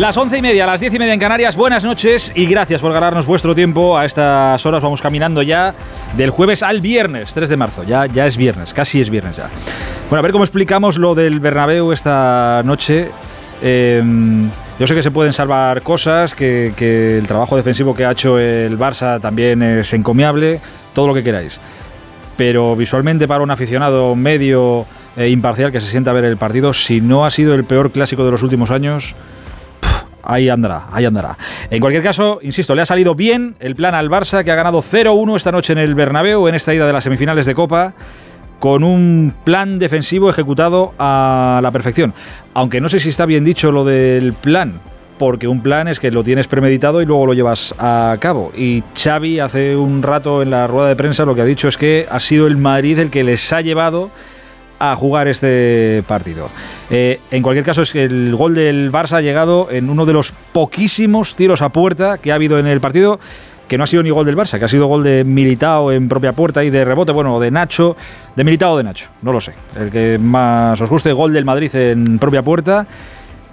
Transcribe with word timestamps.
Las 0.00 0.16
once 0.16 0.38
y 0.38 0.40
media, 0.40 0.64
las 0.64 0.80
diez 0.80 0.94
y 0.94 0.98
media 0.98 1.12
en 1.12 1.20
Canarias, 1.20 1.56
buenas 1.56 1.84
noches 1.84 2.32
y 2.34 2.46
gracias 2.46 2.80
por 2.80 2.90
ganarnos 2.90 3.26
vuestro 3.26 3.54
tiempo. 3.54 3.98
A 3.98 4.06
estas 4.06 4.64
horas 4.64 4.82
vamos 4.82 5.02
caminando 5.02 5.42
ya 5.42 5.74
del 6.16 6.30
jueves 6.30 6.62
al 6.62 6.80
viernes, 6.80 7.34
3 7.34 7.50
de 7.50 7.56
marzo. 7.58 7.84
Ya, 7.84 8.06
ya 8.06 8.24
es 8.24 8.38
viernes, 8.38 8.72
casi 8.72 9.02
es 9.02 9.10
viernes 9.10 9.36
ya. 9.36 9.50
Bueno, 10.08 10.20
a 10.20 10.22
ver 10.22 10.32
cómo 10.32 10.44
explicamos 10.44 10.96
lo 10.96 11.14
del 11.14 11.38
Bernabéu 11.38 11.92
esta 11.92 12.62
noche. 12.64 13.10
Em, 13.60 14.48
yo 14.78 14.86
sé 14.86 14.94
que 14.94 15.02
se 15.02 15.10
pueden 15.10 15.34
salvar 15.34 15.82
cosas, 15.82 16.34
que, 16.34 16.72
que 16.74 17.18
el 17.18 17.26
trabajo 17.26 17.58
defensivo 17.58 17.94
que 17.94 18.06
ha 18.06 18.12
hecho 18.12 18.38
el 18.38 18.78
Barça 18.78 19.20
también 19.20 19.62
es 19.62 19.92
encomiable, 19.92 20.62
todo 20.94 21.08
lo 21.08 21.12
que 21.12 21.22
queráis. 21.22 21.60
Pero 22.38 22.74
visualmente 22.74 23.28
para 23.28 23.42
un 23.42 23.50
aficionado 23.50 24.16
medio 24.16 24.86
e 25.14 25.28
imparcial 25.28 25.70
que 25.70 25.82
se 25.82 25.88
sienta 25.88 26.12
a 26.12 26.14
ver 26.14 26.24
el 26.24 26.38
partido, 26.38 26.72
si 26.72 27.02
no 27.02 27.26
ha 27.26 27.30
sido 27.30 27.54
el 27.54 27.64
peor 27.64 27.90
clásico 27.90 28.24
de 28.24 28.30
los 28.30 28.42
últimos 28.42 28.70
años, 28.70 29.14
ahí 30.30 30.48
andará, 30.48 30.86
ahí 30.92 31.04
andará. 31.04 31.36
En 31.70 31.80
cualquier 31.80 32.02
caso, 32.02 32.38
insisto, 32.42 32.74
le 32.74 32.82
ha 32.82 32.86
salido 32.86 33.14
bien 33.14 33.56
el 33.58 33.74
plan 33.74 33.94
al 33.94 34.08
Barça, 34.08 34.44
que 34.44 34.52
ha 34.52 34.54
ganado 34.54 34.82
0-1 34.82 35.36
esta 35.36 35.52
noche 35.52 35.72
en 35.72 35.78
el 35.78 35.94
Bernabéu, 35.94 36.46
en 36.48 36.54
esta 36.54 36.72
ida 36.72 36.86
de 36.86 36.92
las 36.92 37.04
semifinales 37.04 37.46
de 37.46 37.54
Copa, 37.54 37.94
con 38.58 38.84
un 38.84 39.34
plan 39.44 39.78
defensivo 39.78 40.30
ejecutado 40.30 40.94
a 40.98 41.60
la 41.62 41.70
perfección. 41.70 42.14
Aunque 42.54 42.80
no 42.80 42.88
sé 42.88 43.00
si 43.00 43.08
está 43.08 43.26
bien 43.26 43.44
dicho 43.44 43.72
lo 43.72 43.84
del 43.84 44.32
plan, 44.34 44.80
porque 45.18 45.48
un 45.48 45.62
plan 45.62 45.88
es 45.88 45.98
que 45.98 46.10
lo 46.10 46.22
tienes 46.22 46.46
premeditado 46.46 47.02
y 47.02 47.06
luego 47.06 47.26
lo 47.26 47.34
llevas 47.34 47.74
a 47.78 48.16
cabo. 48.20 48.52
Y 48.56 48.82
Xavi 48.94 49.40
hace 49.40 49.76
un 49.76 50.02
rato 50.02 50.42
en 50.42 50.50
la 50.50 50.66
rueda 50.66 50.88
de 50.88 50.96
prensa 50.96 51.24
lo 51.24 51.34
que 51.34 51.42
ha 51.42 51.44
dicho 51.44 51.68
es 51.68 51.76
que 51.76 52.06
ha 52.10 52.20
sido 52.20 52.46
el 52.46 52.56
Madrid 52.56 52.98
el 52.98 53.10
que 53.10 53.24
les 53.24 53.52
ha 53.52 53.60
llevado 53.60 54.10
a 54.80 54.96
jugar 54.96 55.28
este 55.28 56.02
partido. 56.08 56.48
Eh, 56.88 57.20
en 57.30 57.42
cualquier 57.42 57.64
caso, 57.64 57.82
es 57.82 57.92
que 57.92 58.04
el 58.04 58.34
gol 58.34 58.54
del 58.54 58.90
Barça 58.90 59.18
ha 59.18 59.20
llegado 59.20 59.68
en 59.70 59.90
uno 59.90 60.06
de 60.06 60.14
los 60.14 60.32
poquísimos 60.52 61.36
tiros 61.36 61.62
a 61.62 61.68
puerta 61.68 62.18
que 62.18 62.32
ha 62.32 62.34
habido 62.34 62.58
en 62.58 62.66
el 62.66 62.80
partido 62.80 63.20
que 63.68 63.78
no 63.78 63.84
ha 63.84 63.86
sido 63.86 64.02
ni 64.02 64.10
gol 64.10 64.26
del 64.26 64.36
Barça, 64.36 64.58
que 64.58 64.64
ha 64.64 64.68
sido 64.68 64.88
gol 64.88 65.04
de 65.04 65.22
Militao 65.22 65.92
en 65.92 66.08
propia 66.08 66.32
puerta 66.32 66.64
y 66.64 66.70
de 66.70 66.84
rebote, 66.84 67.12
bueno, 67.12 67.38
de 67.38 67.52
Nacho, 67.52 67.96
de 68.34 68.42
Militao 68.42 68.72
o 68.72 68.76
de 68.76 68.82
Nacho, 68.82 69.10
no 69.22 69.32
lo 69.32 69.40
sé. 69.40 69.52
El 69.78 69.92
que 69.92 70.18
más 70.18 70.80
os 70.80 70.90
guste, 70.90 71.12
gol 71.12 71.32
del 71.32 71.44
Madrid 71.44 71.72
en 71.76 72.18
propia 72.18 72.42
puerta 72.42 72.84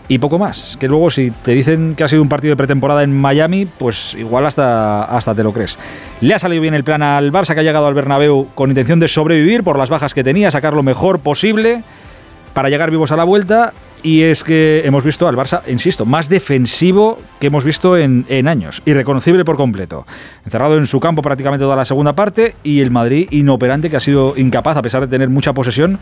y 0.07 0.19
poco 0.19 0.39
más. 0.39 0.77
Que 0.79 0.87
luego 0.87 1.09
si 1.09 1.31
te 1.31 1.51
dicen 1.51 1.95
que 1.95 2.03
ha 2.03 2.07
sido 2.07 2.21
un 2.21 2.29
partido 2.29 2.51
de 2.53 2.57
pretemporada 2.57 3.03
en 3.03 3.17
Miami, 3.17 3.65
pues 3.65 4.15
igual 4.15 4.45
hasta, 4.45 5.03
hasta 5.03 5.35
te 5.35 5.43
lo 5.43 5.53
crees. 5.53 5.77
Le 6.21 6.33
ha 6.33 6.39
salido 6.39 6.61
bien 6.61 6.73
el 6.73 6.83
plan 6.83 7.03
al 7.03 7.31
Barça 7.31 7.53
que 7.53 7.59
ha 7.59 7.63
llegado 7.63 7.87
al 7.87 7.93
Bernabéu 7.93 8.47
con 8.55 8.69
intención 8.69 8.99
de 8.99 9.07
sobrevivir 9.07 9.63
por 9.63 9.77
las 9.77 9.89
bajas 9.89 10.13
que 10.13 10.23
tenía, 10.23 10.51
sacar 10.51 10.73
lo 10.73 10.83
mejor 10.83 11.19
posible 11.19 11.83
para 12.53 12.69
llegar 12.69 12.89
vivos 12.89 13.11
a 13.11 13.15
la 13.15 13.23
vuelta. 13.23 13.73
Y 14.03 14.21
es 14.21 14.43
que 14.43 14.83
hemos 14.85 15.03
visto 15.03 15.27
al 15.27 15.35
Barça, 15.35 15.61
insisto, 15.67 16.05
más 16.05 16.29
defensivo 16.29 17.19
que 17.39 17.47
hemos 17.47 17.65
visto 17.65 17.97
en, 17.97 18.25
años, 18.47 18.81
irreconocible 18.85 19.43
por 19.43 19.57
completo. 19.57 20.05
Encerrado 20.45 20.77
en 20.77 20.85
su 20.87 20.99
campo 20.99 21.21
prácticamente 21.21 21.63
toda 21.63 21.75
la 21.75 21.83
segunda 21.83 22.13
parte 22.13 22.55
y 22.63 22.79
el 22.81 22.91
Madrid 22.91 23.27
inoperante 23.31 23.89
que 23.89 23.97
ha 23.97 23.99
sido 23.99 24.33
incapaz, 24.37 24.77
a 24.77 24.81
pesar 24.81 25.01
de 25.01 25.07
tener 25.07 25.29
mucha 25.29 25.53
posesión, 25.53 25.99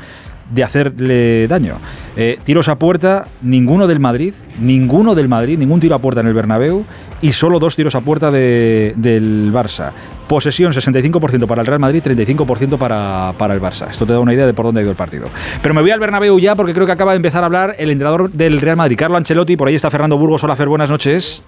de 0.51 0.63
hacerle 0.63 1.47
daño. 1.47 1.77
Eh, 2.15 2.37
tiros 2.43 2.67
a 2.67 2.75
puerta, 2.77 3.25
ninguno 3.41 3.87
del 3.87 3.99
Madrid, 3.99 4.33
ninguno 4.59 5.15
del 5.15 5.27
Madrid, 5.27 5.57
ningún 5.57 5.79
tiro 5.79 5.95
a 5.95 5.99
puerta 5.99 6.21
en 6.21 6.27
el 6.27 6.33
Bernabéu 6.33 6.85
y 7.21 7.31
solo 7.31 7.59
dos 7.59 7.75
tiros 7.75 7.95
a 7.95 8.01
puerta 8.01 8.29
de- 8.29 8.93
del 8.97 9.51
Barça. 9.51 9.91
Posesión 10.27 10.71
65% 10.71 11.45
para 11.47 11.61
el 11.61 11.67
Real 11.67 11.79
Madrid, 11.79 12.01
35% 12.03 12.77
para, 12.77 13.33
para 13.37 13.53
el 13.53 13.61
Barça. 13.61 13.89
Esto 13.89 14.05
te 14.05 14.13
da 14.13 14.19
una 14.19 14.33
idea 14.33 14.45
de 14.45 14.53
por 14.53 14.65
dónde 14.65 14.79
ha 14.79 14.83
ido 14.83 14.91
el 14.91 14.97
partido. 14.97 15.29
Pero 15.61 15.73
me 15.73 15.81
voy 15.81 15.91
al 15.91 15.99
Bernabéu 15.99 16.39
ya 16.39 16.55
porque 16.55 16.73
creo 16.73 16.85
que 16.85 16.91
acaba 16.91 17.11
de 17.11 17.17
empezar 17.17 17.43
a 17.43 17.45
hablar 17.45 17.75
el 17.77 17.91
entrenador 17.91 18.29
del 18.31 18.59
Real 18.59 18.77
Madrid, 18.77 18.97
Carlo 18.97 19.17
Ancelotti. 19.17 19.57
Por 19.57 19.67
ahí 19.67 19.75
está 19.75 19.89
Fernando 19.89 20.17
Burgos. 20.17 20.43
Hola, 20.43 20.55
Fer, 20.55 20.67
buenas 20.67 20.89
noches. 20.89 21.43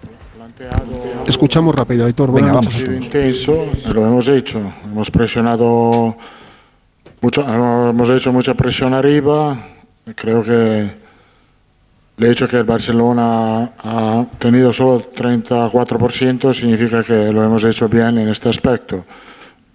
Escuchamos 1.27 1.75
rápido, 1.75 2.05
Aitor. 2.05 2.33
Venga, 2.33 2.53
vamos. 2.53 2.65
noches. 2.65 2.81
sido 2.81 2.93
intenso, 2.93 3.65
lo 3.93 4.05
hemos 4.05 4.27
hecho. 4.27 4.59
Hemos 4.85 5.11
presionado 5.11 6.15
mucho, 7.21 7.45
hemos 7.89 8.09
hecho 8.09 8.31
mucha 8.31 8.53
presión 8.53 8.93
arriba. 8.93 9.57
Creo 10.15 10.43
que 10.43 11.06
el 12.17 12.25
hecho 12.25 12.47
que 12.47 12.57
el 12.57 12.63
Barcelona 12.63 13.73
ha 13.77 14.25
tenido 14.39 14.73
solo 14.73 14.95
el 14.95 15.09
34% 15.09 16.51
significa 16.53 17.03
que 17.03 17.31
lo 17.31 17.43
hemos 17.43 17.63
hecho 17.63 17.87
bien 17.87 18.17
en 18.17 18.29
este 18.29 18.49
aspecto. 18.49 19.05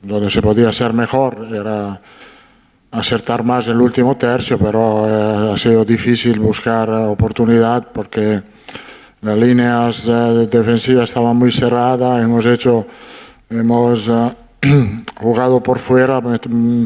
Donde 0.02 0.28
se 0.28 0.42
podía 0.42 0.70
hacer 0.70 0.92
mejor 0.92 1.46
era 1.52 2.00
acertar 2.90 3.44
más 3.44 3.68
el 3.68 3.80
último 3.80 4.16
tercio, 4.16 4.58
pero 4.58 5.08
eh, 5.08 5.52
ha 5.54 5.56
sido 5.56 5.84
difícil 5.84 6.40
buscar 6.40 6.90
oportunidad 6.90 7.88
porque 7.92 8.42
las 9.20 9.38
líneas 9.38 10.08
eh, 10.08 10.48
defensivas 10.50 11.10
estaban 11.10 11.36
muy 11.36 11.52
cerradas, 11.52 12.22
hemos 12.22 12.44
hecho, 12.44 12.86
hemos 13.48 14.08
eh, 14.08 14.30
jugado 15.20 15.62
por 15.62 15.78
fuera, 15.78 16.20
mm, 16.20 16.84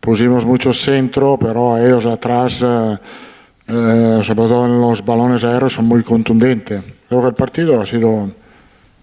pusimos 0.00 0.46
mucho 0.46 0.72
centro, 0.72 1.36
pero 1.38 1.76
ellos 1.76 2.06
atrás, 2.06 2.64
eh, 3.68 4.20
sobre 4.22 4.48
todo 4.48 4.64
en 4.64 4.80
los 4.80 5.04
balones 5.04 5.44
aéreos, 5.44 5.74
son 5.74 5.84
muy 5.84 6.02
contundentes. 6.02 6.82
Creo 7.08 7.20
que 7.20 7.28
el 7.28 7.34
partido 7.34 7.80
ha 7.80 7.86
sido 7.86 8.30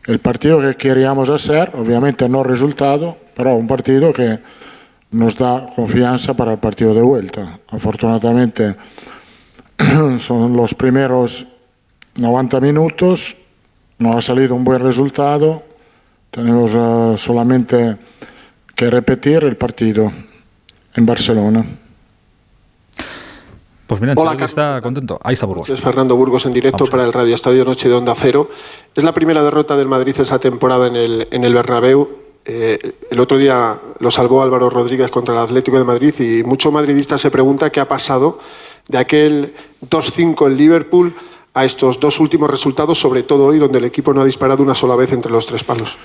el 0.07 0.19
partido 0.19 0.61
que 0.61 0.75
queríamos 0.75 1.29
hacer, 1.29 1.71
obviamente 1.73 2.29
no 2.29 2.43
resultado, 2.43 3.17
pero 3.35 3.55
un 3.55 3.67
partido 3.67 4.13
que 4.13 4.39
nos 5.11 5.35
da 5.35 5.65
confianza 5.75 6.33
para 6.33 6.53
el 6.53 6.59
partido 6.59 6.93
de 6.93 7.01
vuelta. 7.01 7.59
Afortunadamente 7.69 8.75
son 10.19 10.55
los 10.55 10.75
primeros 10.75 11.47
90 12.15 12.59
minutos, 12.59 13.37
no 13.97 14.17
ha 14.17 14.21
salido 14.21 14.55
un 14.55 14.63
buen 14.63 14.81
resultado, 14.81 15.63
tenemos 16.29 16.71
eh, 16.75 17.17
solamente 17.17 17.97
que 18.75 18.89
repetir 18.89 19.43
el 19.43 19.57
partido 19.57 20.11
en 20.93 21.05
Barcelona. 21.05 21.65
Pues 23.88 24.01
mira, 24.01 24.13
Hola, 24.16 24.35
está 24.44 24.81
contento. 24.81 25.19
Ahí 25.23 25.35
está 25.35 25.46
Burgos. 25.46 25.69
Es 25.69 25.79
Fernando 25.79 26.16
Burgos 26.16 26.46
en 26.46 26.53
directo 26.53 26.85
para 26.88 27.03
el 27.03 27.13
Radio 27.13 27.35
Estadio 27.35 27.63
Noche 27.66 27.88
de 27.88 27.96
Onda 27.96 28.16
Cero. 28.19 28.50
Es 28.96 29.03
la 29.03 29.13
primera 29.13 29.44
derrota 29.44 29.78
del 29.78 29.88
Madrid 29.88 30.16
esa 30.19 30.40
temporada 30.40 30.88
en 30.88 30.96
el, 30.96 31.28
en 31.29 31.44
el 31.44 31.53
Bernabéu. 31.53 32.09
Eh, 32.46 32.79
el 33.09 33.19
otro 33.19 33.38
día 33.38 33.79
lo 34.00 34.12
salvó 34.12 34.41
Álvaro 34.41 34.69
Rodríguez 34.69 35.09
contra 35.09 35.35
el 35.35 35.40
Atlético 35.40 35.78
de 35.78 35.84
Madrid 35.84 36.13
y 36.19 36.44
mucho 36.44 36.72
madridista 36.72 37.18
se 37.18 37.31
pregunta 37.31 37.72
qué 37.72 37.79
ha 37.79 37.88
pasado 37.88 38.40
de 38.88 38.97
aquel 38.97 39.53
2-5 39.88 40.47
en 40.47 40.57
Liverpool 40.57 41.16
a 41.53 41.66
estos 41.66 42.00
dos 42.00 42.19
últimos 42.19 42.50
resultados, 42.50 43.00
sobre 43.00 43.23
todo 43.23 43.46
hoy, 43.46 43.57
donde 43.57 43.78
el 43.78 43.85
equipo 43.85 44.13
no 44.13 44.22
ha 44.22 44.25
disparado 44.25 44.62
una 44.62 44.75
sola 44.75 44.96
vez 44.96 45.12
entre 45.12 45.31
los 45.31 45.47
tres 45.47 45.63
palos. 45.63 45.97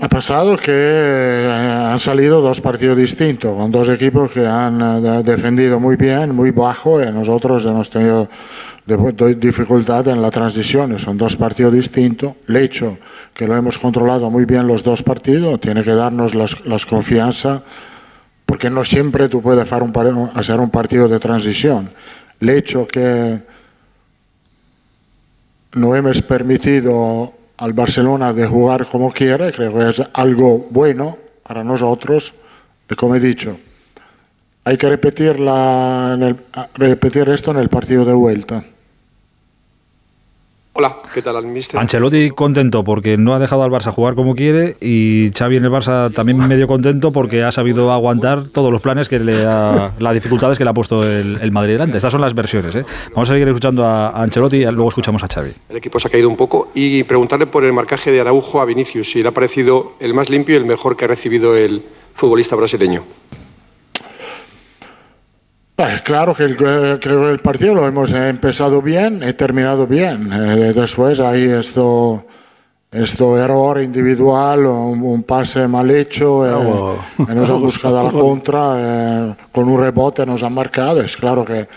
Ha 0.00 0.08
pasado 0.08 0.56
que 0.56 0.70
eh, 0.72 1.88
han 1.90 1.98
salido 1.98 2.40
dos 2.40 2.60
partidos 2.60 2.96
distintos, 2.96 3.56
con 3.56 3.72
dos 3.72 3.88
equipos 3.88 4.30
que 4.30 4.46
han 4.46 4.80
eh, 4.80 5.00
de- 5.00 5.22
defendido 5.24 5.80
muy 5.80 5.96
bien, 5.96 6.32
muy 6.34 6.52
bajo, 6.52 7.02
y 7.02 7.06
nosotros 7.10 7.64
hemos 7.66 7.90
tenido 7.90 8.28
dificultad 9.36 10.06
en 10.08 10.22
la 10.22 10.30
transición. 10.30 10.96
Son 11.00 11.18
dos 11.18 11.34
partidos 11.36 11.74
distintos. 11.74 12.34
El 12.46 12.56
hecho 12.56 12.96
que 13.34 13.48
lo 13.48 13.56
hemos 13.56 13.76
controlado 13.78 14.30
muy 14.30 14.44
bien 14.44 14.68
los 14.68 14.84
dos 14.84 15.02
partidos 15.02 15.60
tiene 15.60 15.82
que 15.82 15.92
darnos 15.92 16.36
las, 16.36 16.64
las 16.64 16.86
confianza, 16.86 17.62
porque 18.46 18.70
no 18.70 18.84
siempre 18.84 19.28
tú 19.28 19.42
puedes 19.42 19.60
hacer 19.70 19.82
un, 19.82 20.30
hacer 20.32 20.60
un 20.60 20.70
partido 20.70 21.08
de 21.08 21.18
transición. 21.18 21.90
El 22.40 22.50
hecho 22.50 22.86
que 22.86 23.40
no 25.72 25.96
hemos 25.96 26.22
permitido 26.22 27.32
al 27.58 27.72
Barcelona 27.72 28.32
de 28.32 28.46
jugar 28.46 28.86
como 28.86 29.12
quiere, 29.12 29.52
creo 29.52 29.72
que 29.76 29.88
es 29.90 30.02
algo 30.14 30.66
bueno 30.70 31.18
para 31.42 31.62
nosotros. 31.64 32.34
Y 32.90 32.94
como 32.94 33.14
he 33.16 33.20
dicho, 33.20 33.58
hay 34.64 34.76
que 34.76 34.88
repetir, 34.88 35.38
la- 35.40 36.16
el- 36.20 36.36
repetir 36.74 37.28
esto 37.28 37.50
en 37.50 37.58
el 37.58 37.68
partido 37.68 38.04
de 38.04 38.12
vuelta. 38.14 38.64
Hola, 40.80 40.94
¿qué 41.12 41.22
tal, 41.22 41.34
al 41.34 41.44
mister? 41.44 41.80
Ancelotti 41.80 42.30
contento 42.30 42.84
porque 42.84 43.16
no 43.16 43.34
ha 43.34 43.40
dejado 43.40 43.64
al 43.64 43.70
Barça 43.72 43.90
jugar 43.90 44.14
como 44.14 44.36
quiere 44.36 44.76
y 44.80 45.32
Xavi 45.36 45.56
en 45.56 45.64
el 45.64 45.72
Barça 45.72 46.14
también 46.14 46.38
medio 46.38 46.68
contento 46.68 47.10
porque 47.10 47.42
ha 47.42 47.50
sabido 47.50 47.90
aguantar 47.92 48.44
todos 48.50 48.70
los 48.70 48.80
planes 48.80 49.08
que 49.08 49.18
le 49.18 49.44
ha, 49.44 49.90
las 49.98 50.14
dificultades 50.14 50.56
que 50.56 50.62
le 50.62 50.70
ha 50.70 50.74
puesto 50.74 51.02
el, 51.02 51.36
el 51.42 51.50
Madrid 51.50 51.72
delante. 51.72 51.96
Estas 51.96 52.12
son 52.12 52.20
las 52.20 52.32
versiones. 52.32 52.76
¿eh? 52.76 52.84
Vamos 53.12 53.28
a 53.28 53.32
seguir 53.32 53.48
escuchando 53.48 53.84
a, 53.84 54.10
a 54.10 54.22
Ancelotti 54.22 54.58
y 54.58 54.64
luego 54.66 54.90
escuchamos 54.90 55.20
a 55.24 55.26
Xavi. 55.26 55.50
El 55.68 55.78
equipo 55.78 55.98
se 55.98 56.06
ha 56.06 56.12
caído 56.12 56.28
un 56.28 56.36
poco 56.36 56.70
y 56.76 57.02
preguntarle 57.02 57.48
por 57.48 57.64
el 57.64 57.72
marcaje 57.72 58.12
de 58.12 58.20
Araujo 58.20 58.60
a 58.60 58.64
Vinicius, 58.64 59.10
si 59.10 59.20
le 59.20 59.30
ha 59.30 59.32
parecido 59.32 59.94
el 59.98 60.14
más 60.14 60.30
limpio 60.30 60.54
y 60.54 60.58
el 60.58 60.64
mejor 60.64 60.96
que 60.96 61.06
ha 61.06 61.08
recibido 61.08 61.56
el 61.56 61.82
futbolista 62.14 62.54
brasileño. 62.54 63.02
Eh, 65.78 66.00
Claro 66.02 66.34
que 66.34 66.42
el, 66.42 66.52
eh, 66.54 66.98
creo 67.00 67.26
que 67.26 67.30
el 67.30 67.38
partido 67.38 67.72
lo 67.72 67.86
hemos 67.86 68.12
empezado 68.12 68.82
bien 68.82 69.22
y 69.26 69.32
terminado 69.32 69.86
bien. 69.86 70.28
Eh, 70.32 70.72
después 70.74 71.20
hay 71.20 71.44
esto, 71.44 72.24
esto 72.90 73.38
error 73.38 73.80
individual, 73.80 74.66
un, 74.66 75.00
un 75.02 75.22
pase 75.22 75.68
mal 75.68 75.88
hecho, 75.92 76.44
eh, 76.44 76.96
que 77.24 77.32
nos 77.32 77.48
han 77.48 77.60
buscado 77.68 78.00
a 78.00 78.02
la 78.02 78.10
contra, 78.10 78.74
eh, 78.76 79.34
con 79.52 79.68
un 79.68 79.80
rebote 79.80 80.26
nos 80.26 80.42
han 80.42 80.52
marcado. 80.52 81.00
Es 81.00 81.16
claro 81.16 81.44
que 81.44 81.68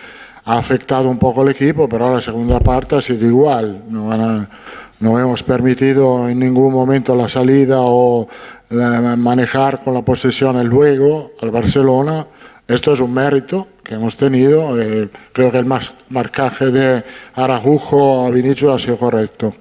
ha 0.45 0.57
afectado 0.57 1.07
un 1.07 1.19
poco 1.19 1.44
el 1.44 1.50
equipo, 1.50 1.88
pero 1.88 2.12
la 2.12 2.21
segunda 2.21 2.59
parte 2.59 2.95
ha 2.95 3.01
sido 3.01 3.27
igual. 3.27 3.83
No, 3.88 4.48
no 5.00 5.19
hemos 5.19 5.44
permitido 5.44 6.27
en 6.27 6.39
ningún 6.39 6.74
momento 6.74 7.15
la 7.15 7.30
salida 7.30 7.77
o 7.81 8.27
manejar 8.71 9.83
con 9.83 9.94
la 9.94 10.01
posesión 10.01 10.57
el 10.57 10.71
juego 10.71 11.33
al 11.39 11.51
Barcelona. 11.51 12.25
Esto 12.68 12.94
es 12.94 13.00
un 13.00 13.13
mérito 13.13 13.68
que 13.83 13.95
hemos 13.95 14.17
tenido. 14.17 14.79
Eh, 14.81 15.09
creo 15.31 15.51
que 15.51 15.57
el 15.57 15.65
marcaje 16.09 16.71
de 16.71 17.03
Arajujo 17.33 18.25
a 18.25 18.29
Vinicius 18.29 18.73
ha 18.73 18.79
sido 18.79 18.97
correcto. 18.97 19.53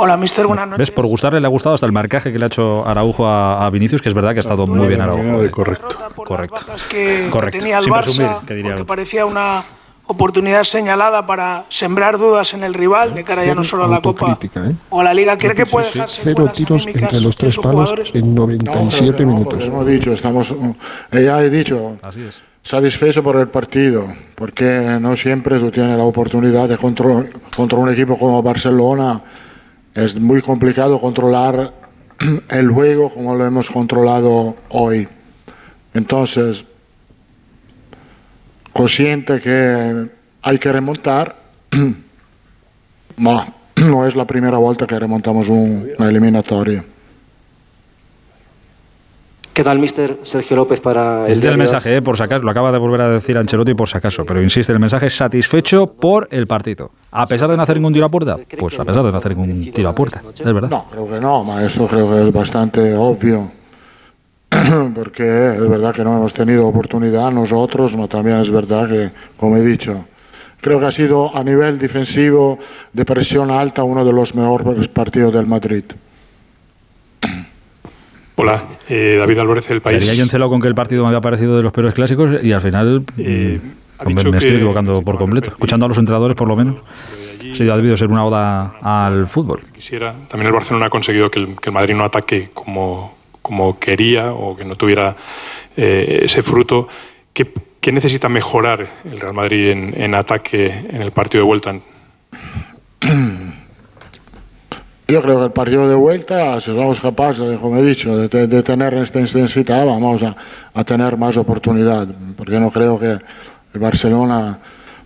Hola, 0.00 0.16
mister, 0.16 0.46
buenas 0.46 0.68
noches. 0.68 0.78
¿Ves? 0.78 0.90
Por 0.92 1.06
gustarle 1.06 1.40
le 1.40 1.46
ha 1.46 1.50
gustado 1.50 1.74
hasta 1.74 1.86
el 1.86 1.92
marcaje 1.92 2.32
que 2.32 2.38
le 2.38 2.44
ha 2.44 2.46
hecho 2.46 2.86
Araujo 2.86 3.26
a, 3.26 3.68
Vinicius, 3.70 4.00
que 4.00 4.08
es 4.08 4.14
verdad 4.14 4.30
que 4.32 4.38
ha 4.38 4.40
estado 4.40 4.64
muy 4.66 4.86
bien 4.86 5.00
Araujo. 5.00 5.50
Correcto. 5.50 5.88
Correcto. 6.14 6.60
Que, 6.88 7.28
Correcto. 7.30 7.58
tenía 7.58 7.78
el 7.78 7.86
Barça, 7.86 8.44
que 8.44 8.84
parecía 8.84 9.26
una 9.26 9.64
oportunidad 10.08 10.64
señalada 10.64 11.24
para 11.26 11.66
sembrar 11.68 12.18
dudas 12.18 12.54
en 12.54 12.64
el 12.64 12.74
rival 12.74 13.14
de 13.14 13.24
cara 13.24 13.44
ya 13.44 13.54
no 13.54 13.62
solo 13.62 13.84
a 13.84 13.88
la 13.88 14.00
Copa 14.00 14.38
¿eh? 14.42 14.74
o 14.90 15.00
a 15.00 15.04
la 15.04 15.14
Liga. 15.14 15.36
¿Cree 15.38 15.54
que 15.54 15.66
puede 15.66 15.86
dejarse 15.86 16.20
cero 16.24 16.50
tiros 16.52 16.86
entre 16.86 17.20
los 17.20 17.36
tres 17.36 17.56
palos 17.58 17.94
en 18.14 18.34
97 18.34 19.24
minutos? 19.24 19.64
hemos 19.66 19.86
dicho, 19.86 20.12
estamos, 20.12 20.54
eh, 21.12 21.24
ya 21.24 21.42
he 21.42 21.50
dicho, 21.50 21.96
Así 22.02 22.22
es. 22.22 22.40
satisfecho 22.62 23.22
por 23.22 23.36
el 23.36 23.48
partido, 23.48 24.06
porque 24.34 24.98
no 25.00 25.14
siempre 25.14 25.58
tú 25.58 25.70
tienes 25.70 25.96
la 25.96 26.04
oportunidad 26.04 26.68
de 26.68 26.78
contra, 26.78 27.24
contra 27.54 27.78
un 27.78 27.90
equipo 27.90 28.18
como 28.18 28.42
Barcelona 28.42 29.22
es 29.94 30.18
muy 30.18 30.40
complicado 30.40 31.00
controlar 31.00 31.74
el 32.48 32.70
juego 32.70 33.10
como 33.10 33.34
lo 33.34 33.44
hemos 33.44 33.70
controlado 33.70 34.56
hoy. 34.70 35.08
Entonces, 35.92 36.64
consciente 38.78 39.40
que 39.40 40.08
hay 40.40 40.58
que 40.58 40.72
remontar, 40.72 41.34
no, 43.16 44.06
es 44.06 44.14
la 44.14 44.24
primera 44.24 44.58
vuelta 44.58 44.86
que 44.86 44.96
remontamos 44.96 45.48
una 45.48 46.08
eliminatoria. 46.08 46.84
¿Qué 49.52 49.64
tal, 49.64 49.80
mister 49.80 50.20
Sergio 50.22 50.54
López, 50.54 50.80
para 50.80 51.26
el, 51.26 51.44
el 51.44 51.56
mensaje, 51.56 51.96
eh, 51.96 52.02
por 52.02 52.16
si 52.16 52.22
acaso, 52.22 52.44
lo 52.44 52.50
acaba 52.52 52.70
de 52.70 52.78
volver 52.78 53.00
a 53.00 53.08
decir 53.10 53.36
Ancelotti 53.36 53.74
por 53.74 53.88
si 53.88 53.98
acaso, 53.98 54.24
pero 54.24 54.40
insiste, 54.40 54.72
el 54.72 54.78
mensaje 54.78 55.06
es 55.06 55.16
satisfecho 55.16 55.94
por 55.94 56.28
el 56.30 56.46
partido. 56.46 56.92
A 57.10 57.26
pesar 57.26 57.50
de 57.50 57.56
no 57.56 57.64
hacer 57.64 57.74
ningún 57.74 57.92
tiro 57.92 58.06
a 58.06 58.08
puerta, 58.08 58.36
pues 58.56 58.78
a 58.78 58.84
pesar 58.84 59.02
de 59.02 59.10
no 59.10 59.18
hacer 59.18 59.36
ningún 59.36 59.72
tiro 59.72 59.88
a 59.88 59.94
puerta, 59.96 60.22
es 60.32 60.44
verdad. 60.44 60.70
No, 60.70 60.84
creo 60.88 61.08
que 61.08 61.20
no, 61.20 61.58
esto 61.58 61.88
creo 61.88 62.08
que 62.08 62.28
es 62.28 62.32
bastante 62.32 62.94
obvio, 62.94 63.50
porque 64.94 65.54
es 65.56 65.68
verdad 65.68 65.94
que 65.94 66.04
no 66.04 66.16
hemos 66.16 66.32
tenido 66.32 66.66
oportunidad 66.66 67.30
nosotros, 67.30 67.92
pero 67.92 68.08
también 68.08 68.38
es 68.38 68.50
verdad 68.50 68.88
que, 68.88 69.10
como 69.36 69.56
he 69.56 69.64
dicho, 69.64 70.06
creo 70.60 70.80
que 70.80 70.86
ha 70.86 70.92
sido 70.92 71.36
a 71.36 71.44
nivel 71.44 71.78
defensivo 71.78 72.58
de 72.92 73.04
presión 73.04 73.50
alta 73.50 73.82
uno 73.82 74.04
de 74.04 74.12
los 74.12 74.34
mejores 74.34 74.88
partidos 74.88 75.34
del 75.34 75.46
Madrid. 75.46 75.84
Hola, 78.36 78.64
eh, 78.88 79.16
David 79.18 79.38
Álvarez 79.38 79.68
del 79.68 79.80
País. 79.80 79.98
Tenía 79.98 80.14
yo 80.14 80.22
encelado 80.22 80.50
con 80.50 80.60
que 80.60 80.68
el 80.68 80.74
partido 80.74 81.02
me 81.02 81.08
había 81.08 81.20
parecido 81.20 81.56
de 81.56 81.62
los 81.62 81.72
peores 81.72 81.92
clásicos 81.92 82.42
y 82.42 82.52
al 82.52 82.60
final 82.60 83.04
eh, 83.18 83.58
mm, 84.04 84.12
me, 84.12 84.20
estoy 84.20 84.54
equivocando 84.54 85.02
por 85.02 85.18
completo. 85.18 85.50
Escuchando 85.50 85.86
a 85.86 85.88
los 85.88 85.98
entrenadores, 85.98 86.36
por 86.36 86.46
lo 86.46 86.54
menos, 86.54 86.76
sí, 87.40 87.68
ha 87.68 87.76
debido 87.76 87.96
ser 87.96 88.08
una 88.08 88.24
oda 88.24 88.76
al 88.80 89.26
fútbol. 89.26 89.62
Quisiera. 89.74 90.14
También 90.28 90.46
el 90.46 90.52
Barcelona 90.52 90.86
ha 90.86 90.90
conseguido 90.90 91.30
que 91.30 91.40
el, 91.40 91.72
Madrid 91.72 91.94
no 91.94 92.04
ataque 92.04 92.50
como, 92.54 93.17
como 93.48 93.78
quería 93.78 94.32
o 94.32 94.54
que 94.54 94.66
no 94.66 94.76
tuviera 94.76 95.16
eh, 95.74 96.20
ese 96.24 96.42
fruto. 96.42 96.86
¿Qué, 97.32 97.50
¿Qué, 97.80 97.92
necesita 97.92 98.28
mejorar 98.28 99.00
el 99.04 99.18
Real 99.18 99.32
Madrid 99.32 99.70
en, 99.70 99.94
en 99.96 100.14
ataque 100.14 100.66
en 100.66 101.00
el 101.00 101.12
partido 101.12 101.42
de 101.42 101.46
vuelta? 101.46 101.74
Yo 105.10 105.22
creo 105.22 105.38
que 105.38 105.44
el 105.46 105.52
partido 105.52 105.88
de 105.88 105.94
vuelta, 105.94 106.60
si 106.60 106.74
somos 106.74 107.00
capaces, 107.00 107.58
como 107.58 107.78
he 107.78 107.82
dicho, 107.82 108.28
de, 108.28 108.62
tener 108.62 108.92
esta 108.92 109.18
intensidad, 109.18 109.86
vamos 109.86 110.22
a, 110.22 110.84
tener 110.84 111.16
más 111.16 111.38
oportunidad, 111.38 112.06
porque 112.36 112.60
no 112.60 112.70
creo 112.70 112.98
que 112.98 113.12
el 113.12 113.80
Barcelona 113.80 114.58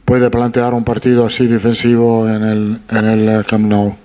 puede 0.04 0.28
plantear 0.28 0.74
un 0.74 0.82
partido 0.82 1.24
así 1.24 1.46
defensivo 1.46 2.28
en 2.28 2.42
el, 2.42 2.78
en 2.90 3.04
el 3.04 3.44
Camp 3.44 3.64
Nou. 3.64 4.01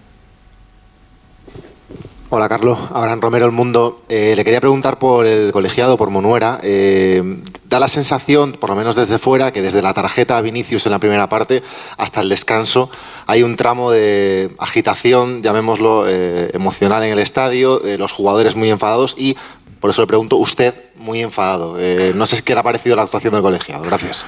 Hola 2.29 2.49
Carlos, 2.49 2.77
Abraham 2.93 3.21
Romero 3.21 3.45
El 3.45 3.53
Mundo. 3.53 4.01
Eh, 4.09 4.33
le 4.35 4.43
quería 4.43 4.59
preguntar 4.59 4.99
por 4.99 5.25
el 5.25 5.53
colegiado, 5.53 5.95
por 5.95 6.09
Monuera. 6.09 6.59
Eh, 6.61 7.23
da 7.63 7.79
la 7.79 7.87
sensación, 7.87 8.51
por 8.51 8.69
lo 8.69 8.75
menos 8.75 8.97
desde 8.97 9.17
fuera, 9.17 9.53
que 9.53 9.61
desde 9.61 9.81
la 9.81 9.93
tarjeta 9.93 10.37
a 10.37 10.41
Vinicius 10.41 10.85
en 10.85 10.91
la 10.91 10.99
primera 10.99 11.29
parte 11.29 11.63
hasta 11.95 12.19
el 12.19 12.27
descanso 12.27 12.89
hay 13.27 13.43
un 13.43 13.55
tramo 13.55 13.91
de 13.91 14.53
agitación, 14.59 15.41
llamémoslo 15.41 16.03
eh, 16.05 16.51
emocional 16.53 17.01
en 17.05 17.13
el 17.13 17.19
estadio, 17.19 17.81
los 17.97 18.11
jugadores 18.11 18.57
muy 18.57 18.69
enfadados 18.71 19.15
y, 19.17 19.37
por 19.79 19.91
eso 19.91 20.01
le 20.01 20.07
pregunto, 20.07 20.35
usted 20.35 20.73
muy 20.97 21.21
enfadado. 21.21 21.77
no 22.13 22.25
sé 22.25 22.43
qué 22.43 22.55
le 22.55 22.59
ha 22.59 22.63
parecido 22.63 22.97
la 22.97 23.03
actuación 23.03 23.35
del 23.35 23.41
colegiado. 23.41 23.83
Gracias. 23.83 24.25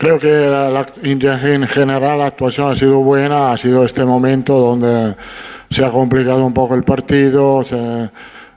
Creo 0.00 0.18
que 0.18 0.46
en 1.02 1.66
general 1.66 2.18
la 2.18 2.26
actuación 2.28 2.70
ha 2.70 2.74
sido 2.74 3.00
buena, 3.00 3.52
ha 3.52 3.58
sido 3.58 3.84
este 3.84 4.02
momento 4.02 4.58
donde 4.58 5.14
se 5.68 5.84
ha 5.84 5.90
complicado 5.90 6.42
un 6.42 6.54
poco 6.54 6.74
el 6.74 6.84
partido, 6.84 7.60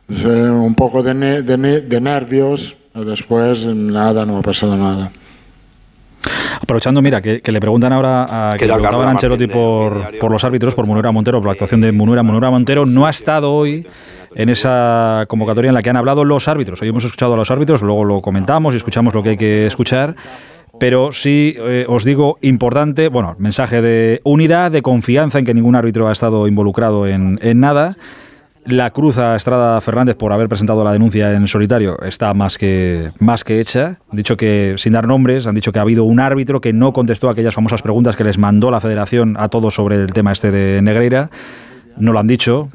un 0.07 0.75
poco 0.77 1.03
de, 1.03 1.13
nervios, 1.13 2.77
después 2.93 3.65
nada, 3.65 4.25
no 4.25 4.37
ha 4.37 4.41
pasado 4.41 4.77
nada. 4.77 5.11
Aprovechando, 6.61 7.01
mira, 7.01 7.21
que, 7.21 7.41
le 7.45 7.59
preguntan 7.59 7.91
ahora 7.91 8.53
a 8.53 8.55
que 8.57 8.65
le 8.65 8.71
preguntaban 8.71 9.09
a 9.09 9.11
Ancelotti 9.11 9.47
por, 9.47 10.17
por, 10.19 10.31
los 10.31 10.45
árbitros, 10.45 10.73
por 10.73 10.87
Munera 10.87 11.11
Montero, 11.11 11.39
por 11.39 11.47
la 11.47 11.51
actuación 11.51 11.81
de 11.81 11.91
Munera. 11.91 12.23
Munera 12.23 12.51
Montero 12.51 12.85
no 12.85 13.05
ha 13.05 13.09
estado 13.09 13.53
hoy 13.53 13.85
en 14.33 14.47
esa 14.47 15.25
convocatoria 15.27 15.67
en 15.67 15.75
la 15.75 15.81
que 15.81 15.89
han 15.89 15.97
hablado 15.97 16.23
los 16.23 16.47
árbitros. 16.47 16.81
Hoy 16.81 16.87
hemos 16.87 17.03
escuchado 17.03 17.33
a 17.33 17.35
los 17.35 17.51
árbitros, 17.51 17.81
luego 17.81 18.05
lo 18.05 18.21
comentamos 18.21 18.73
y 18.75 18.77
escuchamos 18.77 19.13
lo 19.13 19.21
que 19.21 19.31
hay 19.31 19.37
que 19.37 19.65
escuchar 19.65 20.15
pero 20.79 21.11
sí 21.11 21.55
eh, 21.57 21.85
os 21.87 22.03
digo 22.03 22.37
importante, 22.41 23.09
bueno, 23.09 23.35
mensaje 23.37 23.81
de 23.81 24.21
unidad, 24.23 24.71
de 24.71 24.81
confianza 24.81 25.39
en 25.39 25.45
que 25.45 25.53
ningún 25.53 25.75
árbitro 25.75 26.07
ha 26.07 26.11
estado 26.11 26.47
involucrado 26.47 27.07
en, 27.07 27.39
nada. 27.59 27.95
La 28.65 28.91
cruz 28.91 29.17
a 29.17 29.35
Estrada 29.35 29.79
Fernández 29.81 30.15
por 30.15 30.31
haber 30.31 30.47
presentado 30.47 30.83
la 30.85 30.93
denuncia 30.93 31.33
en 31.33 31.47
solitario 31.47 32.01
está 32.01 32.33
más 32.33 32.57
que, 32.57 33.09
más 33.19 33.43
que 33.43 33.59
hecha. 33.59 33.99
Han 34.09 34.15
dicho 34.17 34.37
que, 34.37 34.75
sin 34.77 34.93
dar 34.93 35.05
nombres, 35.05 35.47
han 35.47 35.55
dicho 35.55 35.73
que 35.73 35.79
ha 35.79 35.81
habido 35.81 36.05
un 36.05 36.21
árbitro 36.21 36.61
que 36.61 36.71
no 36.71 36.93
contestó 36.93 37.29
aquellas 37.29 37.53
famosas 37.53 37.81
preguntas 37.81 38.15
que 38.15 38.23
les 38.23 38.37
mandó 38.37 38.71
la 38.71 38.79
federación 38.79 39.35
a 39.37 39.49
todos 39.49 39.75
sobre 39.75 39.97
el 39.97 40.13
tema 40.13 40.31
este 40.31 40.49
de 40.49 40.81
Negreira. 40.81 41.29
No 41.97 42.13
lo 42.13 42.19
han 42.19 42.27
dicho, 42.27 42.69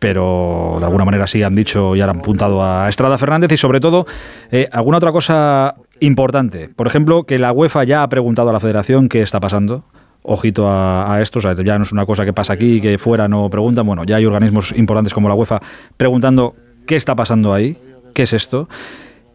pero 0.00 0.76
de 0.80 0.86
alguna 0.86 1.04
manera 1.04 1.26
sí 1.28 1.42
han 1.42 1.54
dicho 1.54 1.94
y 1.94 2.00
han 2.00 2.10
apuntado 2.10 2.64
a 2.64 2.88
Estrada 2.88 3.16
Fernández 3.16 3.52
y 3.52 3.56
sobre 3.56 3.80
todo 3.80 4.06
eh, 4.50 4.68
alguna 4.72 4.96
otra 4.96 5.12
cosa 5.12 5.76
importante. 6.00 6.68
Por 6.68 6.86
ejemplo, 6.86 7.24
que 7.24 7.38
la 7.38 7.52
UEFA 7.52 7.84
ya 7.84 8.02
ha 8.02 8.08
preguntado 8.08 8.50
a 8.50 8.52
la 8.52 8.60
federación 8.60 9.08
qué 9.08 9.22
está 9.22 9.40
pasando. 9.40 9.84
Ojito 10.22 10.68
a, 10.68 11.18
esto, 11.22 11.40
ya 11.62 11.78
no 11.78 11.84
es 11.84 11.92
una 11.92 12.04
cosa 12.04 12.24
que 12.24 12.32
pasa 12.32 12.52
aquí, 12.52 12.80
que 12.80 12.98
fuera 12.98 13.28
no 13.28 13.48
preguntan. 13.48 13.86
Bueno, 13.86 14.04
ya 14.04 14.16
hay 14.16 14.26
organismos 14.26 14.72
importantes 14.72 15.14
como 15.14 15.28
la 15.28 15.34
UEFA 15.34 15.60
preguntando 15.96 16.54
qué 16.86 16.96
está 16.96 17.14
pasando 17.14 17.54
ahí, 17.54 17.78
qué 18.14 18.24
es 18.24 18.32
esto. 18.32 18.68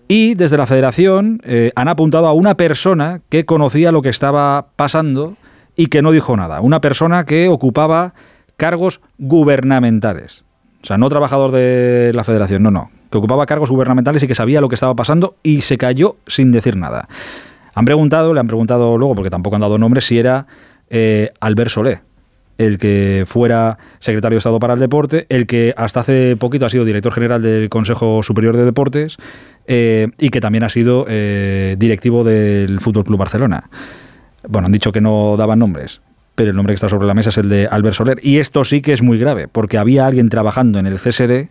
Y 0.08 0.36
desde 0.36 0.58
la 0.58 0.68
federación 0.68 1.42
eh, 1.44 1.72
han 1.76 1.88
apuntado 1.88 2.28
a 2.28 2.34
una 2.34 2.56
persona 2.56 3.22
que 3.30 3.46
conocía 3.46 3.92
lo 3.92 4.04
que 4.04 4.10
estaba 4.10 4.68
pasando 4.76 5.36
y 5.76 5.88
que 5.88 6.04
no 6.04 6.12
dijo 6.12 6.38
nada. 6.38 6.62
Una 6.62 6.82
persona 6.82 7.26
que 7.26 7.48
ocupaba 7.48 8.14
cargos 8.58 9.02
gubernamentales. 9.18 10.44
O 10.84 10.86
sea, 10.86 11.00
no 11.00 11.10
trabajador 11.10 11.52
de 11.52 12.12
la 12.14 12.24
federación, 12.24 12.62
no, 12.62 12.70
no 12.70 12.92
que 13.16 13.20
ocupaba 13.20 13.46
cargos 13.46 13.72
gubernamentales 13.72 14.22
y 14.24 14.28
que 14.28 14.36
sabía 14.36 14.60
lo 14.60 14.68
que 14.68 14.76
estaba 14.76 14.94
pasando 14.94 15.38
y 15.42 15.62
se 15.62 15.78
cayó 15.78 16.18
sin 16.28 16.52
decir 16.52 16.76
nada. 16.76 17.08
Han 17.74 17.86
preguntado, 17.86 18.34
le 18.34 18.42
han 18.42 18.48
preguntado 18.48 18.98
luego, 18.98 19.16
porque 19.16 19.30
tampoco 19.30 19.56
han 19.56 19.62
dado 19.62 19.78
nombre, 19.78 20.02
si 20.02 20.20
era 20.20 20.48
eh, 20.90 21.32
Albert 21.40 21.70
Solé, 21.70 22.02
el 22.58 22.78
que 22.78 23.24
fuera 23.26 23.78
secretario 24.00 24.36
de 24.36 24.40
Estado 24.40 24.60
para 24.60 24.74
el 24.74 24.82
Deporte, 24.82 25.28
el 25.30 25.48
que 25.48 25.74
hasta 25.78 26.02
hace 26.02 26.36
poquito 26.36 26.66
ha 26.66 26.70
sido 26.70 26.84
director 26.84 27.14
general 27.14 27.42
del 27.42 27.70
Consejo 27.70 28.22
Superior 28.22 28.58
de 28.58 28.66
Deportes 28.66 29.16
eh, 29.66 30.10
y 30.20 30.30
que 30.30 30.42
también 30.42 30.66
ha 30.66 30.70
sido 30.70 31.06
eh, 31.08 31.76
directivo 31.78 32.26
del 32.26 32.82
Fútbol 32.82 33.06
Club 33.06 33.20
Barcelona. 33.20 33.70
Bueno, 34.46 34.66
han 34.66 34.74
dicho 34.74 34.92
que 34.92 35.00
no 35.00 35.38
daban 35.38 35.60
nombres, 35.60 36.02
pero 36.36 36.50
el 36.50 36.56
nombre 36.58 36.74
que 36.74 36.76
está 36.76 36.90
sobre 36.90 37.08
la 37.08 37.14
mesa 37.14 37.30
es 37.30 37.38
el 37.38 37.48
de 37.48 37.68
Albert 37.68 37.96
Soler. 37.96 38.20
Y 38.22 38.40
esto 38.40 38.66
sí 38.66 38.82
que 38.82 38.92
es 38.92 39.02
muy 39.02 39.18
grave, 39.18 39.48
porque 39.48 39.78
había 39.78 40.06
alguien 40.06 40.28
trabajando 40.28 40.80
en 40.80 40.86
el 40.86 41.00
CSD 41.00 41.50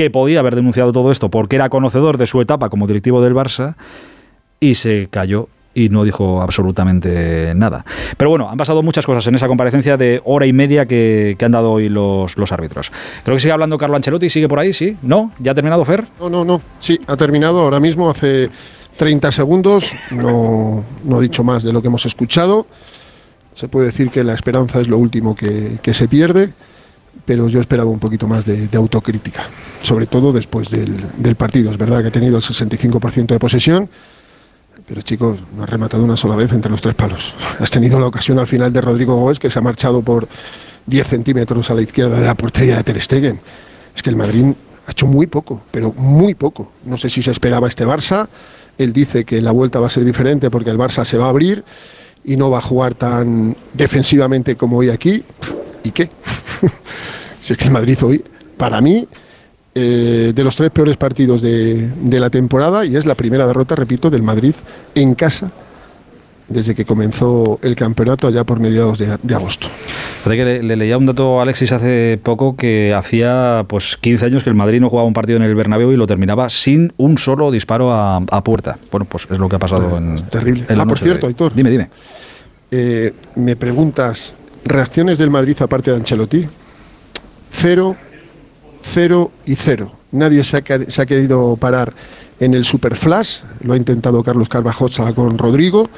que 0.00 0.08
podía 0.08 0.40
haber 0.40 0.56
denunciado 0.56 0.94
todo 0.94 1.12
esto 1.12 1.28
porque 1.28 1.56
era 1.56 1.68
conocedor 1.68 2.16
de 2.16 2.26
su 2.26 2.40
etapa 2.40 2.70
como 2.70 2.86
directivo 2.86 3.20
del 3.20 3.34
Barça 3.34 3.74
y 4.58 4.76
se 4.76 5.08
cayó 5.10 5.48
y 5.74 5.90
no 5.90 6.04
dijo 6.04 6.40
absolutamente 6.40 7.52
nada. 7.54 7.84
Pero 8.16 8.30
bueno, 8.30 8.48
han 8.48 8.56
pasado 8.56 8.82
muchas 8.82 9.04
cosas 9.04 9.26
en 9.26 9.34
esa 9.34 9.46
comparecencia 9.46 9.98
de 9.98 10.22
hora 10.24 10.46
y 10.46 10.54
media 10.54 10.86
que, 10.86 11.36
han 11.38 11.52
dado 11.52 11.72
hoy 11.72 11.90
los, 11.90 12.38
los 12.38 12.50
árbitros. 12.50 12.90
Creo 13.24 13.36
que 13.36 13.40
sigue 13.40 13.52
hablando 13.52 13.76
Carlo 13.76 13.94
Ancelotti, 13.94 14.30
sigue 14.30 14.48
por 14.48 14.58
ahí, 14.58 14.72
¿sí? 14.72 14.96
¿No? 15.02 15.32
¿Ya 15.38 15.52
ha 15.52 15.54
terminado 15.54 15.84
Fer? 15.84 16.06
No, 16.18 16.30
no, 16.30 16.46
no. 16.46 16.62
Sí, 16.78 16.98
ha 17.06 17.18
terminado 17.18 17.60
ahora 17.60 17.78
mismo, 17.78 18.08
hace 18.08 18.48
30 18.96 19.30
segundos. 19.32 19.94
No, 20.12 20.82
no 21.04 21.18
ha 21.18 21.20
dicho 21.20 21.44
más 21.44 21.62
de 21.62 21.74
lo 21.74 21.82
que 21.82 21.88
hemos 21.88 22.06
escuchado. 22.06 22.66
Se 23.52 23.68
puede 23.68 23.88
decir 23.88 24.08
que 24.08 24.24
la 24.24 24.32
esperanza 24.32 24.80
es 24.80 24.88
lo 24.88 24.96
último 24.96 25.36
que, 25.36 25.92
se 25.92 26.08
pierde, 26.08 26.54
pero 27.24 27.48
yo 27.48 27.60
esperaba 27.60 27.90
un 27.90 27.98
poquito 27.98 28.26
más 28.26 28.44
de, 28.44 28.68
autocrítica, 28.74 29.42
sobre 29.82 30.06
todo 30.06 30.32
después 30.32 30.70
del, 30.70 31.36
partido. 31.36 31.70
Es 31.70 31.78
verdad 31.78 32.02
que 32.02 32.08
ha 32.08 32.12
tenido 32.12 32.36
el 32.36 32.42
65% 32.42 33.26
de 33.26 33.38
posesión 33.38 33.88
pero 34.88 35.02
chicos, 35.02 35.38
no 35.54 35.62
has 35.62 35.70
rematado 35.70 36.02
una 36.02 36.16
sola 36.16 36.34
vez 36.34 36.52
entre 36.52 36.68
los 36.68 36.80
tres 36.80 36.96
palos. 36.96 37.36
Has 37.60 37.70
tenido 37.70 38.00
la 38.00 38.06
ocasión 38.06 38.40
al 38.40 38.48
final 38.48 38.72
de 38.72 38.80
Rodrigo 38.80 39.14
Gómez 39.14 39.38
que 39.38 39.48
se 39.48 39.56
ha 39.56 39.62
marchado 39.62 40.02
por 40.02 40.26
10 40.86 41.06
centímetros 41.06 41.70
a 41.70 41.74
la 41.74 41.82
izquierda 41.82 42.18
de 42.18 42.26
la 42.26 42.34
portería 42.34 42.76
de 42.76 42.82
Ter. 42.82 42.96
Es 42.96 43.06
que 43.06 44.10
el 44.10 44.16
Madrid 44.16 44.46
ha 44.88 44.90
hecho 44.90 45.06
muy 45.06 45.28
poco, 45.28 45.62
pero 45.70 45.92
muy 45.92 46.34
poco. 46.34 46.72
No 46.84 46.96
sé 46.96 47.08
si 47.08 47.22
se 47.22 47.30
esperaba 47.30 47.68
este 47.68 47.86
Barça. 47.86 48.26
Él 48.78 48.92
dice 48.92 49.24
que 49.24 49.40
la 49.40 49.52
vuelta 49.52 49.78
va 49.78 49.86
a 49.86 49.90
ser 49.90 50.04
diferente 50.04 50.50
porque 50.50 50.70
el 50.70 50.78
Barça 50.78 51.04
se 51.04 51.16
va 51.16 51.26
a 51.26 51.28
abrir 51.28 51.62
y 52.24 52.36
no 52.36 52.50
va 52.50 52.58
a 52.58 52.62
jugar 52.62 52.94
tan 52.94 53.56
defensivamente 53.72 54.56
como 54.56 54.78
hoy 54.78 54.88
aquí. 54.88 55.22
¿Y 55.84 55.90
qué? 55.90 56.08
si 57.40 57.52
es 57.52 57.58
que 57.58 57.64
el 57.64 57.70
Madrid 57.70 57.98
hoy, 58.02 58.24
para 58.56 58.80
mí, 58.80 59.06
eh, 59.74 60.32
de 60.34 60.44
los 60.44 60.56
tres 60.56 60.70
peores 60.70 60.96
partidos 60.96 61.40
de, 61.40 61.90
la 62.04 62.28
temporada 62.28 62.84
y 62.84 62.96
es 62.96 63.06
la 63.06 63.14
primera 63.14 63.46
derrota, 63.46 63.76
repito, 63.76 64.10
del 64.10 64.22
Madrid 64.22 64.54
en 64.94 65.14
casa 65.14 65.52
desde 66.48 66.74
que 66.74 66.84
comenzó 66.84 67.60
el 67.62 67.76
campeonato 67.76 68.26
allá 68.26 68.42
por 68.42 68.58
mediados 68.58 68.98
de, 68.98 69.34
agosto. 69.34 69.68
que 70.24 70.60
le, 70.60 70.76
leía 70.76 70.98
un 70.98 71.06
dato 71.06 71.38
a 71.38 71.44
Alexis 71.44 71.70
hace 71.70 72.18
poco 72.20 72.56
que 72.56 72.92
hacía 72.92 73.64
pues 73.68 73.96
15 73.96 74.26
años 74.26 74.42
que 74.42 74.50
el 74.50 74.56
Madrid 74.56 74.80
no 74.80 74.90
jugaba 74.90 75.06
un 75.06 75.14
partido 75.14 75.36
en 75.36 75.44
el 75.44 75.54
Bernabéu 75.54 75.92
y 75.92 75.96
lo 75.96 76.08
terminaba 76.08 76.50
sin 76.50 76.92
un 76.96 77.18
solo 77.18 77.52
disparo 77.52 77.92
a, 77.92 78.42
puerta. 78.42 78.76
Bueno, 78.90 79.06
pues 79.08 79.28
es 79.30 79.38
lo 79.38 79.48
que 79.48 79.54
ha 79.54 79.60
pasado 79.60 79.96
en 79.96 80.16
terrible. 80.28 80.66
ah, 80.76 80.84
por 80.84 80.98
cierto, 80.98 81.28
Aitor. 81.28 81.54
Dime, 81.54 81.70
dime. 81.70 81.88
Eh, 82.72 83.14
me 83.36 83.54
preguntas 83.54 84.34
reacciones 84.70 85.18
del 85.18 85.30
Madrid 85.30 85.56
aparte 85.60 85.90
de 85.90 85.98
Ancelotti. 85.98 86.46
Cero 87.52 87.96
0 88.82 89.30
y 89.46 89.54
0. 89.56 89.92
Nadie 90.12 90.42
se 90.44 90.56
ha, 90.56 91.06
querido 91.06 91.56
parar 91.56 91.92
en 92.40 92.54
el 92.54 92.64
super 92.64 92.96
flash, 92.96 93.42
lo 93.62 93.74
ha 93.74 93.76
intentado 93.76 94.22
Carlos 94.24 94.48
Carvajosa 94.48 95.12
con 95.12 95.38
Rodrigo 95.38 95.88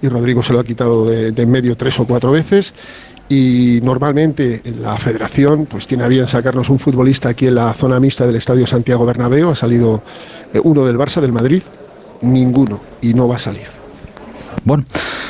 y 0.00 0.08
Rodrigo 0.08 0.42
se 0.42 0.52
lo 0.52 0.58
ha 0.58 0.64
quitado 0.64 1.06
de, 1.06 1.28
en 1.28 1.50
medio 1.50 1.76
tres 1.76 2.00
o 2.00 2.06
cuatro 2.06 2.32
veces 2.32 2.74
y 3.28 3.78
normalmente 3.82 4.62
la 4.80 4.96
federación 4.96 5.66
pues 5.66 5.86
tiene 5.86 6.02
a 6.02 6.08
bien 6.08 6.26
sacarnos 6.26 6.70
un 6.70 6.80
futbolista 6.80 7.28
aquí 7.28 7.46
en 7.46 7.54
la 7.54 7.72
zona 7.74 8.00
mixta 8.00 8.26
del 8.26 8.36
Estadio 8.36 8.66
Santiago 8.66 9.06
Bernabéu, 9.06 9.50
ha 9.50 9.56
salido 9.56 10.02
eh, 10.52 10.60
uno 10.64 10.84
del 10.84 10.98
Barça, 10.98 11.20
del 11.20 11.32
Madrid, 11.32 11.62
ninguno 12.22 12.80
y 13.00 13.14
no 13.14 13.28
va 13.28 13.36
a 13.36 13.38
salir. 13.38 13.81
Bueno, 14.64 14.84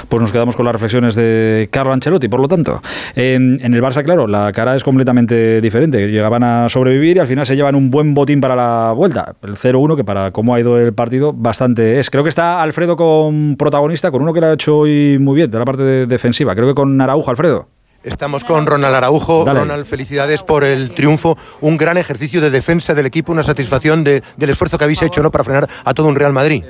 pues 0.08 0.20
nos 0.20 0.30
quedamos 0.30 0.56
con 0.56 0.66
las 0.66 0.72
reflexiones 0.72 1.14
de 1.14 1.68
Carlo 1.70 1.92
Ancelotti, 1.92 2.28
por 2.28 2.40
lo 2.40 2.48
tanto. 2.48 2.82
En, 3.14 3.60
el 3.62 3.82
Barça, 3.82 4.02
claro, 4.04 4.26
la 4.26 4.52
cara 4.52 4.76
es 4.76 4.84
completamente 4.84 5.60
diferente. 5.60 6.10
Llegaban 6.10 6.44
a 6.44 6.68
sobrevivir 6.68 7.16
y 7.16 7.20
al 7.20 7.26
final 7.26 7.46
se 7.46 7.56
llevan 7.56 7.74
un 7.74 7.90
buen 7.90 8.12
botín 8.14 8.40
para 8.40 8.54
la 8.54 8.92
vuelta. 8.92 9.34
El 9.42 9.56
0-1, 9.56 9.96
que 9.96 10.04
para 10.04 10.30
cómo 10.30 10.54
ha 10.54 10.60
ido 10.60 10.78
el 10.78 10.92
partido, 10.92 11.32
bastante 11.32 11.98
es. 11.98 12.10
Creo 12.10 12.22
que 12.22 12.28
está 12.28 12.62
Alfredo 12.62 12.96
con 12.96 13.56
protagonista, 13.56 14.10
con 14.10 14.22
uno 14.22 14.32
que 14.32 14.40
lo 14.40 14.48
ha 14.48 14.52
hecho 14.52 14.78
hoy 14.78 15.18
muy 15.18 15.36
bien, 15.36 15.50
de 15.50 15.58
la 15.58 15.64
parte 15.64 16.06
defensiva. 16.06 16.54
Creo 16.54 16.68
que 16.68 16.74
con 16.74 17.00
Araujo, 17.00 17.30
Alfredo. 17.30 17.68
Estamos 18.02 18.44
con 18.44 18.66
Ronald 18.66 18.94
Araujo. 18.94 19.44
Ronald, 19.44 19.84
felicidades 19.84 20.42
por 20.42 20.64
el 20.64 20.90
triunfo. 20.90 21.36
Un 21.60 21.76
gran 21.76 21.96
ejercicio 21.96 22.40
de 22.40 22.50
defensa 22.50 22.94
del 22.94 23.06
equipo, 23.06 23.32
una 23.32 23.42
satisfacción 23.42 24.02
del 24.04 24.22
esfuerzo 24.38 24.78
que 24.78 24.84
habéis 24.84 25.02
hecho 25.02 25.22
¿no? 25.22 25.30
para 25.30 25.44
frenar 25.44 25.68
a 25.84 25.94
todo 25.94 26.08
un 26.08 26.16
Real 26.16 26.32
Madrid. 26.32 26.64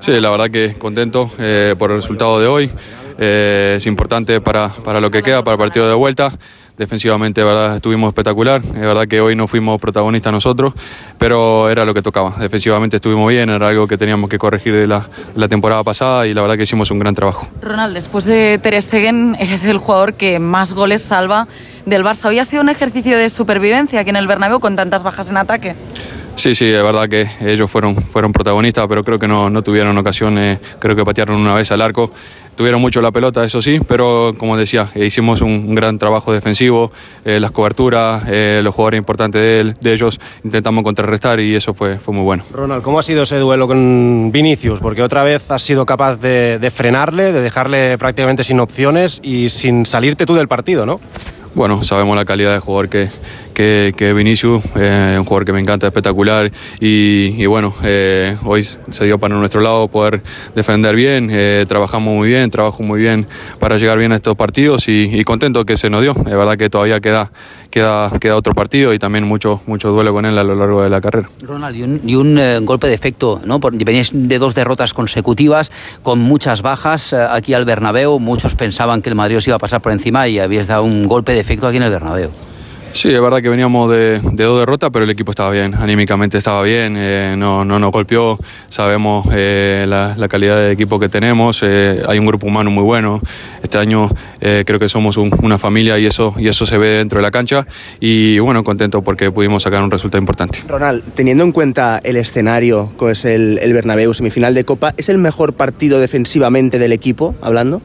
Sí, 0.00 0.12
la 0.12 0.30
verdad 0.30 0.50
que 0.50 0.74
contento 0.78 1.30
eh, 1.38 1.74
por 1.78 1.90
el 1.90 1.98
resultado 1.98 2.40
de 2.40 2.46
hoy. 2.46 2.70
Eh, 3.18 3.74
es 3.76 3.86
importante 3.86 4.40
para, 4.40 4.70
para 4.70 5.00
lo 5.00 5.10
que 5.10 5.22
queda, 5.22 5.44
para 5.44 5.54
el 5.54 5.58
partido 5.58 5.86
de 5.88 5.94
vuelta 5.94 6.32
defensivamente 6.80 7.44
verdad 7.44 7.76
estuvimos 7.76 8.08
espectacular. 8.08 8.62
Es 8.64 8.80
verdad 8.80 9.06
que 9.06 9.20
hoy 9.20 9.36
no 9.36 9.46
fuimos 9.46 9.78
protagonistas 9.78 10.32
nosotros, 10.32 10.72
pero 11.18 11.68
era 11.68 11.84
lo 11.84 11.92
que 11.92 12.00
tocaba. 12.00 12.34
Defensivamente 12.38 12.96
estuvimos 12.96 13.28
bien, 13.28 13.50
era 13.50 13.68
algo 13.68 13.86
que 13.86 13.98
teníamos 13.98 14.30
que 14.30 14.38
corregir 14.38 14.74
de 14.74 14.86
la, 14.86 15.06
temporada 15.48 15.84
pasada 15.84 16.26
y 16.26 16.32
la 16.32 16.40
verdad 16.40 16.56
que 16.56 16.62
hicimos 16.62 16.90
un 16.90 16.98
gran 16.98 17.14
trabajo. 17.14 17.46
Ronald, 17.60 17.92
después 17.92 18.24
de 18.24 18.58
Ter 18.62 18.80
Stegen, 18.80 19.36
eres 19.38 19.64
el 19.66 19.76
jugador 19.76 20.14
que 20.14 20.38
más 20.38 20.72
goles 20.72 21.02
salva 21.02 21.48
del 21.84 22.02
Barça. 22.02 22.26
Hoy 22.30 22.38
ha 22.38 22.46
sido 22.46 22.62
un 22.62 22.70
ejercicio 22.70 23.18
de 23.18 23.28
supervivencia 23.28 24.00
aquí 24.00 24.10
en 24.10 24.16
el 24.16 24.26
Bernabéu 24.26 24.58
con 24.58 24.74
tantas 24.74 25.02
bajas 25.02 25.28
en 25.28 25.36
ataque. 25.36 25.74
Sí, 26.40 26.54
sí, 26.54 26.72
es 26.72 26.82
verdad 26.82 27.06
que 27.06 27.28
ellos 27.42 27.70
fueron, 27.70 27.94
fueron 27.94 28.32
protagonistas, 28.32 28.86
pero 28.88 29.04
creo 29.04 29.18
que 29.18 29.28
no, 29.28 29.50
no 29.50 29.60
tuvieron 29.60 29.98
ocasiones, 29.98 30.58
creo 30.78 30.96
que 30.96 31.04
patearon 31.04 31.38
una 31.38 31.52
vez 31.52 31.70
al 31.70 31.82
arco. 31.82 32.10
Tuvieron 32.56 32.80
mucho 32.80 33.02
la 33.02 33.10
pelota, 33.10 33.44
eso 33.44 33.60
sí, 33.60 33.78
pero 33.86 34.32
como 34.38 34.56
decía, 34.56 34.88
hicimos 34.94 35.42
un 35.42 35.74
gran 35.74 35.98
trabajo 35.98 36.32
defensivo, 36.32 36.90
eh, 37.26 37.40
las 37.40 37.50
coberturas, 37.50 38.24
eh, 38.26 38.62
los 38.64 38.74
jugadores 38.74 38.96
importantes 38.96 39.38
de, 39.38 39.74
de, 39.78 39.92
ellos 39.92 40.18
intentamos 40.42 40.82
contrarrestar 40.82 41.40
y 41.40 41.54
eso 41.54 41.74
fue, 41.74 41.98
fue 41.98 42.14
muy 42.14 42.24
bueno. 42.24 42.42
Ronald, 42.50 42.82
¿cómo 42.82 42.98
ha 42.98 43.02
sido 43.02 43.24
ese 43.24 43.36
duelo 43.36 43.68
con 43.68 44.30
Vinicius? 44.32 44.80
Porque 44.80 45.02
otra 45.02 45.22
vez 45.22 45.50
has 45.50 45.60
sido 45.60 45.84
capaz 45.84 46.22
de, 46.22 46.58
de 46.58 46.70
frenarle, 46.70 47.32
de 47.34 47.42
dejarle 47.42 47.98
prácticamente 47.98 48.44
sin 48.44 48.60
opciones 48.60 49.20
y 49.22 49.50
sin 49.50 49.84
salirte 49.84 50.24
tú 50.24 50.34
del 50.36 50.48
partido, 50.48 50.86
¿no? 50.86 51.00
bueno, 51.54 51.82
sabemos 51.82 52.16
la 52.16 52.24
calidad 52.24 52.52
de 52.52 52.60
jugador 52.60 52.88
que, 52.88 53.08
que, 53.60 53.92
que 53.94 54.14
Vinicius, 54.14 54.62
eh, 54.74 55.16
un 55.18 55.24
jugador 55.26 55.44
que 55.44 55.52
me 55.52 55.60
encanta, 55.60 55.86
espectacular 55.86 56.50
y, 56.80 57.44
bueno, 57.44 57.74
eh, 57.82 58.34
hoy 58.46 58.64
se 58.64 59.04
dio 59.04 59.18
para 59.18 59.34
nuestro 59.34 59.60
lado 59.60 59.86
poder 59.88 60.22
defender 60.54 60.96
bien, 60.96 61.28
eh, 61.30 61.66
trabajamos 61.68 62.14
muy 62.14 62.28
bien, 62.28 62.48
trabajo 62.48 62.82
muy 62.82 63.02
bien 63.02 63.26
para 63.58 63.76
llegar 63.76 63.98
bien 63.98 64.12
a 64.12 64.14
estos 64.14 64.34
partidos 64.34 64.88
y, 64.88 65.22
contento 65.24 65.66
que 65.66 65.76
se 65.76 65.90
nos 65.90 66.00
dio, 66.00 66.12
es 66.12 66.24
verdad 66.24 66.56
que 66.56 66.70
todavía 66.70 67.00
queda, 67.00 67.32
queda, 67.68 68.10
queda 68.18 68.36
otro 68.36 68.54
partido 68.54 68.94
y 68.94 68.98
también 68.98 69.26
mucho, 69.26 69.60
mucho 69.66 69.90
duelo 69.90 70.14
con 70.14 70.24
él 70.24 70.38
a 70.38 70.42
lo 70.42 70.54
largo 70.54 70.82
de 70.82 70.88
la 70.88 71.02
carrera. 71.02 71.28
Ronald, 71.42 72.00
y 72.02 72.14
un, 72.14 72.64
golpe 72.64 72.86
de 72.86 72.94
efecto, 72.94 73.42
¿no? 73.44 73.60
Veníais 73.60 74.10
de 74.14 74.38
dos 74.38 74.54
derrotas 74.54 74.94
consecutivas 74.94 75.70
con 76.02 76.18
muchas 76.18 76.62
bajas 76.62 77.12
aquí 77.12 77.52
al 77.52 77.66
Bernabéu, 77.66 78.18
muchos 78.20 78.54
pensaban 78.54 79.02
que 79.02 79.10
el 79.10 79.16
Madrid 79.16 79.36
os 79.36 79.46
iba 79.46 79.56
a 79.56 79.60
pasar 79.60 79.82
por 79.82 79.92
encima 79.92 80.28
y 80.28 80.38
habíais 80.38 80.68
dado 80.68 80.84
un 80.84 81.06
golpe 81.06 81.34
de 81.34 81.40
efecto 81.40 81.66
aquí 81.66 81.76
en 81.76 81.82
el 81.82 81.90
Bernabéu. 81.90 82.49
Sí, 82.92 83.08
es 83.08 83.20
verdad 83.20 83.40
que 83.40 83.48
veníamos 83.48 83.90
de, 83.90 84.20
dos 84.20 84.58
derrotas, 84.60 84.90
pero 84.92 85.04
el 85.04 85.10
equipo 85.10 85.30
estaba 85.30 85.50
bien, 85.50 85.74
anímicamente 85.74 86.38
estaba 86.38 86.62
bien, 86.62 86.96
eh, 86.98 87.34
no, 87.38 87.64
no 87.64 87.78
nos 87.78 87.92
golpeó, 87.92 88.38
sabemos 88.68 89.26
eh, 89.32 89.84
la, 89.86 90.28
calidad 90.28 90.56
de 90.56 90.72
equipo 90.72 90.98
que 90.98 91.08
tenemos, 91.08 91.62
eh, 91.62 92.02
hay 92.06 92.18
un 92.18 92.26
grupo 92.26 92.46
humano 92.46 92.70
muy 92.70 92.82
bueno, 92.82 93.20
este 93.62 93.78
año 93.78 94.08
creo 94.40 94.78
que 94.78 94.88
somos 94.88 95.16
una 95.16 95.58
familia 95.58 95.98
y 95.98 96.06
eso, 96.06 96.34
y 96.36 96.48
eso 96.48 96.66
se 96.66 96.78
ve 96.78 96.88
dentro 96.98 97.18
de 97.18 97.22
la 97.22 97.30
cancha 97.30 97.66
y 98.00 98.38
bueno, 98.38 98.64
contento 98.64 99.02
porque 99.02 99.30
pudimos 99.30 99.62
sacar 99.62 99.82
un 99.82 99.90
resultado 99.90 100.20
importante. 100.20 100.58
Ronald, 100.66 101.02
teniendo 101.14 101.44
en 101.44 101.52
cuenta 101.52 102.00
el 102.02 102.16
escenario 102.16 102.90
que 102.98 103.12
es 103.12 103.24
el, 103.24 103.58
el 103.62 103.72
Bernabéu, 103.72 104.12
semifinal 104.14 104.54
de 104.54 104.64
Copa, 104.64 104.94
¿es 104.96 105.08
el 105.08 105.18
mejor 105.18 105.52
partido 105.52 106.00
defensivamente 106.00 106.78
del 106.78 106.92
equipo, 106.92 107.34
hablando? 107.40 107.80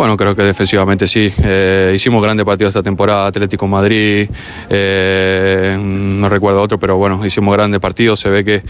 Bueno, 0.00 0.16
creo 0.16 0.34
que 0.34 0.44
defensivamente 0.44 1.06
sí. 1.06 1.30
Eh, 1.42 1.92
hicimos 1.94 2.22
grandes 2.22 2.46
partidos 2.46 2.70
esta 2.70 2.82
temporada, 2.82 3.26
Atlético 3.26 3.68
Madrid, 3.68 4.30
eh, 4.70 5.76
no 5.78 6.26
recuerdo 6.26 6.62
otro, 6.62 6.78
pero 6.78 6.96
bueno, 6.96 7.22
hicimos 7.22 7.54
grandes 7.54 7.80
partidos, 7.80 8.18
se 8.18 8.30
ve 8.30 8.42
que, 8.42 8.62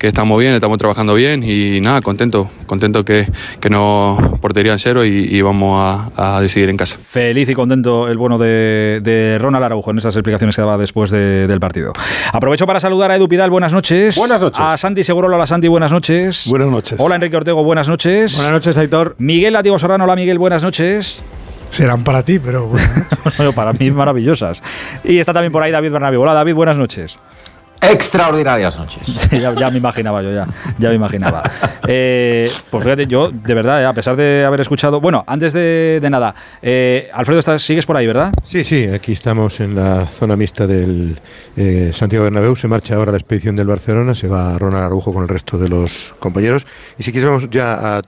estamos 0.00 0.38
bien, 0.38 0.54
estamos 0.54 0.78
trabajando 0.78 1.14
bien 1.14 1.42
y 1.42 1.80
nada, 1.80 2.00
contento, 2.00 2.48
contento 2.66 3.04
que, 3.04 3.26
que 3.60 3.70
no 3.70 4.38
portería 4.40 4.72
en 4.72 4.78
cero 4.78 5.04
y, 5.04 5.40
vamos 5.42 6.10
a, 6.16 6.40
decidir 6.40 6.70
en 6.70 6.76
casa. 6.76 6.98
Feliz 6.98 7.48
y 7.48 7.54
contento 7.54 8.08
el 8.08 8.16
bueno 8.16 8.38
de, 8.38 9.38
Ronald 9.40 9.64
Araujo 9.64 9.90
en 9.90 9.98
esas 9.98 10.14
explicaciones 10.14 10.54
que 10.54 10.62
daba 10.62 10.78
después 10.78 11.10
del 11.10 11.60
partido. 11.60 11.92
Aprovecho 12.32 12.66
para 12.66 12.80
saludar 12.80 13.10
a 13.10 13.16
Edu 13.16 13.28
Pidal, 13.28 13.50
buenas 13.50 13.72
noches. 13.72 14.16
Buenas 14.16 14.40
noches. 14.40 14.60
A 14.60 14.76
Santi 14.76 15.02
Seguro, 15.02 15.28
hola 15.28 15.46
Santi, 15.46 15.68
buenas 15.68 15.92
noches. 15.92 16.46
Buenas 16.48 16.68
noches. 16.68 16.98
Hola 17.00 17.16
Enrique 17.16 17.36
Ortego, 17.36 17.64
buenas 17.64 17.88
noches. 17.88 18.34
Buenas 18.36 18.52
noches, 18.52 18.76
Aitor. 18.76 19.16
Miguel 19.18 19.52
Latigo 19.52 19.78
Serrano, 19.78 20.04
hola 20.04 20.16
Miguel, 20.16 20.38
buenas 20.38 20.62
noches. 20.62 21.24
Serán 21.70 22.02
para 22.02 22.22
ti, 22.22 22.38
pero 22.38 22.70
bueno, 23.36 23.52
para 23.52 23.72
mí 23.72 23.90
maravillosas. 23.90 24.62
Y 25.04 25.18
está 25.18 25.32
también 25.32 25.52
por 25.52 25.62
ahí 25.62 25.70
David 25.70 25.92
Bernabéu. 25.92 26.22
Hola 26.22 26.34
David, 26.34 26.54
buenas 26.54 26.76
noches. 26.76 27.18
Extraordinarias 27.80 28.78
noches. 28.78 29.28
ya, 29.58 29.70
me 29.70 29.78
imaginaba 29.78 30.22
yo, 30.22 30.32
ya, 30.32 30.46
ya 30.78 30.88
me 30.88 30.94
imaginaba. 30.94 31.42
Eh, 31.90 32.50
pues 32.68 32.84
fíjate, 32.84 33.06
yo 33.06 33.30
de 33.30 33.54
verdad, 33.54 33.82
eh, 33.82 33.86
a 33.86 33.94
pesar 33.94 34.14
de 34.14 34.44
haber 34.44 34.60
escuchado, 34.60 35.00
bueno, 35.00 35.24
antes 35.26 35.54
de, 35.54 36.06
nada, 36.10 36.34
eh, 36.60 37.08
Alfredo, 37.14 37.38
estás, 37.38 37.62
sigues 37.62 37.86
por 37.86 37.96
ahí, 37.96 38.06
¿verdad? 38.06 38.30
Sí, 38.44 38.62
sí, 38.62 38.84
aquí 38.84 39.12
estamos 39.12 39.58
en 39.60 39.74
la 39.74 40.04
zona 40.04 40.36
mixta 40.36 40.66
del 40.66 41.18
Santiago 41.94 42.24
Bernabéu, 42.24 42.56
se 42.56 42.68
marcha 42.68 42.94
ahora 42.94 43.10
la 43.10 43.16
expedición 43.16 43.56
del 43.56 43.68
Barcelona, 43.68 44.14
se 44.14 44.28
va 44.28 44.54
a 44.54 44.58
Ronald 44.58 44.84
Araujo 44.84 45.14
con 45.14 45.22
el 45.22 45.30
resto 45.30 45.56
de 45.56 45.70
los 45.70 46.14
compañeros 46.18 46.66
y 46.98 47.04
si 47.04 47.10
quieres 47.10 47.30
vamos 47.30 47.48
ya 47.50 47.96
a 47.96 48.02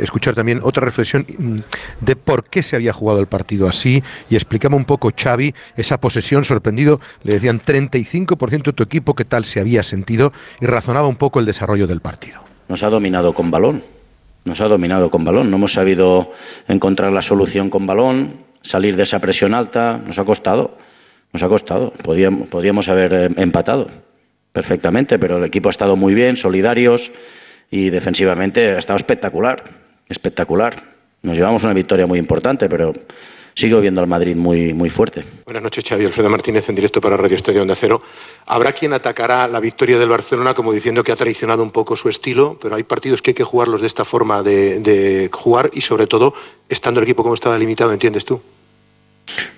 escuchar 0.00 0.36
también 0.36 0.60
otra 0.62 0.84
reflexión 0.84 1.26
mm, 1.28 1.56
de 2.00 2.16
por 2.16 2.44
qué 2.44 2.62
se 2.62 2.76
había 2.76 2.92
jugado 2.92 3.18
el 3.18 3.26
partido 3.26 3.68
así 3.68 4.04
y 4.30 4.36
explicamos 4.36 4.78
un 4.78 4.84
poco 4.84 5.10
Xavi 5.16 5.52
esa 5.76 5.98
posesión 5.98 6.44
sorprendido, 6.44 7.00
le 7.24 7.34
decían 7.34 7.60
35% 7.60 8.64
de 8.66 8.72
tu 8.72 8.82
equipo 8.82 9.05
qué 9.14 9.24
tal 9.24 9.44
se 9.44 9.60
había 9.60 9.82
sentido 9.82 10.32
y 10.60 10.66
razonaba 10.66 11.06
un 11.06 11.16
poco 11.16 11.40
el 11.40 11.46
desarrollo 11.46 11.86
del 11.86 12.00
partido. 12.00 12.40
Nos 12.68 12.82
ha 12.82 12.90
dominado 12.90 13.32
con 13.32 13.50
balón, 13.50 13.82
nos 14.44 14.60
ha 14.60 14.68
dominado 14.68 15.10
con 15.10 15.24
balón, 15.24 15.50
no 15.50 15.56
hemos 15.56 15.72
sabido 15.72 16.32
encontrar 16.68 17.12
la 17.12 17.22
solución 17.22 17.70
con 17.70 17.86
balón, 17.86 18.34
salir 18.62 18.96
de 18.96 19.04
esa 19.04 19.20
presión 19.20 19.54
alta, 19.54 20.00
nos 20.04 20.18
ha 20.18 20.24
costado, 20.24 20.76
nos 21.32 21.42
ha 21.42 21.48
costado, 21.48 21.92
podíamos, 21.92 22.48
podíamos 22.48 22.88
haber 22.88 23.14
eh, 23.14 23.28
empatado 23.36 23.88
perfectamente, 24.52 25.18
pero 25.18 25.36
el 25.36 25.44
equipo 25.44 25.68
ha 25.68 25.70
estado 25.70 25.96
muy 25.96 26.14
bien, 26.14 26.36
solidarios 26.36 27.12
y 27.70 27.90
defensivamente 27.90 28.70
ha 28.70 28.78
estado 28.78 28.96
espectacular, 28.96 29.62
espectacular. 30.08 30.82
Nos 31.22 31.36
llevamos 31.36 31.64
una 31.64 31.74
victoria 31.74 32.06
muy 32.06 32.18
importante, 32.18 32.68
pero 32.68 32.94
sigo 33.56 33.80
viendo 33.80 34.02
al 34.02 34.06
Madrid 34.06 34.36
muy, 34.36 34.74
muy 34.74 34.90
fuerte. 34.90 35.24
Buenas 35.46 35.62
noches, 35.62 35.82
Xavi. 35.88 36.04
Alfredo 36.04 36.28
Martínez 36.28 36.68
en 36.68 36.74
directo 36.74 37.00
para 37.00 37.16
Radio 37.16 37.36
Estadio 37.36 37.64
de 37.64 37.72
Acero. 37.72 38.02
Habrá 38.44 38.72
quien 38.72 38.92
atacará 38.92 39.48
la 39.48 39.60
victoria 39.60 39.98
del 39.98 40.10
Barcelona 40.10 40.52
como 40.52 40.72
diciendo 40.72 41.02
que 41.02 41.10
ha 41.10 41.16
traicionado 41.16 41.62
un 41.62 41.70
poco 41.70 41.96
su 41.96 42.10
estilo, 42.10 42.58
pero 42.60 42.76
hay 42.76 42.82
partidos 42.82 43.22
que 43.22 43.30
hay 43.30 43.34
que 43.34 43.44
jugarlos 43.44 43.80
de 43.80 43.86
esta 43.86 44.04
forma 44.04 44.42
de, 44.42 45.30
jugar 45.32 45.70
y 45.72 45.80
sobre 45.80 46.06
todo 46.06 46.34
estando 46.68 47.00
el 47.00 47.04
equipo 47.04 47.22
como 47.22 47.34
estaba 47.34 47.58
limitado, 47.58 47.92
¿entiendes 47.92 48.26
tú? 48.26 48.40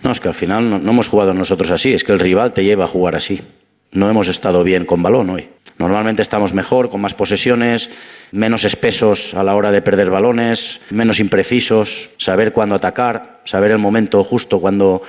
No, 0.03 0.13
es 0.13 0.21
que 0.21 0.29
al 0.29 0.35
final 0.35 0.71
no, 0.71 0.79
no 0.79 0.93
hemos 0.93 1.09
jugado 1.09 1.35
nosotros 1.35 1.71
así, 1.71 1.93
es 1.93 2.05
que 2.05 2.13
el 2.13 2.21
rival 2.21 2.55
te 2.55 2.65
lleva 2.65 2.85
a 2.85 2.89
jugar 2.89 3.17
así. 3.17 3.43
No 3.93 4.11
hemos 4.11 4.29
estado 4.29 4.65
bien 4.65 4.85
con 4.85 5.03
balón 5.03 5.31
hoy. 5.31 5.49
Normalmente 5.79 6.23
estamos 6.23 6.53
mejor, 6.55 6.91
con 6.91 7.01
más 7.01 7.15
posesiones, 7.15 7.89
menos 8.33 8.65
espesos 8.65 9.33
a 9.35 9.45
la 9.45 9.55
hora 9.55 9.71
de 9.71 9.81
perder 9.81 10.11
balones, 10.11 10.81
menos 10.91 11.21
imprecisos, 11.21 12.11
saber 12.19 12.53
cuándo 12.53 12.75
atacar, 12.75 13.41
saber 13.45 13.71
el 13.71 13.79
momento 13.79 14.25
justo 14.25 14.61
cuándo, 14.61 15.03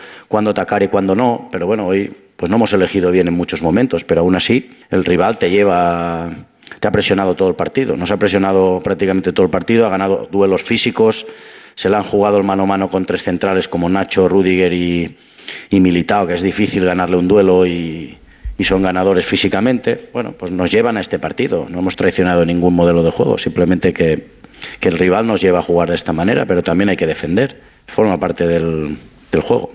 atacar 0.48 0.84
y 0.84 0.88
cuándo 0.88 1.16
no. 1.16 1.50
Pero 1.52 1.66
bueno, 1.66 1.88
hoy 1.88 2.14
pues 2.38 2.52
no 2.52 2.58
hemos 2.58 2.72
elegido 2.72 3.10
bien 3.10 3.28
en 3.28 3.34
muchos 3.34 3.64
momentos, 3.64 4.04
pero 4.04 4.22
aún 4.22 4.36
así 4.36 4.70
el 4.92 5.04
rival 5.04 5.40
te 5.40 5.50
lleva, 5.50 6.30
te 6.80 6.88
ha 6.88 6.92
presionado 6.92 7.36
todo 7.36 7.50
el 7.50 7.56
partido. 7.56 7.98
Nos 7.98 8.12
ha 8.12 8.18
presionado 8.18 8.80
prácticamente 8.84 9.34
todo 9.34 9.46
el 9.46 9.52
partido, 9.52 9.88
ha 9.88 9.90
ganado 9.90 10.30
duelos 10.32 10.62
físicos, 10.62 11.26
se 11.74 11.90
le 11.90 11.96
han 11.96 12.04
jugado 12.04 12.38
el 12.38 12.44
mano 12.44 12.64
a 12.64 12.68
mano 12.68 12.90
con 12.90 13.08
tres 13.08 13.24
centrales 13.24 13.68
como 13.68 13.90
Nacho, 13.90 14.30
Rudiger 14.30 14.72
y, 14.72 15.18
y 15.72 15.80
Militao, 15.80 16.28
que 16.28 16.36
es 16.36 16.44
difícil 16.44 16.86
ganarle 16.86 17.18
un 17.18 17.28
duelo 17.28 17.66
y 17.66 18.19
y 18.60 18.66
son 18.66 18.84
ganadores 18.84 19.26
físicamente, 19.26 20.10
bueno, 20.14 20.34
pues 20.38 20.52
nos 20.52 20.70
llevan 20.70 20.98
a 20.98 21.00
este 21.00 21.18
partido. 21.18 21.66
No 21.70 21.80
hemos 21.80 21.96
traicionado 21.96 22.46
ningún 22.46 22.76
modelo 22.76 23.02
de 23.04 23.10
juego, 23.10 23.38
simplemente 23.38 23.94
que, 23.94 24.28
que 24.82 24.90
el 24.90 25.00
rival 25.00 25.26
nos 25.26 25.42
lleva 25.42 25.60
a 25.60 25.62
jugar 25.62 25.90
de 25.90 25.96
esta 25.96 26.12
manera, 26.12 26.46
pero 26.46 26.62
también 26.62 26.90
hay 26.90 26.98
que 26.98 27.08
defender, 27.08 27.62
forma 27.88 28.20
parte 28.20 28.46
del, 28.46 28.98
del 29.32 29.42
juego. 29.42 29.72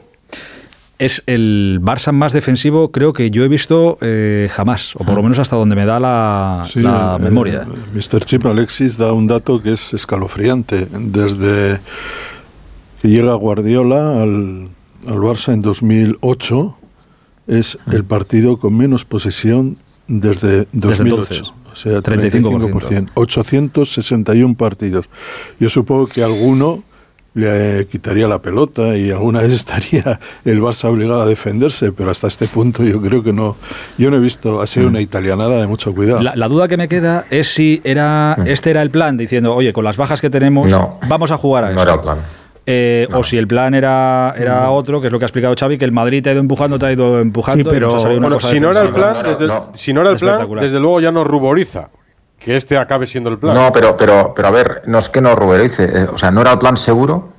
Es 0.98 1.22
el 1.26 1.80
Barça 1.82 2.12
más 2.12 2.34
defensivo, 2.34 2.92
creo 2.92 3.14
que 3.14 3.30
yo 3.30 3.42
he 3.42 3.48
visto 3.48 3.96
eh, 4.02 4.48
jamás, 4.52 4.94
o 4.96 5.04
por 5.04 5.16
lo 5.16 5.22
menos 5.22 5.38
hasta 5.38 5.56
donde 5.56 5.74
me 5.74 5.86
da 5.86 5.98
la, 5.98 6.64
la 6.74 7.18
memoria. 7.18 7.66
Mr. 7.94 8.22
Chip 8.24 8.44
Alexis 8.44 8.98
da 8.98 9.14
un 9.14 9.26
dato 9.26 9.62
que 9.62 9.72
es 9.72 9.94
escalofriante. 9.94 10.86
Desde 10.90 11.80
que 13.00 13.08
llega 13.08 13.34
Guardiola 13.34 14.22
al, 14.22 14.68
al 15.08 15.18
Barça 15.18 15.54
en 15.54 15.62
2008, 15.62 16.76
es 17.46 17.78
el 17.90 18.04
partido 18.04 18.58
con 18.58 18.76
menos 18.76 19.04
posesión 19.04 19.76
desde 20.06 20.66
2008. 20.72 21.54
o 21.72 21.76
sea, 21.76 21.98
35%. 22.00 23.10
861 23.14 24.54
partidos. 24.56 25.08
Yo 25.58 25.68
supongo 25.68 26.06
que 26.06 26.22
alguno 26.22 26.82
le 27.34 27.88
quitaría 27.90 28.28
la 28.28 28.40
pelota 28.40 28.96
y 28.96 29.10
alguna 29.10 29.42
vez 29.42 29.52
estaría 29.54 30.20
el 30.44 30.60
Barça 30.60 30.88
obligado 30.88 31.22
a 31.22 31.26
defenderse, 31.26 31.92
pero 31.92 32.10
hasta 32.10 32.28
este 32.28 32.48
punto 32.48 32.84
yo 32.84 33.02
creo 33.02 33.22
que 33.22 33.32
no. 33.32 33.56
Yo 33.98 34.10
no 34.10 34.16
he 34.16 34.20
visto, 34.20 34.60
ha 34.60 34.66
sido 34.66 34.86
mm. 34.86 34.90
una 34.90 35.00
italianada 35.00 35.60
de 35.60 35.66
mucho 35.66 35.94
cuidado. 35.94 36.22
La, 36.22 36.48
duda 36.48 36.68
que 36.68 36.76
me 36.76 36.88
queda 36.88 37.24
es 37.30 37.48
si 37.48 37.80
era 37.84 38.36
mm. 38.38 38.46
este 38.46 38.70
era 38.70 38.82
el 38.82 38.90
plan, 38.90 39.16
diciendo, 39.16 39.54
oye, 39.54 39.72
con 39.72 39.84
las 39.84 39.96
bajas 39.96 40.20
que 40.20 40.30
tenemos, 40.30 40.70
vamos 41.08 41.30
a 41.30 41.36
jugar 41.36 41.64
a 41.64 41.70
eso. 41.70 41.76
No 41.76 41.82
era 41.82 41.94
el 41.94 42.00
plan. 42.00 42.18
Eh, 42.66 43.06
o 43.12 43.22
si 43.22 43.36
el 43.36 43.46
plan 43.46 43.74
era, 43.74 44.34
era 44.38 44.70
otro, 44.70 45.00
que 45.00 45.08
es 45.08 45.12
lo 45.12 45.18
que 45.18 45.26
ha 45.26 45.28
explicado 45.28 45.54
Xavi, 45.58 45.76
que 45.76 45.84
el 45.84 45.92
Madrid 45.92 46.22
te 46.22 46.30
ha 46.30 46.32
ido 46.32 46.40
empujando, 46.40 46.78
te 46.78 46.86
ha 46.86 46.92
ido 46.92 47.20
empujando. 47.20 47.70
pero 47.70 47.98
si 48.40 48.58
no 48.58 48.70
era 48.70 48.82
el 48.82 48.92
plan, 48.92 49.16
desde, 49.22 49.48
si 49.74 49.92
no 49.92 50.00
era 50.00 50.10
el 50.10 50.16
plan, 50.16 50.46
desde 50.60 50.80
luego 50.80 51.00
ya 51.00 51.12
nos 51.12 51.26
ruboriza 51.26 51.90
que 52.38 52.56
este 52.56 52.76
acabe 52.76 53.06
siendo 53.06 53.30
el 53.30 53.38
plan. 53.38 53.54
No, 53.54 53.70
pero, 53.72 53.96
pero, 53.96 54.32
pero 54.34 54.48
a 54.48 54.50
ver, 54.50 54.82
no 54.86 54.98
es 54.98 55.08
que 55.08 55.20
nos 55.20 55.34
ruborice, 55.34 55.84
eh, 55.84 56.06
o 56.12 56.16
sea, 56.16 56.30
no 56.30 56.40
era 56.40 56.52
el 56.52 56.58
plan 56.58 56.76
seguro, 56.76 57.33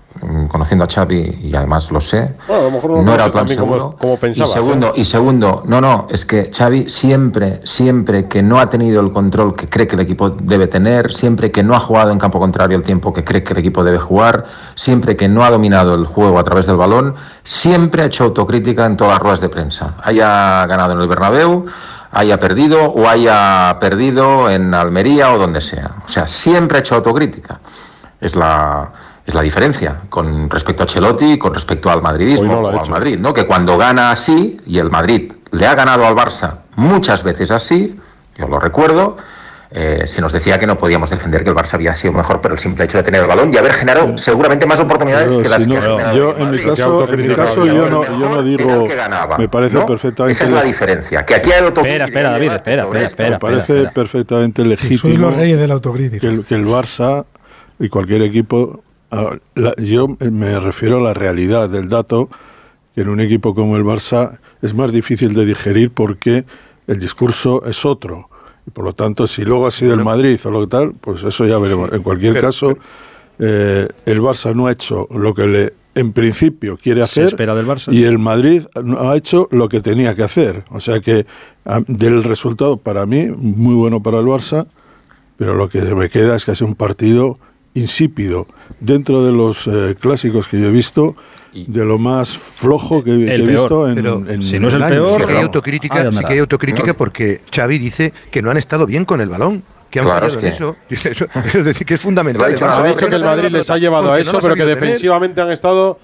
conociendo 0.47 0.86
a 0.86 0.88
Xavi 0.88 1.39
y 1.43 1.56
además 1.56 1.91
lo 1.91 1.99
sé, 1.99 2.36
no, 2.47 3.13
era 3.13 3.25
el 3.25 3.32
plan 3.32 3.47
seguro. 3.47 3.95
Como, 3.99 4.17
y 4.21 4.45
segundo, 4.45 4.93
y 4.95 5.04
segundo, 5.04 5.63
no, 5.65 5.82
no, 5.82 6.08
es 6.10 6.25
que 6.25 6.51
Xavi 6.54 6.89
siempre, 6.89 7.62
siempre 7.63 8.28
que 8.28 8.41
no 8.41 8.60
ha 8.60 8.69
tenido 8.69 9.01
el 9.01 9.12
control 9.12 9.56
que 9.56 9.67
cree 9.67 9.88
que 9.88 9.95
el 9.95 10.01
equipo 10.01 10.30
debe 10.30 10.67
tener, 10.67 11.13
siempre 11.13 11.51
que 11.51 11.63
no 11.63 11.75
ha 11.75 11.80
jugado 11.80 12.12
en 12.12 12.19
campo 12.19 12.39
contrario 12.39 12.78
el 12.78 12.84
tiempo 12.84 13.13
que 13.13 13.23
cree 13.23 13.43
que 13.43 13.54
el 13.54 13.60
equipo 13.60 13.84
debe 13.84 13.99
jugar, 13.99 14.45
siempre 14.75 15.15
que 15.15 15.28
no 15.28 15.43
ha 15.43 15.51
dominado 15.51 15.95
el 15.95 16.06
juego 16.06 16.39
a 16.39 16.43
través 16.43 16.65
del 16.65 16.78
balón, 16.78 17.15
siempre 17.43 18.04
ha 18.04 18.06
hecho 18.06 18.23
autocrítica 18.23 18.86
en 18.86 18.97
todas 18.97 19.13
las 19.13 19.21
ruedas 19.21 19.41
de 19.41 19.49
prensa. 19.49 19.95
Haya 20.01 20.65
ganado 20.65 20.93
en 20.93 21.01
el 21.01 21.08
Bernabéu, 21.08 21.65
haya 22.12 22.39
perdido 22.39 22.86
o 22.86 23.08
haya 23.08 23.78
perdido 23.80 24.49
en 24.49 24.73
Almería 24.73 25.34
o 25.34 25.38
donde 25.38 25.60
sea. 25.60 25.91
O 26.06 26.10
sea, 26.10 26.25
siempre 26.25 26.78
ha 26.78 26.80
hecho 26.80 26.95
autocrítica. 26.95 27.60
Es 28.21 28.36
la 28.36 28.91
es 29.26 29.34
la 29.34 29.42
diferencia 29.42 30.02
con 30.10 30.50
respecto 30.50 30.84
a 30.84 30.86
Chelotti, 30.86 31.38
con 31.38 31.54
respecto 31.54 31.90
al 31.90 32.02
madridismo 32.02 32.60
o 32.60 32.80
al 32.80 32.90
Madrid, 32.90 33.18
¿no? 33.20 33.34
Que 33.34 33.46
cuando 33.46 33.78
gana 33.78 34.12
así 34.12 34.60
y 34.68 34.78
el 34.78 34.92
Madrid 34.92 35.34
le 35.52 35.66
ha 35.66 35.74
ganado 35.74 36.06
al 36.06 36.16
Barça 36.16 36.60
muchas 36.76 37.24
veces 37.24 37.50
así, 37.50 38.00
yo 38.38 38.48
lo 38.48 38.60
recuerdo, 38.60 39.18
eh, 39.72 40.04
se 40.06 40.22
nos 40.22 40.32
decía 40.32 40.60
que 40.60 40.68
no 40.68 40.78
podíamos 40.78 41.10
defender 41.10 41.44
que 41.44 41.50
el 41.50 41.56
Barça 41.56 41.74
había 41.74 41.96
sido 41.96 42.14
mejor 42.14 42.40
pero 42.40 42.54
el 42.54 42.60
simple 42.60 42.86
hecho 42.86 42.98
de 42.98 43.04
tener 43.04 43.22
el 43.22 43.28
balón 43.28 43.52
y 43.52 43.58
haber 43.58 43.74
generado 43.74 44.16
seguramente 44.18 44.66
más 44.68 44.80
oportunidades 44.80 45.36
que 45.36 45.50
las 45.50 45.64
que 45.64 45.74
yo 46.16 46.36
en 46.38 46.52
mi 46.52 46.60
caso, 46.60 47.12
en 47.12 47.28
mi 47.28 47.36
caso 47.36 47.66
yo 47.66 47.90
no, 47.90 48.04
yo 48.06 48.30
no 48.30 48.44
digo 48.44 48.88
me 49.40 49.50
parece 49.50 49.82
perfectamente 49.82 50.34
esa 50.34 50.44
es 50.46 50.52
la 50.52 50.62
diferencia 50.62 51.26
que 51.26 51.36
aquí 51.36 51.52
hay 51.52 51.66
espera 51.66 52.06
espera 52.06 52.32
David 52.32 52.52
espera 52.52 53.02
espera, 53.02 53.30
me 53.32 53.40
parece 53.40 53.90
perfectamente 53.94 54.64
legítimo 54.64 55.18
los 55.18 55.36
reyes 55.36 55.60
de 55.60 55.68
la 55.68 55.74
autocrítica. 55.74 56.30
que 56.30 56.44
que 56.44 56.56
el 56.56 56.68
Barça 56.68 57.26
y 57.80 57.90
cualquier 57.90 58.22
equipo 58.22 58.82
Ah, 59.12 59.38
yo 59.78 60.08
me 60.20 60.60
refiero 60.60 60.98
a 60.98 61.02
la 61.02 61.13
realidad 61.13 61.70
del 61.70 61.89
dato, 61.89 62.30
que 62.94 63.02
en 63.02 63.10
un 63.10 63.20
equipo 63.20 63.54
como 63.54 63.78
el 63.78 63.84
Barça 63.84 64.39
es 64.62 64.74
más 64.74 64.91
difícil 64.91 65.34
de 65.34 65.46
digerir 65.46 65.91
porque 65.91 66.46
el 66.88 67.00
discurso 67.00 67.63
es 67.65 67.86
otro. 67.86 68.30
Y 68.68 68.72
por 68.72 68.86
lo 68.86 68.94
tanto, 68.94 69.28
si 69.28 69.44
luego 69.44 69.68
ha 69.68 69.72
sido 69.72 69.94
el 69.94 70.04
Madrid 70.04 70.39
o 70.46 70.52
lo 70.52 70.62
que 70.62 70.68
tal, 70.68 70.94
pues 71.00 71.24
eso 71.24 71.46
ya 71.46 71.58
veremos. 71.60 71.91
En 71.94 72.02
cualquier 72.02 72.39
caso, 72.41 72.78
eh, 73.39 73.88
el 74.06 74.22
Barça 74.22 74.56
no 74.56 74.68
ha 74.68 74.72
hecho 74.72 75.08
lo 75.12 75.34
que 75.34 75.48
le 75.48 75.74
en 75.96 76.12
principio 76.12 76.78
quiere 76.78 77.02
hacer 77.02 77.28
espera 77.28 77.56
del 77.56 77.65
Barça. 77.65 77.91
y 77.91 78.04
el 78.04 78.20
Madrid 78.20 78.63
ha 79.00 79.15
hecho 79.15 79.48
lo 79.52 79.70
que 79.70 79.80
tenía 79.80 80.13
que 80.13 80.24
hacer. 80.24 80.65
O 80.70 80.82
sea 80.82 81.00
que 81.00 81.26
del 81.88 82.24
resultado 82.24 82.78
para 82.78 83.06
mí 83.06 83.28
muy 83.28 83.76
bueno 83.76 84.04
para 84.04 84.20
el 84.20 84.26
Barça, 84.26 84.68
pero 85.38 85.56
lo 85.56 85.70
que 85.70 85.82
me 85.96 86.10
queda 86.10 86.36
es 86.36 86.46
que 86.46 86.52
hace 86.52 86.65
un 86.65 86.76
partido 86.76 87.39
insípido 87.76 88.48
dentro 88.80 89.24
de 89.24 89.32
los 89.32 89.68
eh, 89.68 89.96
clásicos 90.00 90.48
que 90.48 90.60
yo 90.60 90.68
he 90.68 90.72
visto 90.72 91.16
de 91.54 91.86
lo 91.86 91.98
más 91.98 92.38
flojo 92.38 93.04
que, 93.04 93.12
he 93.12 93.42
visto 93.42 93.88
en, 93.88 94.42
si 94.42 94.60
no 94.60 94.68
es 94.68 94.74
el, 94.74 94.84
peor 94.84 95.22
sí 95.22 95.28
que 95.28 95.34
hay 95.34 95.44
autocrítica, 95.44 96.12
sí 96.12 96.20
que 96.20 96.34
hay 96.34 96.40
autocrítica 96.40 96.94
porque 96.94 97.42
Xavi 97.54 97.78
dice 97.78 98.12
que 98.30 98.42
no 98.42 98.52
han 98.52 98.58
estado 98.58 98.86
bien 98.86 99.06
con 99.06 99.22
el 99.22 99.30
balón 99.30 99.64
que 99.90 100.00
han 100.00 100.06
claro, 100.06 100.28
es 100.28 100.36
que... 100.36 100.48
eso. 100.50 100.76
es 100.90 101.64
decir 101.64 101.88
que 101.88 101.94
es 101.94 102.02
fundamental. 102.02 102.44
Ha 102.44 102.84
dicho 102.88 103.08
que 103.08 103.16
el 103.16 103.24
Madrid 103.24 103.50
les 103.50 103.70
ha 103.70 103.78
llevado 103.78 104.12
a 104.12 104.20
eso 104.20 104.40
pero 104.42 104.56
que 104.56 104.66
defensivamente 104.66 105.40
han 105.40 105.52
estado 105.52 106.00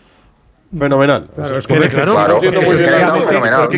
Fenomenal. 0.77 1.27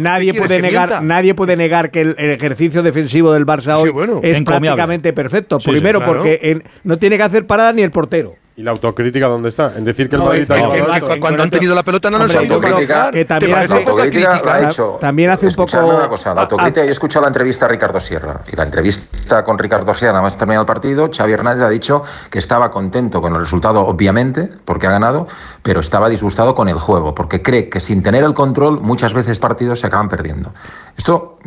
nadie 0.01 0.33
puede 0.33 0.61
negar, 0.61 1.01
nadie 1.03 1.33
puede 1.33 1.55
negar 1.55 1.89
que 1.89 2.01
el, 2.01 2.15
ejercicio 2.17 2.83
defensivo 2.83 3.33
del 3.33 3.45
Barça 3.45 3.77
hoy 3.77 3.91
es 4.21 4.41
prácticamente 4.43 5.13
perfecto. 5.13 5.57
Primero 5.59 6.03
porque 6.03 6.61
no 6.83 6.97
tiene 6.97 7.17
que 7.17 7.23
hacer 7.23 7.47
parada 7.47 7.73
ni 7.73 7.81
el 7.81 7.91
portero. 7.91 8.35
¿Y 8.55 8.61
la 8.61 8.69
autocrítica 8.69 9.27
dónde 9.27 9.49
está? 9.49 9.73
En 9.75 9.83
decir 9.83 10.07
que 10.09 10.15
el 10.15 10.21
Madrid 10.21 10.51
ha 10.51 10.99
no, 10.99 11.19
Cuando 11.19 11.41
han 11.41 11.49
tenido 11.49 11.73
la 11.73 11.81
pelota 11.81 12.11
no 12.11 12.19
nos 12.19 12.35
han 12.35 12.51
autocrítica, 12.51 13.09
que 13.09 13.25
también 13.25 13.55
hace, 13.55 13.73
autocrítica 13.73 14.41
la 14.45 14.53
ha 14.53 14.69
hecho. 14.69 14.97
También 15.01 15.31
hace 15.31 15.47
un 15.47 15.53
poco. 15.55 15.77
Una 15.77 16.07
cosa, 16.07 16.35
la 16.35 16.41
autocrítica, 16.41 16.83
yo 16.83 16.89
he 16.89 16.91
escuchado 16.91 17.23
la 17.23 17.29
entrevista 17.29 17.65
a 17.65 17.69
Ricardo 17.69 17.99
Sierra. 17.99 18.41
Y 18.51 18.55
la 18.55 18.63
entrevista 18.63 19.43
con 19.43 19.57
Ricardo 19.57 19.91
Sierra, 19.95 20.13
nada 20.13 20.23
más 20.23 20.37
terminar 20.37 20.61
el 20.61 20.67
partido, 20.67 21.09
Xavi 21.11 21.33
Hernández 21.33 21.63
ha 21.63 21.69
dicho 21.69 22.03
que 22.29 22.37
estaba 22.37 22.69
contento 22.69 23.21
con 23.21 23.33
el 23.33 23.39
resultado, 23.39 23.87
obviamente, 23.87 24.49
porque 24.65 24.85
ha 24.85 24.91
ganado, 24.91 25.27
pero 25.63 25.79
estaba 25.79 26.07
disgustado 26.07 26.53
con 26.53 26.69
el 26.69 26.77
juego, 26.77 27.15
porque 27.15 27.41
cree 27.41 27.69
que 27.69 27.79
sin 27.79 28.03
tener 28.03 28.23
el 28.23 28.35
control, 28.35 28.79
muchas 28.81 29.13
veces 29.13 29.39
partidos 29.39 29.79
se 29.79 29.87
acaban 29.87 30.09
perdiendo. 30.09 30.53
Esto, 30.95 31.39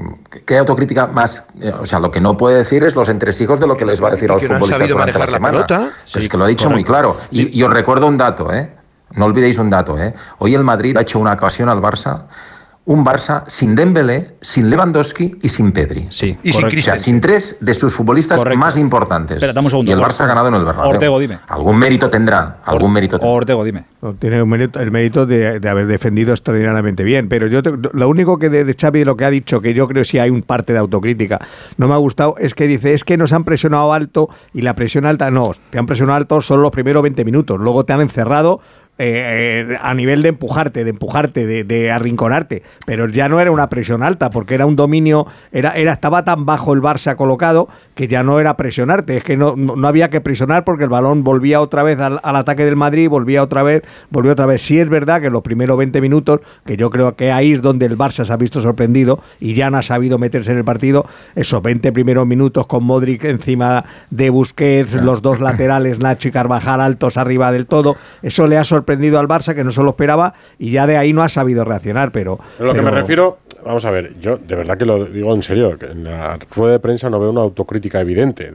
¿qué 0.45 0.59
autocrítica 0.59 1.07
más? 1.07 1.47
Eh, 1.61 1.73
o 1.81 1.87
sea, 1.87 2.01
lo 2.01 2.11
que 2.11 2.21
no 2.21 2.37
puede 2.37 2.57
decir 2.59 2.83
es 2.83 2.97
los 2.97 3.09
entresijos 3.09 3.61
de 3.61 3.69
lo 3.69 3.77
que 3.77 3.85
les 3.85 4.03
va 4.03 4.09
a 4.09 4.11
decir 4.11 4.29
a 4.29 4.35
los 4.35 4.43
futbolistas 4.43 4.89
durante 4.89 5.19
la 5.21 5.27
semana. 5.29 5.67
es 6.13 6.29
que 6.29 6.37
lo 6.37 6.45
ha 6.45 6.49
dicho 6.49 6.69
muy 6.69 6.83
claro. 6.83 6.96
Y, 7.31 7.59
y, 7.59 7.63
os 7.63 7.73
recuerdo 7.73 8.07
un 8.07 8.17
dato, 8.17 8.53
¿eh? 8.53 8.73
No 9.13 9.27
olvidéis 9.27 9.59
un 9.59 9.71
dato, 9.71 9.99
¿eh? 9.99 10.15
Hoy 10.39 10.55
el 10.55 10.65
Madrid 10.65 10.97
ha 10.97 11.03
hecho 11.03 11.19
una 11.19 11.35
ocasión 11.35 11.69
al 11.69 11.81
Barça 11.81 12.25
un 12.87 13.05
Barça 13.05 13.45
sin 13.49 13.75
Dembélé, 13.75 14.37
sin 14.41 14.71
Lewandowski 14.71 15.39
y 15.43 15.49
sin 15.49 15.73
Pedri. 15.73 16.07
Sí, 16.11 16.37
y 16.43 16.53
sin, 16.53 16.65
o 16.65 16.81
sea, 16.81 16.99
sin 16.99 17.21
tres 17.21 17.57
de 17.61 17.75
sus 17.75 17.93
futbolistas 17.93 18.41
más 18.57 18.77
importantes. 18.77 19.43
Espera, 19.43 19.61
un 19.61 19.69
segundo, 19.69 19.91
y 19.91 19.93
el 19.93 20.01
Barça 20.01 20.21
ha 20.21 20.27
ganado 20.27 20.49
en 20.49 20.55
el 20.55 20.65
Bernabéu. 20.65 20.93
Ortego, 20.93 21.19
dime. 21.19 21.41
Algún 21.49 21.79
mérito 21.79 22.09
tendrá, 22.09 22.59
algún 22.65 22.93
mérito 22.93 23.19
tendrá. 23.19 23.35
Ortego, 23.35 23.65
dime. 23.65 23.85
Tiene 24.21 24.41
un 24.41 24.49
mérito, 24.49 24.79
el 24.79 24.93
mérito 24.93 25.27
de, 25.27 25.61
haber 25.69 25.87
defendido 25.87 26.33
extraordinariamente 26.33 27.03
bien, 27.03 27.29
pero 27.29 27.49
yo 27.49 27.61
lo 27.93 28.09
único 28.09 28.39
que 28.39 28.51
de, 28.51 28.65
de 28.65 28.75
Xavi 28.75 29.05
lo 29.05 29.17
que 29.17 29.25
ha 29.25 29.31
dicho, 29.31 29.61
que 29.61 29.75
yo 29.75 29.89
creo 29.89 30.05
sí 30.05 30.21
hay 30.21 30.31
un 30.31 30.43
parte 30.43 30.73
de 30.73 30.79
autocrítica, 30.79 31.41
no 31.77 31.89
me 31.89 31.95
ha 31.95 31.99
gustado, 31.99 32.37
es 32.39 32.55
que 32.55 32.69
dice, 32.69 32.95
es 32.95 33.03
que 33.03 33.17
nos 33.17 33.33
han 33.33 33.43
presionado 33.43 33.93
alto 33.93 34.29
y 34.55 34.63
la 34.63 34.75
presión 34.77 35.07
alta, 35.07 35.33
no, 35.33 35.51
te 35.71 35.79
han 35.79 35.87
presionado 35.87 36.19
alto 36.19 36.41
solo 36.41 36.63
los 36.63 36.71
primeros 36.71 37.03
20 37.03 37.25
minutos, 37.25 37.59
luego 37.59 37.85
te 37.85 37.93
han 37.93 38.01
encerrado 38.01 38.61
eh, 38.99 39.67
eh, 39.69 39.79
a 39.83 39.93
nivel 39.93 40.23
de 40.23 40.31
empujarte, 40.31 40.83
de 40.83 40.89
empujarte, 40.89 41.65
de, 41.65 41.91
arrinconarte, 41.91 42.63
pero 42.87 43.07
ya 43.07 43.29
no 43.29 43.41
era 43.41 43.51
una 43.51 43.69
presión 43.69 44.03
alta, 44.03 44.31
porque 44.31 44.55
era 44.55 44.65
un 44.65 44.75
dominio, 44.75 45.27
era, 45.53 45.73
era, 45.73 45.93
estaba 45.93 46.25
tan 46.25 46.47
bajo 46.47 46.73
el 46.73 46.81
Barça 46.81 47.15
colocado 47.15 47.69
que 47.95 48.09
ya 48.09 48.23
no 48.23 48.41
era 48.41 48.57
presionarte, 48.57 49.19
es 49.19 49.25
que 49.25 49.37
no, 49.37 49.55
no, 49.55 49.87
había 49.87 50.09
que 50.09 50.23
presionar 50.23 50.65
porque 50.65 50.85
el 50.85 50.91
balón 50.91 51.25
volvía 51.25 51.61
otra 51.61 51.83
vez 51.83 51.99
al, 51.99 52.21
ataque 52.23 52.65
del 52.65 52.77
Madrid, 52.77 53.11
volvía 53.11 53.43
otra 53.43 53.63
vez, 53.63 53.83
volvió 54.09 54.33
otra 54.33 54.47
vez. 54.47 54.63
Sí 54.63 54.79
es 54.79 54.89
verdad 54.89 55.21
que 55.21 55.27
en 55.27 55.35
los 55.35 55.43
primeros 55.43 55.77
20 55.77 56.01
minutos, 56.01 56.41
que 56.65 56.79
yo 56.79 56.89
creo 56.89 57.17
que 57.17 57.33
ahí 57.33 57.53
es 57.53 57.61
donde 57.61 57.85
el 57.85 57.99
Barça 57.99 58.25
se 58.25 58.33
ha 58.33 58.37
visto 58.37 58.63
sorprendido 58.63 59.19
y 59.41 59.53
ya 59.53 59.69
no 59.69 59.77
ha 59.77 59.83
sabido 59.83 60.19
meterse 60.19 60.53
en 60.53 60.59
el 60.59 60.65
partido, 60.65 61.05
esos 61.35 61.63
20 61.63 61.93
primeros 61.93 62.27
minutos 62.27 62.67
con 62.67 62.85
Modric 62.85 63.25
encima 63.25 63.85
de 64.09 64.31
Busquets, 64.31 64.95
los 64.95 65.21
dos 65.21 65.41
laterales, 65.41 65.99
Nacho 65.99 66.29
y 66.29 66.33
Carvajal 66.33 66.81
altos 66.81 67.19
arriba 67.19 67.53
del 67.53 67.67
todo, 67.67 67.97
eso 68.23 68.47
le 68.47 68.57
ha 68.57 68.65
sorprendido 68.65 68.86
sorprendido 68.87 69.19
al 69.19 69.27
Barça, 69.27 69.55
que 69.55 69.65
no 69.65 69.73
se 69.73 69.83
lo 69.83 69.91
esperaba, 69.91 70.33
y 70.59 70.71
ya 70.71 70.87
de 70.87 70.97
ahí 70.97 71.13
no 71.13 71.23
ha 71.23 71.29
sabido 71.29 71.65
reaccionar. 71.65 72.13
Pero, 72.13 72.39
lo 72.61 72.73
que 72.73 72.83
me 72.83 72.91
refiero, 72.91 73.39
vamos 73.65 73.85
a 73.85 73.91
ver, 73.91 74.15
yo 74.21 74.37
de 74.37 74.55
verdad 74.55 74.79
que 74.79 74.85
lo 74.85 75.05
digo 75.07 75.35
en 75.35 75.43
serio, 75.43 75.77
que 75.77 75.87
en 75.87 76.05
la 76.05 76.39
rueda 76.55 76.75
de 76.75 76.79
prensa 76.79 77.11
no 77.11 77.19
veo 77.19 77.31
una 77.31 77.41
autocrítica 77.41 78.01
evidente. 78.01 78.51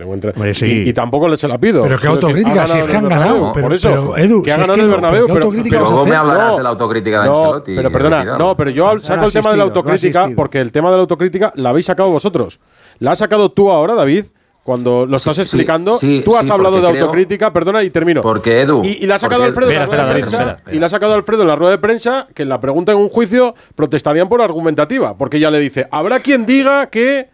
y, 0.61 0.93
tampoco 0.93 1.27
le 1.27 1.35
se 1.35 1.49
la 1.49 1.57
pido. 1.57 1.83
Pero 1.83 1.99
qué 1.99 2.07
autocrítica, 2.07 2.65
si 2.65 2.79
es 2.79 2.85
que 2.85 2.95
han 2.95 3.09
ganado. 3.09 3.51
por 3.51 3.73
eso, 3.73 4.15
Edu, 4.15 4.41
que 4.41 4.53
ha 4.53 4.57
ganado 4.57 4.81
el 4.81 4.89
Bernabéu. 4.89 5.27
Pero, 5.27 5.51
luego 5.51 6.05
me 6.05 6.15
hablarás 6.15 6.57
de 6.57 6.63
la 6.63 6.69
autocrítica 6.69 7.23
de 7.23 7.29
Ancelotti. 7.29 7.75
pero 7.75 7.91
perdona, 7.91 8.37
no, 8.37 8.55
pero 8.55 8.69
yo 8.69 8.99
saco 8.99 9.25
el 9.25 9.33
tema 9.33 9.51
de 9.51 9.57
la 9.57 9.63
autocrítica 9.63 10.29
porque 10.35 10.61
el 10.61 10.71
tema 10.71 10.89
de 10.91 10.95
la 10.95 11.01
autocrítica 11.01 11.51
la 11.55 11.69
habéis 11.69 11.85
sacado 11.87 12.09
vosotros. 12.09 12.59
La 12.99 13.11
has 13.11 13.19
sacado 13.19 13.51
tú 13.51 13.69
ahora, 13.69 13.95
David 13.95 14.25
cuando 14.63 15.07
lo 15.07 15.17
estás 15.17 15.39
explicando, 15.39 15.97
tú 16.23 16.37
has 16.37 16.49
hablado 16.49 16.81
de 16.81 16.87
autocrítica, 16.87 17.51
perdona, 17.51 17.83
y 17.83 17.89
termino. 17.89 18.21
Porque 18.21 18.61
Edu. 18.61 18.83
Y, 18.83 19.05
la 19.07 19.15
ha 19.15 19.19
sacado 19.19 19.43
Alfredo 19.43 19.71
en 19.71 19.79
la 19.79 19.85
rueda 19.85 20.05
de 20.05 20.11
prensa. 20.11 20.57
Y 20.71 20.79
la 20.79 20.85
ha 20.85 20.89
sacado 20.89 21.13
Alfredo 21.13 21.41
en 21.41 21.47
la 21.47 21.55
rueda 21.55 21.71
de 21.71 21.77
prensa 21.79 22.27
que 22.33 22.43
en 22.43 22.49
la 22.49 22.59
pregunta 22.59 22.91
en 22.91 22.99
un 22.99 23.09
juicio 23.09 23.55
protestarían 23.75 24.29
por 24.29 24.41
argumentativa. 24.41 25.17
Porque 25.17 25.39
ya 25.39 25.49
le 25.49 25.59
dice: 25.59 25.87
habrá 25.91 26.19
quien 26.19 26.45
diga 26.45 26.87
que, 26.87 27.29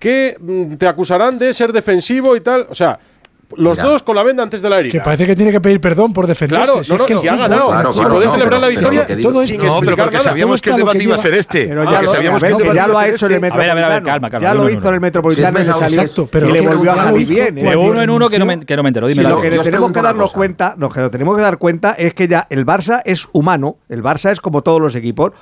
que 0.00 0.36
mm, 0.40 0.74
te 0.74 0.88
acusarán 0.88 1.38
de 1.38 1.54
ser 1.54 1.72
defensivo 1.72 2.36
y 2.36 2.40
tal. 2.40 2.66
O 2.68 2.74
sea. 2.74 2.98
Los 3.56 3.76
dos 3.76 4.02
con 4.02 4.16
la 4.16 4.22
venda 4.22 4.42
antes 4.42 4.62
de 4.62 4.70
la 4.70 4.78
herida. 4.78 4.92
Que 4.92 5.00
parece 5.00 5.26
que 5.26 5.36
tiene 5.36 5.50
que 5.50 5.60
pedir 5.60 5.80
perdón 5.80 6.12
por 6.12 6.26
defenderse. 6.26 6.64
Claro, 6.64 6.82
no, 6.88 6.98
no, 6.98 7.20
si, 7.20 7.28
ha 7.28 7.36
ganado. 7.36 7.68
Claro, 7.68 7.92
si 7.92 8.04
puede 8.04 8.30
celebrar 8.30 8.60
la 8.60 8.68
victoria 8.68 9.06
todo 9.06 9.42
sin 9.42 9.58
no, 9.58 9.64
explicar 9.64 9.80
pero 9.80 9.96
porque 9.96 10.20
sabíamos 10.20 10.62
que 10.62 10.70
el 10.70 10.76
debate 10.76 11.02
iba 11.02 11.14
a 11.16 11.18
ser 11.18 11.34
este. 11.34 11.66
Pero 11.66 11.90
ya, 11.90 12.02
lo, 12.02 12.12
sabíamos 12.12 12.42
que 12.42 12.74
ya 12.74 12.86
lo 12.86 12.98
ha 12.98 13.08
hecho 13.08 13.26
en 13.26 13.32
el 13.32 13.40
Metropolitano. 13.40 13.72
A 13.72 13.74
ver, 13.74 13.84
a 13.84 13.88
ver, 13.88 14.02
calma, 14.02 14.30
calma. 14.30 14.46
Ya 14.46 14.54
lo 14.54 14.70
hizo 14.70 14.88
en 14.88 14.94
el 14.94 15.00
Metropolitano 15.00 15.58
y 15.60 16.52
le 16.52 16.60
volvió 16.60 16.92
a 16.92 16.96
salir 16.96 17.26
bien. 17.26 17.54
De 17.54 17.76
uno 17.76 18.02
en 18.02 18.10
uno 18.10 18.28
que 18.28 18.38
no 18.38 18.46
me 18.46 18.54
entero. 18.54 19.08
Dime 19.08 19.22
Lo 19.22 19.40
que 19.40 19.50
tenemos 19.50 19.92
que 19.92 20.02
darnos 20.02 20.32
cuenta, 20.32 20.74
lo 20.78 20.88
que 20.88 21.08
tenemos 21.10 21.36
que 21.36 21.42
dar 21.42 21.58
cuenta 21.58 21.92
es 21.92 22.14
que 22.14 22.28
ya 22.28 22.46
el 22.50 22.66
Barça 22.66 23.02
es 23.04 23.28
humano. 23.32 23.78
El 23.88 24.02
Barça 24.02 24.30
es 24.30 24.40
como 24.40 24.62
todos 24.62 24.80
los 24.80 24.94
equipos. 24.94 25.32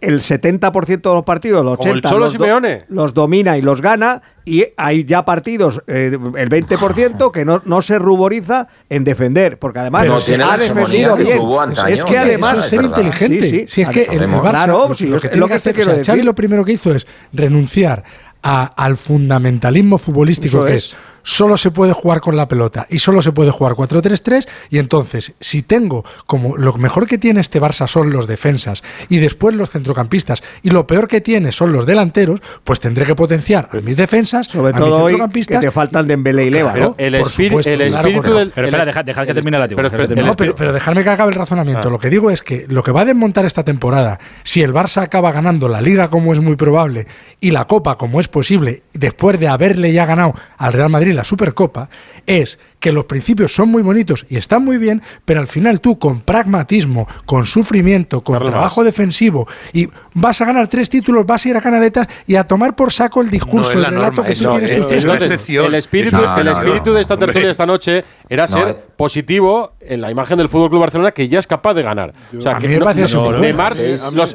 El 0.00 0.20
70% 0.20 1.02
de 1.02 1.14
los 1.14 1.22
partidos, 1.22 1.64
los 1.64 1.78
80% 1.78 2.84
los 2.88 3.14
domina 3.14 3.58
y 3.58 3.62
los 3.62 3.82
gana 3.82 4.22
y 4.44 4.64
hay 4.76 5.04
ya 5.04 5.24
partidos, 5.24 5.82
eh, 5.86 6.18
el 6.36 6.48
20%, 6.48 7.30
que 7.30 7.44
no, 7.44 7.62
no 7.64 7.82
se 7.82 7.98
ruboriza 7.98 8.68
en 8.88 9.04
defender, 9.04 9.58
porque 9.58 9.78
además 9.80 10.06
no 10.06 10.50
ha 10.50 10.56
defendido 10.58 11.16
bien. 11.16 11.40
es 11.88 12.04
que 12.04 12.18
además 12.18 12.58
es 12.58 12.66
ser 12.66 12.82
inteligente. 12.82 13.66
si 13.68 13.82
es 13.82 13.88
que 13.88 14.02
el, 14.02 14.22
Barça, 14.22 14.50
claro, 14.50 14.88
lo, 14.88 15.20
que, 15.20 15.36
lo 15.36 15.48
que, 15.48 15.54
hacer, 15.54 16.04
Xavi 16.04 16.22
lo 16.22 16.34
primero 16.34 16.64
que 16.64 16.72
hizo 16.72 16.92
es 16.92 17.06
renunciar 17.32 18.02
al 18.42 18.96
fundamentalismo 18.96 19.98
futbolístico 19.98 20.64
que 20.64 20.76
es 20.76 20.94
solo 21.22 21.56
se 21.56 21.70
puede 21.70 21.92
jugar 21.92 22.20
con 22.20 22.36
la 22.36 22.48
pelota 22.48 22.86
y 22.90 22.98
solo 22.98 23.22
se 23.22 23.32
puede 23.32 23.50
jugar 23.50 23.74
4-3-3 23.74 24.48
y 24.70 24.78
entonces 24.78 25.32
si 25.40 25.62
tengo 25.62 26.04
como 26.26 26.56
lo 26.56 26.74
mejor 26.74 27.06
que 27.06 27.18
tiene 27.18 27.40
este 27.40 27.60
Barça 27.60 27.86
son 27.86 28.10
los 28.10 28.26
defensas 28.26 28.82
y 29.08 29.18
después 29.18 29.54
los 29.54 29.70
centrocampistas 29.70 30.42
y 30.62 30.70
lo 30.70 30.86
peor 30.86 31.08
que 31.08 31.20
tiene 31.20 31.52
son 31.52 31.72
los 31.72 31.86
delanteros, 31.86 32.40
pues 32.64 32.80
tendré 32.80 33.04
que 33.06 33.14
potenciar 33.14 33.68
a 33.72 33.80
mis 33.80 33.96
defensas, 33.96 34.46
sobre 34.46 34.74
a 34.74 34.78
todo 34.78 34.98
mis 34.98 35.06
centrocampistas. 35.08 35.60
que 35.60 35.66
te 35.66 35.72
faltan 35.72 36.06
Dembélé 36.06 36.46
y 36.46 36.50
Leva, 36.50 36.74
¿no? 36.74 36.94
El, 36.98 37.14
espíritu 37.14 37.56
del 37.68 38.50
Pero 38.54 38.66
espera, 38.66 38.84
dejad, 38.84 39.26
que 39.26 39.34
termine 39.34 39.58
la 39.58 39.68
pero, 39.68 39.90
pero, 40.36 40.54
pero, 40.54 40.72
dejarme 40.72 41.02
que 41.02 41.10
acabe 41.10 41.30
el 41.30 41.38
razonamiento. 41.38 41.88
Ah. 41.88 41.90
Lo 41.90 41.98
que 41.98 42.10
digo 42.10 42.30
es 42.30 42.42
que 42.42 42.66
lo 42.68 42.82
que 42.82 42.92
va 42.92 43.02
a 43.02 43.04
desmontar 43.04 43.44
esta 43.44 43.64
temporada, 43.64 44.18
si 44.42 44.62
el 44.62 44.72
Barça 44.72 45.02
acaba 45.02 45.32
ganando 45.32 45.68
la 45.68 45.80
Liga 45.80 46.08
como 46.08 46.32
es 46.32 46.40
muy 46.40 46.56
probable 46.56 47.06
y 47.40 47.50
la 47.50 47.64
Copa 47.64 47.96
como 47.96 48.20
es 48.20 48.28
posible, 48.28 48.82
después 48.92 49.38
de 49.38 49.48
haberle 49.48 49.92
ya 49.92 50.06
ganado 50.06 50.34
al 50.58 50.72
Real 50.72 50.90
Madrid 50.90 51.11
la 51.12 51.24
Supercopa 51.24 51.88
es 52.26 52.58
que 52.78 52.92
los 52.92 53.04
principios 53.04 53.54
son 53.54 53.68
muy 53.68 53.82
bonitos 53.82 54.26
y 54.28 54.36
están 54.36 54.64
muy 54.64 54.76
bien, 54.76 55.02
pero 55.24 55.40
al 55.40 55.46
final 55.46 55.80
tú 55.80 55.98
con 55.98 56.20
pragmatismo, 56.20 57.06
con 57.26 57.46
sufrimiento, 57.46 58.22
con 58.22 58.44
trabajo 58.44 58.82
defensivo 58.82 59.46
y 59.72 59.88
vas 60.14 60.40
a 60.40 60.46
ganar 60.46 60.68
tres 60.68 60.90
títulos, 60.90 61.24
vas 61.24 61.46
a 61.46 61.50
ir 61.50 61.56
a 61.56 61.60
canaletas 61.60 62.08
y 62.26 62.34
a 62.34 62.44
tomar 62.44 62.74
por 62.74 62.92
saco 62.92 63.20
el 63.20 63.30
discurso, 63.30 63.72
el 63.74 63.84
relato 63.86 64.24
que 64.24 64.34
tú 64.34 64.50
tienes. 64.50 64.70
el 64.72 65.74
espíritu, 65.74 66.18
el 66.38 66.48
espíritu 66.48 66.92
de 66.92 67.00
esta 67.00 67.16
tertulia 67.16 67.50
esta 67.50 67.66
noche 67.66 68.04
era 68.28 68.48
ser 68.48 68.91
positivo 69.02 69.72
en 69.80 70.00
la 70.00 70.12
imagen 70.12 70.38
del 70.38 70.48
Fútbol 70.48 70.70
Club 70.70 70.82
Barcelona 70.82 71.10
que 71.10 71.26
ya 71.26 71.40
es 71.40 71.48
capaz 71.48 71.74
de 71.74 71.82
ganar. 71.82 72.14
O 72.38 72.40
sea, 72.40 72.58
que 72.58 72.68
de 72.68 73.52
Mars, 73.52 73.82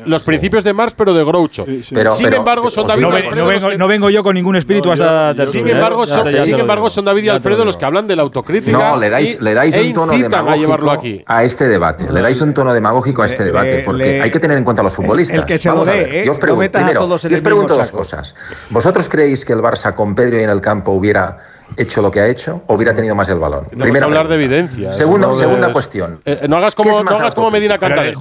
los, 0.06 0.24
principios 0.24 0.66
de 0.66 0.74
Mars, 0.74 0.94
pero 0.94 1.14
de 1.14 1.24
Groucho. 1.24 1.66
sin 1.82 2.34
embargo, 2.34 2.70
son 2.70 2.86
David. 2.86 3.06
No, 3.78 3.88
vengo, 3.88 4.10
yo 4.10 4.24
con 4.24 4.36
ningún 4.36 4.58
espíritu 4.58 4.92
hasta 4.92 5.34
Sin 5.46 5.70
embargo, 5.70 6.06
sin 6.06 6.60
embargo, 6.60 6.90
son 6.90 7.06
David 7.06 7.24
y 7.24 7.30
Alfredo 7.30 7.64
los 7.64 7.78
que 7.78 7.86
hablan 7.86 8.08
de 8.08 8.18
la 8.18 8.24
autocrítica. 8.24 8.78
No, 8.78 8.98
le 8.98 9.10
dais, 9.10 9.40
le 9.40 9.54
dais 9.54 9.74
un 9.74 9.94
tono 9.94 10.12
demagógico 10.12 11.24
a, 11.28 11.44
este 11.46 11.70
debate. 11.70 12.12
Le 12.12 12.22
dais 12.22 12.42
un 12.42 12.54
tono 12.54 12.74
demagógico 12.74 13.22
a 13.22 13.28
este 13.28 13.46
debate, 13.46 13.84
porque 13.86 14.22
hay 14.22 14.30
que 14.30 14.42
tener 14.42 14.58
en 14.58 14.66
cuenta 14.66 14.82
a 14.82 14.84
los 14.84 14.96
futbolistas. 14.96 15.38
El 15.38 15.46
que 15.46 15.58
se 15.58 15.70
lo 15.70 15.86
dé, 15.86 16.24
¿eh? 16.24 16.26
Yo 16.26 16.34
os 16.34 16.40
pregunto, 16.40 16.72
primero, 16.74 17.06
os 17.06 17.42
pregunto 17.42 17.78
dos 17.78 17.92
cosas. 17.94 18.36
¿Vosotros 18.70 19.08
creéis 19.08 19.46
que 19.46 19.54
el 19.54 19.60
Barça 19.60 19.96
con 19.96 20.14
Pedro 20.14 20.36
en 20.36 20.50
el 20.50 20.60
campo 20.60 20.92
hubiera 20.92 21.38
hecho 21.76 22.02
lo 22.02 22.12
que 22.12 22.20
ha 22.20 22.28
hecho, 22.28 22.62
hubiera 22.68 22.94
tenido 22.94 23.16
más 23.16 23.30
el 23.30 23.40
balón. 23.40 23.68
Hablar 24.02 24.28
de 24.28 24.36
evidencia. 24.36 24.94
Segundo, 24.94 25.34
segunda 25.34 25.72
cuestión. 25.74 26.22
Eh, 26.26 26.46
no 26.48 26.58
hagas 26.58 26.76
como, 26.76 27.04
no 27.04 27.16
hagas 27.16 27.36
como 27.36 27.52
Medina 27.52 27.78
Cantarejo. 27.78 28.20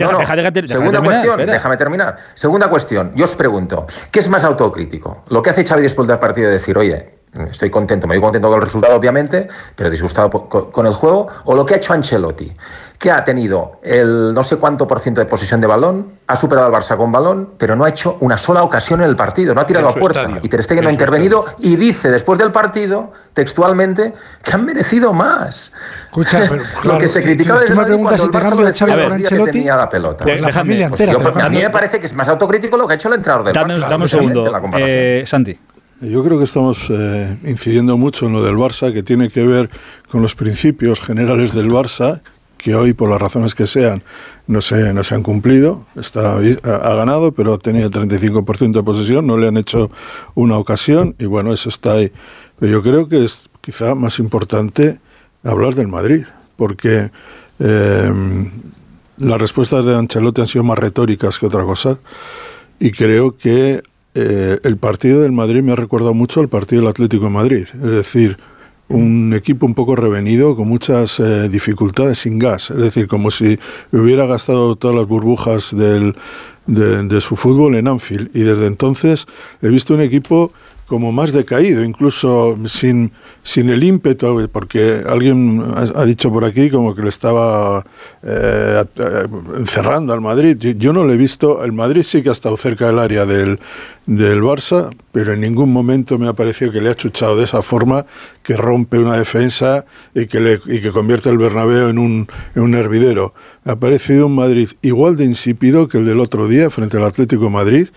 segunda 0.66 1.00
cuestión, 1.00 1.46
déjame 1.46 1.76
terminar. 1.76 2.16
Segunda 2.34 2.68
cuestión, 2.68 3.12
yo 3.14 3.24
os 3.24 3.36
pregunto, 3.36 3.86
¿qué 4.10 4.20
es 4.20 4.28
más 4.28 4.44
autocrítico? 4.44 5.24
Lo 5.28 5.42
que 5.42 5.50
hace 5.50 5.64
Xavi 5.64 5.82
después 5.82 6.08
del 6.08 6.18
partido 6.18 6.48
de 6.48 6.54
decir, 6.54 6.76
oye, 6.76 7.16
estoy 7.50 7.70
contento, 7.70 8.06
me 8.06 8.14
voy 8.14 8.22
contento 8.22 8.48
con 8.48 8.56
el 8.56 8.64
resultado, 8.64 8.94
obviamente, 8.94 9.48
pero 9.74 9.90
disgustado 9.90 10.30
con 10.30 10.86
el 10.86 10.94
juego, 10.94 11.28
o 11.44 11.54
lo 11.54 11.66
que 11.66 11.74
ha 11.74 11.76
hecho 11.76 11.92
Ancelotti, 11.92 12.52
que 12.98 13.10
ha 13.10 13.24
tenido 13.24 13.80
el 13.82 14.32
no 14.32 14.42
sé 14.42 14.56
cuánto 14.56 14.86
por 14.86 15.00
ciento 15.00 15.20
de 15.20 15.26
posesión 15.26 15.60
de 15.60 15.66
balón, 15.66 16.12
ha 16.26 16.36
superado 16.36 16.66
al 16.66 16.72
Barça 16.72 16.96
con 16.96 17.12
balón, 17.12 17.50
pero 17.58 17.76
no 17.76 17.84
ha 17.84 17.88
hecho 17.88 18.16
una 18.20 18.38
sola 18.38 18.62
ocasión 18.62 19.00
en 19.00 19.08
el 19.08 19.16
partido, 19.16 19.54
no 19.54 19.60
ha 19.60 19.66
tirado 19.66 19.88
a 19.88 19.94
puerta. 19.94 20.28
Y 20.42 20.48
Ter 20.48 20.62
Stegen 20.62 20.84
no 20.84 20.90
ha 20.90 20.92
intervenido 20.92 21.44
y 21.58 21.76
dice 21.76 22.10
después 22.10 22.38
del 22.38 22.52
partido, 22.52 23.12
textualmente, 23.32 24.14
que 24.42 24.52
han 24.52 24.64
merecido 24.64 25.12
más. 25.12 25.72
Escucha, 26.06 26.44
pero, 26.48 26.62
lo 26.84 26.98
que 26.98 27.08
se 27.08 27.22
criticaba 27.22 27.60
desde 27.60 27.74
Madrid 27.74 27.98
cuando 28.00 28.24
el 28.24 28.30
Barça 28.30 28.54
lo 28.54 28.68
echaba 28.68 29.16
que 29.18 29.52
tenía 29.52 29.76
la 29.76 29.88
pelota. 29.88 30.24
la 30.24 30.52
familia 30.52 30.86
entera, 30.86 31.14
a 31.14 31.48
mí 31.48 31.58
me 31.58 31.70
parece 31.70 32.00
que 32.00 32.06
es 32.06 32.14
más 32.14 32.28
autocrítico 32.28 32.76
lo 32.76 32.86
que 32.86 32.94
ha 32.94 32.96
hecho 32.96 33.08
el 33.08 33.14
entrenador 33.14 33.46
del 33.46 33.54
dame, 33.54 33.74
Barça. 33.74 33.88
Dame 33.88 34.02
un 34.02 34.08
segundo. 34.08 34.60
Eh, 34.78 35.24
Santi. 35.26 35.58
Yo 36.00 36.22
creo 36.22 36.36
que 36.36 36.44
estamos 36.44 36.90
eh, 36.90 37.38
incidiendo 37.44 37.96
mucho 37.96 38.26
en 38.26 38.32
lo 38.32 38.42
del 38.42 38.54
Barça, 38.54 38.92
que 38.92 39.02
tiene 39.02 39.30
que 39.30 39.46
ver 39.46 39.70
con 40.10 40.20
los 40.20 40.34
principios 40.34 41.00
generales 41.00 41.54
del 41.54 41.70
Barça, 41.70 42.20
que 42.66 42.74
hoy, 42.74 42.94
por 42.94 43.08
las 43.08 43.22
razones 43.22 43.54
que 43.54 43.64
sean, 43.64 44.02
no 44.48 44.60
se, 44.60 44.92
no 44.92 45.04
se 45.04 45.14
han 45.14 45.22
cumplido. 45.22 45.86
Está, 45.94 46.36
ha 46.36 46.94
ganado, 46.96 47.30
pero 47.30 47.60
tenía 47.60 47.84
el 47.84 47.92
35% 47.92 48.72
de 48.72 48.82
posesión, 48.82 49.24
no 49.24 49.36
le 49.36 49.46
han 49.46 49.56
hecho 49.56 49.88
una 50.34 50.58
ocasión, 50.58 51.14
y 51.20 51.26
bueno, 51.26 51.52
eso 51.52 51.68
está 51.68 51.92
ahí. 51.92 52.10
Pero 52.58 52.72
yo 52.72 52.82
creo 52.82 53.08
que 53.08 53.24
es 53.24 53.48
quizá 53.60 53.94
más 53.94 54.18
importante 54.18 54.98
hablar 55.44 55.76
del 55.76 55.86
Madrid, 55.86 56.24
porque 56.56 57.12
eh, 57.60 58.12
las 59.18 59.40
respuestas 59.40 59.86
de 59.86 59.94
Ancelotti 59.94 60.40
han 60.40 60.48
sido 60.48 60.64
más 60.64 60.80
retóricas 60.80 61.38
que 61.38 61.46
otra 61.46 61.62
cosa, 61.62 62.00
y 62.80 62.90
creo 62.90 63.36
que 63.36 63.84
eh, 64.16 64.58
el 64.64 64.76
partido 64.76 65.20
del 65.20 65.30
Madrid 65.30 65.62
me 65.62 65.70
ha 65.70 65.76
recordado 65.76 66.14
mucho 66.14 66.40
al 66.40 66.48
partido 66.48 66.82
del 66.82 66.90
Atlético 66.90 67.26
de 67.26 67.30
Madrid. 67.30 67.68
Es 67.74 67.90
decir, 67.92 68.38
un 68.88 69.34
equipo 69.34 69.66
un 69.66 69.74
poco 69.74 69.96
revenido, 69.96 70.56
con 70.56 70.68
muchas 70.68 71.18
eh, 71.20 71.48
dificultades, 71.48 72.18
sin 72.18 72.38
gas. 72.38 72.70
Es 72.70 72.76
decir, 72.76 73.08
como 73.08 73.30
si 73.30 73.58
hubiera 73.92 74.26
gastado 74.26 74.76
todas 74.76 74.96
las 74.96 75.06
burbujas 75.06 75.76
del, 75.76 76.14
de, 76.66 77.02
de 77.02 77.20
su 77.20 77.36
fútbol 77.36 77.74
en 77.74 77.88
Anfield. 77.88 78.30
Y 78.34 78.40
desde 78.40 78.66
entonces 78.66 79.26
he 79.62 79.68
visto 79.68 79.94
un 79.94 80.02
equipo 80.02 80.52
como 80.86 81.10
más 81.10 81.32
decaído, 81.32 81.82
incluso 81.84 82.56
sin, 82.66 83.12
sin 83.42 83.68
el 83.70 83.82
ímpetu, 83.82 84.48
porque 84.52 85.02
alguien 85.06 85.64
ha, 85.74 86.04
dicho 86.04 86.30
por 86.30 86.44
aquí 86.44 86.70
como 86.70 86.94
que 86.94 87.02
le 87.02 87.08
estaba 87.08 87.84
eh, 88.22 88.84
encerrando 89.56 90.12
al 90.12 90.20
Madrid. 90.20 90.56
Yo, 90.78 90.92
no 90.92 91.04
lo 91.04 91.12
he 91.12 91.16
visto, 91.16 91.64
el 91.64 91.72
Madrid 91.72 92.02
sí 92.02 92.22
que 92.22 92.28
ha 92.28 92.32
estado 92.32 92.56
cerca 92.56 92.86
del 92.86 93.00
área 93.00 93.26
del, 93.26 93.58
del 94.06 94.40
Barça, 94.40 94.90
pero 95.10 95.32
en 95.32 95.40
ningún 95.40 95.72
momento 95.72 96.18
me 96.18 96.28
ha 96.28 96.34
parecido 96.34 96.70
que 96.70 96.80
le 96.80 96.90
ha 96.90 96.94
chuchado 96.94 97.36
de 97.36 97.44
esa 97.44 97.62
forma 97.62 98.06
que 98.44 98.56
rompe 98.56 98.98
una 98.98 99.16
defensa 99.16 99.84
y 100.14 100.26
que, 100.26 100.40
le, 100.40 100.60
y 100.66 100.80
que 100.80 100.92
convierte 100.92 101.28
el 101.30 101.38
Bernabéu 101.38 101.88
en 101.88 101.98
un, 101.98 102.28
en 102.54 102.62
un 102.62 102.74
hervidero. 102.74 103.34
Me 103.64 103.72
ha 103.72 103.76
parecido 103.76 104.26
un 104.26 104.36
Madrid 104.36 104.68
igual 104.82 105.16
de 105.16 105.24
insípido 105.24 105.88
que 105.88 105.98
el 105.98 106.04
del 106.04 106.20
otro 106.20 106.46
día 106.46 106.70
frente 106.70 106.96
al 106.96 107.04
Atlético 107.04 107.50
Madrid, 107.50 107.88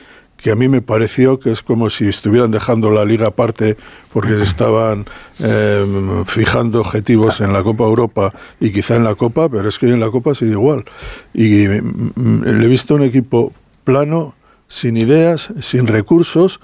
que 0.42 0.52
a 0.52 0.56
mí 0.56 0.68
me 0.68 0.82
pareció 0.82 1.40
que 1.40 1.52
es 1.52 1.62
como 1.62 1.90
si 1.90 2.08
estuvieran 2.08 2.52
dejando 2.52 2.92
la 2.92 3.04
liga 3.06 3.28
aparte 3.28 3.78
porque 4.14 4.36
se 4.36 4.44
estaban 4.44 5.06
eh, 5.40 5.86
fijando 6.26 6.80
objetivos 6.80 7.42
en 7.42 7.54
la 7.54 7.62
Copa 7.64 7.84
Europa 7.84 8.34
y 8.60 8.72
quizá 8.72 8.96
en 8.96 9.04
la 9.04 9.16
Copa, 9.16 9.50
pero 9.50 9.68
es 9.68 9.78
que 9.78 9.88
en 9.88 10.00
la 10.00 10.10
Copa 10.10 10.32
ha 10.32 10.36
sido 10.36 10.54
igual. 10.54 10.86
Y 11.34 11.68
mm, 11.68 12.44
le 12.44 12.66
he 12.66 12.68
visto 12.68 12.96
un 12.96 13.04
equipo 13.04 13.54
plano, 13.84 14.36
sin 14.68 14.98
ideas, 14.98 15.54
sin 15.60 15.88
recursos. 15.88 16.60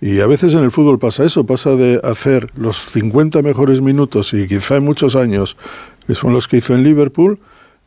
Y 0.00 0.20
a 0.20 0.26
veces 0.26 0.54
en 0.54 0.60
el 0.60 0.70
fútbol 0.70 0.98
pasa 0.98 1.24
eso, 1.24 1.44
pasa 1.44 1.70
de 1.70 2.00
hacer 2.02 2.50
los 2.56 2.78
50 2.90 3.42
mejores 3.42 3.82
minutos 3.82 4.32
y 4.32 4.46
quizá 4.46 4.76
en 4.76 4.84
muchos 4.84 5.14
años, 5.14 5.58
que 6.06 6.14
son 6.14 6.32
los 6.32 6.48
que 6.48 6.56
hizo 6.56 6.74
en 6.74 6.84
Liverpool, 6.84 7.38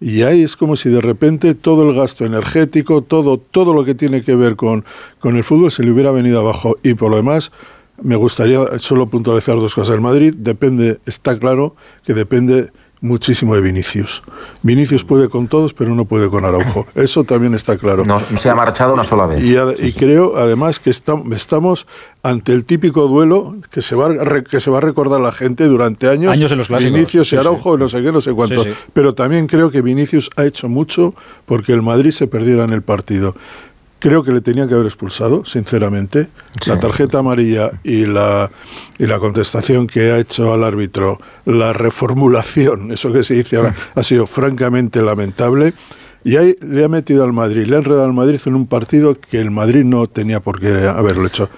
y 0.04 0.24
ahí 0.24 0.44
es 0.44 0.58
como 0.58 0.76
si 0.76 0.90
de 0.90 1.00
repente 1.00 1.56
todo 1.56 1.90
el 1.90 1.96
gasto 1.96 2.26
energético, 2.26 3.04
todo, 3.04 3.38
todo 3.38 3.74
lo 3.74 3.86
que 3.86 3.96
tiene 3.96 4.22
que 4.22 4.36
ver 4.36 4.58
con, 4.58 4.84
con 5.18 5.38
el 5.38 5.46
fútbol 5.46 5.72
se 5.72 5.82
le 5.82 5.92
hubiera 5.92 6.12
venido 6.12 6.42
abajo. 6.42 6.76
Y 6.84 6.96
por 6.96 7.10
lo 7.10 7.16
demás, 7.16 7.54
me 8.02 8.18
gustaría 8.18 8.60
solo 8.80 9.08
puntualizar 9.08 9.56
dos 9.56 9.74
cosas. 9.74 9.96
El 9.96 10.02
Madrid 10.02 10.34
depende, 10.38 11.00
está 11.06 11.40
claro 11.40 11.78
que 12.06 12.14
depende 12.14 12.72
muchísimo 13.04 13.54
de 13.54 13.62
Vinicius. 13.62 14.24
Vinicius 14.62 15.04
puede 15.04 15.28
con 15.28 15.50
todos, 15.50 15.74
pero 15.74 15.94
no 15.94 16.06
puede 16.06 16.30
con 16.30 16.46
Araujo. 16.46 16.88
Eso 16.96 17.26
también 17.26 17.54
está 17.54 17.78
claro. 17.78 18.06
No, 18.06 18.22
se 18.38 18.50
ha 18.50 18.56
marchado 18.56 18.94
una 18.94 19.04
sola 19.04 19.28
vez. 19.28 19.42
Y, 19.44 19.92
creo, 19.92 20.38
además, 20.38 20.80
que 20.80 20.90
estamos 20.90 21.86
ante 22.24 22.54
el 22.54 22.64
típico 22.64 23.08
duelo 23.08 23.58
que 23.70 23.82
se 23.82 23.96
va 23.96 24.08
a, 24.08 24.42
que 24.42 24.60
se 24.62 24.72
va 24.72 24.78
a 24.78 24.82
recordar 24.82 25.20
la 25.20 25.34
gente 25.34 25.66
durante 25.66 26.08
años. 26.08 26.32
Años 26.32 26.52
en 26.54 26.58
los 26.58 26.68
clásicos. 26.68 26.94
Vinicius 26.94 27.34
y 27.34 27.36
Araujo, 27.36 27.78
no 27.78 27.90
sé 27.90 28.02
qué, 28.02 28.12
no 28.12 28.22
sé 28.22 28.32
cuánto. 28.32 28.64
Pero 28.94 29.14
también 29.14 29.48
creo 29.48 29.70
que 29.70 29.82
Vinicius 29.82 30.30
ha 30.38 30.46
hecho 30.46 30.70
mucho 30.70 31.14
porque 31.46 31.74
el 31.74 31.82
Madrid 31.82 32.12
se 32.12 32.28
perdiera 32.28 32.64
en 32.64 32.72
el 32.72 32.84
partido. 32.84 33.36
Creo 34.04 34.22
que 34.22 34.34
le 34.34 34.42
tenía 34.42 34.68
que 34.68 34.74
haber 34.74 34.86
expulsado, 34.86 35.46
sinceramente. 35.46 36.28
La 36.66 36.78
tarjeta 36.78 37.20
amarilla 37.20 37.72
y 37.86 38.06
la, 38.06 38.52
y 39.00 39.08
la 39.08 39.18
contestación 39.18 39.88
que 39.88 40.12
ha 40.12 40.20
hecho 40.20 40.52
al 40.52 40.66
árbitro, 40.66 41.20
la 41.46 41.72
reformulación, 41.72 42.92
eso 42.92 43.14
que 43.14 43.24
se 43.24 43.36
dice 43.36 43.56
ahora, 43.56 43.74
ha 43.96 44.04
sido 44.04 44.28
francamente 44.28 45.02
lamentable. 45.02 45.74
Y 46.26 46.36
ahí 46.36 46.58
le 46.60 46.84
ha 46.84 46.90
metido 46.90 47.24
al 47.24 47.32
Madrid, 47.32 47.66
le 47.66 47.78
ha 47.78 47.80
enredado 47.80 48.04
al 48.04 48.12
Madrid 48.12 48.42
en 48.46 48.56
un 48.56 48.68
partido 48.68 49.18
que 49.18 49.40
el 49.40 49.52
Madrid 49.52 49.86
no 49.86 50.06
tenía 50.08 50.42
por 50.42 50.60
qué 50.60 50.86
haberlo 50.86 51.26
hecho. 51.26 51.50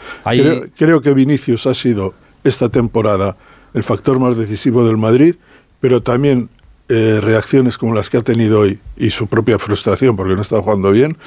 Creo, 0.77 1.01
que 1.01 1.13
Vinicius 1.15 1.65
ha 1.65 1.73
sido 1.73 2.13
esta 2.43 2.69
temporada 2.69 3.37
el 3.73 3.81
factor 3.81 4.19
más 4.19 4.37
decisivo 4.37 4.85
del 4.85 4.97
Madrid, 4.97 5.33
pero 5.79 6.03
también 6.03 6.49
eh, 6.89 7.19
reacciones 7.23 7.79
como 7.79 7.95
las 7.95 8.11
que 8.11 8.17
ha 8.17 8.21
tenido 8.21 8.59
hoy 8.59 8.77
y 8.97 9.09
su 9.09 9.25
propia 9.25 9.57
frustración 9.57 10.15
porque 10.15 10.35
no 10.35 10.43
está 10.43 10.61
jugando 10.61 10.91
bien 10.91 11.17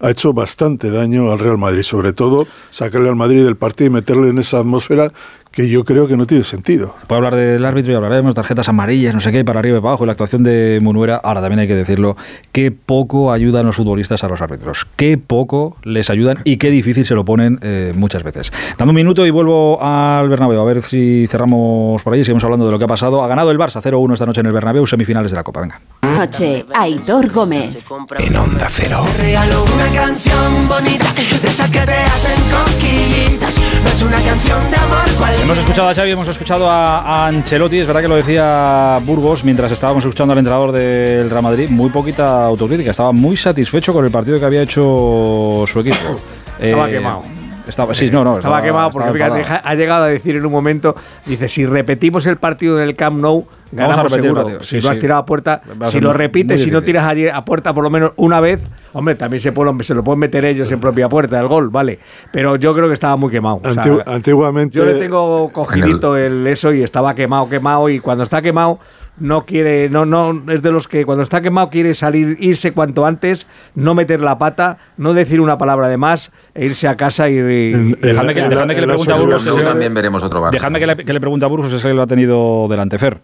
ha 0.00 0.10
hecho 0.10 0.32
bastante 0.32 0.90
daño 0.90 1.30
al 1.30 1.38
Real 1.38 1.58
Madrid, 1.58 1.82
sobre 1.82 2.12
todo 2.12 2.46
sacarle 2.70 3.08
al 3.08 3.16
Madrid 3.16 3.44
del 3.44 3.56
partido 3.56 3.88
y 3.88 3.92
meterle 3.92 4.30
en 4.30 4.38
esa 4.38 4.60
atmósfera 4.60 5.12
que 5.58 5.68
yo 5.68 5.84
creo 5.84 6.06
que 6.06 6.16
no 6.16 6.24
tiene 6.24 6.44
sentido. 6.44 6.94
Puedo 7.08 7.16
hablar 7.16 7.34
del 7.34 7.64
árbitro 7.64 7.90
y 7.90 7.96
hablaremos 7.96 8.32
tarjetas 8.32 8.68
amarillas, 8.68 9.12
no 9.12 9.20
sé 9.20 9.32
qué, 9.32 9.44
para 9.44 9.58
arriba 9.58 9.78
y 9.78 9.80
para 9.80 9.90
abajo, 9.90 10.04
y 10.04 10.06
la 10.06 10.12
actuación 10.12 10.44
de 10.44 10.78
Munuera. 10.80 11.16
Ahora 11.16 11.40
también 11.40 11.58
hay 11.58 11.66
que 11.66 11.74
decirlo, 11.74 12.16
qué 12.52 12.70
poco 12.70 13.32
ayudan 13.32 13.66
los 13.66 13.74
futbolistas 13.74 14.22
a 14.22 14.28
los 14.28 14.40
árbitros, 14.40 14.86
qué 14.94 15.18
poco 15.18 15.76
les 15.82 16.10
ayudan 16.10 16.38
y 16.44 16.58
qué 16.58 16.70
difícil 16.70 17.04
se 17.04 17.16
lo 17.16 17.24
ponen 17.24 17.58
eh, 17.62 17.92
muchas 17.96 18.22
veces. 18.22 18.52
Dame 18.78 18.90
un 18.90 18.94
minuto 18.94 19.26
y 19.26 19.30
vuelvo 19.30 19.82
al 19.82 20.28
Bernabéu, 20.28 20.60
a 20.60 20.64
ver 20.64 20.80
si 20.80 21.26
cerramos 21.26 22.04
por 22.04 22.14
ahí, 22.14 22.22
seguimos 22.22 22.44
hablando 22.44 22.64
de 22.64 22.70
lo 22.70 22.78
que 22.78 22.84
ha 22.84 22.88
pasado. 22.88 23.24
Ha 23.24 23.26
ganado 23.26 23.50
el 23.50 23.58
Barça 23.58 23.82
0-1 23.82 24.12
esta 24.12 24.26
noche 24.26 24.42
en 24.42 24.46
el 24.46 24.52
Bernabéu, 24.52 24.86
semifinales 24.86 25.32
de 25.32 25.36
la 25.38 25.42
Copa, 25.42 25.62
venga. 25.62 25.80
Noche, 26.02 26.66
Aitor 26.72 27.32
Gómez. 27.32 27.78
En 28.18 28.36
Onda 28.36 28.68
Cero. 28.68 29.04
una 29.04 29.86
canción 29.92 30.68
bonita, 30.68 30.97
de 31.18 31.48
esas 31.48 31.68
que 31.68 31.80
te 31.80 31.92
hacen 31.92 32.40
cosquillitas, 32.48 33.58
no 33.82 33.88
es 33.88 34.02
una 34.02 34.20
canción 34.22 34.70
de 34.70 34.76
amor 34.76 35.10
cual 35.18 35.34
Hemos 35.42 35.58
escuchado 35.58 35.88
a 35.88 35.94
Xavi, 35.94 36.10
hemos 36.12 36.28
escuchado 36.28 36.70
a 36.70 37.26
Ancelotti, 37.26 37.78
es 37.78 37.86
verdad 37.88 38.02
que 38.02 38.08
lo 38.08 38.14
decía 38.14 39.00
Burgos 39.04 39.42
mientras 39.42 39.72
estábamos 39.72 40.04
escuchando 40.04 40.32
al 40.32 40.38
entrenador 40.38 40.70
del 40.70 41.28
Real 41.28 41.42
Madrid, 41.42 41.68
muy 41.70 41.90
poquita 41.90 42.44
autocrítica, 42.44 42.92
estaba 42.92 43.10
muy 43.10 43.36
satisfecho 43.36 43.92
con 43.92 44.04
el 44.04 44.12
partido 44.12 44.38
que 44.38 44.46
había 44.46 44.62
hecho 44.62 45.64
su 45.66 45.80
equipo. 45.80 46.20
Estaba 46.60 46.88
eh, 46.88 46.92
quemado. 46.92 47.37
Estaba, 47.68 47.92
sí, 47.92 48.10
no, 48.10 48.24
no, 48.24 48.38
estaba, 48.38 48.62
quemado 48.62 48.90
porque 48.90 49.12
fíjate, 49.12 49.44
ha 49.62 49.74
llegado 49.74 50.04
a 50.04 50.08
decir 50.08 50.36
en 50.36 50.46
un 50.46 50.52
momento, 50.52 50.96
dice, 51.26 51.48
si 51.48 51.66
repetimos 51.66 52.24
el 52.24 52.38
partido 52.38 52.78
en 52.80 52.88
el 52.88 52.96
Camp 52.96 53.20
Nou, 53.20 53.46
ganamos 53.70 54.10
seguro. 54.10 54.62
si 54.62 54.78
no 54.80 54.88
has 54.88 54.98
tirado 54.98 55.20
a 55.20 55.26
puerta, 55.26 55.60
si 55.90 56.00
lo 56.00 56.14
repites, 56.14 56.62
si 56.62 56.70
no 56.70 56.82
tiras 56.82 57.04
allí 57.04 57.28
a 57.28 57.44
puerta 57.44 57.74
por 57.74 57.84
lo 57.84 57.90
menos 57.90 58.12
una 58.16 58.40
vez, 58.40 58.62
hombre, 58.94 59.16
también 59.16 59.42
se, 59.42 59.52
puede, 59.52 59.84
se 59.84 59.94
lo 59.94 60.02
pueden 60.02 60.20
meter 60.20 60.46
ellos 60.46 60.72
en 60.72 60.80
propia 60.80 61.10
puerta, 61.10 61.38
el 61.38 61.46
gol, 61.46 61.68
vale. 61.68 61.98
Pero 62.32 62.56
yo 62.56 62.74
creo 62.74 62.88
que 62.88 62.94
estaba 62.94 63.16
muy 63.16 63.30
quemado. 63.30 63.60
antiguamente... 64.06 64.78
Yo 64.78 64.86
le 64.86 64.94
tengo 64.94 65.50
cogidito 65.52 66.16
el 66.16 66.46
eso 66.46 66.72
y 66.72 66.82
estaba 66.82 67.14
quemado, 67.14 67.50
quemado, 67.50 67.90
y 67.90 68.00
cuando 68.00 68.24
está 68.24 68.40
quemado 68.40 68.78
no 69.20 69.44
quiere, 69.44 69.88
no, 69.88 70.04
no, 70.06 70.52
es 70.52 70.62
de 70.62 70.72
los 70.72 70.88
que 70.88 71.04
cuando 71.04 71.22
está 71.22 71.40
quemado 71.40 71.70
quiere 71.70 71.94
salir, 71.94 72.36
irse 72.40 72.72
cuanto 72.72 73.06
antes, 73.06 73.46
no 73.74 73.94
meter 73.94 74.20
la 74.20 74.38
pata, 74.38 74.78
no 74.96 75.14
decir 75.14 75.40
una 75.40 75.58
palabra 75.58 75.88
de 75.88 75.96
más 75.96 76.30
e 76.54 76.66
irse 76.66 76.88
a 76.88 76.96
casa 76.96 77.28
y. 77.28 77.36
dejadme 77.36 78.34
que, 78.34 78.42
le 78.42 78.86
pregunte 78.86 79.12
a 79.12 79.16
Burgos. 79.16 79.64
también 79.64 79.94
veremos 79.94 80.22
otro 80.22 80.40
bar. 80.40 80.52
Dejadme 80.52 80.78
que 80.78 80.86
le, 80.86 80.96
que 80.96 81.12
le 81.12 81.20
pregunte 81.20 81.44
a 81.44 81.48
Burgos 81.48 81.80
si 81.80 81.88
él 81.88 81.96
lo 81.96 82.02
ha 82.02 82.06
tenido 82.06 82.66
delante, 82.68 82.98
Fer. 82.98 83.20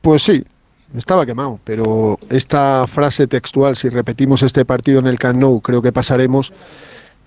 Pues 0.00 0.22
sí, 0.22 0.44
estaba 0.94 1.26
quemado, 1.26 1.58
pero 1.64 2.18
esta 2.28 2.86
frase 2.86 3.26
textual, 3.26 3.74
si 3.76 3.88
repetimos 3.88 4.42
este 4.42 4.64
partido 4.64 5.00
en 5.00 5.06
el 5.06 5.18
Camp 5.18 5.40
Nou, 5.40 5.60
creo 5.60 5.82
que 5.82 5.92
pasaremos 5.92 6.52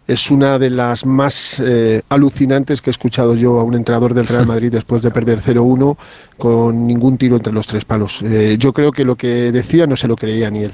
es 0.08 0.32
una 0.32 0.58
de 0.58 0.70
las 0.70 1.06
más 1.06 1.60
eh, 1.60 2.02
alucinantes 2.08 2.82
que 2.82 2.90
he 2.90 2.92
escuchado 2.92 3.36
yo 3.36 3.60
a 3.60 3.64
un 3.64 3.76
entrenador 3.76 4.14
del 4.14 4.26
Real 4.26 4.48
Madrid 4.48 4.72
después 4.72 5.02
de 5.02 5.12
perder 5.12 5.42
0-1 5.42 5.98
con 6.38 6.88
ningún 6.88 7.18
tiro 7.18 7.36
entre 7.36 7.52
los 7.52 7.68
tres 7.68 7.84
palos. 7.84 8.22
Eh, 8.24 8.56
yo 8.58 8.72
creo 8.72 8.94
que 8.94 9.04
lo 9.04 9.16
que 9.18 9.52
decía 9.52 9.86
no 9.86 9.98
se 9.98 10.08
lo 10.08 10.16
creía 10.16 10.50
ni 10.50 10.64
él. 10.64 10.74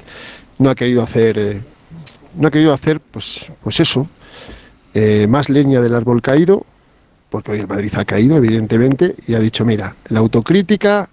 No 0.58 0.70
ha 0.70 0.76
querido 0.76 1.02
hacer, 1.02 1.36
eh, 1.36 1.60
no 2.36 2.46
ha 2.46 2.50
querido 2.52 2.72
hacer, 2.72 3.00
pues, 3.00 3.50
pues 3.62 3.80
eso, 3.80 4.08
más 5.28 5.48
leña 5.48 5.80
del 5.80 5.96
árbol 5.96 6.22
caído, 6.22 6.64
porque 7.28 7.50
hoy 7.50 7.58
el 7.58 7.66
Madrid 7.66 7.92
ha 7.96 8.04
caído, 8.04 8.36
evidentemente, 8.36 9.16
y 9.26 9.34
ha 9.34 9.40
dicho, 9.40 9.64
mira, 9.64 9.96
la 10.08 10.20
autocrítica 10.20 11.08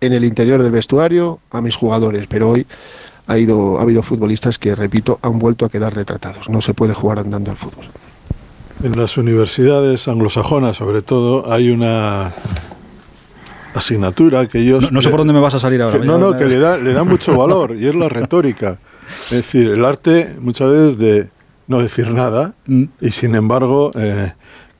en 0.00 0.14
el 0.14 0.24
interior 0.24 0.62
del 0.62 0.72
vestuario 0.72 1.40
a 1.50 1.60
mis 1.60 1.76
jugadores, 1.76 2.26
pero 2.26 2.50
hoy 2.50 2.66
ha, 3.26 3.38
ido, 3.38 3.78
ha 3.78 3.82
habido 3.82 4.02
futbolistas 4.02 4.58
que, 4.58 4.74
repito, 4.74 5.18
han 5.22 5.38
vuelto 5.38 5.64
a 5.64 5.68
quedar 5.68 5.94
retratados. 5.94 6.48
No 6.48 6.60
se 6.60 6.74
puede 6.74 6.94
jugar 6.94 7.18
andando 7.18 7.50
al 7.50 7.56
fútbol. 7.56 7.86
En 8.82 8.98
las 8.98 9.16
universidades 9.16 10.08
anglosajonas, 10.08 10.76
sobre 10.76 11.02
todo, 11.02 11.50
hay 11.50 11.70
una 11.70 12.32
asignatura 13.74 14.46
que 14.46 14.60
ellos... 14.60 14.92
No, 14.92 15.00
sé 15.00 15.08
por 15.08 15.20
dónde 15.20 15.32
me 15.32 15.40
vas 15.40 15.54
a 15.54 15.58
salir 15.58 15.80
ahora. 15.82 15.98
no, 15.98 16.18
no, 16.18 16.36
que 16.36 16.44
le 16.44 16.58
da, 16.58 16.76
le 16.76 16.92
da 16.92 17.04
mucho 17.04 17.36
valor 17.36 17.76
y 17.78 17.86
es 17.86 17.94
la 17.94 18.08
retórica. 18.08 18.78
Es 19.26 19.30
decir, 19.30 19.68
el 19.68 19.84
arte 19.84 20.34
muchas 20.40 20.70
veces 20.70 20.98
de 20.98 21.28
no 21.66 21.80
decir 21.80 22.10
nada 22.10 22.54
mm. 22.66 22.84
y 23.00 23.10
sin 23.10 23.34
embargo... 23.34 23.90
Eh, 23.94 24.32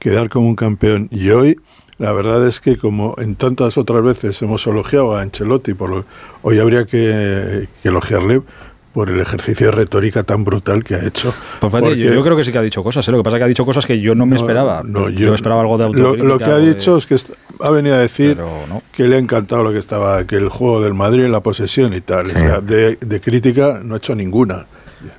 quedar 0.05 0.29
como 0.29 0.49
un 0.49 0.55
campeón. 0.55 1.09
Y 1.11 1.31
hoy, 1.31 1.57
la 1.99 2.13
verdad 2.13 2.47
es 2.47 2.61
que 2.61 2.77
como 2.77 3.15
en 3.19 3.37
tantas 3.37 3.79
otras 3.79 4.03
veces 4.03 4.41
hemos 4.43 4.67
elogiado 4.67 5.17
a 5.17 5.23
Ancelotti, 5.23 5.75
por 5.75 5.91
lo- 5.91 6.05
hoy 6.43 6.59
habría 6.59 6.85
que, 6.87 7.69
que 7.83 7.89
elogiarle 7.89 8.43
por 8.93 9.11
el 9.11 9.19
ejercicio 9.21 9.67
de 9.67 9.73
retórica 9.73 10.23
tan 10.23 10.45
brutal 10.45 10.85
que 10.85 10.95
ha 10.95 11.05
hecho. 11.05 11.35
Pues 11.61 11.73
fíjate, 11.73 11.89
Porque- 11.89 11.99
yo, 12.05 12.15
yo 12.15 12.23
creo 12.23 12.37
que 12.37 12.45
sí 12.45 12.53
que 12.53 12.59
ha 12.59 12.63
dicho 12.63 12.85
cosas, 12.85 13.07
¿eh? 13.09 13.11
lo 13.11 13.19
que 13.19 13.25
pasa 13.25 13.37
es 13.37 13.41
que 13.41 13.45
ha 13.45 13.49
dicho 13.49 13.65
cosas 13.65 13.87
que 13.87 13.99
yo 14.01 14.15
no 14.15 14.25
me 14.25 14.37
esperaba. 14.37 14.83
no, 14.85 15.09
yo, 15.09 15.19
yo- 15.19 15.35
esperaba 15.35 15.63
algo 15.63 15.77
de 15.79 15.91
Lo, 15.99 16.15
lo 16.15 16.39
que 16.39 16.45
ha 16.45 16.59
de- 16.59 16.75
dicho 16.75 16.97
es 16.97 17.07
que 17.07 17.17
ha 17.61 17.71
venido 17.71 17.97
a 17.97 17.99
decir 17.99 18.39
que 18.93 19.09
le 19.09 19.17
ha 19.17 19.19
encantado 19.19 19.65
lo 19.65 19.73
que 19.73 19.79
estaba, 19.79 20.25
que 20.27 20.37
el 20.37 20.49
juego 20.49 20.81
del 20.81 20.95
Madrid 20.95 21.25
en 21.25 21.33
la 21.33 21.41
posesión 21.41 21.93
y 21.93 22.01
tal. 22.03 22.27
O 22.27 22.31
sea, 22.31 22.61
de, 22.61 22.97
de 22.97 23.21
crítica 23.21 23.81
no 23.83 23.95
ha 23.95 23.99
hecho 23.99 24.15
ninguna. 24.15 24.67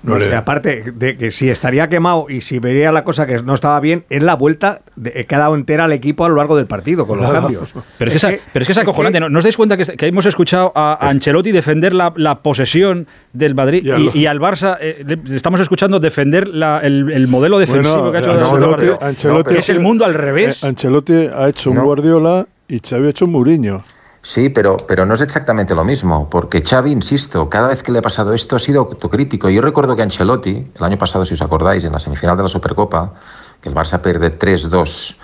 No 0.03 0.13
o 0.15 0.17
le- 0.19 0.29
sea, 0.29 0.39
aparte 0.39 0.91
de 0.95 1.17
que 1.17 1.31
si 1.31 1.49
estaría 1.49 1.89
quemado 1.89 2.27
y 2.29 2.41
si 2.41 2.59
vería 2.59 2.91
la 2.91 3.03
cosa 3.03 3.25
que 3.25 3.41
no 3.43 3.53
estaba 3.53 3.79
bien, 3.79 4.05
es 4.09 4.23
la 4.23 4.35
vuelta, 4.35 4.81
de, 4.95 5.11
he 5.15 5.25
quedado 5.25 5.55
entera 5.55 5.85
al 5.85 5.91
equipo 5.93 6.25
a 6.25 6.29
lo 6.29 6.35
largo 6.35 6.55
del 6.57 6.67
partido 6.67 7.05
con 7.07 7.17
los 7.19 7.27
Claro. 7.29 7.43
cambios. 7.43 7.73
Pero 7.97 8.11
es, 8.11 8.21
que, 8.25 8.33
es, 8.35 8.41
pero 8.53 8.63
es 8.63 8.67
que 8.67 8.71
es 8.73 8.77
acojonante. 8.77 9.19
¿no? 9.19 9.29
¿No 9.29 9.37
os 9.39 9.43
dais 9.43 9.55
cuenta 9.57 9.77
que, 9.77 9.85
que 9.85 10.05
hemos 10.07 10.25
escuchado 10.25 10.71
a, 10.75 10.93
a 10.93 11.09
Ancelotti 11.09 11.51
defender 11.51 11.93
la, 11.93 12.13
la 12.17 12.39
posesión 12.39 13.07
del 13.33 13.55
Madrid 13.55 13.83
y, 13.83 13.87
Y 13.87 13.91
al- 13.91 14.15
y 14.15 14.25
al 14.25 14.39
Barça 14.39 14.77
eh, 14.79 15.03
le- 15.05 15.35
estamos 15.35 15.59
escuchando 15.59 15.99
defender 15.99 16.47
la- 16.47 16.79
el, 16.79 17.11
el 17.11 17.27
modelo 17.27 17.59
defensivo 17.59 18.09
Bueno, 18.09 18.11
que 18.11 18.17
ha 18.17 18.21
hecho 18.21 18.33
Ancelotti- 18.33 18.83
el 18.83 19.15
Ancelotti- 19.15 19.43
que 19.53 19.57
es 19.59 19.69
el 19.69 19.79
mundo 19.79 20.05
al 20.05 20.13
revés. 20.13 20.63
Eh, 20.63 20.67
Ancelotti 20.67 21.13
ha 21.33 21.47
hecho 21.49 21.71
un. 21.71 21.79
Guardiola 21.79 22.45
y 22.67 22.79
Xavi 22.79 23.07
ha 23.07 23.09
hecho 23.09 23.25
un 23.25 23.31
Mourinho. 23.31 23.83
Sí, 24.25 24.49
pero, 24.49 24.75
pero 24.75 25.05
no 25.05 25.13
es 25.13 25.21
exactamente 25.21 25.75
lo 25.75 25.83
mismo, 25.83 26.27
porque 26.27 26.63
Xavi, 26.63 26.91
insisto, 26.91 27.47
cada 27.47 27.67
vez 27.67 27.83
que 27.83 27.91
le 27.91 27.99
ha 27.99 28.01
pasado 28.01 28.33
esto 28.33 28.55
ha 28.55 28.59
sido 28.59 28.81
autocrítico. 28.81 29.51
Yo 29.51 29.61
recuerdo 29.61 29.95
que 29.95 30.01
Ancelotti, 30.01 30.71
el 30.73 30.83
año 30.83 30.97
pasado, 30.97 31.23
si 31.25 31.35
os 31.35 31.43
acordáis, 31.43 31.83
en 31.83 31.91
la 31.91 31.99
semifinal 31.99 32.35
de 32.35 32.41
la 32.41 32.49
Supercopa, 32.49 33.13
que 33.61 33.69
el 33.69 33.75
Barça 33.75 34.01
pierde 34.01 34.35
3-2 34.37 35.15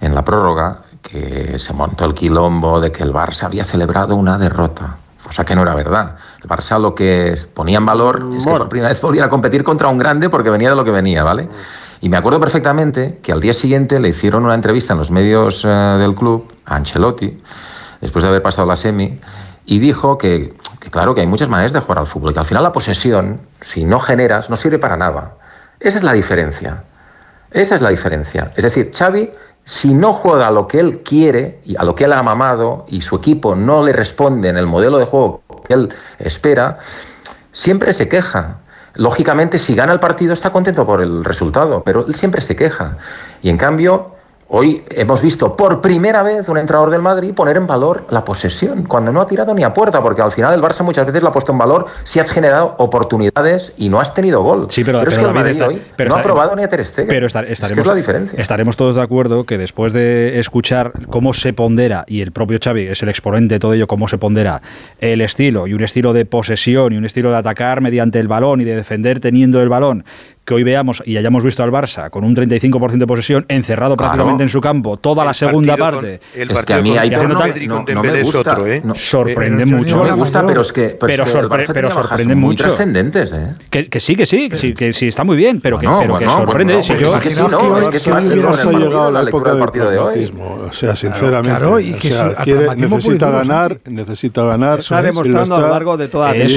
en 0.00 0.14
la 0.14 0.24
prórroga, 0.24 0.84
que 1.02 1.58
se 1.58 1.74
montó 1.74 2.06
el 2.06 2.14
quilombo 2.14 2.80
de 2.80 2.90
que 2.90 3.02
el 3.02 3.12
Barça 3.12 3.42
había 3.42 3.66
celebrado 3.66 4.16
una 4.16 4.38
derrota. 4.38 4.96
Cosa 5.22 5.44
que 5.44 5.54
no 5.54 5.60
era 5.60 5.74
verdad. 5.74 6.16
El 6.42 6.48
Barça 6.48 6.80
lo 6.80 6.94
que 6.94 7.38
ponía 7.52 7.76
en 7.76 7.84
valor 7.84 8.30
es 8.34 8.46
que 8.46 8.50
por 8.50 8.66
primera 8.70 8.88
vez 8.88 8.98
volviera 9.02 9.26
a 9.26 9.28
competir 9.28 9.62
contra 9.62 9.88
un 9.88 9.98
grande 9.98 10.30
porque 10.30 10.48
venía 10.48 10.70
de 10.70 10.76
lo 10.76 10.84
que 10.84 10.90
venía, 10.90 11.22
¿vale? 11.22 11.50
Y 12.00 12.08
me 12.08 12.16
acuerdo 12.16 12.40
perfectamente 12.40 13.18
que 13.22 13.30
al 13.30 13.42
día 13.42 13.52
siguiente 13.52 14.00
le 14.00 14.08
hicieron 14.08 14.46
una 14.46 14.54
entrevista 14.54 14.94
en 14.94 15.00
los 15.00 15.10
medios 15.10 15.66
eh, 15.66 15.68
del 15.68 16.14
club 16.14 16.50
a 16.64 16.76
Ancelotti, 16.76 17.36
después 18.00 18.22
de 18.22 18.28
haber 18.28 18.42
pasado 18.42 18.66
la 18.66 18.76
semi, 18.76 19.20
y 19.66 19.78
dijo 19.78 20.16
que, 20.16 20.54
claro, 20.90 21.14
que 21.14 21.20
hay 21.20 21.26
muchas 21.26 21.48
maneras 21.48 21.72
de 21.72 21.80
jugar 21.80 21.98
al 21.98 22.06
fútbol, 22.06 22.32
que 22.32 22.38
al 22.38 22.46
final 22.46 22.62
la 22.62 22.72
posesión, 22.72 23.40
si 23.60 23.84
no 23.84 24.00
generas, 24.00 24.48
no 24.48 24.56
sirve 24.56 24.78
para 24.78 24.96
nada. 24.96 25.36
Esa 25.78 25.98
es 25.98 26.04
la 26.04 26.12
diferencia. 26.12 26.84
Esa 27.50 27.74
es 27.74 27.82
la 27.82 27.90
diferencia. 27.90 28.52
Es 28.56 28.64
decir, 28.64 28.90
Xavi, 28.94 29.30
si 29.64 29.92
no 29.92 30.14
juega 30.14 30.48
a 30.48 30.50
lo 30.50 30.66
que 30.66 30.80
él 30.80 31.02
quiere 31.02 31.60
y 31.64 31.76
a 31.76 31.84
lo 31.84 31.94
que 31.94 32.04
él 32.04 32.12
ha 32.14 32.22
mamado 32.22 32.86
y 32.88 33.02
su 33.02 33.16
equipo 33.16 33.54
no 33.54 33.82
le 33.82 33.92
responde 33.92 34.48
en 34.48 34.56
el 34.56 34.66
modelo 34.66 34.98
de 34.98 35.04
juego 35.04 35.42
que 35.66 35.74
él 35.74 35.92
espera, 36.18 36.78
siempre 37.52 37.92
se 37.92 38.08
queja. 38.08 38.60
Lógicamente, 38.94 39.58
si 39.58 39.74
gana 39.74 39.92
el 39.92 40.00
partido 40.00 40.32
está 40.32 40.50
contento 40.50 40.86
por 40.86 41.02
el 41.02 41.24
resultado, 41.24 41.82
pero 41.84 42.06
él 42.06 42.14
siempre 42.14 42.40
se 42.40 42.56
queja. 42.56 42.96
Y 43.42 43.50
en 43.50 43.58
cambio, 43.58 44.16
hoy 44.50 44.82
hemos 44.90 45.22
visto 45.22 45.54
por 45.56 45.80
primera 45.82 46.22
vez 46.22 46.48
un 46.48 46.56
entrenador 46.56 46.90
del 46.90 47.02
Madrid 47.02 47.34
poner 47.34 47.56
en 47.58 47.66
valor 47.66 48.06
la 48.10 48.24
posesión, 48.24 48.84
cuando 48.84 49.12
no 49.12 49.20
ha 49.20 49.26
tirado 49.26 49.52
ni 49.54 49.62
a 49.62 49.72
puerta, 49.74 50.02
porque 50.02 50.22
al 50.22 50.32
final 50.32 50.54
el 50.54 50.62
Barça 50.62 50.82
muchas 50.82 51.04
veces 51.06 51.22
lo 51.22 51.28
ha 51.28 51.32
puesto 51.32 51.52
en 51.52 51.58
valor 51.58 51.86
si 52.04 52.18
has 52.18 52.30
generado 52.30 52.74
oportunidades 52.78 53.74
y 53.76 53.88
no 53.88 54.00
has 54.00 54.14
tenido 54.14 54.42
gol. 54.42 54.66
Sí, 54.70 54.84
pero, 54.84 54.98
es 55.00 55.04
pero 55.04 55.16
que 55.16 55.20
el 55.20 55.26
David 55.26 55.38
Madrid 55.38 55.50
está- 55.52 55.66
hoy 55.68 55.82
pero 55.96 56.10
no 56.10 56.16
ha 56.16 56.22
probado 56.22 56.56
ni 56.56 56.62
a 56.62 56.68
Ter 56.68 56.84
Stegen. 56.84 57.08
Pero 57.08 57.26
estar- 57.26 57.44
Es 57.44 57.48
que 57.48 57.52
estaremos, 57.54 57.82
es 57.82 57.86
la 57.88 57.94
diferencia. 57.94 58.40
estaremos 58.40 58.76
todos 58.76 58.94
de 58.94 59.02
acuerdo 59.02 59.44
que 59.44 59.58
después 59.58 59.92
de 59.92 60.38
escuchar 60.38 60.92
cómo 61.10 61.34
se 61.34 61.52
pondera, 61.52 62.04
y 62.06 62.22
el 62.22 62.32
propio 62.32 62.58
Xavi 62.62 62.86
es 62.88 63.02
el 63.02 63.08
exponente 63.10 63.56
de 63.56 63.58
todo 63.60 63.74
ello, 63.74 63.86
cómo 63.86 64.08
se 64.08 64.18
pondera 64.18 64.62
el 64.98 65.20
estilo, 65.20 65.66
y 65.66 65.74
un 65.74 65.82
estilo 65.82 66.12
de 66.12 66.24
posesión, 66.24 66.92
y 66.92 66.96
un 66.96 67.04
estilo 67.04 67.30
de 67.30 67.36
atacar 67.36 67.80
mediante 67.80 68.18
el 68.18 68.28
balón 68.28 68.60
y 68.60 68.64
de 68.64 68.76
defender 68.76 69.20
teniendo 69.20 69.60
el 69.60 69.68
balón, 69.68 70.04
que 70.48 70.54
hoy 70.54 70.62
veamos 70.64 71.02
y 71.04 71.18
hayamos 71.18 71.44
visto 71.44 71.62
al 71.62 71.70
Barça 71.70 72.08
con 72.08 72.24
un 72.24 72.34
35% 72.34 72.96
de 72.96 73.06
posesión, 73.06 73.44
encerrado 73.48 73.96
Claro. 73.96 74.12
prácticamente 74.14 74.42
en 74.44 74.48
su 74.48 74.62
campo, 74.62 74.96
toda 74.96 75.22
la 75.26 75.34
segunda 75.34 75.76
con- 75.76 75.80
parte. 75.90 76.20
el 76.34 76.50
Es 76.50 76.62
que 76.64 76.72
a 76.72 76.80
mí 76.80 76.88
con- 76.90 76.98
haciendo 76.98 77.28
no- 77.28 77.38
con 77.38 77.48
no- 77.66 77.84
no 77.94 78.02
me 78.02 78.22
gusta. 78.22 78.38
otro, 78.52 78.66
¿eh? 78.66 78.80
No. 78.82 78.94
Sorprende 78.94 79.64
Eh, 79.64 79.66
mucho. 79.66 79.96
no 79.98 80.04
me 80.04 80.12
gusta, 80.12 80.46
pero 80.46 80.62
es 80.62 80.72
que, 80.72 80.96
pero 80.98 81.12
es 81.24 81.30
que 81.32 81.38
el 81.38 81.44
sorpre- 81.44 81.66
pero 81.74 81.90
sorprende 81.90 82.34
muy 82.34 82.50
mucho. 82.52 82.64
trascendentes, 82.64 83.32
¿eh? 83.34 83.54
Que, 83.68 83.88
que 83.88 84.00
sí, 84.00 84.16
que 84.16 84.24
sí, 84.24 84.48
que 84.48 84.56
sí, 84.56 84.72
que 84.72 84.92
sí, 84.94 85.08
está 85.08 85.22
muy 85.22 85.36
bien, 85.36 85.60
pero 85.60 85.78
que, 85.78 85.86
Bueno, 85.86 86.00
pero 86.00 86.18
que 86.18 86.28
sorprende. 86.30 86.72
bueno, 86.74 86.82
si 86.82 86.92
bueno, 86.94 87.08
yo, 87.08 87.16
es 87.16 87.22
que 87.22 87.30
sí, 87.30 87.40
no, 87.42 87.78
es 87.80 87.88
que 87.88 87.98
si 87.98 88.10
El 88.10 88.16
el 88.16 88.46
ha 88.46 88.72
llegado 88.78 89.06
a 89.08 89.10
la 89.10 89.22
época 89.28 89.50
del 89.50 89.58
del 89.58 89.64
partido 89.66 89.90
de 89.90 89.98
hoy. 89.98 90.04
pragmatismo. 90.04 90.58
O 90.68 90.72
sea, 90.72 90.96
sinceramente. 90.96 91.52
necesita 92.76 93.30
ganar, 93.30 93.80
necesita 93.86 94.44
ganar. 94.44 94.78
Está 94.80 95.02
demostrando 95.02 95.54
a 95.56 95.60
lo 95.60 95.68
largo 95.68 95.96
de 95.96 96.08
toda 96.08 96.32
la 96.32 96.36
y 96.36 96.48
si 96.48 96.54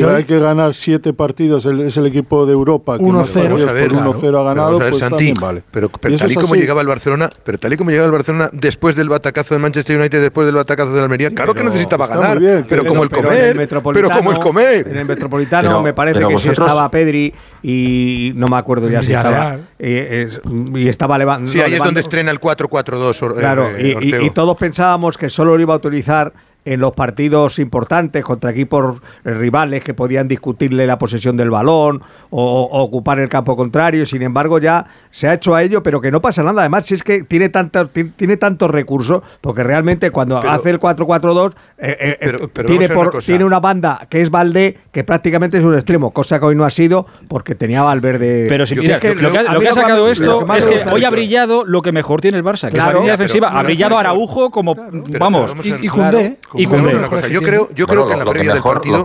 Eso 0.00 0.10
hay 0.14 0.24
que, 0.24 0.34
hay 0.34 0.40
ganar 0.40 0.74
siete 0.74 1.12
partidos, 1.12 1.66
el- 1.66 1.80
es 1.80 1.96
el 1.96 2.06
equipo 2.06 2.46
de 2.46 2.54
Europa 2.60 2.96
que 2.98 3.04
más 3.04 3.30
1-0. 3.30 3.32
partidos 3.34 3.50
Vamos 3.50 3.70
a 3.70 3.72
ver, 3.72 3.88
por 3.90 3.98
1-0 4.00 4.40
ha 4.40 4.44
ganado, 4.44 4.78
pues 4.78 4.98
Santi, 4.98 5.10
también 5.10 5.34
vale. 5.40 5.62
Pero, 5.70 5.88
pero 5.88 6.16
tal 6.18 6.30
y 6.30 6.34
como 6.34 6.46
así. 6.46 6.56
llegaba 6.60 6.80
el 6.80 6.86
Barcelona, 6.86 7.30
pero 7.44 7.58
tal 7.58 7.72
y 7.72 7.76
como 7.76 7.90
llegaba 7.90 8.06
el 8.06 8.12
Barcelona 8.12 8.50
después 8.52 8.94
del 8.96 9.08
batacazo 9.08 9.54
de 9.54 9.60
Manchester 9.60 9.98
United, 9.98 10.20
después 10.22 10.46
del 10.46 10.54
batacazo 10.54 10.92
de 10.94 11.00
Almería, 11.02 11.30
claro 11.30 11.52
que 11.54 11.58
Pero 11.60 11.70
necesitaba 11.70 12.04
está 12.04 12.16
ganar, 12.18 12.38
bien, 12.38 12.64
pero, 12.68 12.82
que- 12.82 12.88
como 12.88 13.02
el 13.02 13.08
comer, 13.10 13.68
pero 13.68 13.82
como 14.10 14.30
el 14.32 14.38
comer. 14.38 14.88
En 14.88 14.96
el 14.96 15.04
Metropolitano 15.06 15.68
Pero- 15.68 15.82
me 15.82 15.92
parece 15.92 16.20
que 16.26 16.38
sí 16.38 16.48
estaba 16.50 16.90
Pedri 16.90 17.32
y 17.62 18.32
no 18.34 18.46
me 18.48 18.56
acuerdo 18.56 18.88
ya 18.88 19.02
si 19.02 19.12
estaba. 19.12 19.58
Eh, 19.78 20.28
y 20.74 20.88
estaba 20.88 21.18
Levan- 21.18 21.48
Sí, 21.48 21.60
ahí 21.60 21.74
es 21.74 21.78
donde 21.78 22.00
estrena 22.00 22.30
el 22.30 22.38
4-4-2. 22.40 23.22
or- 23.22 23.36
Claro, 23.36 23.70
eh, 23.76 24.20
y 24.22 24.30
todos 24.30 24.56
pensábamos 24.56 25.16
que 25.18 25.30
solo 25.30 25.56
lo 25.56 25.60
iba 25.62 25.74
a 25.74 25.76
utilizar 25.76 26.32
en 26.64 26.80
los 26.80 26.92
partidos 26.92 27.58
importantes 27.58 28.22
contra 28.24 28.50
equipos 28.50 29.00
rivales 29.24 29.82
que 29.82 29.94
podían 29.94 30.28
discutirle 30.28 30.86
la 30.86 30.98
posesión 30.98 31.36
del 31.36 31.50
balón 31.50 32.02
o, 32.30 32.62
o 32.70 32.82
ocupar 32.82 33.18
el 33.18 33.28
campo 33.28 33.56
contrario. 33.56 34.04
Sin 34.06 34.22
embargo, 34.22 34.58
ya 34.58 34.86
se 35.10 35.28
ha 35.28 35.34
hecho 35.34 35.54
a 35.54 35.62
ello, 35.62 35.82
pero 35.82 36.00
que 36.00 36.10
no 36.10 36.20
pasa 36.20 36.42
nada. 36.42 36.60
Además, 36.62 36.86
si 36.86 36.94
es 36.94 37.02
que 37.02 37.24
tiene 37.24 37.48
tantos 37.48 37.90
ti- 37.90 38.04
tiene 38.16 38.36
tantos 38.36 38.70
recursos, 38.70 39.22
porque 39.40 39.62
realmente 39.62 40.10
cuando 40.10 40.40
Pero- 40.40 40.52
hace 40.52 40.70
el 40.70 40.78
4-4-2 40.80 41.52
eh, 41.78 41.96
eh, 42.00 42.16
Pero- 42.20 42.44
eh, 42.44 42.48
pero 42.52 42.66
tiene, 42.68 42.86
una 42.94 43.10
tiene 43.20 43.44
una 43.44 43.60
banda 43.60 44.06
que 44.08 44.20
es 44.20 44.30
Valdé, 44.30 44.76
que 44.92 45.02
prácticamente 45.04 45.58
es 45.58 45.64
un 45.64 45.74
extremo, 45.74 46.10
cosa 46.12 46.38
que 46.38 46.46
hoy 46.46 46.54
no 46.56 46.64
ha 46.64 46.70
sido 46.70 47.06
porque 47.28 47.54
tenía 47.54 47.82
Valverde. 47.82 48.46
Pero 48.48 48.66
si 48.66 48.74
mira, 48.76 49.00
que 49.00 49.14
lo, 49.14 49.32
que, 49.32 49.42
lo 49.42 49.70
ha 49.70 49.74
sacado 49.74 50.08
esto 50.10 50.46
que 50.46 50.58
es 50.58 50.66
que 50.66 50.82
hoy 50.90 51.04
ha 51.04 51.10
brillado 51.10 51.64
lo 51.64 51.82
que 51.82 51.92
mejor 51.92 52.20
tiene 52.20 52.36
el 52.38 52.44
Barça, 52.44 52.68
que 52.68 52.74
Claro. 52.74 52.90
es 52.90 52.94
la 52.94 53.00
línea 53.00 53.12
defensiva. 53.12 53.48
ha 53.48 53.62
brillado 53.62 53.98
Araujo 53.98 54.50
como, 54.50 54.74
vamos, 54.74 55.02
pero 55.06 55.18
vamos 55.18 55.54
a- 55.54 55.66
Y, 55.66 55.86
y 55.86 55.88
Koundé. 55.88 56.38
Y 56.54 56.66
Pero 56.66 56.78
Koundé. 56.82 56.96
una 56.96 57.08
cosa, 57.08 57.28
yo 57.28 57.42
creo, 57.42 57.68
yo 57.74 57.86
Bueno, 57.86 58.02
creo 58.02 58.06
que 58.06 58.12
en 58.14 58.18
la 58.18 58.24
previa 58.32 58.54
del 58.54 58.62
partido. 58.62 59.04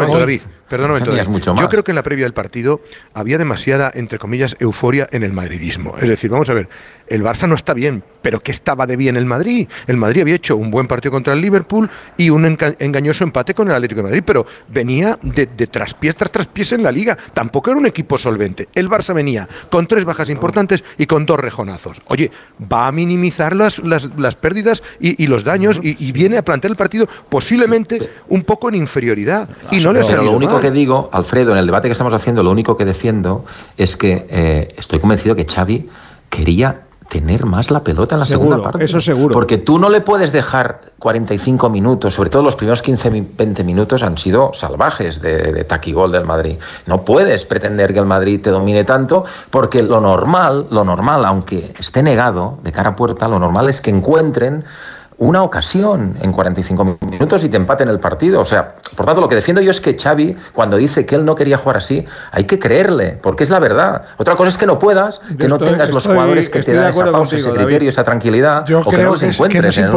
hoy, 0.00 0.06
David. 0.20 0.40
Mucho 1.28 1.54
Yo 1.56 1.68
creo 1.68 1.84
que 1.84 1.90
en 1.92 1.96
la 1.96 2.02
previa 2.02 2.24
del 2.24 2.34
partido 2.34 2.80
había 3.14 3.38
demasiada, 3.38 3.90
entre 3.94 4.18
comillas, 4.18 4.56
euforia 4.58 5.08
en 5.10 5.22
el 5.22 5.32
madridismo. 5.32 5.94
Es 6.00 6.08
decir, 6.08 6.30
vamos 6.30 6.48
a 6.50 6.54
ver, 6.54 6.68
el 7.08 7.22
Barça 7.22 7.48
no 7.48 7.54
está 7.54 7.74
bien, 7.74 8.02
pero 8.22 8.40
¿qué 8.40 8.50
estaba 8.50 8.86
de 8.86 8.96
bien 8.96 9.16
el 9.16 9.24
Madrid? 9.26 9.68
El 9.86 9.96
Madrid 9.96 10.22
había 10.22 10.34
hecho 10.34 10.56
un 10.56 10.70
buen 10.70 10.86
partido 10.88 11.12
contra 11.12 11.32
el 11.32 11.40
Liverpool 11.40 11.88
y 12.16 12.30
un 12.30 12.44
engañoso 12.78 13.24
empate 13.24 13.54
con 13.54 13.68
el 13.68 13.74
Atlético 13.74 14.00
de 14.00 14.08
Madrid, 14.08 14.22
pero 14.26 14.46
venía 14.68 15.18
de, 15.22 15.46
de 15.46 15.66
traspiés 15.68 16.16
tras 16.16 16.30
traspiés 16.32 16.72
en 16.72 16.82
la 16.82 16.90
liga. 16.90 17.16
Tampoco 17.34 17.70
era 17.70 17.78
un 17.78 17.86
equipo 17.86 18.18
solvente. 18.18 18.68
El 18.74 18.88
Barça 18.88 19.14
venía 19.14 19.48
con 19.70 19.86
tres 19.86 20.04
bajas 20.04 20.28
importantes 20.30 20.82
y 20.98 21.06
con 21.06 21.26
dos 21.26 21.38
rejonazos. 21.38 22.02
Oye, 22.06 22.30
va 22.72 22.88
a 22.88 22.92
minimizar 22.92 23.54
las, 23.54 23.78
las, 23.78 24.08
las 24.16 24.34
pérdidas 24.34 24.82
y, 24.98 25.22
y 25.22 25.26
los 25.28 25.44
daños 25.44 25.78
y, 25.82 25.96
y 26.04 26.12
viene 26.12 26.38
a 26.38 26.44
plantear 26.44 26.70
el 26.72 26.76
partido 26.76 27.08
posiblemente 27.28 28.10
un 28.28 28.42
poco 28.42 28.68
en 28.68 28.74
inferioridad. 28.74 29.48
Y 29.70 29.78
no 29.78 29.92
le 29.92 30.00
ha 30.00 30.02
Pero 30.06 30.22
lo 30.24 30.32
único 30.32 30.54
mal. 30.54 30.62
que 30.62 30.70
digo, 30.70 31.10
Alfredo, 31.12 31.52
en 31.52 31.58
el 31.58 31.66
debate 31.66 31.88
que 31.88 31.92
estamos 31.92 32.14
haciendo, 32.14 32.42
lo 32.42 32.50
único 32.50 32.76
que 32.76 32.84
defiendo 32.84 33.44
es 33.76 33.96
que 33.96 34.26
eh, 34.28 34.68
estoy 34.76 34.98
convencido 34.98 35.36
que 35.36 35.44
Xavi 35.44 35.88
quería 36.28 36.85
tener 37.08 37.46
más 37.46 37.70
la 37.70 37.84
pelota 37.84 38.14
en 38.16 38.20
la 38.20 38.26
Seguro, 38.26 38.50
segunda 38.50 38.70
parte. 38.70 38.84
eso 38.84 39.00
seguro. 39.00 39.32
Porque 39.32 39.58
tú 39.58 39.78
no 39.78 39.88
le 39.88 40.00
puedes 40.00 40.32
dejar 40.32 40.80
45 40.98 41.70
minutos, 41.70 42.14
sobre 42.14 42.30
todo 42.30 42.42
los 42.42 42.56
primeros 42.56 42.82
15, 42.82 43.10
mi- 43.10 43.20
20 43.20 43.62
minutos 43.64 44.02
han 44.02 44.18
sido 44.18 44.50
salvajes 44.54 45.20
de, 45.22 45.52
de 45.52 45.64
taquigol 45.64 46.10
del 46.12 46.24
Madrid. 46.24 46.56
No 46.86 47.02
puedes 47.02 47.46
pretender 47.46 47.92
que 47.92 48.00
el 48.00 48.06
Madrid 48.06 48.40
te 48.42 48.50
domine 48.50 48.84
tanto 48.84 49.24
porque 49.50 49.82
lo 49.82 50.00
normal, 50.00 50.66
lo 50.70 50.84
normal, 50.84 51.24
aunque 51.24 51.72
esté 51.78 52.02
negado 52.02 52.58
de 52.62 52.72
cara 52.72 52.90
a 52.90 52.96
puerta, 52.96 53.28
lo 53.28 53.38
normal 53.38 53.68
es 53.68 53.80
que 53.80 53.90
encuentren 53.90 54.64
una 55.18 55.42
ocasión 55.42 56.14
en 56.20 56.30
45 56.32 56.98
minutos 57.00 57.42
y 57.44 57.48
te 57.48 57.56
empaten 57.56 57.88
el 57.88 57.98
partido. 57.98 58.40
O 58.40 58.44
sea, 58.44 58.74
por 58.96 59.06
tanto, 59.06 59.20
lo 59.22 59.28
que 59.28 59.34
defiendo 59.34 59.62
yo 59.62 59.70
es 59.70 59.80
que 59.80 59.96
Xavi, 59.98 60.36
cuando 60.52 60.76
dice 60.76 61.06
que 61.06 61.14
él 61.14 61.24
no 61.24 61.34
quería 61.34 61.56
jugar 61.56 61.78
así, 61.78 62.04
hay 62.32 62.44
que 62.44 62.58
creerle, 62.58 63.18
porque 63.22 63.44
es 63.44 63.50
la 63.50 63.58
verdad. 63.58 64.02
Otra 64.18 64.34
cosa 64.34 64.48
es 64.50 64.58
que 64.58 64.66
no 64.66 64.78
puedas, 64.78 65.20
que 65.20 65.44
Yo 65.44 65.48
no 65.48 65.54
estoy- 65.56 65.70
tengas 65.70 65.88
los 65.90 66.02
estoy- 66.04 66.14
jugadores 66.16 66.50
que 66.50 66.62
te 66.62 66.74
dan 66.74 66.90
esa 66.90 67.04
pausa, 67.04 67.18
contigo, 67.18 67.36
ese 67.38 67.48
criterio, 67.50 67.74
David. 67.78 67.88
esa 67.88 68.04
tranquilidad, 68.04 68.66
Yo 68.66 68.80
o 68.80 68.84
que 68.84 68.90
creo 68.90 69.04
no 69.04 69.10
los 69.12 69.20
que, 69.20 69.28
es, 69.28 69.36
que 69.36 69.40
no 69.42 69.46
encuentres 69.46 69.74
es 69.74 69.78
en 69.78 69.84
lo 69.86 69.90
que 69.92 69.96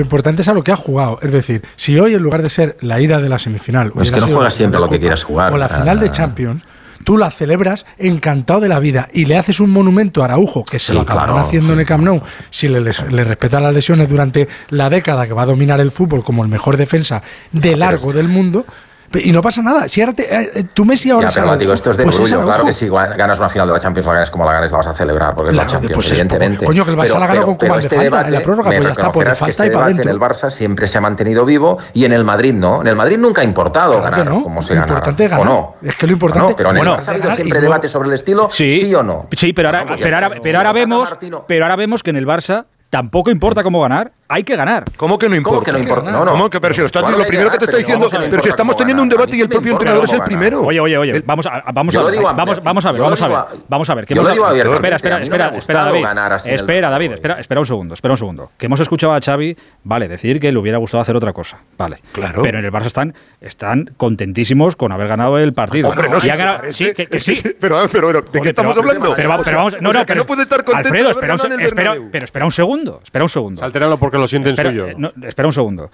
importante 0.00 0.42
es 0.42 0.48
a 0.48 0.54
lo 0.54 0.62
que 0.62 0.72
ha 0.72 0.76
jugado. 0.76 1.18
Es 1.22 1.32
decir, 1.32 1.62
si 1.76 1.98
hoy 1.98 2.14
en 2.14 2.22
lugar 2.22 2.42
de 2.42 2.50
ser 2.50 2.76
la 2.80 3.00
ida 3.00 3.20
de 3.20 3.28
la 3.28 3.38
semifinal... 3.38 3.90
Pues 3.92 4.08
hubiera 4.10 4.24
que 4.26 4.30
no 4.30 4.36
juegas 4.38 4.54
siempre 4.54 4.80
lo 4.80 4.88
que 4.88 4.98
quieras 4.98 5.22
jugar. 5.24 5.52
O 5.52 5.58
la 5.58 5.68
final 5.68 5.98
de 5.98 6.06
Ah. 6.06 6.10
Champions, 6.10 6.62
tú 7.04 7.16
la 7.18 7.30
celebras 7.30 7.86
encantado 7.98 8.60
de 8.60 8.68
la 8.68 8.78
vida 8.78 9.08
y 9.12 9.24
le 9.24 9.36
haces 9.36 9.60
un 9.60 9.70
monumento 9.70 10.22
a 10.22 10.26
Araujo, 10.26 10.64
que 10.64 10.78
se 10.78 10.88
Sí, 10.88 10.92
lo 10.92 11.00
acabarán 11.00 11.34
claro, 11.34 11.46
haciendo 11.46 11.72
en 11.72 11.80
el 11.80 11.86
Camp 11.86 12.04
Nou, 12.04 12.20
si 12.50 12.68
le, 12.68 12.80
les- 12.80 13.10
le 13.12 13.24
respetan 13.24 13.62
las 13.62 13.74
lesiones 13.74 14.08
durante 14.08 14.48
la 14.70 14.90
década 14.90 15.26
que 15.26 15.32
va 15.32 15.42
a 15.42 15.46
dominar 15.46 15.80
el 15.80 15.90
fútbol 15.90 16.22
como 16.24 16.42
el 16.42 16.48
mejor 16.48 16.76
defensa 16.76 17.22
de 17.52 17.76
largo 17.76 18.12
del 18.12 18.28
mundo. 18.28 18.64
Y 19.12 19.32
no 19.32 19.40
pasa 19.42 19.60
nada. 19.60 19.88
Si 19.88 20.00
ahora 20.00 20.12
te- 20.12 20.32
eh, 20.32 20.50
eh, 20.54 20.64
tu 20.72 20.84
Messi 20.84 21.10
ahora 21.10 21.28
Ya, 21.28 21.34
pero 21.34 21.46
Araujo, 21.46 21.58
digo, 21.58 21.72
esto 21.72 21.90
es 21.90 21.96
de 21.96 22.04
pues 22.04 22.14
orgullo. 22.16 22.42
Claro 22.44 22.64
que 22.64 22.72
si 22.72 22.88
ganas 22.88 23.38
una 23.40 23.48
final 23.48 23.66
de 23.66 23.74
la 23.74 23.80
Champions, 23.80 24.06
la 24.06 24.12
ganas 24.12 24.30
como 24.30 24.44
la 24.44 24.52
ganes, 24.52 24.70
la 24.70 24.76
vas 24.78 24.86
a 24.86 24.92
celebrar, 24.94 25.34
porque 25.34 25.50
es 25.50 25.56
la 25.56 25.62
Claro, 25.62 25.72
Champions, 25.72 25.94
pues 25.94 26.06
es 26.06 26.12
evidentemente. 26.12 26.64
Coño, 26.64 26.84
que 26.84 26.90
el 26.92 26.96
Barça 26.96 27.18
la 27.18 27.26
ganó 27.26 27.44
con 27.44 27.56
Koeman 27.56 27.80
de 27.80 27.88
falta, 27.88 28.26
en 28.28 28.32
la 28.34 28.40
prórroga, 28.40 28.70
pues 28.70 28.82
ya 28.84 28.88
está, 28.90 29.10
pues 29.10 29.28
de 29.28 29.34
falta 29.34 29.50
este 29.50 29.66
y 29.66 29.70
pa' 29.70 29.72
debate 29.78 29.88
dentro. 29.94 30.10
en 30.10 30.14
el 30.16 30.20
Barça 30.20 30.50
siempre 30.50 30.86
se 30.86 30.98
ha 30.98 31.00
mantenido 31.00 31.44
vivo 31.44 31.78
y 31.92 32.04
en 32.04 32.12
el 32.12 32.24
Madrid 32.24 32.54
no. 32.54 32.82
En 32.82 32.86
el 32.86 32.94
Madrid 32.94 33.18
nunca 33.18 33.40
ha 33.40 33.44
importado 33.44 33.94
Claro 34.00 34.04
ganar 34.16 34.26
no. 34.28 34.42
como 34.44 34.62
se 34.62 34.74
Lo 34.74 34.80
gana. 34.82 34.86
importante 34.92 35.24
es 35.24 35.32
¿O 35.32 35.34
ganar. 35.34 35.46
no? 35.46 35.74
Es 35.82 35.96
que 35.96 36.06
lo 36.06 36.12
importante- 36.12 36.48
No, 36.50 36.56
pero 36.56 36.70
en 36.70 36.76
Bueno, 36.76 36.94
el 36.94 37.00
Barça 37.00 37.08
ha 37.08 37.10
habido 37.10 37.22
ganar 37.24 37.36
siempre 37.36 37.60
debate 37.60 37.88
sobre 37.88 38.08
el 38.08 38.14
estilo, 38.14 38.48
sí, 38.52 38.94
o 38.94 39.02
no. 39.02 39.26
Sí, 39.32 39.52
pero 39.52 39.68
ahora, 39.70 39.86
pero 39.98 40.14
ahora, 40.16 40.30
pero 40.40 40.58
ahora 40.58 40.72
vemos, 40.72 41.12
pero 41.48 41.64
ahora 41.64 41.74
vemos 41.76 42.02
que 42.04 42.10
en 42.10 42.16
el 42.16 42.26
Barça 42.28 42.66
tampoco 42.90 43.30
importa 43.32 43.62
cómo 43.64 43.80
ganar, 43.82 44.12
hay 44.30 44.44
que 44.44 44.56
ganar. 44.56 44.84
¿Cómo 44.96 45.18
que 45.18 45.28
no 45.28 45.34
importa? 45.36 45.56
¿Cómo 45.56 45.64
que 45.64 45.72
no 45.72 45.78
importa? 45.78 46.10
No, 46.10 46.24
no. 46.24 46.30
¿Cómo 46.32 46.48
que, 46.50 46.60
pero 46.60 46.72
si 46.72 46.80
lo 46.80 46.86
está- 46.86 47.00
lo 47.02 47.26
primero 47.26 47.50
que 47.50 47.58
te 47.58 47.66
pero 47.66 47.78
diciendo, 47.78 48.08
pero 48.10 48.42
si 48.42 48.48
estamos 48.48 48.76
teniendo 48.76 49.02
un 49.02 49.08
debate 49.08 49.36
y 49.36 49.40
el 49.40 49.46
sí 49.46 49.52
propio 49.52 49.72
importa 49.72 49.90
entrenador 49.90 50.04
es 50.04 50.10
el 50.12 50.18
ganar. 50.18 50.26
primero. 50.28 50.62
Oye, 50.62 50.80
oye, 50.80 50.96
oye, 50.98 51.22
vamos 51.26 51.46
a, 51.46 51.62
vamos 51.72 51.92
Yo 51.94 52.00
a 52.00 52.02
lo 52.04 52.08
ver, 52.08 52.18
digo 52.18 52.28
vamos, 52.28 52.40
abierto. 52.40 52.62
vamos 52.64 52.86
a 52.86 52.92
ver, 52.92 53.00
vamos 53.02 53.20
a 53.22 53.28
ver, 53.28 53.38
vamos 53.68 53.90
a 53.90 53.94
ver. 53.94 54.04
Espera, 54.04 54.96
espera, 54.96 55.18
espera, 55.22 55.48
espera, 55.56 55.84
David. 55.84 56.06
Espera, 56.46 56.90
David, 56.90 57.12
espera, 57.12 57.40
espera 57.40 57.60
un 57.60 57.66
segundo, 57.66 57.94
espera 57.94 58.12
un 58.12 58.18
segundo. 58.18 58.50
Que 58.56 58.66
hemos 58.66 58.80
escuchado 58.80 59.14
a 59.14 59.20
Xavi, 59.20 59.56
vale, 59.84 60.08
decir 60.08 60.38
que 60.40 60.52
le 60.52 60.58
hubiera 60.58 60.78
gustado 60.78 61.00
hacer 61.00 61.16
otra 61.16 61.32
cosa, 61.32 61.58
vale. 61.76 62.00
Claro. 62.12 62.42
Pero 62.42 62.58
en 62.58 62.64
el 62.64 62.72
Barça 62.72 62.86
están, 62.86 63.14
están 63.40 63.90
contentísimos 63.96 64.76
con 64.76 64.92
haber 64.92 65.08
ganado 65.08 65.38
el 65.38 65.52
partido. 65.52 65.88
Hombre, 65.88 66.08
no, 66.08 66.18
parece- 66.18 66.72
sí, 66.72 66.92
que, 66.94 67.18
sí. 67.20 67.34
Pero, 67.60 67.76
pero, 67.90 68.08
pero, 68.08 68.20
¿de 68.22 68.40
qué 68.40 68.48
estamos 68.50 68.76
pero- 68.76 68.88
hablando? 68.88 69.14
Pero, 69.16 69.28
vamos, 69.28 69.76
no, 69.80 69.92
no, 69.92 70.04
no 70.14 70.24
puede 70.26 70.42
estar 70.42 70.64
contento 70.64 70.88
Alfredo, 70.88 71.10
espera 71.10 71.34
espera- 71.34 71.56
Bernabéu. 71.90 72.08
pero 72.12 72.24
espera 72.24 72.44
un 72.44 72.50
segundo, 72.52 73.00
espera 73.02 73.24
un 73.24 73.28
segundo. 73.28 73.60
Salteralo 73.60 73.98
porque 73.98 74.18
lo 74.20 74.26
sienten 74.28 74.52
Espera, 74.52 74.70
suyo. 74.70 74.86
eh, 74.88 74.94
no, 74.96 75.12
espera 75.26 75.46
un 75.48 75.52
segundo. 75.52 75.90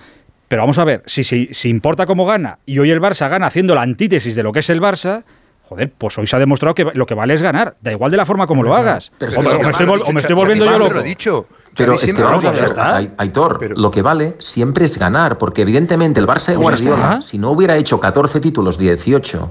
Pero 0.49 0.63
vamos 0.63 0.79
a 0.79 0.85
ver, 0.85 1.03
si, 1.07 1.25
si, 1.25 1.49
si 1.53 1.69
importa 1.69 2.07
cómo 2.07 2.25
gana 2.27 2.59
y 2.67 2.79
hoy 2.79 2.91
el 2.91 3.01
Barça 3.01 3.29
gana 3.29 3.47
haciendo 3.47 3.75
la 3.75 3.83
antítesis 3.83 4.35
de 4.37 4.43
lo 4.43 4.53
que 4.53 4.61
es 4.61 4.71
el 4.71 4.81
Barça, 4.81 5.25
joder, 5.63 5.91
pues 5.99 6.17
hoy 6.19 6.27
se 6.29 6.37
ha 6.37 6.39
demostrado 6.39 6.75
que 6.75 6.85
lo 6.95 7.05
que 7.07 7.15
vale 7.15 7.35
es 7.35 7.43
ganar. 7.43 7.77
Da 7.81 7.91
igual 7.91 8.11
de 8.13 8.17
la 8.17 8.25
forma 8.27 8.47
como 8.47 8.63
lo 8.63 8.75
hagas. 8.75 9.11
Pero 9.19 9.33
o, 9.33 9.35
es 9.43 9.57
que 9.57 9.63
me- 9.65 9.71
estoy, 9.71 9.87
vol- 9.87 10.13
me 10.29 10.35
volviendo 10.35 10.65
yo 10.67 10.79
loco. 10.79 10.93
lo 10.95 11.03
dicho. 11.03 11.47
Pero 11.77 11.95
es 11.95 12.15
que 12.15 12.23
vamos 12.23 12.45
a 12.45 12.53
ver, 12.53 13.11
Aitor, 13.19 13.77
lo 13.79 13.91
que 13.91 14.01
vale 14.03 14.37
siempre 14.39 14.85
es 14.87 14.97
ganar, 14.99 15.37
porque 15.37 15.63
evidentemente 15.63 16.21
el 16.21 16.27
Barça 16.27 16.53
de 16.53 16.55
Pues 16.59 16.81
Guardiola, 16.83 17.21
si 17.23 17.37
no 17.39 17.51
hubiera 17.51 17.77
hecho 17.77 17.99
14 18.01 18.41
títulos, 18.41 18.79
18 18.79 19.51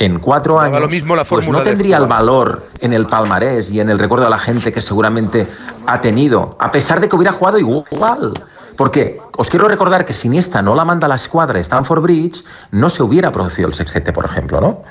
en 0.00 0.18
cuatro 0.18 0.58
años, 0.58 0.80
lo 0.80 0.88
mismo 0.88 1.14
la 1.14 1.24
pues 1.24 1.46
no 1.46 1.62
tendría 1.62 1.98
el 1.98 2.06
valor 2.06 2.68
en 2.80 2.94
el 2.94 3.04
palmarés 3.04 3.70
y 3.70 3.80
en 3.80 3.90
el 3.90 3.98
recuerdo 3.98 4.24
de 4.24 4.30
la 4.30 4.38
gente 4.38 4.72
que 4.72 4.80
seguramente 4.80 5.46
ha 5.86 6.00
tenido, 6.00 6.56
a 6.58 6.70
pesar 6.70 7.00
de 7.00 7.08
que 7.08 7.16
hubiera 7.16 7.32
jugado 7.32 7.58
igual. 7.58 8.32
Porque 8.78 9.18
os 9.36 9.50
quiero 9.50 9.68
recordar 9.68 10.06
que 10.06 10.14
si 10.14 10.28
Iniesta 10.28 10.62
no 10.62 10.74
la 10.74 10.86
manda 10.86 11.04
a 11.04 11.08
la 11.08 11.16
escuadra 11.16 11.60
Stanford 11.60 12.00
Bridge, 12.00 12.42
no 12.70 12.88
se 12.88 13.02
hubiera 13.02 13.30
producido 13.30 13.68
el 13.68 13.74
sextete, 13.74 14.10
por 14.10 14.24
ejemplo, 14.24 14.58
¿no? 14.58 14.84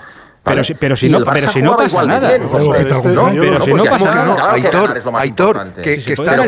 Pero 0.49 0.63
si- 0.63 0.73
pero 0.75 0.95
si 0.95 1.07
Y 1.07 1.09
no- 1.09 1.23
pero 1.23 1.49
si 1.49 1.61
no 1.61 1.77
pasa 1.77 2.03
nada. 2.05 2.29
bien, 2.29 2.41
este- 2.43 3.09
no, 3.09 3.29
pero 3.29 3.61
si 3.61 3.73
no 3.73 3.83
pasa 3.85 4.15
nada. 4.15 4.51
Aitor, 4.53 4.71
ganar 4.81 4.97
es 4.97 5.05
lo 5.05 5.11
más 5.11 5.21
Aitor, 5.21 5.47
importante. 5.47 5.81
que, 5.81 6.03
que 6.03 6.13
está, 6.13 6.31
acaba 6.31 6.45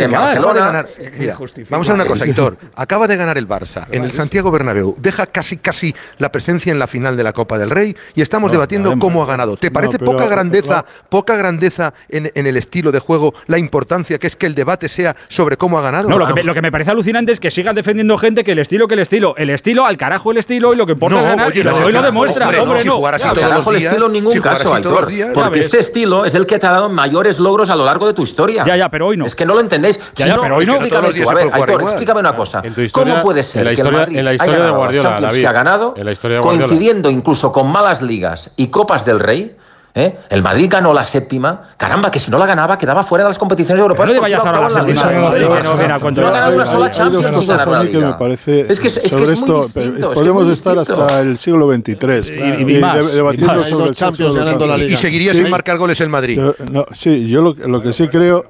de 0.54 0.60
ganar. 0.60 0.88
Mira, 1.18 1.38
vamos 1.70 1.90
a 1.90 1.94
una 1.94 2.06
cosa, 2.06 2.26
Aitor. 2.26 2.58
Acaba 2.76 3.08
de 3.08 3.16
ganar 3.18 3.38
el 3.38 3.48
Barça 3.48 3.86
en 3.92 4.04
el 4.04 4.12
Santiago 4.12 4.52
Bernabéu. 4.52 4.96
Deja 4.98 5.26
casi 5.26 5.58
casi 5.58 5.94
la 6.18 6.32
presencia 6.32 6.72
en 6.72 6.80
la 6.80 6.88
final 6.88 7.16
de 7.18 7.24
la 7.24 7.34
Copa 7.34 7.58
del 7.58 7.70
Rey 7.70 7.96
y 8.16 8.22
estamos 8.22 8.50
No, 8.50 8.54
debatiendo 8.54 8.98
cómo 9.00 9.24
ha 9.24 9.26
ganado. 9.26 9.58
¿Te 9.58 9.68
No, 9.68 9.74
parece 9.74 10.00
pero- 10.00 10.12
poca 10.12 10.26
grandeza, 10.28 10.86
poca 11.10 11.36
grandeza 11.36 11.94
en, 12.10 12.32
en 12.34 12.48
el 12.48 12.58
estilo 12.58 12.92
de 12.92 13.00
juego, 13.00 13.34
la 13.48 13.58
importancia 13.58 14.18
que 14.20 14.28
es 14.28 14.36
que 14.36 14.46
el 14.48 14.56
debate 14.56 14.90
sea 14.90 15.16
sobre 15.28 15.58
cómo 15.58 15.78
ha 15.80 15.82
ganado? 15.82 16.10
No, 16.10 16.18
lo 16.18 16.28
que, 16.28 16.34
me, 16.34 16.44
lo 16.44 16.54
que 16.54 16.62
me 16.62 16.72
parece 16.72 16.92
alucinante 16.92 17.32
es 17.32 17.40
que 17.40 17.52
sigan 17.52 17.76
defendiendo 17.76 18.18
gente 18.18 18.44
que 18.44 18.52
el 18.54 18.60
estilo, 18.60 18.88
que 18.88 18.96
el 18.96 19.00
estilo. 19.02 19.36
El 19.38 19.50
estilo, 19.50 19.86
al 19.86 19.98
carajo 19.98 20.32
el 20.32 20.38
estilo 20.38 20.74
y 20.74 20.78
lo 20.78 20.86
que 20.86 20.94
importa 20.94 21.16
No, 21.16 21.22
es 21.22 21.28
ganar. 21.28 21.48
oye, 21.48 21.60
y 21.60 21.64
lo 21.64 21.72
no, 21.72 21.78
de 21.78 21.84
hoy 21.86 21.92
lo 21.92 22.00
carajo, 22.00 22.06
demuestra. 22.14 22.46
hombre, 22.46 22.60
Hombre, 22.62 22.86
no, 22.86 22.96
si 22.98 23.02
Ya, 23.02 23.10
así 23.16 23.40
todos 23.40 23.66
los 23.66 23.76
días, 23.80 23.91
estilo 23.92 24.08
en 24.08 24.14
ningún 24.14 24.34
si 24.34 24.40
caso, 24.42 24.74
Aitor. 24.74 25.08
días. 25.08 25.30
Porque 25.34 25.60
este 25.60 25.80
estilo 25.80 26.26
es 26.26 26.36
el 26.36 26.46
que 26.46 26.60
te 26.60 26.68
ha 26.68 26.72
dado 26.72 26.90
mayores 26.90 27.40
logros 27.40 27.70
a 27.70 27.76
lo 27.76 27.86
largo 27.86 28.08
de 28.08 28.14
tu 28.14 28.24
historia. 28.24 28.64
Ya, 28.66 28.76
ya, 28.76 28.90
pero 28.90 29.08
hoy 29.08 29.18
no. 29.18 29.26
Es 29.26 29.36
que 29.36 29.46
no 29.46 29.54
lo 29.54 29.60
entendéis. 29.60 30.00
Ya, 30.16 30.26
Si 30.26 30.32
ya, 30.32 30.40
pero 30.42 30.58
hoy 30.58 30.66
no. 30.66 30.74
Explícame 30.74 31.14
tú, 31.14 31.30
a 31.30 31.34
ver, 31.34 31.50
Aitor, 31.54 31.70
igual. 31.70 31.84
explícame 31.86 32.20
una 32.20 32.36
cosa. 32.36 32.62
En 32.64 32.74
tu 32.74 32.82
historia- 32.82 33.14
¿Cómo 33.14 33.24
puede 33.24 33.44
ser 33.44 33.62
en 33.62 33.66
la 33.66 33.76
que 33.76 33.82
el 33.82 33.92
Madrid 33.94 34.18
en 34.18 34.26
la 34.26 34.30
haya 34.32 34.36
historia 34.36 34.54
de 34.54 34.60
ganado 34.60 34.78
Guardiola, 34.78 35.10
Champions 35.10 35.32
David, 35.34 35.42
que 35.44 35.48
ha 35.48 35.52
ganado, 35.52 35.94
en 35.98 36.06
la 36.06 36.12
historia 36.12 36.38
de 36.38 36.44
Guardiola. 36.44 36.68
coincidiendo 36.68 37.10
incluso 37.10 37.52
con 37.52 37.72
malas 37.72 38.02
ligas 38.02 38.52
y 38.56 38.68
copas 38.68 39.06
del 39.06 39.20
Rey? 39.20 39.56
¿Eh? 39.96 40.18
El 40.30 40.42
Madrid 40.42 40.68
ganó 40.70 40.94
la 40.94 41.04
séptima. 41.04 41.70
Caramba, 41.78 42.10
que 42.12 42.20
si 42.20 42.32
no 42.32 42.38
la 42.38 42.46
ganaba 42.46 42.78
quedaba 42.78 43.04
fuera 43.04 43.24
de 43.26 43.30
las 43.30 43.38
competiciones 43.38 43.82
europeas. 43.82 44.08
no 44.08 44.14
te 44.14 44.20
porque 44.20 44.32
vayas 44.34 44.44
iba 44.44 44.52
ahora 44.52 44.68
a 44.68 44.70
la 44.70 44.80
en 44.80 44.86
séptima 44.98 45.04
Madrid, 45.22 45.40
Liga. 45.42 45.50
no. 45.64 46.12
No 46.12 46.28
ha 46.28 46.32
ganado 46.32 46.56
una 46.56 46.64
Hay- 46.64 46.70
sola 46.72 46.86
hay- 46.86 46.92
hay 46.92 46.98
Champions 46.98 47.14
dos 47.14 47.26
sin 47.26 47.36
cosas 47.36 47.68
a 47.68 47.70
la 47.72 47.80
mí 47.82 47.88
que 47.90 47.94
Liga. 47.98 48.08
me 48.08 48.14
parece 48.14 48.60
Es 48.72 48.80
que 48.80 48.88
es- 48.88 48.98
es 48.98 49.02
que 49.04 49.08
es 49.08 49.12
sobre 49.12 49.24
muy 49.26 49.34
esto 49.34 49.64
distinto, 49.64 49.70
pero 49.74 49.86
es 49.88 49.94
que 49.94 50.00
es 50.12 50.18
podemos 50.18 50.44
muy 50.44 50.54
estar 50.54 50.78
distinto. 50.78 51.02
hasta 51.04 51.20
el 51.22 51.38
siglo 51.38 51.68
XXIII 51.74 52.36
Y- 52.36 52.72
y 52.74 52.78
y 52.78 52.80
más, 52.82 52.98
y 53.12 53.16
debatiendo 53.16 53.54
más. 53.54 53.66
sobre 53.66 53.66
Hay 53.66 53.72
el 53.82 53.88
dos 53.88 53.98
Champions 53.98 54.36
ganando 54.36 54.68
la 54.68 54.74
árbitros. 54.76 55.00
Y 55.00 55.02
seguiría 55.02 55.32
Sí, 55.34 55.38
sin 55.40 55.50
marcar 55.50 55.78
goles 55.78 56.00
el 56.02 56.10
Madrid. 56.10 56.40
pero, 56.40 56.56
no, 56.72 56.86
sí, 56.92 57.28
yo 57.28 57.42
lo, 57.42 57.54
lo 57.54 57.82
que 57.82 57.92
sí 57.92 58.08
creo, 58.08 58.46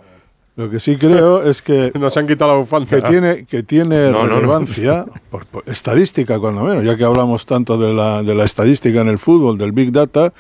lo 0.58 0.70
que 0.70 0.80
sí 0.80 0.98
creo 0.98 1.44
es 1.44 1.62
que 1.62 1.92
Nos 2.00 2.16
han 2.18 2.28
quitado 2.28 2.52
la 2.52 2.58
bufanda. 2.60 2.88
que 2.90 3.02
tiene 3.02 3.46
que 3.46 3.64
tiene 3.64 4.12
No, 4.12 4.20
no, 4.24 4.28
no. 4.28 4.36
relevancia 4.36 5.06
por, 5.30 5.46
por 5.46 5.64
estadística 5.66 6.38
cuando 6.40 6.64
menos, 6.64 6.84
ya 6.86 6.96
que 6.96 7.04
hablamos 7.06 7.46
tanto 7.46 7.78
de 7.78 7.94
la, 7.94 8.22
de 8.22 8.36
la 8.36 8.44
estadística 8.44 9.02
en 9.02 9.08
el 9.08 9.18
fútbol, 9.18 9.58
del 9.58 9.72
big 9.72 9.92
data, 9.92 10.32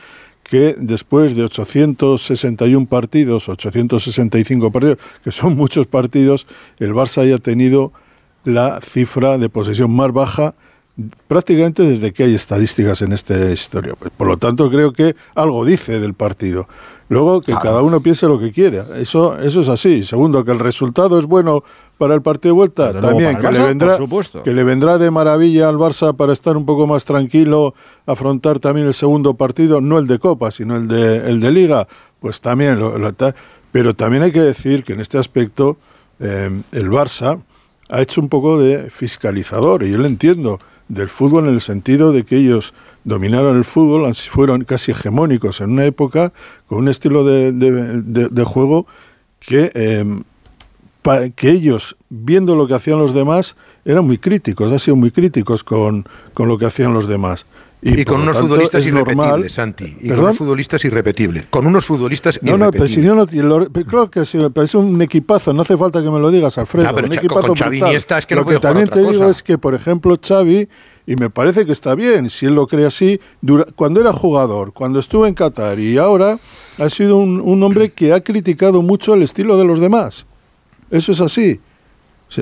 que 0.52 0.76
después 0.78 1.34
de 1.34 1.46
861 1.46 2.86
partidos, 2.86 3.48
865 3.48 4.70
partidos, 4.70 4.98
que 5.24 5.32
son 5.32 5.56
muchos 5.56 5.88
partidos, 5.88 6.46
el 6.78 6.94
Barça 6.94 7.22
haya 7.22 7.38
tenido 7.38 7.94
la 8.44 8.82
cifra 8.82 9.38
de 9.38 9.48
posesión 9.48 9.92
más 9.92 10.12
baja 10.12 10.54
prácticamente 11.28 11.84
desde 11.84 12.12
que 12.12 12.24
hay 12.24 12.36
estadísticas 12.36 13.02
en 13.02 13.14
esta 13.14 13.52
historia. 13.52 13.94
Pues, 13.98 14.12
por 14.16 14.28
lo 14.28 14.38
tanto, 14.38 14.70
creo 14.70 14.94
que 14.94 15.16
algo 15.36 15.66
dice 15.66 16.00
del 16.00 16.14
partido. 16.14 16.68
Luego, 17.10 17.42
que 17.42 17.52
Claro. 17.52 17.62
cada 17.62 17.82
uno 17.82 18.02
piense 18.02 18.26
lo 18.28 18.40
que 18.40 18.52
quiera. 18.52 18.86
Eso, 18.98 19.38
eso 19.40 19.62
es 19.62 19.70
así. 19.70 20.04
Segundo, 20.04 20.46
que 20.46 20.52
el 20.52 20.60
resultado 20.60 21.20
es 21.20 21.26
bueno 21.26 21.64
para 21.98 22.14
el 22.14 22.22
partido 22.22 22.54
de 22.54 22.58
vuelta. 22.58 23.00
También, 23.00 23.38
que 23.38 23.52
le, 23.52 23.60
vendrá, 23.60 23.98
que 24.44 24.54
le 24.54 24.64
vendrá 24.64 24.98
de 24.98 25.12
maravilla 25.12 25.68
al 25.68 25.76
Barça 25.76 26.16
para 26.16 26.32
estar 26.32 26.56
un 26.56 26.66
poco 26.66 26.88
más 26.88 27.04
tranquilo, 27.04 27.74
afrontar 28.06 28.60
también 28.60 28.88
el 28.88 28.94
segundo 28.94 29.34
partido, 29.34 29.82
no 29.82 29.98
el 29.98 30.08
de 30.08 30.20
Copa, 30.20 30.52
sino 30.52 30.78
el 30.78 30.88
de, 30.88 31.18
el 31.30 31.40
de 31.42 31.52
Liga. 31.52 31.88
Pues 32.20 32.40
también. 32.40 32.80
Lo, 32.80 32.94
pero 33.72 33.94
también 33.94 34.24
hay 34.24 34.32
que 34.32 34.42
decir 34.42 34.84
que 34.84 34.94
en 34.94 35.02
este 35.02 35.18
aspecto 35.18 35.78
eh, 36.20 36.50
el 36.72 36.90
Barça 36.90 37.42
ha 37.90 38.02
hecho 38.02 38.22
un 38.22 38.30
poco 38.30 38.58
de 38.58 38.90
fiscalizador, 38.90 39.84
y 39.84 39.92
yo 39.92 39.98
lo 39.98 40.08
entiendo, 40.08 40.60
del 40.92 41.10
fútbol 41.10 41.48
en 41.48 41.54
el 41.54 41.62
sentido 41.62 42.12
de 42.12 42.24
que 42.24 42.36
ellos 42.38 42.74
dominaron 43.06 43.58
el 43.58 43.64
fútbol, 43.64 44.06
fueron 44.30 44.64
casi 44.66 44.92
hegemónicos 44.92 45.62
en 45.62 45.72
una 45.72 45.86
época, 45.86 46.34
con 46.68 46.80
un 46.80 46.88
estilo 46.90 47.24
de, 47.24 47.52
juego 48.44 48.86
que, 49.40 49.72
pa- 51.02 51.30
que 51.30 51.50
ellos, 51.50 51.96
viendo 52.10 52.56
lo 52.56 52.68
que 52.68 52.74
hacían 52.76 53.00
los 53.00 53.14
demás, 53.14 53.56
eran 53.86 54.06
muy 54.06 54.18
críticos, 54.18 54.72
han 54.72 54.80
sido 54.80 54.96
muy 54.98 55.12
críticos 55.12 55.64
con, 55.64 56.06
con 56.34 56.48
lo 56.48 56.58
que 56.58 56.66
hacían 56.66 56.94
los 56.94 57.08
demás. 57.08 57.46
Y, 57.84 58.06
con 58.06 58.22
unos 58.22 58.38
futbolistas 58.38 58.86
normal- 58.88 59.10
irrepetibles, 59.18 59.54
Santi. 59.54 59.98
Y 60.02 60.10
con 60.10 60.20
unos 60.20 60.38
futbolistas 60.38 60.86
irrepetibles. 60.86 61.46
Con 61.50 61.66
unos 61.66 61.84
futbolistas 61.86 62.40
No, 62.44 62.56
no, 62.56 62.70
pero 62.72 62.88
si 62.88 63.02
yo 63.02 63.16
no, 63.16 63.26
lo- 63.26 63.66
claro 63.72 64.12
que 64.12 64.22
pero 64.54 64.64
es 64.64 64.76
un 64.76 65.02
equipazo, 65.02 65.52
no 65.52 65.64
hace 65.64 65.76
falta 65.76 66.04
que 66.04 66.12
me 66.12 66.20
lo 66.20 66.30
digas, 66.30 66.60
Alfredo. 66.60 66.90
Pero 66.94 67.08
un 67.08 67.14
equipazo 67.14 67.48
con 67.48 67.56
Xavi. 67.56 67.78
Iniesta 67.80 68.20
es 68.20 68.26
que 68.28 68.36
lo 68.36 68.42
no 68.42 68.48
que 68.48 68.60
también 68.60 68.88
te 68.90 69.00
digo 69.00 69.28
es 69.30 69.42
que, 69.42 69.58
por 69.58 69.74
ejemplo, 69.74 70.16
Xavi, 70.22 70.70
y 71.08 71.16
me 71.16 71.32
parece 71.32 71.66
que 71.66 71.72
está 71.72 71.96
bien, 71.96 72.30
si 72.30 72.46
él 72.46 72.54
lo 72.54 72.68
cree 72.68 72.86
así, 72.86 73.20
dura- 73.42 73.66
cuando 73.76 74.00
era 74.00 74.14
jugador, 74.14 74.74
cuando 74.74 75.00
estuvo 75.00 75.26
en 75.26 75.34
Qatar 75.34 75.80
y 75.80 75.98
ahora 75.98 76.38
ha 76.78 76.90
sido 76.90 77.18
un, 77.18 77.42
un 77.42 77.64
hombre 77.64 77.92
que 77.94 78.14
ha 78.14 78.22
criticado 78.22 78.84
mucho 78.84 79.16
el 79.16 79.24
estilo 79.24 79.58
de 79.58 79.66
los 79.66 79.80
demás. 79.80 80.28
Eso 80.92 81.12
es 81.14 81.22
así. 81.22 81.60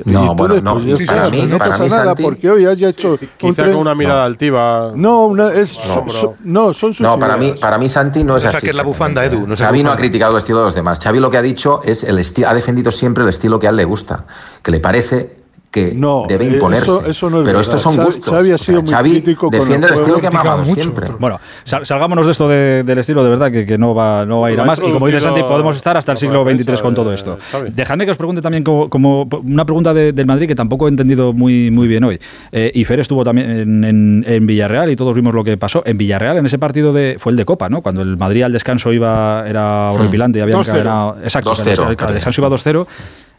No, 0.04 0.34
bueno, 0.34 0.60
no, 0.60 0.78
ya 0.80 0.96
sí, 0.96 1.02
está, 1.04 1.16
para 1.16 1.30
mí- 1.30 1.42
no 1.46 1.58
pasa 1.58 1.86
nada 1.88 2.04
Santi, 2.06 2.22
porque 2.22 2.50
hoy 2.50 2.64
haya 2.66 2.88
hecho 2.90 3.18
Quizá 3.36 3.64
tren- 3.64 3.72
con 3.72 3.80
una 3.80 3.94
mirada 3.94 4.24
altiva. 4.24 4.92
No, 4.94 5.26
una- 5.26 5.52
es, 5.52 5.70
son- 5.70 6.06
No. 6.06 6.10
son- 6.12 6.34
no, 6.44 6.72
son 6.72 6.94
sus 6.94 7.00
No, 7.00 7.18
para 7.18 7.36
mí, 7.36 7.54
para 7.60 7.76
mí 7.78 7.88
Santi 7.88 8.22
no 8.22 8.36
es 8.36 8.44
así. 8.44 8.54
saques 8.54 8.74
la 8.74 8.84
bufanda, 8.84 9.24
Edu, 9.24 9.46
no 9.46 9.56
Xavi 9.56 9.82
no 9.82 9.90
ha 9.90 9.96
criticado 9.96 10.32
el 10.32 10.38
estilo 10.38 10.58
de 10.60 10.64
los 10.66 10.74
demás. 10.74 11.00
Xavi 11.00 11.18
lo 11.18 11.30
que 11.30 11.38
ha 11.38 11.42
dicho 11.42 11.80
es 11.84 12.04
el 12.04 12.18
estilo, 12.18 12.48
ha 12.48 12.54
defendido 12.54 12.92
siempre 12.92 13.24
el 13.24 13.30
estilo 13.30 13.58
que 13.58 13.66
a 13.66 13.70
él 13.70 13.76
le 13.76 13.84
gusta, 13.84 14.24
que 14.62 14.70
le 14.70 14.78
parece 14.80 15.39
que 15.70 15.92
No, 15.94 16.24
debe 16.28 16.46
eh, 16.46 16.54
imponerse. 16.54 16.82
eso- 16.84 17.06
eso 17.06 17.30
no 17.30 17.38
es 17.40 17.44
pero 17.44 17.58
verdad. 17.58 17.74
estos 17.76 17.82
son 17.82 17.92
Xavi- 17.94 18.04
gustos. 18.06 18.30
Xavi 18.34 18.50
ha 18.50 18.54
O 18.54 18.58
sea, 18.58 18.64
sido 18.66 18.82
muy 18.82 18.90
Xavi 18.90 19.10
crítico 19.10 19.50
con 19.50 19.60
defiende 19.60 19.86
el 19.86 19.92
el 19.92 19.98
estilo 20.00 20.20
que 20.20 20.26
amamos 20.26 20.68
siempre. 20.68 21.08
Bueno, 21.18 21.40
sal- 21.62 21.86
salgámonos 21.86 22.26
de 22.26 22.32
esto 22.32 22.48
de- 22.48 22.82
del 22.82 22.98
estilo, 22.98 23.22
de 23.22 23.30
verdad, 23.30 23.52
que, 23.52 23.64
que 23.64 23.78
no, 23.78 23.94
va, 23.94 24.26
no 24.26 24.40
va 24.40 24.48
a 24.48 24.50
ir 24.52 24.58
a 24.58 24.62
ha 24.64 24.66
más. 24.66 24.80
Y 24.80 24.90
como 24.90 25.06
dice 25.06 25.20
Santi, 25.20 25.42
podemos 25.44 25.76
estar 25.76 25.96
hasta 25.96 26.10
el 26.12 26.18
siglo 26.18 26.42
XXIII 26.44 26.82
con 26.82 26.94
todo 26.94 27.12
esto. 27.14 27.38
Xavi. 27.52 27.70
Dejadme 27.70 28.04
que 28.04 28.10
os 28.10 28.16
pregunte 28.16 28.42
también 28.42 28.64
como, 28.64 28.90
como 28.90 29.28
una 29.44 29.64
pregunta 29.64 29.94
de- 29.94 30.12
del 30.12 30.26
Madrid 30.26 30.48
que 30.48 30.56
tampoco 30.56 30.86
he 30.86 30.90
entendido 30.90 31.32
muy, 31.32 31.70
muy 31.70 31.86
bien 31.86 32.02
hoy. 32.02 32.18
Eh, 32.50 32.72
y 32.74 32.84
Fer 32.84 32.98
estuvo 32.98 33.22
también 33.22 33.50
en, 33.50 33.84
en- 33.84 34.24
en 34.26 34.46
Villarreal 34.46 34.90
y 34.90 34.96
todos 34.96 35.14
vimos 35.14 35.34
lo 35.34 35.44
que 35.44 35.56
pasó. 35.56 35.82
En 35.86 35.96
Villarreal, 35.98 36.36
en 36.38 36.46
ese 36.46 36.58
partido 36.58 36.92
de. 36.92 37.16
fue 37.20 37.30
el 37.30 37.36
de 37.36 37.44
Copa, 37.44 37.68
¿no? 37.68 37.80
Cuando 37.80 38.02
el 38.02 38.16
Madrid 38.16 38.42
al 38.42 38.52
descanso 38.52 38.92
iba. 38.92 39.44
era 39.48 39.92
horripilante 39.92 40.40
y 40.40 40.42
había 40.42 40.56
2-0. 40.56 40.60
encadenado. 40.80 41.16
Exacto, 41.22 41.50
2-0, 41.50 41.84
al- 41.86 42.14
descanso 42.14 42.40
iba 42.40 42.48
2-0. 42.50 42.86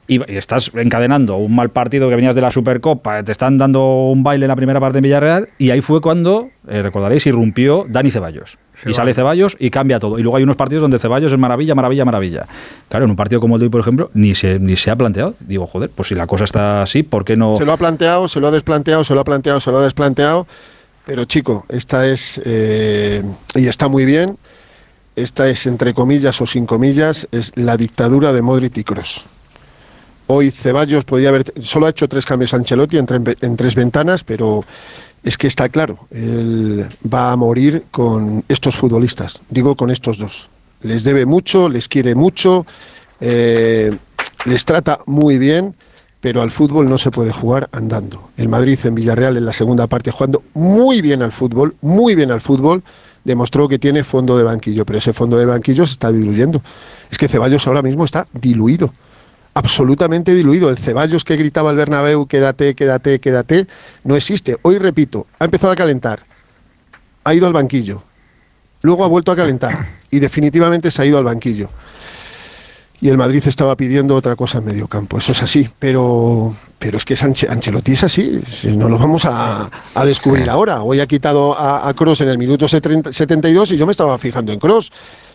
Y 0.08 0.20
estás 0.36 0.72
encadenando 0.74 1.38
un 1.38 1.56
mal 1.56 1.70
partido 1.70 2.10
que 2.10 2.16
venías 2.16 2.36
de 2.36 2.42
la 2.42 2.52
Supercopa, 2.52 3.24
te 3.24 3.32
están 3.32 3.58
dando 3.58 4.10
un 4.10 4.24
baile 4.24 4.46
en 4.46 4.50
la 4.50 4.56
primera 4.56 4.80
parte 4.80 4.98
en 4.98 5.04
Villarreal, 5.04 5.50
y 5.58 5.70
ahí 5.70 5.82
fue 5.82 6.02
cuando, 6.02 6.50
eh, 6.68 6.82
recordaréis, 6.82 7.26
irrumpió 7.28 7.86
Dani 7.88 8.12
Ceballos. 8.12 8.58
Y 8.86 8.94
sale 8.94 9.14
Ceballos 9.14 9.56
y 9.60 9.70
cambia 9.70 10.00
todo. 10.00 10.18
Y 10.18 10.24
luego 10.24 10.38
hay 10.38 10.44
unos 10.44 10.56
partidos 10.56 10.82
donde 10.82 10.98
Ceballos 10.98 11.32
es 11.32 11.38
maravilla, 11.38 11.76
maravilla, 11.76 12.04
maravilla. 12.04 12.48
Claro, 12.90 13.06
en 13.06 13.12
un 13.12 13.16
partido 13.16 13.40
como 13.40 13.56
el 13.56 13.60
de 13.60 13.66
hoy, 13.66 13.70
por 13.70 13.80
ejemplo, 13.80 14.10
ni 14.16 14.34
se, 14.34 14.60
ni 14.60 14.76
se 14.76 14.90
ha 14.90 14.96
planteado. 14.96 15.36
Digo, 15.40 15.68
joder, 15.68 15.92
pues 15.94 16.08
si 16.08 16.16
la 16.16 16.26
cosa 16.26 16.46
está 16.46 16.82
así, 16.82 17.04
¿por 17.04 17.24
qué 17.24 17.38
no...? 17.38 17.56
Se 17.56 17.66
lo 17.66 17.74
ha 17.74 17.78
planteado, 17.78 18.28
se 18.28 18.40
lo 18.40 18.48
ha 18.48 18.52
desplanteado, 18.52 19.04
se 19.04 19.14
lo 19.14 19.22
ha 19.22 19.24
planteado, 19.24 19.62
se 19.62 19.72
lo 19.72 19.78
ha 19.78 19.84
desplanteado. 19.84 20.48
Pero 21.06 21.26
chico, 21.26 21.66
esta 21.70 22.08
es, 22.08 22.42
eh, 22.46 23.24
y 23.56 23.68
está 23.68 23.88
muy 23.88 24.06
bien, 24.06 24.38
esta 25.16 25.48
es 25.50 25.66
entre 25.66 25.94
comillas 25.94 26.40
o 26.42 26.46
sin 26.46 26.66
comillas, 26.66 27.28
es 27.32 27.52
la 27.56 27.76
dictadura 27.78 28.34
de 28.34 28.42
Modric 28.42 28.78
y 28.78 28.84
Kroos. 28.84 29.26
Hoy 30.34 30.50
Ceballos 30.50 31.04
podía 31.04 31.28
haber, 31.28 31.54
solo 31.62 31.88
ha 31.88 31.90
hecho 31.90 32.08
tres 32.08 32.26
cambios 32.26 32.54
Ancelotti 32.54 32.98
en, 32.98 33.06
en 33.42 33.58
tres 33.58 33.76
ventanas, 33.76 34.24
pero 34.24 34.64
es 35.26 35.38
que 35.38 35.48
está 35.48 35.68
claro, 35.68 36.08
él 36.10 36.88
va 37.14 37.34
a 37.34 37.36
morir 37.36 37.84
con 37.92 38.42
estos 38.48 38.78
futbolistas, 38.78 39.42
digo 39.50 39.76
con 39.76 39.92
estos 39.92 40.18
dos. 40.18 40.50
Les 40.84 41.04
debe 41.04 41.26
mucho, 41.26 41.68
les 41.68 41.90
quiere 41.90 42.16
mucho, 42.16 42.66
eh, 43.20 43.94
les 44.46 44.64
trata 44.64 45.02
muy 45.06 45.38
bien, 45.38 45.76
pero 46.22 46.42
al 46.42 46.52
fútbol 46.52 46.88
no 46.88 46.98
se 46.98 47.12
puede 47.12 47.34
jugar 47.34 47.68
andando. 47.74 48.30
El 48.38 48.48
Madrid 48.48 48.80
en 48.86 48.96
Villarreal 48.96 49.36
en 49.36 49.46
la 49.46 49.54
segunda 49.54 49.88
parte 49.88 50.12
jugando 50.12 50.44
muy 50.54 51.02
bien 51.02 51.24
al 51.24 51.34
fútbol, 51.34 51.76
muy 51.82 52.16
bien 52.16 52.32
al 52.32 52.40
fútbol, 52.40 52.84
demostró 53.26 53.68
que 53.68 53.80
tiene 53.80 54.06
fondo 54.06 54.38
de 54.38 54.46
banquillo, 54.46 54.86
pero 54.86 54.98
ese 54.98 55.12
fondo 55.12 55.38
de 55.38 55.46
banquillo 55.46 55.86
se 55.86 55.92
está 55.92 56.10
diluyendo. 56.10 56.62
Es 57.12 57.18
que 57.18 57.28
Ceballos 57.28 57.68
ahora 57.68 57.82
mismo 57.82 58.06
está 58.06 58.28
diluido, 58.32 58.94
absolutamente 59.54 60.34
diluido. 60.34 60.70
El 60.70 60.78
Ceballos 60.78 61.24
que 61.24 61.36
gritaba 61.38 61.70
al 61.70 61.76
Bernabéu, 61.76 62.26
quédate, 62.26 62.74
quédate, 62.76 63.20
quédate, 63.20 63.68
no 64.04 64.16
existe. 64.16 64.58
Hoy 64.62 64.78
repito, 64.78 65.28
ha 65.40 65.46
empezado 65.46 65.74
a 65.74 65.76
calentar, 65.76 66.22
ha 67.24 67.34
ido 67.34 67.48
al 67.48 67.54
banquillo, 67.54 68.04
luego 68.82 69.04
ha 69.04 69.08
vuelto 69.08 69.32
a 69.32 69.36
calentar 69.36 69.86
y 70.10 70.20
definitivamente 70.20 70.90
se 70.92 71.02
ha 71.02 71.06
ido 71.06 71.18
al 71.18 71.24
banquillo. 71.26 71.70
Y 73.04 73.10
el 73.10 73.18
Madrid 73.18 73.42
estaba 73.48 73.76
pidiendo 73.76 74.16
otra 74.16 74.36
cosa 74.36 74.60
en 74.60 74.66
medio 74.66 74.88
campo, 74.88 75.18
eso 75.18 75.32
es 75.32 75.42
así, 75.42 75.68
pero, 75.80 76.56
pero 76.78 77.00
es 77.00 77.06
que 77.06 77.16
es 77.16 77.24
Anche- 77.24 77.50
Ancelotti 77.50 77.94
es 77.94 78.04
así, 78.04 78.40
no 78.66 78.88
lo 78.90 79.00
vamos 79.00 79.26
a, 79.26 79.72
a 79.96 80.06
descubrir 80.06 80.48
ahora. 80.52 80.84
Hoy 80.84 81.00
ha 81.00 81.08
quitado 81.08 81.58
a, 81.58 81.90
a 81.90 81.94
Cross 81.96 82.22
en 82.22 82.28
el 82.30 82.38
minuto 82.38 82.70
70 82.70 83.12
72 83.12 83.72
y 83.72 83.78
yo 83.78 83.88
me 83.88 83.92
estaba 83.92 84.16
fijando 84.20 84.52
en 84.52 84.60
Cross. 84.60 84.92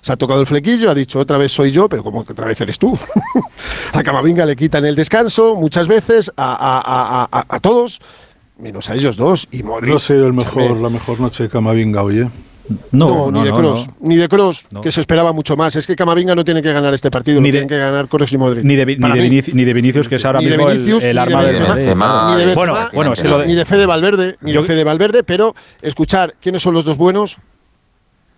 Se 0.07 0.13
ha 0.13 0.17
tocado 0.17 0.41
el 0.41 0.47
flequillo, 0.47 0.89
ha 0.89 0.95
dicho 0.95 1.19
otra 1.19 1.37
vez 1.37 1.51
soy 1.51 1.73
yo, 1.73 1.89
pero 1.89 2.05
como 2.05 2.25
que 2.25 2.31
otra 2.33 2.47
vez 2.47 2.61
eres 2.61 2.79
tú. 2.79 2.97
a 3.93 4.03
Camavinga 4.05 4.47
le 4.47 4.55
quitan 4.55 4.85
el 4.85 4.95
descanso 4.95 5.57
muchas 5.57 5.89
veces, 5.89 6.31
a, 6.37 6.53
a- 6.55 7.29
a- 7.41 7.45
a- 7.57 7.59
todos, 7.59 7.99
menos 8.57 8.89
a 8.89 8.95
ellos 8.95 9.17
dos. 9.17 9.49
Y 9.51 9.65
Modric. 9.65 9.91
No 9.91 9.97
ha 9.97 9.99
sido 9.99 10.29
el 10.29 10.33
mejor, 10.33 10.77
la 10.77 10.91
mejor 10.91 11.19
noche 11.19 11.43
de 11.43 11.49
Camavinga 11.49 12.05
hoy, 12.05 12.21
¿eh? 12.21 12.29
no, 12.93 13.33
ni 13.33 13.43
de 13.43 13.51
no, 13.51 13.57
Cross, 13.57 13.89
no. 13.89 13.95
ni 14.01 14.15
de 14.15 14.29
Cross, 14.29 14.67
No. 14.71 14.81
que 14.81 14.93
se 14.93 15.01
esperaba 15.01 15.33
mucho 15.33 15.57
más. 15.57 15.75
Es 15.75 15.89
que 15.89 15.97
Camavinga 15.97 16.37
no 16.37 16.45
tiene 16.45 16.63
que 16.63 16.73
ganar 16.73 16.95
este 16.95 17.11
partido, 17.11 17.41
Ni 17.41 17.49
de- 17.49 17.53
tienen 17.59 17.69
que 17.69 17.77
ganar 17.79 18.07
Cross 18.07 18.33
y 18.33 18.39
Modric. 18.39 18.63
Ni 18.65 18.77
de, 18.77 18.87
ni, 18.87 18.95
de 18.95 19.09
mí. 19.09 19.29
Vinici- 19.29 19.55
ni 19.55 19.65
de 19.65 19.73
Vinicius, 19.73 20.09
que 20.09 20.15
es 20.15 20.25
ahora 20.25 20.39
Ni 20.39 20.45
de 20.45 20.57
mismo 20.57 20.71
el- 20.71 20.79
Vinicius, 20.79 21.03
el, 21.03 21.09
ni 21.09 21.15
de 21.15 21.21
arma 21.21 21.43
de, 21.43 21.49
Benzema, 21.53 21.75
de- 21.75 21.75
Benzema, 21.75 22.37
ni 22.39 22.45
de 22.45 22.55
Bueno, 22.55 22.77
bueno, 22.95 23.13
es 23.13 23.23
que 23.23 23.27
lo 23.29 23.39
de- 23.41 23.47
ni 23.49 23.57
de 23.57 23.65
Fede 23.65 23.87
Valverde, 23.87 24.37
ni 24.41 24.53
Yo- 24.53 24.63
de 24.63 24.69
Fede 24.69 24.85
Valverde, 24.85 25.25
pero 25.25 25.57
escuchar 25.83 26.35
quiénes 26.41 26.63
son 26.63 26.75
los 26.75 26.85
dos 26.85 26.97
buenos, 26.97 27.39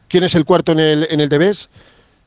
quién 0.08 0.24
es 0.24 0.34
el 0.34 0.44
cuarto 0.44 0.72
en 0.72 0.80
el 0.80 1.06
en 1.10 1.20
el 1.20 1.28
Debes, 1.28 1.68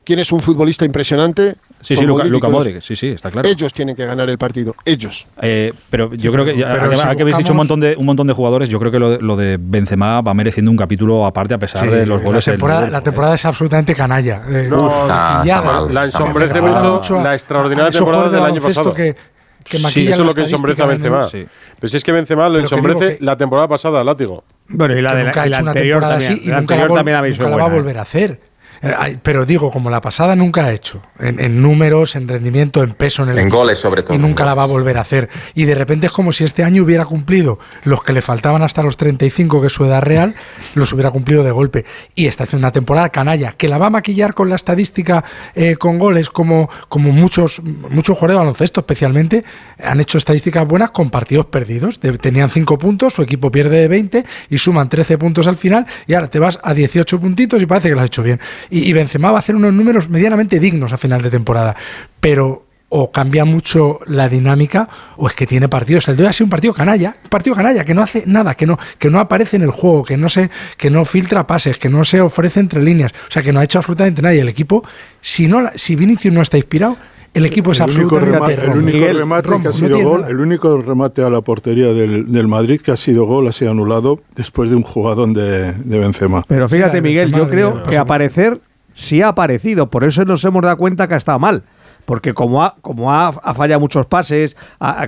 quién 0.04 0.18
es 0.18 0.32
un 0.32 0.40
futbolista 0.40 0.84
impresionante. 0.84 1.56
Sí, 1.82 1.96
sí, 1.96 2.06
Luca, 2.06 2.22
Kroos. 2.28 2.48
Modric, 2.52 2.80
sí, 2.80 2.94
sí, 2.94 3.08
está 3.08 3.28
claro. 3.32 3.48
Ellos 3.48 3.72
tienen 3.72 3.96
que 3.96 4.06
ganar 4.06 4.30
el 4.30 4.38
partido, 4.38 4.76
ellos. 4.84 5.26
Eh, 5.40 5.72
pero 5.90 6.14
yo 6.14 6.30
creo 6.32 6.44
que, 6.44 6.56
ya- 6.56 6.68
pero 6.70 6.84
ahora 6.84 6.96
si 6.96 7.16
que 7.16 7.22
habéis 7.22 7.38
dicho 7.38 7.52
un 7.52 7.56
montón, 7.56 7.80
de, 7.80 7.96
un 7.98 8.06
montón 8.06 8.28
de 8.28 8.32
jugadores, 8.34 8.68
yo 8.68 8.78
creo 8.78 8.92
que 8.92 9.00
lo, 9.00 9.10
de- 9.10 9.20
lo 9.20 9.34
de 9.36 9.58
Benzema 9.60 10.20
va 10.20 10.32
mereciendo 10.32 10.70
un 10.70 10.76
capítulo 10.76 11.26
aparte 11.26 11.54
a 11.54 11.58
pesar 11.58 11.90
de 11.90 12.06
los 12.06 12.22
goles. 12.22 12.46
La 12.46 12.52
temporada, 12.52 12.80
Liverpool, 12.82 12.92
la 12.92 12.98
eh. 12.98 13.02
temporada 13.02 13.34
es 13.34 13.44
absolutamente 13.46 13.94
canalla. 13.96 14.42
Eh, 14.48 14.68
No, 14.70 14.86
uf, 14.86 14.92
está- 14.92 15.40
pillada. 15.42 15.60
está 15.66 15.80
mal. 15.80 15.94
La 15.94 16.04
ensombrece 16.04 16.60
mucho 16.60 17.18
a- 17.18 17.22
la 17.24 17.30
a 17.30 17.34
extraordinaria 17.34 17.90
temporada 17.90 18.28
del 18.28 18.42
año 18.44 18.60
pasado. 18.62 18.94
Que, 18.94 19.16
que 19.64 19.78
Sí, 19.78 20.06
eso 20.06 20.22
es 20.22 20.26
lo 20.28 20.34
que 20.34 20.40
ensombrece 20.42 20.82
a 20.82 20.86
Benzema. 20.86 21.28
Pero 21.32 21.88
si 21.90 21.96
es 21.96 22.04
que 22.04 22.12
Benzema 22.12 22.48
lo 22.48 22.54
Pero 22.54 22.68
que 22.68 22.74
digo 22.76 22.88
ensombrece 22.88 23.18
que- 23.18 23.24
la 23.24 23.36
temporada 23.36 23.66
pasada, 23.66 24.04
látigo. 24.04 24.44
Bueno, 24.72 24.96
y 24.98 25.02
la, 25.02 25.10
que 25.10 25.16
de 25.16 25.22
la, 25.22 25.28
nunca 25.28 25.42
ha 25.42 25.46
y 25.46 25.48
la 25.50 25.56
hecho 25.56 25.62
una 25.62 25.70
anterior 25.72 26.00
temporada 26.00 26.18
también, 26.18 26.32
así 26.32 26.42
y 26.44 26.50
la 26.50 26.60
nunca, 26.60 26.74
la, 26.74 26.82
anterior 26.82 26.90
vol- 26.90 26.94
también 26.94 27.16
habéis 27.18 27.38
nunca 27.38 27.50
la 27.50 27.56
va 27.56 27.62
a 27.62 27.66
volver 27.76 27.98
a 27.98 28.02
hacer. 28.02 28.40
Eh, 28.82 29.16
pero 29.22 29.44
digo, 29.44 29.70
como 29.70 29.90
la 29.90 30.00
pasada 30.00 30.34
nunca 30.34 30.64
ha 30.66 30.72
hecho, 30.72 31.00
en, 31.20 31.38
en 31.40 31.62
números, 31.62 32.16
en 32.16 32.26
rendimiento, 32.26 32.82
en 32.82 32.90
peso, 32.94 33.22
en 33.22 33.28
el 33.30 33.38
En 33.38 33.44
equipo, 33.46 33.58
goles, 33.58 33.78
sobre 33.78 34.02
todo. 34.02 34.14
Y 34.14 34.18
nunca 34.18 34.44
la 34.44 34.54
va 34.54 34.64
a 34.64 34.66
volver 34.66 34.98
a 34.98 35.02
hacer. 35.02 35.28
Y 35.54 35.64
de 35.64 35.74
repente 35.74 36.06
es 36.06 36.12
como 36.12 36.32
si 36.32 36.42
este 36.44 36.64
año 36.64 36.82
hubiera 36.82 37.04
cumplido 37.04 37.58
los 37.84 38.02
que 38.02 38.12
le 38.12 38.22
faltaban 38.22 38.62
hasta 38.62 38.82
los 38.82 38.96
35, 38.96 39.60
que 39.60 39.68
es 39.68 39.72
su 39.72 39.84
edad 39.84 40.02
real, 40.02 40.34
los 40.74 40.92
hubiera 40.92 41.10
cumplido 41.10 41.44
de 41.44 41.52
golpe. 41.52 41.84
Y 42.14 42.26
está 42.26 42.44
haciendo 42.44 42.66
una 42.66 42.72
temporada 42.72 43.08
canalla, 43.10 43.52
que 43.52 43.68
la 43.68 43.78
va 43.78 43.86
a 43.86 43.90
maquillar 43.90 44.34
con 44.34 44.48
la 44.48 44.56
estadística 44.56 45.22
eh, 45.54 45.76
con 45.76 45.98
goles, 45.98 46.28
como, 46.30 46.68
como 46.88 47.12
muchos, 47.12 47.62
muchos 47.62 48.16
jugadores 48.18 48.34
de 48.34 48.38
baloncesto 48.38 48.80
especialmente, 48.80 49.44
han 49.82 50.00
hecho 50.00 50.18
estadísticas 50.18 50.66
buenas 50.66 50.90
con 50.90 51.10
partidos 51.10 51.46
perdidos. 51.46 52.00
De- 52.00 52.18
tenían 52.18 52.48
5 52.50 52.78
puntos, 52.78 53.14
su 53.14 53.22
equipo 53.22 53.50
pierde 53.50 53.78
de 53.80 53.88
20 53.88 54.24
y 54.50 54.58
suman 54.58 54.88
13 54.88 55.18
puntos 55.18 55.46
al 55.46 55.56
final, 55.56 55.86
y 56.06 56.14
ahora 56.14 56.28
te 56.28 56.38
vas 56.38 56.58
a 56.62 56.74
18 56.74 57.20
puntitos 57.20 57.62
y 57.62 57.66
parece 57.66 57.88
que 57.88 57.94
lo 57.94 58.00
has 58.00 58.06
hecho 58.06 58.22
bien. 58.22 58.40
Y, 58.72 58.88
y 58.88 58.92
Benzema 58.92 59.30
va 59.30 59.36
a 59.36 59.40
hacer 59.40 59.54
unos 59.54 59.72
números 59.72 60.08
medianamente 60.08 60.58
dignos 60.58 60.92
a 60.92 60.96
final 60.96 61.22
de 61.22 61.30
temporada. 61.30 61.76
Pero 62.18 62.64
o 62.94 63.10
cambia 63.10 63.46
mucho 63.46 64.00
la 64.06 64.28
dinámica 64.28 64.86
o 65.16 65.26
es 65.26 65.32
que 65.32 65.46
tiene 65.46 65.66
partidos. 65.66 66.08
El 66.08 66.16
de 66.16 66.24
hoy 66.24 66.28
ha 66.28 66.32
sido 66.32 66.44
un 66.44 66.50
partido 66.50 66.74
canalla, 66.74 67.16
un 67.24 67.30
partido 67.30 67.56
canalla 67.56 67.86
que 67.86 67.94
no 67.94 68.02
hace 68.02 68.24
nada, 68.26 68.54
que 68.54 68.66
no, 68.66 68.78
que 68.98 69.08
no 69.08 69.18
aparece 69.18 69.56
en 69.56 69.62
el 69.62 69.70
juego, 69.70 70.04
que 70.04 70.18
no 70.18 70.28
se, 70.28 70.50
que 70.76 70.90
no 70.90 71.06
filtra 71.06 71.46
pases, 71.46 71.78
que 71.78 71.88
no 71.88 72.04
se 72.04 72.20
ofrece 72.20 72.60
entre 72.60 72.82
líneas, 72.82 73.12
o 73.12 73.30
sea 73.30 73.42
que 73.42 73.50
no 73.50 73.60
ha 73.60 73.64
hecho 73.64 73.78
absolutamente 73.78 74.20
nadie. 74.20 74.42
El 74.42 74.50
equipo, 74.50 74.84
si 75.22 75.48
no, 75.48 75.70
si 75.74 75.96
Vinicius 75.96 76.34
no 76.34 76.42
está 76.42 76.58
inspirado, 76.58 76.98
el 77.34 77.46
equipo 77.46 77.72
es 77.72 77.80
el 77.80 77.90
único, 77.90 78.16
absolutamente 78.16 78.56
remate, 78.56 78.72
el 78.72 78.78
único 78.78 78.98
Miguel, 78.98 79.16
remate 79.18 79.48
romo, 79.48 79.62
que 79.62 79.68
ha 79.68 79.72
sido 79.72 80.00
gol, 80.02 80.20
nada. 80.20 80.32
el 80.32 80.40
único 80.40 80.82
remate 80.82 81.22
a 81.22 81.30
la 81.30 81.40
portería 81.40 81.88
del, 81.92 82.30
del 82.30 82.48
Madrid 82.48 82.80
que 82.80 82.90
ha 82.90 82.96
sido 82.96 83.24
gol 83.24 83.48
ha 83.48 83.52
sido 83.52 83.70
anulado 83.70 84.20
después 84.34 84.70
de 84.70 84.76
un 84.76 84.82
jugadón 84.82 85.32
de, 85.32 85.72
de 85.72 85.98
Benzema. 85.98 86.44
Pero 86.46 86.68
fíjate, 86.68 86.98
Sí, 86.98 87.02
Miguel, 87.02 87.30
Benzema 87.30 87.44
yo 87.44 87.50
creo 87.50 87.82
que 87.84 87.96
aparecer 87.96 88.60
sí 88.94 89.22
ha 89.22 89.28
aparecido. 89.28 89.88
Por 89.88 90.04
eso 90.04 90.24
nos 90.24 90.44
hemos 90.44 90.62
dado 90.62 90.76
cuenta 90.76 91.08
que 91.08 91.14
ha 91.14 91.18
estado 91.18 91.38
mal. 91.38 91.62
Porque 92.04 92.34
como 92.34 92.62
ha, 92.64 92.74
como 92.82 93.12
ha, 93.12 93.28
ha 93.28 93.54
fallado 93.54 93.80
muchos 93.80 94.06
pases, 94.06 94.56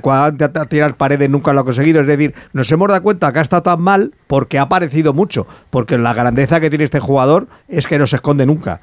cuando 0.00 0.24
ha 0.24 0.28
intentado 0.28 0.66
tirar 0.66 0.96
paredes 0.96 1.28
nunca 1.28 1.52
lo 1.52 1.60
ha 1.60 1.64
conseguido. 1.64 2.00
Es 2.00 2.06
decir, 2.06 2.34
nos 2.52 2.70
hemos 2.70 2.88
dado 2.88 3.02
cuenta 3.02 3.32
que 3.32 3.40
ha 3.40 3.42
estado 3.42 3.62
tan 3.62 3.80
mal 3.80 4.12
porque 4.26 4.58
ha 4.58 4.62
aparecido 4.62 5.12
mucho. 5.12 5.46
Porque 5.70 5.98
la 5.98 6.14
grandeza 6.14 6.60
que 6.60 6.70
tiene 6.70 6.84
este 6.84 7.00
jugador 7.00 7.48
es 7.68 7.86
que 7.86 7.98
no 7.98 8.06
se 8.06 8.16
esconde 8.16 8.46
nunca. 8.46 8.80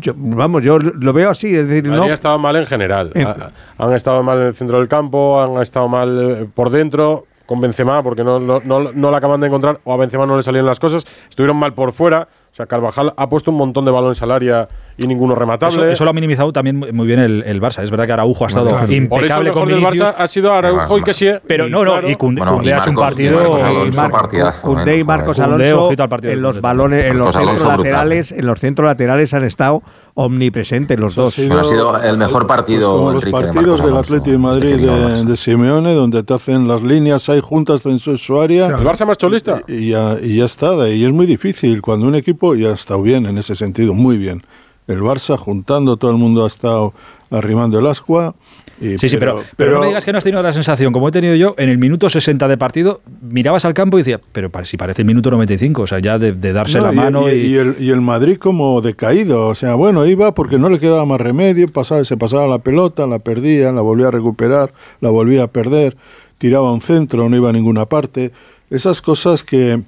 Yo- 0.00 0.12
vamos, 0.16 0.62
yo 0.62 0.78
lo 0.78 1.12
veo 1.12 1.30
así. 1.30 1.54
Es 1.54 1.66
decir, 1.66 1.84
no, 1.88 2.02
ha 2.10 2.14
estado 2.14 2.38
mal 2.38 2.56
en 2.56 2.66
general. 2.66 3.10
En- 3.14 3.26
Ha- 3.26 3.50
Han 3.78 3.92
estado 3.94 4.22
mal 4.22 4.38
en 4.40 4.46
el 4.48 4.54
centro 4.54 4.78
del 4.78 4.88
campo, 4.88 5.40
han 5.42 5.60
estado 5.62 5.88
mal 5.88 6.30
eh, 6.42 6.48
por 6.54 6.70
dentro, 6.70 7.24
con 7.46 7.60
Benzema, 7.60 8.02
porque 8.02 8.24
no, 8.24 8.40
no, 8.40 8.60
no, 8.64 8.90
no 8.92 9.10
la 9.10 9.18
acaban 9.18 9.40
de 9.40 9.46
encontrar, 9.46 9.78
o 9.84 9.92
a 9.92 9.96
Benzema 9.96 10.26
no 10.26 10.36
le 10.36 10.42
salieron 10.42 10.66
las 10.66 10.80
cosas. 10.80 11.04
Estuvieron 11.30 11.56
mal 11.56 11.74
por 11.74 11.92
fuera. 11.92 12.28
O 12.52 12.54
sea, 12.56 12.66
Carvajal 12.66 13.12
ha 13.16 13.28
puesto 13.28 13.50
un 13.50 13.56
montón 13.58 13.84
de 13.84 13.90
balones 13.92 14.20
al 14.22 14.30
área 14.32 14.66
y 14.98 15.06
ninguno 15.06 15.34
rematable. 15.34 15.76
Eso, 15.76 15.86
eso 15.86 16.04
lo 16.04 16.10
ha 16.10 16.12
minimizado 16.14 16.52
también 16.52 16.76
muy 16.78 17.06
bien 17.06 17.18
el, 17.18 17.42
el 17.46 17.60
Barça. 17.60 17.82
Es 17.82 17.90
verdad 17.90 18.06
que 18.06 18.12
Araujo 18.12 18.44
ha 18.44 18.48
estado 18.48 18.68
Claro. 18.70 18.86
Por 18.86 18.90
eso 18.90 18.94
el 18.94 19.02
impecable 19.02 19.50
mejor 19.50 19.62
con 19.62 19.68
del. 19.68 19.82
Barça 19.84 20.14
ha 20.16 20.26
sido 20.26 20.52
Araujo 20.52 20.98
y 20.98 21.02
que 21.02 21.12
sí. 21.14 21.28
Pero 21.46 21.68
no, 21.68 21.84
no, 21.84 22.08
y 22.08 22.16
Koundé, 22.16 22.40
Bueno, 22.42 22.62
y 22.62 22.70
ha 22.70 22.78
hecho 22.78 22.90
un 22.90 22.96
Marcos- 22.96 23.12
y 23.20 23.26
partido. 23.26 23.40
Marcos 23.40 24.86
y 24.86 24.90
¿eh? 24.90 24.98
y 24.98 25.04
Marcos 25.04 25.38
Alonso 25.38 26.08
partido 26.08 26.32
en 26.32 26.42
los 26.42 26.60
balones, 26.60 27.04
en 27.04 27.18
los 27.18 27.34
centros 27.34 27.62
laterales, 27.62 28.32
en 28.32 28.46
los 28.46 28.58
centros 28.60 28.86
laterales 28.86 29.34
han 29.34 29.44
estado 29.44 29.82
omnipresentes 30.14 30.98
los 30.98 31.12
Eso 31.12 31.20
ha 31.20 31.24
dos. 31.24 31.34
sido- 31.34 31.48
Bueno, 31.48 31.60
ha 31.60 31.70
sido 32.00 32.02
el 32.10 32.16
mejor 32.18 32.46
partido, 32.46 32.78
pues 32.80 32.88
como 32.88 33.12
los 33.12 33.24
Enrique, 33.26 33.42
partidos 33.52 33.84
del 33.84 33.96
Atlético 33.96 34.30
de 34.30 34.38
Madrid 34.38 34.76
de, 34.76 34.86
Barça. 34.90 35.24
de 35.24 35.36
Simeone, 35.36 35.92
donde 35.94 36.22
te 36.22 36.34
hacen 36.34 36.66
las 36.68 36.82
líneas 36.82 37.28
ahí 37.28 37.40
juntas 37.42 37.84
en 37.86 37.98
su, 37.98 38.16
su 38.16 38.40
área. 38.40 38.66
El 38.68 38.76
Barça 38.76 39.06
más 39.06 39.18
cholista. 39.18 39.62
Y 39.68 39.90
ya, 39.90 40.16
y 40.22 40.36
ya 40.38 40.44
está, 40.44 40.88
y 40.88 41.04
es 41.04 41.12
muy 41.12 41.26
difícil 41.26 41.82
cuando 41.82 42.06
un 42.06 42.14
equipo 42.14 42.54
ya 42.54 42.68
ha 42.68 42.74
estado 42.74 43.02
bien 43.02 43.26
en 43.26 43.36
ese 43.38 43.54
sentido, 43.54 43.92
muy 43.94 44.16
bien. 44.16 44.42
El 44.86 45.00
Barça 45.00 45.36
juntando, 45.36 45.96
todo 45.96 46.10
el 46.12 46.16
mundo 46.16 46.44
ha 46.44 46.46
estado 46.46 46.94
arrimando 47.30 47.78
el 47.78 47.86
ascua 47.86 48.34
Y- 48.80 48.98
Sí, 48.98 49.08
sí, 49.08 49.16
pero, 49.16 49.42
pero 49.56 49.72
no 49.72 49.80
me 49.80 49.86
digas 49.86 50.04
que 50.04 50.12
no 50.12 50.18
has 50.18 50.24
tenido 50.24 50.42
la 50.42 50.52
sensación, 50.52 50.92
como 50.92 51.08
he 51.08 51.10
tenido 51.10 51.34
yo, 51.34 51.54
en 51.56 51.70
el 51.70 51.78
minuto 51.78 52.10
60 52.10 52.46
de 52.46 52.58
partido, 52.58 53.00
mirabas 53.22 53.64
al 53.64 53.72
campo 53.72 53.96
y 53.98 54.02
decías, 54.02 54.20
pero 54.32 54.50
si 54.64 54.76
parece 54.76 55.00
el 55.02 55.06
minuto 55.06 55.30
95, 55.30 55.80
o 55.82 55.86
sea, 55.86 55.98
ya 55.98 56.18
de, 56.18 56.32
de 56.32 56.52
darse 56.52 56.76
No, 56.78 56.84
la 56.84 56.92
y- 56.92 56.96
mano 56.96 57.28
y, 57.28 57.32
y... 57.32 57.46
y 57.46 57.54
el, 57.56 57.76
y 57.80 57.88
el 57.90 58.02
Madrid 58.02 58.36
como 58.36 58.82
decaído, 58.82 59.48
o 59.48 59.54
sea, 59.54 59.74
bueno, 59.76 60.04
iba 60.06 60.34
porque 60.34 60.58
no 60.58 60.68
le 60.68 60.78
quedaba 60.78 61.06
más 61.06 61.20
remedio, 61.20 61.66
pasaba, 61.72 62.04
se 62.04 62.18
pasaba 62.18 62.46
la 62.46 62.58
pelota, 62.58 63.06
la 63.06 63.18
perdía, 63.18 63.72
la 63.72 63.80
volvía 63.80 64.08
a 64.08 64.10
recuperar, 64.10 64.74
la 65.00 65.08
volvía 65.08 65.44
a 65.44 65.46
perder, 65.46 65.96
tiraba 66.36 66.70
un 66.70 66.82
centro, 66.82 67.28
no 67.30 67.34
iba 67.36 67.48
a 67.48 67.52
ninguna 67.52 67.86
parte. 67.86 68.30
Esas 68.68 69.00
cosas 69.00 69.42
que, 69.42 69.80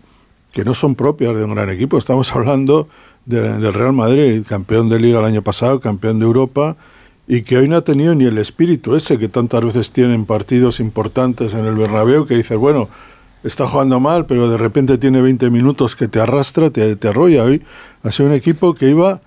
que 0.50 0.64
no 0.64 0.72
son 0.72 0.94
propias 0.94 1.36
de 1.36 1.44
un 1.44 1.54
gran 1.54 1.68
equipo. 1.68 1.98
Estamos 1.98 2.32
hablando 2.34 2.88
de- 3.28 3.58
del 3.58 3.72
Real 3.72 3.92
Madrid, 3.92 4.42
campeón 4.48 4.88
de 4.88 4.98
liga 4.98 5.20
el 5.20 5.24
año 5.26 5.42
pasado, 5.42 5.78
campeón 5.80 6.18
de 6.18 6.24
Europa, 6.24 6.76
y 7.28 7.42
que 7.42 7.58
hoy 7.58 7.68
no 7.68 7.76
ha 7.76 7.82
tenido 7.82 8.14
ni 8.14 8.24
el 8.24 8.38
espíritu 8.38 8.96
ese 8.96 9.18
que 9.18 9.28
tantas 9.28 9.62
veces 9.62 9.92
tienen 9.92 10.24
partidos 10.24 10.80
importantes 10.80 11.54
en 11.54 11.66
el 11.66 11.74
Bernabéu, 11.74 12.26
que 12.26 12.34
dices, 12.36 12.56
bueno, 12.56 12.88
está 13.44 13.66
jugando 13.66 14.00
mal, 14.00 14.26
pero 14.26 14.50
de 14.50 14.56
repente 14.56 14.98
tiene 14.98 15.20
20 15.22 15.50
minutos 15.50 15.94
que 15.94 16.08
te 16.08 16.20
arrastra, 16.20 16.70
te, 16.70 16.96
te 16.96 17.08
arrolla. 17.08 17.44
Hoy 17.44 17.62
ha 18.02 18.10
sido 18.10 18.28
un 18.30 18.34
equipo 18.34 18.74
que 18.74 18.88
iba... 18.90 19.20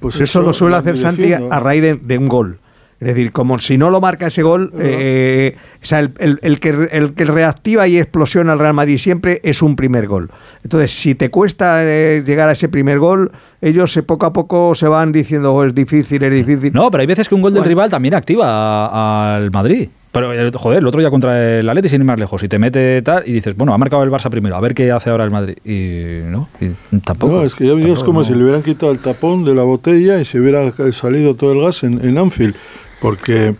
Pues 0.00 0.18
eso, 0.20 0.40
lo 0.40 0.54
suele 0.54 0.76
hacer 0.76 0.96
Santi 0.96 1.32
a 1.34 1.60
raíz 1.60 1.82
de, 1.82 1.94
de 1.96 2.16
un 2.16 2.28
gol. 2.28 2.58
Es 3.00 3.08
decir, 3.08 3.32
como 3.32 3.58
si 3.58 3.76
no 3.76 3.90
lo 3.90 4.00
marca 4.00 4.28
ese 4.28 4.42
gol, 4.42 4.72
eh, 4.78 5.56
o 5.82 5.84
sea, 5.86 5.98
el, 6.00 6.12
el- 6.18 6.38
el 6.42 6.60
que, 6.60 6.88
el 6.92 7.12
que 7.14 7.24
reactiva 7.24 7.86
y 7.88 7.98
explosiona 7.98 8.52
al 8.52 8.58
Real 8.58 8.72
Madrid 8.74 8.98
siempre 8.98 9.40
es 9.44 9.60
un 9.62 9.76
primer 9.76 10.06
gol. 10.06 10.30
Entonces, 10.62 10.92
si 10.92 11.14
te 11.14 11.28
cuesta 11.30 11.84
eh, 11.84 12.22
llegar 12.24 12.48
a 12.48 12.52
ese 12.52 12.68
primer 12.68 12.98
gol, 12.98 13.30
ellos 13.60 13.94
eh, 13.96 14.02
poco 14.02 14.26
a 14.26 14.32
poco 14.32 14.74
se 14.74 14.88
van 14.88 15.12
diciendo, 15.12 15.52
"Oh, 15.54 15.64
es 15.64 15.74
difícil, 15.74 16.22
es 16.22 16.32
difícil. 16.32 16.72
No, 16.72 16.90
pero 16.90 17.00
hay 17.02 17.06
veces 17.06 17.28
que 17.28 17.34
un 17.34 17.42
gol 17.42 17.52
del 17.52 17.64
rival 17.64 17.90
también 17.90 18.14
activa 18.14 19.34
al 19.36 19.50
Madrid. 19.50 19.88
Pero, 20.14 20.32
eh, 20.32 20.52
joder, 20.54 20.78
el 20.78 20.86
otro 20.86 21.00
día 21.00 21.10
contra 21.10 21.58
el 21.58 21.68
Atleti 21.68 21.88
sin 21.88 22.00
ir 22.00 22.04
más 22.04 22.20
lejos 22.20 22.40
y 22.44 22.48
te 22.48 22.60
mete 22.60 23.02
tal 23.02 23.24
y 23.26 23.32
dices, 23.32 23.56
bueno, 23.56 23.74
ha 23.74 23.78
marcado 23.78 24.04
el 24.04 24.10
Barça 24.12 24.30
primero, 24.30 24.54
a 24.54 24.60
ver 24.60 24.72
qué 24.72 24.92
hace 24.92 25.10
ahora 25.10 25.24
el 25.24 25.32
Madrid. 25.32 25.56
Y 25.64 26.30
no, 26.30 26.48
y 26.60 26.68
tampoco. 27.00 27.32
No, 27.32 27.42
es 27.42 27.56
que 27.56 27.66
ya 27.66 27.72
es 27.92 28.04
como 28.04 28.20
no. 28.20 28.24
si 28.24 28.32
le 28.32 28.44
hubieran 28.44 28.62
quitado 28.62 28.92
el 28.92 29.00
tapón 29.00 29.44
de 29.44 29.56
la 29.56 29.64
botella 29.64 30.20
y 30.20 30.24
se 30.24 30.38
hubiera 30.38 30.72
salido 30.92 31.34
todo 31.34 31.52
el 31.52 31.62
gas 31.62 31.82
en, 31.82 32.02
en 32.06 32.16
Anfield. 32.16 32.54
Porque 33.00 33.56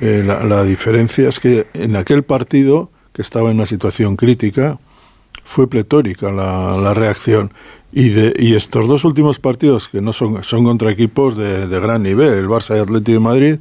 eh, 0.00 0.24
la, 0.26 0.42
la 0.44 0.64
diferencia 0.64 1.28
es 1.28 1.38
que 1.38 1.66
en 1.74 1.94
aquel 1.96 2.22
partido, 2.22 2.90
que 3.12 3.20
estaba 3.20 3.50
en 3.50 3.56
una 3.56 3.66
situación 3.66 4.16
crítica, 4.16 4.78
fue 5.44 5.68
pletórica 5.68 6.32
la, 6.32 6.78
la 6.78 6.94
reacción. 6.94 7.52
Y, 7.92 8.08
de, 8.08 8.32
y 8.38 8.54
estos 8.54 8.88
dos 8.88 9.04
últimos 9.04 9.38
partidos, 9.38 9.88
que 9.88 10.00
no 10.00 10.14
son, 10.14 10.42
son 10.44 10.64
contra 10.64 10.90
equipos 10.90 11.36
de, 11.36 11.66
de 11.66 11.80
gran 11.80 12.02
nivel, 12.04 12.38
el 12.38 12.48
Barça 12.48 12.76
y 12.76 12.80
Atlético 12.80 13.18
de 13.18 13.20
Madrid, 13.20 13.58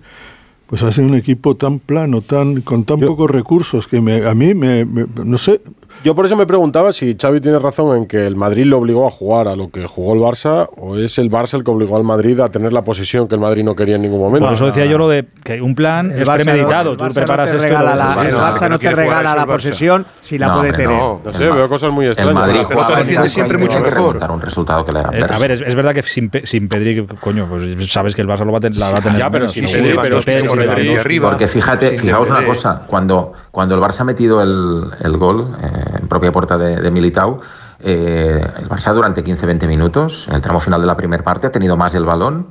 pues 0.69 0.83
ha 0.83 0.91
sido 0.91 1.07
un 1.07 1.15
equipo 1.15 1.55
tan 1.55 1.79
plano, 1.79 2.21
tan 2.21 2.61
con 2.61 2.83
tan 2.83 2.99
pocos 2.99 3.29
recursos, 3.31 3.87
que 3.87 4.01
me, 4.01 4.25
a 4.27 4.35
mí 4.35 4.53
me, 4.53 4.85
me- 4.85 5.05
no 5.25 5.37
sé, 5.37 5.61
Yo 6.03 6.15
por 6.15 6.25
eso 6.25 6.37
me 6.37 6.45
preguntaba 6.45 6.93
si 6.93 7.17
Xavi 7.19 7.41
tiene 7.41 7.59
razón 7.59 7.97
en 7.97 8.05
que 8.05 8.25
el 8.25 8.35
Madrid 8.37 8.65
lo 8.65 8.77
obligó 8.77 9.05
a 9.07 9.11
jugar 9.11 9.47
a 9.49 9.55
lo 9.57 9.69
que 9.69 9.85
jugó 9.85 10.13
el 10.13 10.19
Barça 10.21 10.69
o 10.77 10.95
es 10.95 11.17
el 11.17 11.29
Barça 11.29 11.55
el 11.55 11.63
que 11.65 11.71
obligó 11.71 11.97
al 11.97 12.03
Madrid 12.05 12.39
a 12.39 12.47
tener 12.47 12.71
la 12.71 12.83
posición 12.83 13.27
que 13.27 13.35
el 13.35 13.41
Madrid 13.41 13.63
no 13.65 13.75
quería 13.75 13.95
en 13.95 14.03
ningún 14.03 14.19
momento. 14.21 14.45
Por 14.45 14.53
eso 14.53 14.67
decía 14.67 14.85
yo 14.85 14.97
lo 14.97 15.09
de 15.09 15.25
que 15.43 15.61
un 15.61 15.75
plan 15.75 16.11
El 16.11 16.21
es 16.21 16.27
Barça 16.27 16.37
no- 16.37 16.43
premeditado. 16.45 16.91
el 16.91 16.97
Tú 16.97 17.03
no 17.03 17.09
preparas 17.11 17.49
te 17.49 17.55
esto. 17.57 17.67
regala 17.67 17.95
la- 17.95 18.21
el 18.29 18.33
Barça 18.35 18.69
no 18.69 18.79
te 18.79 18.91
regala 18.95 19.35
la 19.35 19.45
posesión 19.45 20.05
si 20.21 20.37
la 20.37 20.47
No, 20.47 20.53
puede 20.59 20.69
hombre, 20.69 20.83
tener. 20.85 20.97
no. 20.99 21.21
No 21.25 21.33
sé, 21.33 21.49
veo 21.49 21.67
cosas 21.67 21.91
muy 21.91 22.05
extrañas. 22.05 22.29
El 22.29 22.35
Madrid 22.35 22.59
en 22.61 22.97
defiende 22.99 23.29
siempre 23.29 23.57
mucho 23.57 23.79
mejor. 23.81 24.17
un 24.31 24.41
resultado 24.41 24.85
que 24.85 24.91
le 24.93 24.99
era 24.99 25.09
Eh, 25.11 25.25
a 25.27 25.37
ver, 25.39 25.51
es, 25.51 25.61
es 25.61 25.75
verdad 25.75 25.93
que 25.93 26.03
sin, 26.03 26.29
sin 26.43 26.69
Pedri, 26.69 27.05
coño, 27.19 27.47
pues 27.49 27.91
sabes 27.91 28.15
que 28.15 28.21
el 28.21 28.27
Barça 28.27 28.45
lo 28.45 28.51
va 28.53 28.59
a, 28.59 28.61
ten- 28.61 28.77
la 28.79 28.91
va 28.91 28.99
a 28.99 29.01
tener. 29.01 29.19
Ya, 29.19 29.29
pero 29.29 29.47
sin 29.49 29.65
¿no? 29.65 29.69
Pedri, 29.71 29.97
pero 30.01 30.21
Arriba. 30.67 30.93
Porque 31.29 31.47
fíjate, 31.47 31.97
fijaos 31.97 32.29
una 32.29 32.45
cosa, 32.45 32.81
cuando, 32.87 33.33
cuando 33.51 33.75
el 33.75 33.81
Barça 33.81 34.01
ha 34.01 34.05
metido 34.05 34.41
el, 34.41 34.83
el 35.01 35.17
gol 35.17 35.55
eh, 35.61 35.99
en 36.01 36.07
propia 36.07 36.31
puerta 36.31 36.57
de, 36.57 36.77
de 36.77 36.91
Militao, 36.91 37.39
eh, 37.81 38.45
el 38.57 38.67
Barça 38.69 38.93
durante 38.93 39.23
15-20 39.23 39.67
minutos, 39.67 40.27
en 40.27 40.35
el 40.35 40.41
tramo 40.41 40.59
final 40.59 40.81
de 40.81 40.87
la 40.87 40.97
primera 40.97 41.23
parte, 41.23 41.47
ha 41.47 41.51
tenido 41.51 41.77
más 41.77 41.95
el 41.95 42.03
balón 42.05 42.47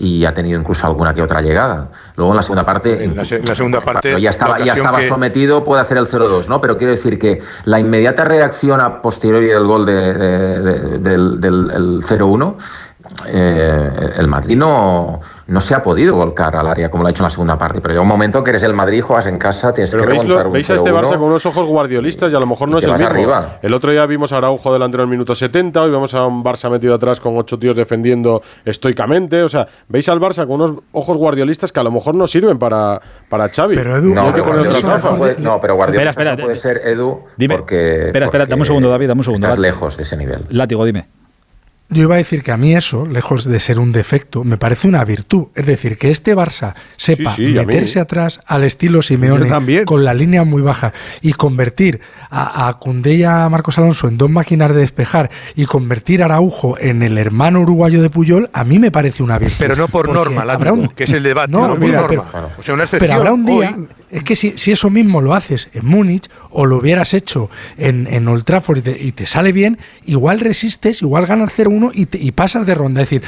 y 0.00 0.24
ha 0.24 0.32
tenido 0.32 0.60
incluso 0.60 0.86
alguna 0.86 1.12
que 1.12 1.20
otra 1.22 1.42
llegada. 1.42 1.88
Luego 2.14 2.30
en 2.32 2.36
la 2.36 2.42
segunda 2.44 2.64
parte, 2.64 3.02
En 3.02 3.16
la, 3.16 3.24
se- 3.24 3.36
en 3.38 3.44
la 3.46 3.54
segunda 3.56 3.80
parte. 3.80 4.02
cuando 4.10 4.18
ya 4.20 4.30
estaba, 4.30 4.60
ya 4.60 4.74
estaba 4.74 4.98
que- 5.00 5.08
sometido, 5.08 5.64
puede 5.64 5.80
hacer 5.82 5.96
el 5.98 6.06
0-2, 6.06 6.46
¿no? 6.46 6.60
Pero 6.60 6.76
quiero 6.78 6.92
decir 6.92 7.18
que 7.18 7.42
la 7.64 7.80
inmediata 7.80 8.24
reacción 8.24 8.80
a 8.80 9.02
posteriori 9.02 9.46
del 9.48 9.64
gol 9.66 9.84
de- 9.84 10.14
de- 10.14 10.60
de- 10.60 10.98
del, 10.98 11.40
del 11.40 11.70
el 11.74 12.02
0-1, 12.04 12.54
eh, 13.26 13.90
el 14.16 14.26
Madrid 14.28 14.56
no, 14.56 15.20
no 15.46 15.60
se 15.60 15.74
ha 15.74 15.82
podido 15.82 16.14
volcar 16.14 16.54
al 16.56 16.66
área 16.66 16.90
como 16.90 17.02
lo 17.02 17.08
ha 17.08 17.10
hecho 17.10 17.22
en 17.22 17.26
la 17.26 17.30
segunda 17.30 17.58
parte. 17.58 17.80
Pero 17.80 17.92
llega 17.94 18.02
un 18.02 18.08
momento 18.08 18.42
que 18.44 18.50
eres 18.50 18.62
el 18.62 18.74
Madrid, 18.74 19.00
juegas 19.02 19.26
en 19.26 19.38
casa, 19.38 19.72
tienes 19.72 19.90
Pero 19.90 20.02
que 20.04 20.08
veis, 20.10 20.22
remontar 20.22 20.44
lo- 20.44 20.48
un 20.50 20.52
veis 20.54 20.70
a 20.70 20.74
este 20.74 20.90
0-1. 20.90 21.00
Barça 21.02 21.10
con 21.18 21.22
unos 21.22 21.46
ojos 21.46 21.66
guardiolistas 21.66 22.32
y 22.32 22.36
a 22.36 22.38
lo 22.40 22.46
mejor 22.46 22.68
no 22.68 22.78
es 22.78 22.84
el 22.84 22.92
mismo. 22.92 23.06
arriba. 23.06 23.58
El 23.62 23.74
otro 23.74 23.90
día 23.92 24.04
vimos 24.06 24.32
a 24.32 24.36
Araujo 24.38 24.72
delantero 24.72 25.02
en 25.02 25.08
el 25.08 25.10
minuto 25.10 25.34
70, 25.34 25.82
hoy 25.82 25.90
vemos 25.90 26.14
a 26.14 26.26
un 26.26 26.42
Barça 26.44 26.70
metido 26.70 26.94
atrás 26.94 27.20
con 27.20 27.36
ocho 27.36 27.58
tíos 27.58 27.74
defendiendo 27.76 28.42
estoicamente. 28.64 29.42
O 29.42 29.48
sea, 29.48 29.66
veis 29.88 30.08
al 30.08 30.20
Barça 30.20 30.46
con 30.46 30.60
unos 30.60 30.82
ojos 30.92 31.16
guardiolistas 31.16 31.72
que 31.72 31.80
a 31.80 31.82
lo 31.82 31.90
mejor 31.90 32.14
no 32.14 32.26
sirven 32.26 32.58
para, 32.58 33.00
para 33.28 33.48
Xavi. 33.48 33.74
Pero 33.74 33.96
Edu, 33.96 34.14
No, 34.14 34.30
pero 34.32 34.44
Guardiola 34.44 34.98
no 35.00 35.16
puede, 35.16 35.36
no, 35.38 35.60
pero 35.60 35.74
Guardiola 35.74 36.10
Espera, 36.10 36.30
espera, 36.32 36.42
puede 36.44 36.54
ser 36.56 36.80
Edu 36.84 37.20
Dime. 37.36 37.56
porque 37.56 38.06
Espera, 38.06 38.26
espera, 38.26 38.44
porque 38.44 38.50
dame 38.50 38.62
un 38.62 38.66
segundo, 38.66 38.90
David, 38.90 39.08
dame 39.08 39.20
un 39.20 39.24
segundo. 39.24 39.46
Estás 39.46 39.58
lejos 39.58 39.96
de 39.96 40.02
ese 40.02 40.16
nivel. 40.16 40.44
Látigo, 40.50 40.84
dime. 40.84 41.06
Yo 41.90 42.02
iba 42.02 42.16
a 42.16 42.18
decir 42.18 42.42
que 42.42 42.52
a 42.52 42.58
mí 42.58 42.74
eso, 42.74 43.06
lejos 43.06 43.44
de 43.46 43.58
ser 43.60 43.78
un 43.80 43.92
defecto, 43.92 44.44
me 44.44 44.58
parece 44.58 44.88
una 44.88 45.02
virtud. 45.06 45.46
Es 45.54 45.64
decir, 45.64 45.96
que 45.96 46.10
este 46.10 46.36
Barça 46.36 46.74
sepa 46.98 47.30
Sí, 47.34 47.46
sí, 47.46 47.52
meterse 47.54 47.98
atrás 47.98 48.40
al 48.46 48.64
estilo 48.64 49.00
Simeone 49.00 49.46
también. 49.46 49.86
con 49.86 50.04
la 50.04 50.12
línea 50.12 50.44
muy 50.44 50.60
baja 50.60 50.92
y 51.22 51.32
convertir 51.32 52.00
a, 52.28 52.68
a 52.68 52.78
Koundé 52.78 53.14
y 53.14 53.24
a 53.24 53.48
Marcos 53.48 53.78
Alonso 53.78 54.06
en 54.06 54.18
dos 54.18 54.28
máquinas 54.28 54.74
de 54.74 54.80
despejar 54.80 55.30
y 55.56 55.64
convertir 55.64 56.20
a 56.22 56.26
Araujo 56.26 56.76
en 56.78 57.02
el 57.02 57.16
hermano 57.16 57.60
uruguayo 57.62 58.02
de 58.02 58.10
Puyol, 58.10 58.50
a 58.52 58.64
mí 58.64 58.78
me 58.78 58.90
parece 58.90 59.22
una 59.22 59.38
virtud. 59.38 59.56
Pero 59.58 59.74
no 59.74 59.88
por 59.88 60.04
Porque 60.06 60.18
norma, 60.18 60.44
Látigo, 60.44 60.74
un- 60.74 60.88
que 60.88 61.04
es 61.04 61.10
el 61.12 61.22
debate, 61.22 61.50
No, 61.50 61.68
no, 61.68 61.80
por 61.80 61.88
norma. 61.88 62.06
pero- 62.06 62.50
o 62.58 62.62
sea, 62.62 62.74
una 62.74 62.84
excepción. 62.84 63.08
pero 63.08 63.14
habrá 63.14 63.32
un 63.32 63.46
día, 63.46 63.74
hoy- 63.74 63.88
es 64.10 64.24
que 64.24 64.34
si, 64.34 64.54
si 64.56 64.72
eso 64.72 64.90
mismo 64.90 65.20
lo 65.20 65.34
haces 65.34 65.68
en 65.74 65.84
Múnich 65.86 66.28
o 66.50 66.64
lo 66.66 66.78
hubieras 66.78 67.12
hecho 67.14 67.50
en, 67.76 68.06
en 68.10 68.26
Old 68.26 68.44
Trafford 68.44 68.78
y 68.78 68.82
te, 68.82 69.02
y 69.02 69.12
te 69.12 69.26
sale 69.26 69.52
bien, 69.52 69.78
igual 70.06 70.40
resistes, 70.40 71.02
igual 71.02 71.26
ganas 71.26 71.52
0-1 71.58 71.90
y, 71.94 72.06
te- 72.06 72.18
y 72.18 72.32
pasas 72.32 72.64
de 72.66 72.74
ronda. 72.74 73.02
Es 73.02 73.10
decir, 73.10 73.22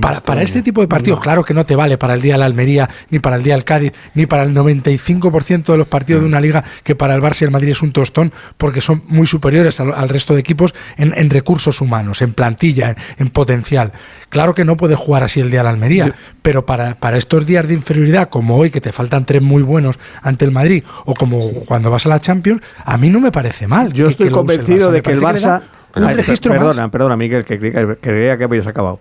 para, 0.00 0.20
para 0.20 0.42
este 0.42 0.62
tipo 0.62 0.80
de 0.80 0.88
partidos, 0.88 1.20
claro 1.20 1.44
que 1.44 1.54
no 1.54 1.64
te 1.64 1.76
vale 1.76 1.98
para 1.98 2.14
el 2.14 2.20
día 2.22 2.34
de 2.34 2.38
la 2.38 2.46
Almería, 2.46 2.88
ni 3.10 3.18
para 3.20 3.36
el 3.36 3.42
día 3.42 3.54
del 3.54 3.64
Cádiz, 3.64 3.92
ni 4.14 4.26
para 4.26 4.42
el 4.42 4.52
95% 4.54 5.64
de 5.66 5.76
los 5.78 5.86
partidos 5.86 6.22
de 6.22 6.28
una 6.28 6.40
liga 6.40 6.64
que 6.82 6.94
para 6.94 7.14
el 7.14 7.22
Barça 7.22 7.42
y 7.42 7.44
el 7.44 7.50
Madrid 7.50 7.70
es 7.70 7.82
un 7.82 7.92
tostón, 7.92 8.32
porque 8.56 8.80
son 8.80 9.02
muy 9.08 9.26
superiores 9.26 9.78
al, 9.80 9.92
al 9.94 10.08
resto 10.08 10.34
de 10.34 10.40
equipos 10.40 10.74
en, 10.96 11.12
en 11.16 11.30
recursos 11.30 11.80
humanos, 11.80 12.22
en 12.22 12.32
plantilla, 12.32 12.90
en, 12.90 12.96
en 13.18 13.28
potencial. 13.30 13.92
Claro 14.28 14.54
que 14.54 14.64
no 14.64 14.76
puedes 14.76 14.98
jugar 14.98 15.22
así 15.22 15.40
el 15.40 15.50
día 15.50 15.60
de 15.60 15.64
la 15.64 15.70
Almería, 15.70 16.14
pero 16.42 16.66
para, 16.66 16.96
para 16.96 17.16
estos 17.18 17.46
días 17.46 17.66
de 17.68 17.74
inferioridad, 17.74 18.28
como 18.28 18.56
hoy, 18.56 18.70
que 18.70 18.80
te 18.80 18.90
faltan 18.92 19.24
tres 19.24 19.42
muy 19.42 19.62
buenos 19.62 19.98
ante 20.24 20.44
el 20.44 20.50
Madrid, 20.50 20.82
o 21.04 21.14
como 21.14 21.38
cuando 21.66 21.90
vas 21.90 22.04
a 22.06 22.08
la 22.08 22.18
Champions, 22.18 22.60
a 22.84 22.98
mí 22.98 23.08
no 23.10 23.20
me 23.20 23.30
parece 23.30 23.68
mal. 23.68 23.92
Yo 23.92 24.06
que- 24.06 24.10
estoy 24.10 24.26
que 24.28 24.32
convencido 24.34 24.90
de 24.90 25.00
que 25.02 25.12
el 25.12 25.20
Barça. 25.20 25.60
da 25.60 25.62
un 25.96 26.04
Ay, 26.06 26.16
registro 26.16 26.50
más. 26.52 26.58
perdona, 26.58 26.90
perdona, 26.90 27.16
Miguel, 27.16 27.44
que 27.44 27.58
creía 27.58 27.86
que, 27.86 27.96
creía 27.98 28.36
que 28.36 28.44
habías 28.44 28.66
acabado. 28.66 28.98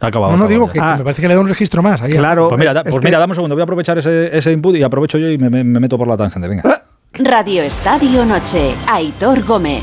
Ha 0.00 0.06
acabado. 0.08 0.32
No, 0.32 0.38
no 0.38 0.48
digo 0.48 0.66
que, 0.68 0.74
que 0.74 0.80
Ah. 0.80 0.96
me 0.98 1.04
parece 1.04 1.22
que 1.22 1.28
le 1.28 1.34
da 1.34 1.40
un 1.40 1.48
registro 1.48 1.82
más. 1.82 2.00
ahí. 2.02 2.12
Claro. 2.12 2.48
Pues 2.48 2.58
mira, 2.58 2.70
es- 2.70 2.74
da- 2.74 2.80
es 2.82 2.90
pues 2.90 3.04
que- 3.04 3.10
dame 3.10 3.24
un 3.30 3.34
segundo. 3.34 3.54
Voy 3.54 3.62
a 3.62 3.64
aprovechar 3.64 3.98
ese, 3.98 4.36
ese 4.36 4.52
input 4.52 4.74
y 4.76 4.82
aprovecho 4.82 5.18
yo 5.18 5.28
y 5.30 5.38
me, 5.38 5.50
me- 5.50 5.64
me 5.64 5.80
meto 5.80 5.96
por 5.98 6.06
la 6.08 6.16
tangente. 6.16 6.48
Venga. 6.48 6.82
Radio 7.14 7.62
Estadio 7.62 8.24
Noche, 8.24 8.74
Aitor 8.86 9.42
Gómez. 9.44 9.82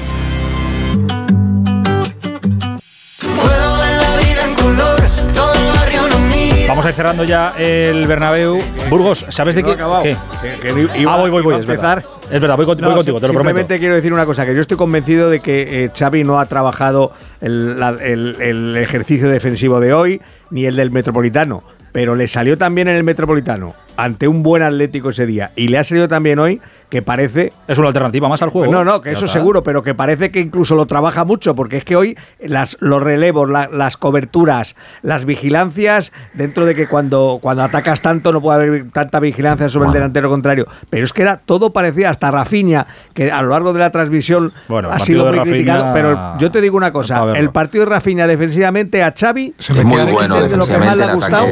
Vamos 6.75 6.87
a 6.87 6.89
ir 6.89 6.95
cerrando 6.95 7.23
ya 7.23 7.53
el 7.57 8.05
Bernabéu. 8.05 8.59
Burgos, 8.89 9.25
¿sabes 9.29 9.55
de 9.55 9.61
No 9.61 9.69
qué? 9.69 9.73
acabado. 9.75 10.03
¿Qué? 10.03 10.17
Que- 10.41 10.73
que 10.73 10.99
iba- 10.99 11.13
ah, 11.13 11.17
voy, 11.21 11.29
voy, 11.31 11.41
voy. 11.41 11.55
Es 11.55 11.65
verdad. 11.65 11.99
empezar. 11.99 12.15
Es 12.29 12.41
verdad, 12.41 12.57
voy, 12.57 12.65
con- 12.65 12.77
voy 12.77 12.89
No, 12.89 12.95
contigo, 12.95 13.17
te 13.21 13.27
lo 13.27 13.33
prometo. 13.33 13.49
Simplemente 13.59 13.79
quiero 13.79 13.95
decir 13.95 14.11
una 14.11 14.25
cosa, 14.25 14.45
que 14.45 14.53
yo 14.53 14.59
estoy 14.59 14.75
convencido 14.75 15.29
de 15.29 15.39
que 15.39 15.85
eh, 15.85 15.91
Xavi 15.97 16.25
no 16.25 16.37
ha 16.37 16.45
trabajado 16.47 17.13
el, 17.39 17.79
la- 17.79 17.91
el- 18.01 18.35
el 18.41 18.75
ejercicio 18.75 19.29
defensivo 19.29 19.79
de 19.79 19.93
hoy 19.93 20.21
ni 20.49 20.65
el 20.65 20.75
del 20.75 20.91
Metropolitano, 20.91 21.63
pero 21.93 22.13
le 22.13 22.27
salió 22.27 22.57
también 22.57 22.89
en 22.89 22.97
el 22.97 23.03
Metropolitano 23.05 23.73
ante 23.97 24.27
un 24.27 24.43
buen 24.43 24.63
Atlético 24.63 25.09
ese 25.09 25.25
día. 25.25 25.51
Y 25.55 25.67
le 25.67 25.77
ha 25.77 25.83
salido 25.83 26.07
también 26.07 26.39
hoy 26.39 26.61
que 26.89 27.01
parece... 27.01 27.51
Es 27.67 27.77
una 27.77 27.87
alternativa 27.87 28.29
más 28.29 28.41
al 28.41 28.49
juego. 28.49 28.71
No, 28.71 28.85
no, 28.85 29.01
que 29.01 29.11
eso 29.11 29.27
seguro, 29.27 29.63
pero 29.63 29.83
que 29.83 29.93
parece 29.93 30.31
que 30.31 30.39
incluso 30.39 30.75
lo 30.75 30.85
trabaja 30.85 31.25
mucho, 31.25 31.55
porque 31.55 31.77
es 31.77 31.83
que 31.83 31.95
hoy 31.95 32.17
las, 32.39 32.77
los 32.79 33.01
relevos, 33.01 33.49
las 33.49 33.97
coberturas, 33.97 34.75
las 35.01 35.25
vigilancias, 35.25 36.11
dentro 36.33 36.65
de 36.65 36.75
que 36.75 36.87
cuando, 36.87 37.39
cuando 37.41 37.63
atacas 37.63 38.01
tanto 38.01 38.31
no 38.31 38.41
puede 38.41 38.67
haber 38.67 38.91
tanta 38.91 39.19
vigilancia 39.19 39.69
sobre 39.69 39.87
el 39.87 39.93
delantero 39.93 40.29
contrario. 40.29 40.67
Pero 40.89 41.05
es 41.05 41.11
que 41.11 41.23
era 41.23 41.37
todo 41.37 41.73
parecía, 41.73 42.11
hasta 42.11 42.31
Rafiña, 42.31 42.85
que 43.13 43.31
a 43.31 43.41
lo 43.41 43.49
largo 43.49 43.73
de 43.73 43.79
la 43.79 43.91
transmisión 43.91 44.53
ha 44.89 44.99
sido 44.99 45.31
muy 45.31 45.39
criticado. 45.39 45.91
Pero 45.91 46.37
yo 46.39 46.51
te 46.51 46.61
digo 46.61 46.77
una 46.77 46.91
cosa, 46.91 47.33
el 47.35 47.49
partido 47.49 47.85
de 47.85 47.91
Rafiña 47.91 48.27
defensivamente 48.27 49.03
a 49.03 49.13
Xavi... 49.17 49.55
Se 49.57 49.73
es 49.73 49.85
muy 49.85 50.03
bueno, 50.03 50.47
de 50.47 50.55
lo 50.55 50.65
que 50.65 50.77
más 50.77 50.97
le 50.97 51.03
ha 51.03 51.13
gustado. 51.13 51.47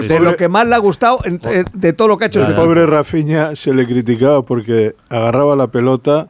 De 0.00 0.20
lo 0.20 0.36
que 0.36 0.48
más 0.48 0.66
le 0.66 0.74
ha 0.74 0.78
gustado 0.78 1.18
de 1.72 1.92
todo 1.92 2.08
lo 2.08 2.18
que 2.18 2.24
ha 2.24 2.26
hecho. 2.28 2.44
El 2.46 2.54
pobre 2.54 2.86
Rafiña 2.86 3.54
se 3.56 3.72
le 3.72 3.86
criticaba 3.86 4.44
porque 4.44 4.94
agarraba 5.08 5.56
la 5.56 5.68
pelota 5.68 6.28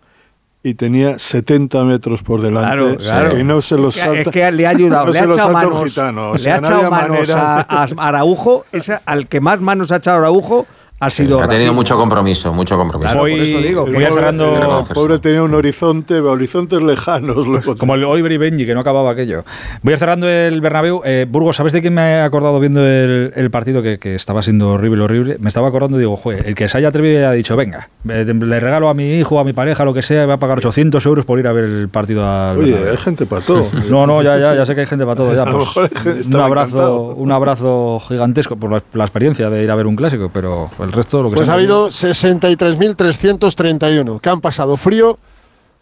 y 0.62 0.74
tenía 0.74 1.18
70 1.18 1.84
metros 1.84 2.22
por 2.22 2.43
delante 2.43 2.99
y 3.41 3.45
no 3.45 3.62
se 3.62 3.78
los 3.78 3.95
salta 3.95 4.20
es 4.20 4.28
que 4.28 4.53
le 4.53 4.66
ha 4.66 4.70
ayudado 4.70 5.07
no 5.07 5.12
le 5.12 5.18
ha 5.18 5.24
echado 5.24 5.53
manos, 5.53 5.84
gitano, 5.84 6.34
le 6.34 6.51
ha 6.51 6.57
echado 6.59 6.91
manos 6.91 7.30
a, 7.30 7.61
a, 7.61 7.88
Araujo 7.97 8.66
es 8.70 8.93
al 9.07 9.26
que 9.26 9.41
más 9.41 9.61
manos 9.61 9.91
ha 9.91 9.97
echado 9.97 10.18
Araujo 10.18 10.66
ha 11.01 11.48
tenido 11.48 11.72
mucho 11.72 11.96
compromiso, 11.96 12.53
mucho 12.53 12.76
compromiso. 12.76 13.18
Hoy, 13.18 13.32
por 13.32 13.40
eso 13.40 13.59
digo, 13.59 13.86
voy 13.86 14.05
cerrando. 14.05 14.84
Pobre 14.92 15.18
tenía 15.18 15.42
un 15.42 15.55
horizonte, 15.55 16.20
horizontes 16.20 16.82
lejanos. 16.82 17.46
Como 17.78 17.94
el 17.94 18.05
Oliver 18.05 18.30
y 18.32 18.36
Benji, 18.36 18.66
que 18.66 18.74
no 18.74 18.80
acababa 18.80 19.11
aquello. 19.11 19.44
Voy 19.82 19.96
cerrando 19.96 20.28
el 20.28 20.61
Bernabéu. 20.61 21.01
Eh, 21.05 21.26
Burgos, 21.28 21.57
¿sabes 21.57 21.72
de 21.72 21.80
quién 21.80 21.94
me 21.94 22.03
he 22.03 22.20
acordado 22.20 22.61
viendo 22.61 22.86
el, 22.86 23.51
partido 23.51 23.82
que, 23.82 24.14
estaba 24.14 24.42
siendo 24.42 24.72
horrible, 24.72 25.03
horrible? 25.03 25.36
Me 25.40 25.48
estaba 25.48 25.68
acordando 25.68 25.96
y 25.96 26.01
digo, 26.01 26.16
joder, 26.16 26.46
el 26.46 26.55
que 26.55 26.68
se 26.68 26.76
haya 26.76 26.88
atrevido 26.88 27.28
ha 27.28 27.32
dicho, 27.32 27.57
venga, 27.57 27.88
eh, 28.09 28.24
le 28.24 28.61
regalo 28.61 28.90
a 28.90 28.94
mi 28.94 29.14
hijo, 29.14 29.40
a 29.40 29.44
mi 29.44 29.55
pareja, 29.55 29.84
lo 29.84 29.94
que 29.94 30.03
sea, 30.03 30.26
va 30.26 30.34
a 30.34 30.38
pagar 30.38 30.59
800 30.59 31.05
euros 31.07 31.24
por 31.24 31.38
ir 31.38 31.46
a 31.46 31.53
ver 31.53 31.64
el 31.64 31.88
partido 31.88 32.28
al. 32.28 32.59
Oye, 32.59 32.76
hay 32.90 32.96
gente 32.98 33.24
para 33.24 33.40
todo. 33.40 33.66
no, 33.90 34.07
no, 34.07 34.22
ya, 34.22 34.38
ya, 34.38 34.55
ya 34.55 34.66
sé 34.66 34.74
que 34.74 34.82
hay 34.82 34.86
gente 34.86 35.07
para 35.07 35.16
todo. 35.16 35.34
Ya, 35.34 35.44
pues, 36.05 36.26
un 36.26 36.36
abrazo, 36.36 37.14
un 37.16 37.32
abrazo 37.32 38.01
gigantesco 38.07 38.57
por 38.57 38.82
la, 38.92 39.05
experiencia 39.05 39.48
de 39.48 39.64
ir 39.64 39.70
a 39.70 39.74
ver 39.74 39.86
un 39.86 39.96
clásico, 39.96 40.30
pero. 40.32 40.70
El 40.91 40.97
resto 40.97 41.18
de 41.18 41.22
lo 41.22 41.30
que 41.30 41.36
Pues 41.36 41.49
ha 41.49 41.55
habido 41.55 41.91
63.331 41.91 44.20
que 44.20 44.28
han 44.28 44.41
pasado 44.41 44.76
frío, 44.76 45.20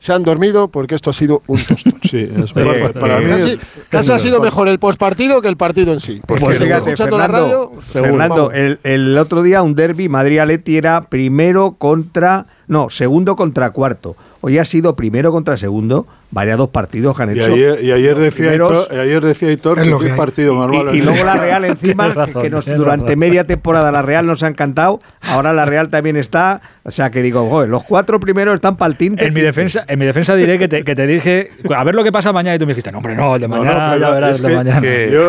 se 0.01 0.13
han 0.13 0.23
dormido 0.23 0.69
porque 0.69 0.95
esto 0.95 1.09
ha 1.09 1.15
sido 1.15 1.43
un 1.47 1.65
tostón. 1.65 1.95
Sí, 2.09 2.19
es 2.19 2.53
eh, 2.57 2.93
para 2.99 3.19
eh, 3.19 3.23
mí 3.23 3.31
casi, 3.31 3.49
es, 3.49 3.59
casi 3.91 4.13
ha 4.13 4.19
sido 4.19 4.41
mejor 4.41 4.67
el 4.69 4.79
postpartido 4.79 5.43
que 5.43 5.49
el 5.49 5.57
partido 5.57 5.95
en 5.95 6.01
sí. 6.01 6.21
Pues 6.27 6.41
pues 6.41 6.59
fíjate, 6.59 6.97
Fernando, 6.97 7.19
la 7.19 7.27
radio, 7.27 7.73
Fernando 7.81 8.53
el, 8.53 8.79
el, 8.83 9.19
otro 9.19 9.43
día 9.43 9.63
un 9.63 9.75
derby 9.75 10.09
Madrid-Aleti 10.09 10.77
era 10.77 11.03
primero 11.03 11.77
contra 11.79 12.47
no, 12.69 12.91
segundo 12.91 13.35
contra 13.35 13.71
cuarto. 13.71 14.15
Hoy 14.43 14.59
ha 14.59 14.65
sido 14.65 14.95
primero 14.95 15.33
contra 15.33 15.57
segundo. 15.57 16.07
Vaya 16.31 16.57
dos 16.59 16.69
partidos 16.69 17.17
que 17.17 17.23
han 17.23 17.31
hecho. 17.31 17.57
Y 17.57 17.65
ayer, 17.65 17.83
y 17.83 17.93
ayer 17.93 18.15
decía, 18.15 18.55
Hitor, 18.55 18.89
ayer 18.93 19.23
decía 19.23 19.51
Hitor 19.51 19.81
que, 19.81 20.11
partido 20.11 20.55
más. 20.55 20.95
Y, 20.95 21.01
luego 21.03 21.25
la 21.25 21.35
Real 21.41 21.65
encima, 21.65 22.15
que 22.43 22.51
durante 22.51 23.17
media 23.17 23.45
temporada 23.45 23.91
la 23.91 24.03
Real 24.03 24.27
nos 24.27 24.43
ha 24.43 24.49
encantado. 24.49 25.01
Ahora 25.23 25.55
la 25.55 25.65
Real 25.65 25.89
también 25.89 26.19
está. 26.19 26.61
O 26.85 26.91
sea 26.91 27.11
que 27.11 27.23
digo, 27.23 27.49
joder, 27.49 27.71
los 27.71 27.83
cuatro 27.85 28.21
primeros 28.21 28.55
están 28.55 28.77
para 28.77 28.91
el 28.91 28.99
tinte. 28.99 29.25
En 29.25 29.33
mi 29.33 29.41
defensa, 29.41 29.85
en 29.89 29.99
mi 29.99 30.05
defensa 30.05 30.37
diré 30.37 30.59
que 30.59 30.69
te, 30.69 30.85
que 30.85 30.95
te, 30.95 31.07
dije, 31.07 31.51
a 31.75 31.83
ver 31.83 31.95
lo 31.95 32.05
que 32.05 32.13
pasa 32.13 32.31
mañana. 32.31 32.57
Y 32.57 32.59
tú 32.59 32.67
me 32.67 32.73
dijiste, 32.73 32.93
no, 32.93 32.99
hombre, 32.99 33.17
no, 33.17 33.35
el 33.37 33.41
de 33.41 33.49
mañana, 33.49 33.89
no, 33.89 33.95
no, 33.95 33.99
ya 33.99 34.11
verás, 34.11 34.37
es 34.37 34.45
el 34.45 34.51
de 34.51 34.57
mañana. 34.57 34.81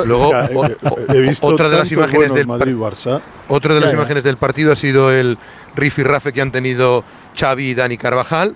Luego, 0.06 0.32
he 1.14 1.22
visto 1.22 1.48
otra 1.48 1.70
de 1.70 1.78
las 1.78 1.92
imágenes 1.92 2.34
del 2.34 2.46
Madrid, 2.46 2.76
Barça. 2.76 3.22
Otra 3.48 3.74
de 3.74 3.80
las 3.80 3.94
imágenes 3.94 4.26
del 4.26 4.36
partido 4.36 4.74
ha 4.74 4.76
sido 4.76 5.14
el 5.14 5.38
rifirrafe 5.76 6.34
que 6.34 6.42
han 6.42 6.52
tenido 6.52 7.06
Xavi 7.40 7.70
y 7.70 7.74
Dani 7.74 7.98
Carvajal, 7.98 8.56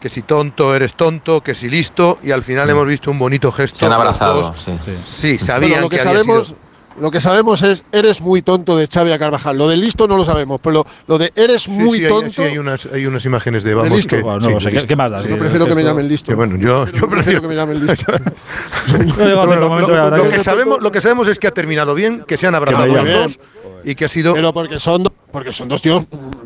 que 0.00 0.08
si 0.08 0.22
tonto 0.22 0.74
eres 0.74 0.94
tonto, 0.94 1.40
que 1.42 1.54
si 1.54 1.68
listo, 1.68 2.18
y 2.22 2.30
al 2.30 2.42
final 2.42 2.66
sí. 2.66 2.72
hemos 2.72 2.86
visto 2.86 3.10
un 3.10 3.18
bonito 3.18 3.52
gesto. 3.52 3.78
Se 3.78 3.86
han 3.86 3.92
abrazado, 3.92 4.54
sí. 4.54 4.72
Sí, 4.84 4.92
sí 5.06 5.38
sabían 5.38 5.70
bueno, 5.70 5.82
lo 5.82 5.88
que, 5.88 5.96
que 5.98 6.02
sabemos, 6.02 6.48
sido. 6.48 6.66
Lo 7.00 7.10
que 7.10 7.20
sabemos 7.20 7.62
es, 7.62 7.84
eres 7.92 8.22
muy 8.22 8.40
tonto 8.40 8.76
de 8.76 8.86
Xavi 8.86 9.12
a 9.12 9.18
Carvajal. 9.18 9.58
Lo 9.58 9.68
de 9.68 9.76
listo 9.76 10.08
no 10.08 10.16
lo 10.16 10.24
sabemos, 10.24 10.60
pero 10.62 10.72
lo, 10.72 10.86
lo 11.06 11.18
de 11.18 11.30
eres 11.36 11.64
sí, 11.64 11.70
muy 11.70 11.98
sí, 11.98 12.08
tonto. 12.08 12.26
Hay, 12.26 12.32
sí, 12.32 12.42
hay 12.42 12.58
unas, 12.58 12.86
hay 12.86 13.06
unas 13.06 13.24
imágenes 13.26 13.64
de 13.64 13.74
vamos. 13.74 13.90
De 13.90 13.96
listo. 13.96 14.16
Que, 14.16 14.22
bueno, 14.22 14.38
no, 14.38 14.60
sí, 14.60 14.70
¿qué, 14.70 14.86
¿qué, 14.86 14.96
más 14.96 15.10
da? 15.10 15.22
yo 15.22 15.38
prefiero 15.38 15.66
que 15.66 15.74
me 15.74 15.84
llamen 15.84 16.08
listo. 16.08 16.34
Bueno, 16.34 16.56
yo, 16.56 16.86
yo, 16.88 17.08
prefiero 17.08 17.42
que 17.42 17.48
me 17.48 17.54
llamen 17.54 17.86
listo. 17.86 18.12
Lo 20.80 20.92
que 20.92 21.00
sabemos 21.00 21.28
es 21.28 21.38
que 21.38 21.46
ha 21.48 21.52
terminado 21.52 21.94
bien, 21.94 22.24
que 22.26 22.36
se 22.38 22.46
han 22.46 22.54
abrazado 22.54 22.86
los 22.86 23.04
dos 23.04 23.38
y 23.84 23.94
que 23.94 24.06
ha 24.06 24.08
sido. 24.08 24.32
Pero 24.32 24.52
porque 24.54 24.80
son 24.80 25.04
dos 25.04 25.12
porque 25.36 25.52
son 25.52 25.68
dos 25.68 25.82
tíos, 25.82 26.02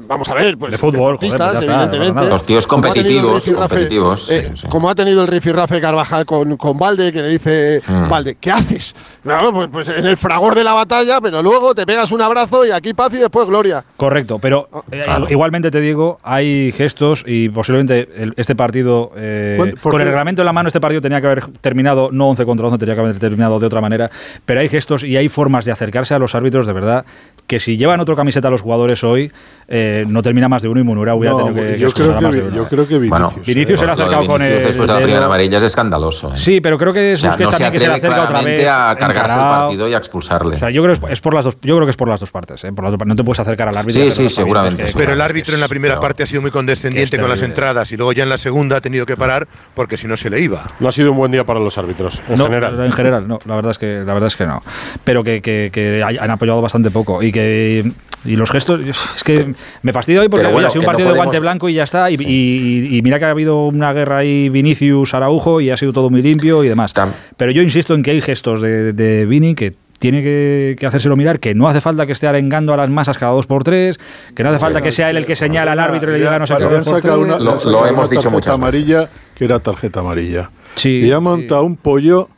vamos 0.09 0.28
a 0.30 0.34
ver, 0.34 0.59
pues. 0.59 0.72
De 0.72 0.76
fútbol, 0.76 1.16
joder, 1.16 1.38
pues 1.38 1.62
evidentemente. 1.62 2.28
Los 2.28 2.45
tíos 2.45 2.66
competitivos. 2.66 3.45
Como 3.45 3.62
ha 3.62 3.68
tenido 3.68 4.12
el, 4.14 4.18
eh, 4.28 4.53
sí. 4.57 4.66
Como 4.66 4.91
ha 4.91 4.95
tenido 4.97 5.22
el 5.22 5.28
rifirrafe 5.28 5.80
Carvajal 5.80 6.26
con, 6.26 6.57
con 6.57 6.76
Valde, 6.76 7.12
que 7.12 7.22
le 7.22 7.28
dice, 7.28 7.80
Valde, 7.86 8.36
¿qué 8.41 8.51
haces? 8.51 8.97
Claro, 9.22 9.53
pues, 9.53 9.68
pues, 9.70 9.88
en 9.91 10.07
el 10.07 10.16
fragor 10.16 10.57
de 10.57 10.64
la 10.64 10.72
batalla, 10.72 11.20
pero 11.20 11.41
luego 11.41 11.72
te 11.72 11.86
pegas 11.86 12.11
un 12.11 12.20
abrazo 12.20 12.66
y 12.66 12.72
aquí 12.72 12.93
paz 12.93 13.12
y 13.14 13.18
después 13.18 13.47
gloria. 13.47 13.84
Correcto, 13.97 14.41
pero 14.41 14.68
ah, 14.72 14.82
eh, 14.91 15.05
igualmente 15.28 15.70
te 15.70 15.80
digo, 15.80 16.18
hay 16.24 16.72
gestos 16.72 17.22
y 17.24 17.49
posiblemente 17.51 18.09
este 18.36 18.57
partido, 18.57 19.12
eh, 19.14 19.74
con 19.80 20.01
el 20.01 20.07
reglamento 20.09 20.43
en 20.43 20.47
la 20.47 20.53
mano, 20.53 20.66
este 20.66 20.80
partido 20.80 21.01
tenía 21.01 21.20
que 21.20 21.28
haber 21.28 21.47
terminado, 21.61 22.09
no 22.11 22.28
11 22.30 22.45
contra 22.45 22.66
11, 22.66 22.78
tenía 22.78 22.97
que 22.97 23.01
haber 23.03 23.18
terminado 23.20 23.61
de 23.61 23.66
otra 23.66 23.80
manera, 23.80 24.11
pero 24.45 24.59
hay 24.59 24.68
gestos 24.68 25.05
y 25.05 25.16
hay 25.16 25.28
formas 25.28 25.64
de 25.64 25.70
acercarse 25.70 26.12
a 26.12 26.18
los 26.18 26.34
árbitros, 26.34 26.66
de 26.66 26.72
verdad, 26.72 27.05
que 27.47 27.61
si 27.61 27.76
llevan 27.76 28.01
otra 28.01 28.16
camiseta 28.16 28.49
a 28.49 28.51
los 28.51 28.62
jugadores, 28.62 28.80
jugadores 28.81 29.05
hoy 29.05 29.31
eh, 29.72 30.05
no 30.09 30.20
termina 30.20 30.49
más 30.49 30.62
de 30.62 30.68
uno 30.68 30.81
y 30.81 30.83
Munura 30.83 31.14
hubiera 31.14 31.37
no, 31.37 31.45
tenido 31.45 31.62
que, 31.62 31.78
yo, 31.78 31.89
que 31.89 32.03
creo 32.03 32.18
que, 32.18 32.20
más 32.20 32.35
de 32.35 32.43
uno. 32.43 32.57
yo 32.57 32.66
creo 32.66 32.89
que 32.89 32.99
Vinicius. 32.99 33.11
Bueno, 33.11 33.45
Vinicius 33.47 33.70
eh, 33.70 33.76
se 33.76 33.85
le 33.85 33.91
ha 33.93 33.95
acercado 33.95 34.26
con 34.26 34.43
el. 34.43 34.64
Después 34.64 34.89
de 34.89 34.95
la 34.95 35.01
primera 35.01 35.26
amarilla 35.26 35.59
es 35.59 35.62
escandaloso. 35.62 36.33
Eh. 36.33 36.37
Sí, 36.37 36.61
pero 36.61 36.76
creo 36.76 36.93
que 36.93 37.12
es 37.12 37.20
o 37.20 37.31
sea, 37.31 37.37
no 37.37 37.51
también 37.51 37.70
que 37.70 37.78
se 37.78 37.87
le 37.87 37.95
acerca 37.95 38.22
otra 38.24 38.43
vez. 38.43 38.66
a 38.66 38.97
cargarse 38.99 39.33
encarado. 39.33 39.55
el 39.55 39.61
partido 39.61 39.89
y 39.89 39.95
a 39.95 39.99
expulsarle. 39.99 40.57
O 40.57 40.59
sea, 40.59 40.70
yo 40.70 40.83
creo, 40.83 40.97
que 40.97 41.12
es 41.12 41.20
por 41.20 41.35
las 41.35 41.45
dos, 41.45 41.57
yo 41.62 41.76
creo 41.76 41.87
que 41.87 41.91
es 41.93 41.97
por 41.97 42.09
las 42.09 42.18
dos 42.18 42.33
partes. 42.33 42.64
¿eh? 42.64 42.72
Por 42.72 42.85
las 42.85 42.99
dos, 42.99 43.07
no 43.07 43.14
te 43.14 43.22
puedes 43.22 43.39
acercar 43.39 43.68
al 43.68 43.76
árbitro. 43.76 44.03
Sí, 44.03 44.11
sí, 44.11 44.28
seguramente. 44.28 44.87
Pero 44.97 45.12
el 45.12 45.20
árbitro 45.20 45.55
en 45.55 45.61
la 45.61 45.68
primera 45.68 46.01
parte 46.01 46.24
ha 46.24 46.26
sido 46.26 46.43
muy 46.43 46.51
condescendiente 46.51 47.16
con 47.20 47.28
las 47.28 47.43
entradas 47.43 47.93
y 47.93 47.97
luego 47.97 48.12
ya 48.12 48.24
en 48.24 48.28
la 48.28 48.39
segunda 48.39 48.78
ha 48.78 48.81
tenido 48.81 49.07
que 49.07 49.16
parar 49.16 49.47
porque 49.76 49.97
si 49.97 50.09
no 50.09 50.16
se 50.16 50.31
le 50.31 50.41
iba. 50.41 50.64
No 50.81 50.89
ha 50.89 50.93
sido 50.93 51.12
un 51.12 51.16
buen 51.16 51.31
día 51.31 51.45
para 51.45 51.61
los 51.61 51.78
árbitros 51.78 52.20
en 52.28 52.39
general. 52.39 52.85
En 52.85 52.93
general, 52.93 53.28
no. 53.28 53.39
La 53.45 53.55
verdad 53.55 53.70
es 53.70 53.78
que, 53.78 54.03
la 54.05 54.14
verdad 54.14 54.26
es 54.26 54.35
que 54.35 54.47
no. 54.47 54.64
Pero 55.05 55.22
que, 55.22 56.03
han 56.05 56.31
apoyado 56.33 56.61
bastante 56.61 56.91
poco 56.91 57.22
y 57.22 57.31
que 57.31 57.93
y 58.25 58.37
los 58.37 58.51
gestos, 58.51 58.81
es 58.81 59.25
que 59.25 59.55
me 59.83 59.93
fastidio 59.93 60.21
hoy 60.21 60.29
porque 60.29 60.47
ha 60.47 60.71
sido 60.71 60.83
un 60.83 60.87
partido 60.87 61.09
de 61.11 61.16
guante 61.16 61.41
blanco 61.41 61.68
y 61.68 61.75
ya 61.75 61.85
está. 61.85 62.11
Y, 62.11 63.01
mira 63.03 63.18
que 63.18 63.25
ha 63.25 63.31
habido 63.31 63.66
una 63.66 63.93
guerra 63.93 64.18
ahí 64.18 64.49
Vinicius-Araujo 64.49 65.61
y 65.61 65.71
ha 65.71 65.77
sido 65.77 65.93
todo 65.93 66.11
muy 66.11 66.23
limpio 66.23 66.62
y 66.64 66.68
demás. 66.68 66.93
Pero 67.37 67.53
yo 67.53 67.62
insisto 67.62 67.95
en 67.95 68.03
que 68.03 68.11
hay 68.11 68.21
gestos 68.21 68.61
de, 68.61 68.93
de 68.93 69.27
Vini 69.27 69.55
que 69.55 69.75
tiene 69.99 70.23
que, 70.23 70.77
que, 70.79 70.87
hacérselo 70.87 71.14
mirar, 71.14 71.41
que 71.41 71.55
no 71.55 71.68
hace 71.68 71.81
falta 71.83 72.07
que 72.07 72.12
esté 72.12 72.27
arengando 72.27 72.73
a 72.73 72.77
las 72.77 72.89
masas 72.89 73.18
cada 73.18 73.33
dos 73.33 73.47
por 73.47 73.64
tres, 73.64 74.01
que 74.35 74.43
no 74.43 74.49
hace 74.49 74.59
falta 74.59 74.81
que 74.81 74.93
sea 74.93 75.11
él 75.11 75.18
el 75.18 75.27
que 75.27 75.37
señala 75.37 75.73
al 75.73 75.79
árbitro 75.79 76.11
y 76.11 76.14
le 76.14 76.18
diga 76.21 76.39
no 76.39 76.47
sé 76.47 76.55
qué. 76.57 77.09
Lo, 77.09 77.57
lo 77.71 77.87
hemos 77.87 78.09
dicho 78.09 78.31
mucho. 78.31 78.59
que 79.35 79.45
era 79.45 79.59
tarjeta 79.59 80.01
amarilla. 80.01 80.51
Y 80.83 81.11
ha 81.12 81.21
montado 81.21 81.64
un 81.64 81.77
pollo 81.77 82.29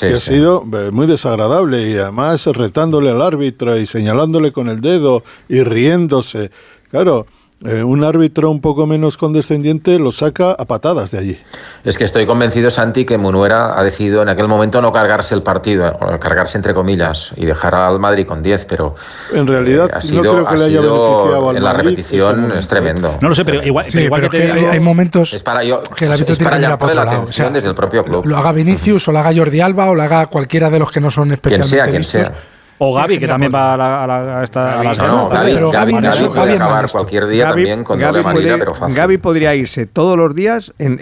que 0.00 0.14
ha 0.14 0.20
sido 0.20 0.64
eh, 0.72 0.90
muy 0.92 1.06
desagradable 1.06 1.90
y 1.90 1.96
además 1.96 2.46
retándole 2.46 3.10
al 3.10 3.22
árbitro 3.22 3.76
y 3.76 3.86
señalándole 3.86 4.52
con 4.52 4.68
el 4.68 4.80
dedo 4.80 5.22
y 5.48 5.62
riéndose. 5.62 6.50
Claro, 6.90 7.26
eh, 7.66 7.82
un 7.82 8.04
árbitro 8.04 8.52
un 8.52 8.60
poco 8.60 8.86
menos 8.86 9.16
condescendiente 9.16 9.98
lo 9.98 10.12
saca 10.12 10.52
a 10.52 10.64
patadas 10.64 11.10
de 11.10 11.18
allí. 11.18 11.38
Es 11.82 11.98
que 11.98 12.04
estoy 12.04 12.24
convencido, 12.24 12.70
Santi, 12.70 13.04
que 13.04 13.18
Munuera 13.18 13.76
ha 13.76 13.82
decidido 13.82 14.22
en 14.22 14.28
aquel 14.28 14.46
momento 14.46 14.80
no 14.80 14.92
cargarse 14.92 15.34
el 15.34 15.42
partido, 15.42 15.88
eh, 15.88 16.18
cargarse 16.20 16.56
entre 16.56 16.72
comillas, 16.72 17.32
y 17.36 17.46
dejar 17.46 17.74
al 17.74 17.98
Madrid 17.98 18.26
con 18.26 18.44
10, 18.44 18.64
pero. 18.66 18.94
En 19.32 19.44
realidad, 19.44 19.90
eh, 19.92 20.02
sido, 20.02 20.22
no 20.22 20.32
creo 20.34 20.46
que 20.46 20.56
le 20.56 20.64
haya 20.66 20.80
beneficiado 20.80 21.48
al 21.50 21.56
en 21.56 21.64
La 21.64 21.72
repetición 21.72 22.52
es 22.56 22.68
tremendo. 22.68 23.18
No 23.20 23.28
lo 23.28 23.34
sé, 23.34 23.44
pero 23.44 23.60
igual, 23.64 23.86
que, 24.30 24.52
hay, 24.70 24.78
momentos. 24.78 25.34
Es 25.34 25.42
para, 25.42 25.64
yo, 25.64 25.82
que 25.96 26.04
el 26.04 26.12
árbitro 26.12 26.32
es 26.34 26.38
tiene 26.38 26.50
para 26.50 26.78
que 26.78 26.94
la 26.94 27.02
atención 27.02 27.28
o 27.28 27.32
sea, 27.32 27.50
desde 27.50 27.68
el 27.68 27.74
propio 27.74 28.04
club. 28.04 28.24
Lo 28.24 28.36
haga 28.36 28.52
Vinicius, 28.52 29.08
o 29.08 29.12
lo 29.12 29.18
haga 29.18 29.34
Jordi 29.34 29.60
Alba, 29.60 29.90
o 29.90 29.96
lo 29.96 30.02
haga 30.02 30.26
cualquiera 30.26 30.70
de 30.70 30.78
los 30.78 30.92
que 30.92 31.00
no 31.00 31.10
son 31.10 31.32
especialistas. 31.32 31.72
Quien 31.72 32.04
sea, 32.04 32.20
quien 32.20 32.30
sea 32.30 32.57
o 32.78 32.94
Gaby, 32.94 33.18
que 33.18 33.26
también 33.26 33.52
va 33.52 33.74
a, 33.74 33.76
la, 33.76 34.04
a, 34.04 34.06
la, 34.06 34.40
a, 34.40 34.44
esta, 34.44 34.82
las 34.82 34.96
ganas. 34.96 35.16
No, 35.16 35.28
Gaby, 35.28 35.52
pero 35.54 35.70
Gaby, 35.70 35.92
puede 36.34 36.54
acabar 36.54 36.90
cualquier 36.90 37.26
día 37.26 37.48
también 37.48 37.82
con 37.84 37.98
doble 37.98 38.22
manilla, 38.22 38.58
pero 38.58 38.74
fácil. 38.74 38.96
Gaby 38.96 39.18
podría 39.18 39.54
irse 39.54 39.86
todos 39.86 40.16
los 40.16 40.34
días 40.34 40.72
en, 40.78 40.98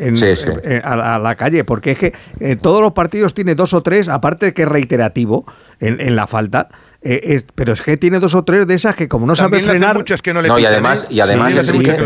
a, 0.83 1.19
la 1.19 1.35
calle, 1.35 1.65
porque 1.65 1.93
es 1.93 1.99
que 1.99 2.15
eh, 2.41 2.57
todos 2.57 2.81
los 2.81 2.93
partidos 2.93 3.35
tiene 3.35 3.55
dos 3.55 3.75
o 3.75 3.83
tres, 3.83 4.09
aparte 4.09 4.47
de 4.47 4.55
que 4.55 4.63
es 4.63 4.69
reiterativo 4.69 5.45
en, 5.81 6.01
en 6.01 6.17
la 6.17 6.27
falta. 6.27 6.69
Eh, 7.03 7.43
pero 7.55 7.75
es 7.75 7.83
que 7.83 7.97
tiene 7.97 8.19
dos 8.19 8.35
o 8.35 8.43
tres 8.43 8.67
de 8.67 8.75
esas 8.75 8.97
que 8.97 9.07
como 9.07 9.27
no 9.27 9.35
también 9.35 9.63
sabe 9.63 9.79
frenar... 9.79 9.97
Mucho, 9.97 10.15
es 10.15 10.23
que 10.23 10.35
no, 10.35 10.43
le 10.43 10.49
no, 10.49 10.59
y 10.59 10.65
además, 10.65 11.07
y 11.09 11.21
además 11.21 11.55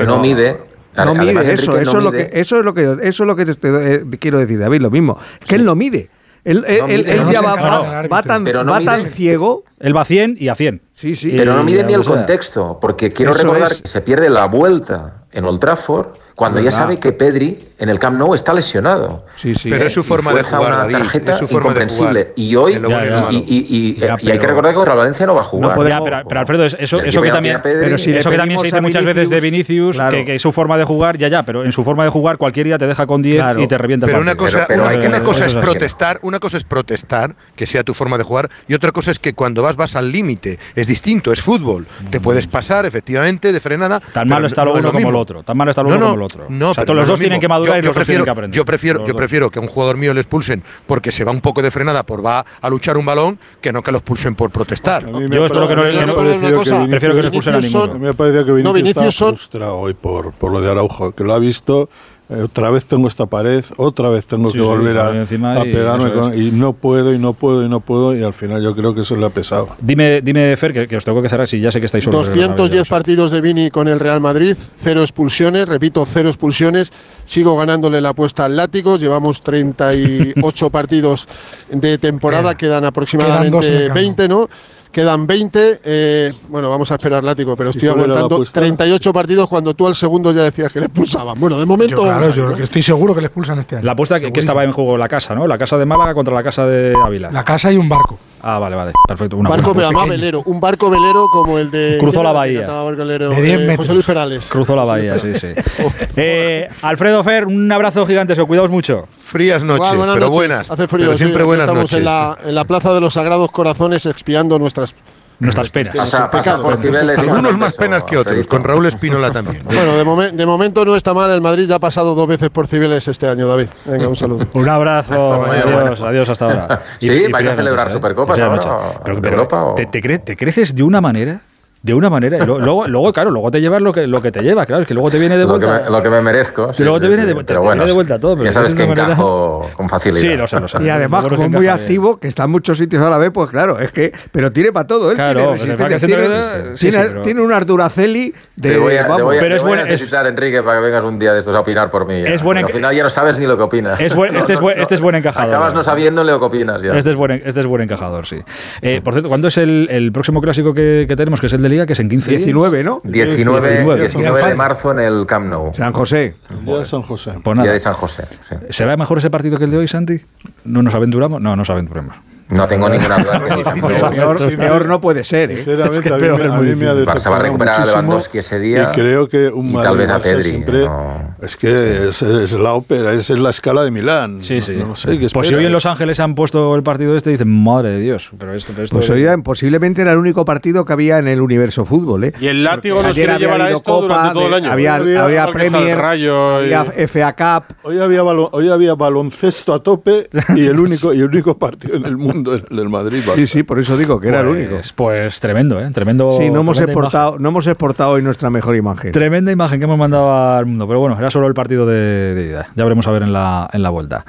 no 0.05 0.19
mide... 0.19 0.59
No 0.97 1.15
mide, 1.15 1.53
eso, 1.53 1.79
es. 1.79 1.93
Lo 1.93 2.11
que, 2.11 2.31
eso 2.33 2.59
es 2.59 2.65
lo 2.65 2.75
que, 2.75 2.83
eso 3.03 3.23
es 3.23 3.27
lo 3.27 3.37
que 3.37 3.47
te, 3.47 3.95
eh, 3.95 4.05
quiero 4.19 4.41
decir, 4.41 4.59
David, 4.59 4.81
lo 4.81 4.91
mismo. 4.91 5.17
Que 5.47 5.55
él 5.55 5.65
no 5.65 5.77
mide. 5.77 6.11
Él, 6.45 6.65
él, 6.67 6.79
no 6.79 6.87
él, 6.89 7.05
él 7.07 7.25
no 7.25 7.33
ya 7.33 7.41
va, 7.43 7.55
va, 7.55 8.09
va, 8.09 8.23
tan, 8.23 8.45
pero 8.45 8.65
no 8.65 8.73
va 8.73 8.81
tan 8.81 9.07
ciego. 9.07 9.65
Él 9.79 9.97
va 9.97 10.03
a 10.03 10.05
100 10.05 10.37
y 10.39 10.49
a 10.49 10.55
100. 10.55 10.83
Sí, 10.95 11.15
sí. 11.15 11.35
Pero 11.37 11.55
no 11.55 11.65
mide 11.65 11.85
ni 11.85 11.93
el 11.93 12.05
contexto, 12.05 12.79
porque 12.81 13.13
quiero 13.13 13.33
recordar 13.33 13.73
es. 13.73 13.83
que 13.83 13.89
se 13.89 14.01
pierde 14.01 14.31
la 14.31 14.47
vuelta 14.47 15.25
en 15.33 15.45
Old 15.45 15.61
Trafford 15.61 16.09
cuando 16.41 16.59
ya 16.59 16.71
sabe 16.71 16.99
que 16.99 17.13
Pedri 17.13 17.69
en 17.79 17.91
el 17.91 17.99
Camp 17.99 18.17
Nou 18.19 18.33
está 18.35 18.55
lesionado. 18.55 19.27
Sí, 19.37 19.55
sí. 19.55 19.69
Pero 19.69 19.85
es 19.85 19.93
su 19.93 20.01
Y 20.01 20.05
forma 20.05 20.33
de 20.33 20.43
jugar, 20.43 20.63
una 20.73 20.77
David, 20.79 20.93
tarjeta 20.95 21.33
es 21.35 21.39
su 21.39 21.49
forma 21.49 21.75
de 21.75 21.85
incomprensible. 21.85 22.21
jugar. 22.23 22.33
Y 22.37 22.57
hoy 22.57 22.75
lo 22.77 22.89
y 22.89 22.93
en 22.95 23.01
lo 23.11 23.19
y, 23.19 23.21
malo. 23.21 23.29
y- 23.31 23.45
y- 23.47 23.95
Ya, 24.01 24.17
y 24.21 24.31
hay 24.31 24.39
que 24.39 24.47
recordar 24.47 24.73
que 24.73 24.77
contra 24.77 24.95
Valencia 24.95 25.27
no 25.27 25.35
va 25.35 25.43
a 25.43 25.45
jugar. 25.45 25.75
podemos- 25.75 25.99
Ya, 25.99 26.03
pero, 26.17 26.29
pero 26.29 26.41
Alfredo, 26.41 26.65
eso, 26.65 26.99
que 27.23 27.29
a 27.29 27.33
también, 27.33 27.61
Pedri. 27.61 27.85
Pero 27.85 27.99
si 27.99 28.13
eso 28.17 28.31
que 28.31 28.37
también 28.39 28.59
se 28.61 28.67
dice 28.69 28.81
muchas 28.81 29.05
veces 29.05 29.29
de 29.29 29.41
Vinicius, 29.41 29.97
claro. 29.97 30.11
que, 30.17 30.25
que 30.25 30.39
su 30.39 30.51
forma 30.51 30.79
de 30.79 30.85
jugar, 30.85 31.19
ya, 31.19 31.29
ya, 31.29 31.43
pero 31.43 31.63
en 31.63 31.73
su 31.73 31.85
forma 31.85 32.05
de 32.05 32.11
jugar 32.11 32.39
cualquier 32.39 32.67
día 32.67 32.79
te 32.79 32.87
deja 32.87 33.07
con 33.07 33.21
10 33.21 33.37
Claro. 33.37 33.61
y 33.61 33.69
te 33.69 33.77
revienta 33.77 34.07
el 34.07 34.13
Pero 34.13 34.23
una 34.23 34.35
cosa, 34.35 34.65
pero 34.67 34.83
una, 34.83 34.91
hay 34.93 34.99
que- 34.99 35.09
una 35.09 35.23
cosa 35.23 35.45
es 35.45 35.55
protestar, 35.55 36.19
una 36.23 36.39
cosa 36.39 36.57
es 36.57 36.65
protestar, 36.65 37.35
que 37.55 37.67
sea 37.67 37.83
tu 37.85 37.93
forma 37.93 38.17
de 38.17 38.25
jugar, 38.25 38.49
y 38.67 38.73
otra 38.75 38.93
cosa 38.93 39.11
es 39.11 39.19
que 39.19 39.35
cuando 39.35 39.63
vas 39.63 39.77
vas 39.77 39.95
al 39.97 40.11
límite. 40.11 40.59
Es 40.75 40.87
distinto, 40.87 41.33
es 41.33 41.43
fútbol. 41.43 41.87
Te 42.11 42.19
puedes 42.21 42.47
pasar, 42.47 42.87
efectivamente, 42.87 43.53
de 43.53 43.61
frenada. 43.61 44.01
Tan 44.13 44.27
malo 44.29 44.47
está 44.47 44.65
lo 44.65 44.75
no 44.75 44.81
uno 44.81 44.93
como 44.93 45.09
el 45.11 45.17
otro. 45.17 45.43
Tan 45.43 45.57
malo 45.57 45.71
está 45.71 45.83
lo 45.83 45.91
No, 45.91 45.97
uno 45.97 46.05
no, 46.05 46.11
como 46.13 46.17
el 46.21 46.25
otro. 46.25 46.30
No, 46.49 46.71
o 46.71 46.75
sea, 46.75 46.85
pero 46.85 46.95
los 46.95 47.07
no 47.07 47.13
dos 47.13 47.21
tienen 47.21 47.41
que 47.41 47.49
madurar 47.49 47.77
Yo- 47.77 47.79
y 47.81 47.83
los 47.83 47.95
dos 47.95 47.95
tienen 47.95 48.07
prefiero- 48.07 48.25
que 48.25 48.31
aprender. 48.31 48.57
Yo 48.57 48.65
prefiero, 48.65 49.07
yo 49.07 49.15
prefiero 49.17 49.51
que 49.51 49.59
a 49.59 49.63
un 49.63 49.69
jugador 49.69 49.97
mío 49.97 50.15
le 50.15 50.21
expulsen 50.21 50.63
porque 50.87 51.13
se 51.13 51.25
va 51.25 51.33
un 51.33 51.41
poco 51.41 51.63
de 51.63 51.71
frenada 51.71 52.03
por 52.05 52.25
va 52.25 52.45
a 52.61 52.71
luchar 52.71 52.97
un 52.97 53.07
balón, 53.07 53.39
que 53.61 53.73
no 53.73 53.83
que 53.83 53.93
lo 53.93 53.99
expulsen 53.99 54.35
por 54.35 54.51
protestar. 54.51 55.03
Yo 55.11 55.17
ha 55.43 55.47
espero 55.47 55.69
que 55.69 55.77
no 55.77 55.85
le- 55.85 55.93
parecido 56.15 56.63
que 56.63 56.71
no- 56.71 56.89
prefiero 56.89 57.15
que 57.15 57.21
no 57.23 57.29
expulsen 57.29 57.55
a 57.55 57.61
ninguno. 57.61 57.87
son- 57.87 58.01
Me 58.01 58.09
ha 58.09 58.13
parecido 58.13 58.45
que 58.45 58.53
Vinicius, 58.53 58.65
No, 58.65 58.73
Vinicius 58.75 59.05
está 59.07 59.13
son- 59.13 59.37
frustrado 59.37 59.79
hoy 59.79 59.95
por, 59.95 60.33
por 60.33 60.53
lo 60.53 60.61
de 60.61 60.71
Araujo, 60.71 61.13
que 61.13 61.25
lo 61.25 61.35
ha 61.35 61.39
visto. 61.39 61.89
Eh, 62.31 62.43
otra 62.43 62.71
vez 62.71 62.87
tengo 62.87 63.09
esta 63.09 63.27
pared, 63.27 63.65
otra 63.77 64.09
vez 64.09 64.27
tengo 64.27 64.49
Sí, 64.51 64.59
que 64.59 64.61
sí, 64.63 64.67
volver 64.69 64.97
a, 64.99 65.23
y 65.23 65.73
pegarme 65.73 66.13
con- 66.13 66.41
y 66.41 66.51
no 66.53 66.73
puedo 66.73 67.13
y 67.13 67.19
no 67.19 67.33
puedo 67.33 67.65
y 67.65 67.69
no 67.69 67.81
puedo 67.81 68.17
y 68.17 68.23
al 68.23 68.33
final 68.33 68.63
yo 68.63 68.75
creo 68.77 68.95
que 68.95 69.01
eso 69.01 69.17
le 69.17 69.27
ha 69.27 69.31
pesado. 69.31 69.69
Dime, 69.81 70.21
dime 70.23 70.57
Fer, 70.57 70.73
que, 70.73 70.87
que 70.89 70.97
os 70.97 71.05
tengo 71.05 71.21
que 71.23 71.29
cerrar, 71.29 71.49
si 71.49 71.59
ya 71.61 71.73
sé 71.73 71.81
que 71.81 71.87
estáis 71.87 72.05
solos. 72.05 72.29
210 72.29 72.89
partidos 72.89 73.31
de 73.31 73.41
Vini 73.41 73.71
con 73.71 73.89
el 73.89 73.99
Real 74.01 74.21
Madrid, 74.21 74.57
cero 74.83 75.03
expulsiones, 75.03 75.69
repito, 75.69 76.07
cero 76.07 76.29
expulsiones. 76.29 76.93
Sigo 77.25 77.57
ganándole 77.57 78.01
la 78.01 78.11
apuesta 78.11 78.45
al 78.45 78.57
látigo. 78.57 78.97
Llevamos 78.97 79.43
38 79.43 80.71
partidos 80.71 81.29
de 81.71 81.99
temporada, 81.99 82.57
quedan 82.57 82.85
aproximadamente 82.85 83.51
Quedan 83.51 83.51
dos 83.61 83.67
en 83.67 83.75
el 83.75 83.83
campo. 83.89 83.95
20, 83.95 84.29
¿no? 84.29 84.49
Quedan 84.93 85.27
20. 85.27 85.81
eh, 85.85 86.33
bueno, 86.49 86.69
vamos 86.69 86.91
a 86.91 86.95
esperar 86.95 87.23
látigo, 87.23 87.55
pero 87.57 87.71
estoy 87.71 87.89
aguantando 87.89 88.35
apuesta? 88.37 88.59
38 88.61 89.13
partidos 89.13 89.49
cuando 89.49 89.73
tú 89.75 89.87
al 89.87 89.95
segundo 89.95 90.33
ya 90.33 90.43
decías 90.43 90.73
que 90.73 90.81
le 90.81 90.87
expulsaban. 90.87 91.39
Bueno, 91.39 91.59
de 91.59 91.67
momento. 91.67 91.95
Yo, 91.97 92.03
claro, 92.03 92.31
yo 92.31 92.49
¿no? 92.51 92.57
estoy 92.57 92.83
seguro 92.83 93.15
que 93.15 93.21
le 93.21 93.29
expulsan 93.29 93.59
este 93.61 93.77
año. 93.77 93.85
La 93.85 93.93
apuesta 93.93 94.19
que, 94.19 94.33
que 94.33 94.41
estaba 94.41 94.65
en 94.65 94.73
juego 94.73 94.97
la 94.99 95.09
casa, 95.09 95.35
¿no? 95.35 95.47
La 95.47 95.59
casa 95.59 95.79
de 95.79 95.87
Málaga 95.87 96.13
contra 96.15 96.35
la 96.35 96.43
casa 96.43 96.67
de 96.67 96.95
Ávila. 97.05 97.31
La 97.31 97.45
casa 97.45 97.73
y 97.73 97.77
un 97.77 97.89
barco. 97.89 98.19
Ah, 98.43 98.59
vale, 98.59 98.75
vale. 98.75 98.93
Perfecto. 99.07 99.37
Una 99.37 99.51
barco, 99.51 99.73
además 99.77 100.09
velero. 100.09 100.43
Un 100.47 100.61
barco 100.61 100.89
velero 100.91 101.27
como 101.31 101.59
el 101.59 101.71
de. 101.71 101.97
Cruzó 102.01 102.21
¿quién 102.21 102.25
la 102.25 102.33
bahía. 102.33 102.59
cantaba 102.61 102.85
barco 102.85 102.99
velero? 102.99 103.29
De 103.31 103.43
10 103.43 103.55
Eh, 103.55 103.59
metros. 103.59 103.77
José 103.79 103.93
Luis 103.95 104.07
Perales. 104.07 104.47
Cruzó 104.49 104.75
la 104.77 104.85
bahía, 104.85 105.19
sí, 105.19 105.35
sí. 105.35 105.49
Eh, 106.17 106.69
Alfredo 106.83 107.23
Fer, 107.23 107.47
un 107.47 107.71
abrazo 107.71 108.05
gigantesco. 108.07 108.47
Cuidaos 108.47 108.71
mucho. 108.71 109.07
Frías 109.31 109.63
noches, 109.63 109.97
buenas 109.97 110.15
pero 110.15 110.27
noches. 110.27 110.37
buenas. 110.37 110.71
Hace 110.71 110.89
frío, 110.89 111.07
pero 111.07 111.13
sí, 111.13 111.19
siempre 111.19 111.43
aquí 111.43 111.47
buenas 111.47 111.65
estamos 111.65 111.83
noches. 111.85 111.99
En 111.99 112.05
la, 112.05 112.37
en 112.45 112.55
la 112.55 112.65
Plaza 112.65 112.93
de 112.93 113.01
los 113.01 113.15
Sagrados 113.15 113.51
Corazones 113.51 114.05
expiando 114.07 114.59
nuestras. 114.59 114.95
Nuestras 115.39 115.71
penas. 115.71 115.97
Pasa, 115.97 116.31
pasa 116.31 116.61
por 116.61 116.77
Cibeles 116.77 117.19
Algunos 117.19 117.57
más 117.57 117.73
penas 117.73 118.05
que 118.05 118.19
otros, 118.19 118.47
con 118.47 118.63
Raúl 118.63 118.85
Espínola 118.85 119.31
también. 119.31 119.63
Bueno, 119.65 119.97
de, 119.97 120.05
momen- 120.05 120.33
de 120.33 120.45
momento 120.45 120.85
no 120.85 120.95
está 120.97 121.15
mal. 121.15 121.31
El 121.31 121.41
Madrid 121.41 121.67
ya 121.67 121.77
ha 121.77 121.79
pasado 121.79 122.15
dos 122.15 122.29
veces 122.29 122.51
por 122.51 122.67
Cibeles 122.67 123.09
este 123.09 123.27
año, 123.27 123.49
David. 123.49 123.69
Venga, 123.87 124.07
un 124.09 124.17
saludo. 124.17 124.47
Un 124.53 124.69
abrazo. 124.69 125.45
adiós, 125.45 126.01
adiós 126.03 126.29
hasta 126.29 126.45
ahora. 126.45 126.83
Sí, 127.01 127.07
Y- 127.11 127.33
vais 127.33 127.47
a 127.47 127.55
celebrar 127.57 127.87
noches, 127.87 127.93
¿eh? 127.95 127.97
Supercopas 127.99 128.39
ahora, 128.39 128.61
o 128.77 129.01
Pero, 129.03 129.23
pero 129.23 129.37
Europa, 129.37 129.65
o- 129.65 129.75
te, 129.75 129.87
te 129.87 130.03
cre- 130.03 130.23
te 130.23 130.37
creces 130.37 130.75
de 130.75 130.83
una 130.83 131.01
manera. 131.01 131.41
De 131.83 131.95
una 131.95 132.11
manera. 132.11 132.37
y 132.37 132.45
luego, 132.47 132.87
luego, 132.87 133.11
claro, 133.13 133.31
luego 133.31 133.51
te 133.51 133.59
llevas 133.61 133.81
lo 133.81 133.91
que, 133.93 134.07
lo 134.07 134.21
que 134.21 134.31
te 134.31 134.43
lleva, 134.43 134.67
claro, 134.67 134.83
es 134.83 134.89
que 134.89 134.93
luego 134.93 135.11
te 135.11 135.19
viene 135.19 135.39
de 135.39 135.45
Lo 135.45 135.59
que, 135.59 135.65
vuelta. 135.65 135.85
me, 135.87 135.91
lo 135.97 136.03
que 136.03 136.11
me 136.11 136.21
merezco. 136.21 136.73
sí, 136.75 136.83
luego 136.83 136.99
sí, 136.99 137.03
te 137.03 137.09
viene 137.09 137.23
sí, 137.23 137.29
de, 137.29 137.35
pero 137.35 137.47
te- 137.47 137.53
te 137.55 137.59
bueno, 137.59 137.73
viene 137.73 137.87
de 137.87 137.93
vuelta 137.93 138.19
todo. 138.19 138.35
Pero 138.35 138.45
Ya 138.45 138.53
sabes 138.53 138.75
que 138.75 138.83
manera- 138.87 139.05
encajo 139.07 139.71
con 139.77 139.89
facilidad. 139.89 140.21
Sí, 140.21 140.37
lo 140.37 140.47
sé, 140.47 140.61
lo 140.61 140.69
sé. 140.69 140.83
Y 140.83 140.89
además, 140.91 141.27
como 141.27 141.45
es 141.45 141.51
muy 141.51 141.61
bien. 141.63 141.73
activo, 141.73 142.21
que 142.21 142.29
está 142.29 142.45
en 142.45 142.51
muchos 142.51 142.77
sitios 142.77 143.03
a 143.03 143.09
la 143.09 143.17
vez, 143.17 143.31
pues 143.33 143.49
claro, 143.49 143.79
es 143.79 143.93
que. 143.93 144.13
Pero 144.31 144.53
tiene 144.53 144.73
para 144.73 144.87
todo, 144.87 145.11
él 145.11 145.17
Claro, 145.17 145.55
tiene 145.57 145.77
tiene, 145.77 145.99
tiene, 145.99 146.99
pero- 146.99 147.23
tiene 147.23 147.41
un 147.41 147.51
Arduraceli 147.53 148.35
de. 148.57 148.71
Te 148.71 148.77
voy 148.77 148.97
a, 148.97 149.05
te 149.05 149.09
vamos. 149.09 149.23
voy 149.25 149.37
a- 149.39 149.41
Pero 149.41 149.55
te 149.55 149.57
es 149.57 149.63
voy 149.63 149.79
a 149.79 149.83
es- 149.83 149.89
necesitar, 149.89 150.27
Enrique, 150.27 150.63
para 150.63 150.81
que 150.81 150.85
vengas 150.85 151.05
un 151.05 151.19
día 151.19 151.33
de 151.33 151.39
estos 151.39 151.55
a 151.55 151.61
opinar 151.61 151.91
por 151.91 152.07
mí. 152.07 152.21
ya. 152.23 152.29
Es 152.29 152.43
buen 152.43 152.59
enca- 152.59 152.67
Al 152.67 152.73
final 152.73 152.95
ya 152.95 153.03
no 153.05 153.09
sabes 153.11 153.39
ni 153.39 153.47
lo 153.47 153.57
que 153.57 153.63
opinas. 153.63 153.99
Es 154.01 154.15
buen- 154.15 154.37
este, 154.37 154.53
es 154.53 154.61
buen, 154.61 154.79
este 154.79 154.97
es 154.97 155.01
buen 155.01 155.15
encajador. 155.15 155.49
Acabas 155.49 155.73
no 155.73 155.83
sabiendo 155.83 156.25
lo 156.25 156.39
que 156.39 156.45
opinas 156.45 156.83
ya. 156.83 156.93
Este 156.95 157.09
es 157.09 157.17
buen, 157.17 157.31
este 157.43 157.61
es 157.61 157.67
buen 157.67 157.81
encajador, 157.81 158.27
sí. 158.27 158.37
Eh, 158.83 159.01
por 159.03 159.15
cierto, 159.15 159.29
¿cuándo 159.31 159.49
es 159.49 159.57
el, 159.57 159.89
el 159.91 160.13
próximo 160.13 160.43
clásico 160.43 160.75
que, 160.75 161.07
que 161.09 161.17
tenemos, 161.17 161.41
que 161.41 161.47
es 161.47 161.53
el 161.55 161.63
de 161.63 161.70
Liga, 161.71 161.87
que 161.87 161.93
es 161.95 162.01
en 162.01 162.09
15 162.09 162.31
días? 162.31 162.43
19, 162.45 162.85
¿no? 162.85 163.01
19, 163.05 163.69
19. 163.71 164.01
19 164.01 164.49
de 164.49 164.55
marzo 164.55 164.91
en 164.93 165.01
el 165.01 165.25
Camp 165.27 165.47
Nou. 165.47 165.73
San 165.75 165.93
José. 165.93 166.35
El 166.51 166.65
día 166.65 166.77
de 166.79 166.85
San 166.85 167.03
José. 167.03 167.31
Pues 167.43 167.55
Día 167.57 167.63
nada. 167.65 167.73
de 167.73 167.79
San 167.81 167.95
José. 167.95 168.25
sí. 168.41 168.57
¿Será 168.71 168.97
mejor 168.97 169.19
ese 169.19 169.31
partido 169.31 169.57
que 169.59 169.65
el 169.65 169.71
de 169.71 169.79
hoy, 169.79 169.89
Santi? 169.89 170.21
¿No 170.65 170.83
nos 170.83 170.95
aventuramos? 170.95 171.41
No, 171.41 171.57
nos 171.57 171.71
aventuremos. 171.71 172.17
No 172.51 172.67
tengo 172.67 172.89
ninguna 172.91 173.19
duda 173.19 173.41
que 173.41 173.57
ni 173.75 173.81
Pues 173.81 174.03
peor, 174.03 174.57
peor 174.57 174.87
no 174.87 175.01
puede 175.01 175.25
ser. 175.25 175.51
¿eh? 175.53 175.57
Sinceramente, 175.57 175.99
Es 175.99 176.03
que 176.03 176.09
a 176.11 176.17
mí, 176.17 176.21
peor 176.23 176.43
a 176.43 176.61
mí 176.61 176.75
me 176.75 176.85
ha 176.87 176.89
va 176.89 176.93
a 176.93 176.95
decepcionado 177.01 177.43
recuperar 177.43 177.81
a 177.81 177.85
Lewandowski 177.87 178.39
ese 178.39 178.59
día 178.59 178.91
Y 178.93 178.95
creo 178.95 179.29
que 179.29 179.49
un 179.49 179.69
y 179.69 179.73
Madrid 179.73 179.89
tal 179.89 179.97
vez 179.99 180.11
a 180.11 180.43
siempre 180.43 180.79
no. 180.81 181.35
es 181.43 181.57
que 181.57 182.09
es, 182.09 182.23
es 182.23 182.53
la 182.53 182.73
ópera, 182.73 183.13
es 183.13 183.31
en 183.31 183.43
la 183.43 183.51
escala 183.51 183.83
de 183.85 183.91
Milán. 183.91 184.43
Sí, 184.43 184.61
sí. 184.61 184.77
No, 184.79 184.89
no 184.89 184.97
sé 184.97 185.19
qué 185.19 185.29
Pues 185.33 185.47
si 185.49 185.55
hoy 185.55 185.65
en 185.67 185.73
Los 185.73 185.87
Ángeles 185.87 186.19
han 186.21 186.35
puesto 186.35 186.75
el 186.75 186.83
partido 186.83 187.17
este, 187.17 187.31
dicen, 187.31 187.49
madre 187.63 187.91
de 187.91 188.01
Dios. 188.01 188.31
Pero 188.39 188.53
esto, 188.55 188.73
pero 188.75 188.85
esto 188.85 188.97
Pues 188.97 189.09
oigan, 189.11 189.43
posiblemente 189.43 190.03
era 190.03 190.13
el 190.13 190.19
único 190.19 190.45
partido 190.45 190.85
que 190.85 190.93
había 190.93 191.19
en 191.19 191.29
el 191.29 191.41
universo 191.41 191.85
fútbol, 191.85 192.25
¿eh? 192.25 192.33
Y 192.41 192.47
el 192.49 192.65
látigo 192.65 193.03
nos 193.03 193.13
quiere 193.15 193.39
llevar 193.39 193.61
a 193.63 193.71
esto 193.71 194.01
durante 194.03 194.35
todo 194.35 194.47
el 194.49 194.55
año. 194.55 194.71
Había, 194.73 194.95
Hoy 194.97 195.01
había- 195.03 195.25
había 195.25 195.53
Premier, 195.53 195.99
Rayo 195.99 196.65
y- 196.67 196.73
había 196.73 197.07
FA 197.07 197.35
Cup. 197.35 197.77
Hoy 197.83 197.99
había, 198.01 198.23
balon- 198.23 198.49
hoy 198.53 198.69
había 198.71 198.95
baloncesto 198.95 199.73
a 199.75 199.83
tope 199.83 200.29
y 200.57 200.67
el 200.67 200.79
único, 200.81 201.13
y 201.15 201.19
el 201.21 201.27
único 201.27 201.57
partido 201.59 201.97
en 201.97 202.07
el 202.07 202.17
mundo 202.17 202.40
el 202.47 202.77
del 202.77 202.89
Madrid. 202.89 203.23
Sí, 203.35 203.47
sí, 203.47 203.63
por 203.63 203.79
eso 203.79 203.97
digo 203.97 204.21
que 204.21 204.29
era 204.29 204.41
el 204.41 204.49
único. 204.49 204.71
Pues, 204.77 204.93
pues 204.93 205.41
tremendo, 205.41 205.81
¿eh? 205.81 205.91
Tremendo. 205.93 206.37
Sí, 206.39 206.51
no 206.51 206.61
hemos, 206.61 206.81
exportado, 206.81 207.39
no 207.39 207.49
hemos 207.51 207.67
exportado 207.67 208.13
hoy 208.13 208.23
nuestra 208.23 208.51
mejor 208.51 208.77
imagen. 208.77 209.13
Tremenda 209.13 209.53
imagen 209.53 209.79
que 209.81 209.85
hemos 209.85 209.99
mandado 209.99 210.33
al 210.33 210.67
mundo, 210.67 210.87
pero 210.87 211.01
bueno, 211.01 211.19
era 211.19 211.31
solo 211.31 211.47
el 211.47 211.55
partido 211.55 211.87
de, 211.87 212.35
de 212.35 212.47
ida. 212.47 212.69
Ya 212.75 212.85
veremos 212.85 213.07
a 213.07 213.11
ver 213.11 213.23
en 213.23 213.33
la, 213.33 213.69
en 213.73 213.83
la 213.83 213.91
vuelta. 213.91 214.25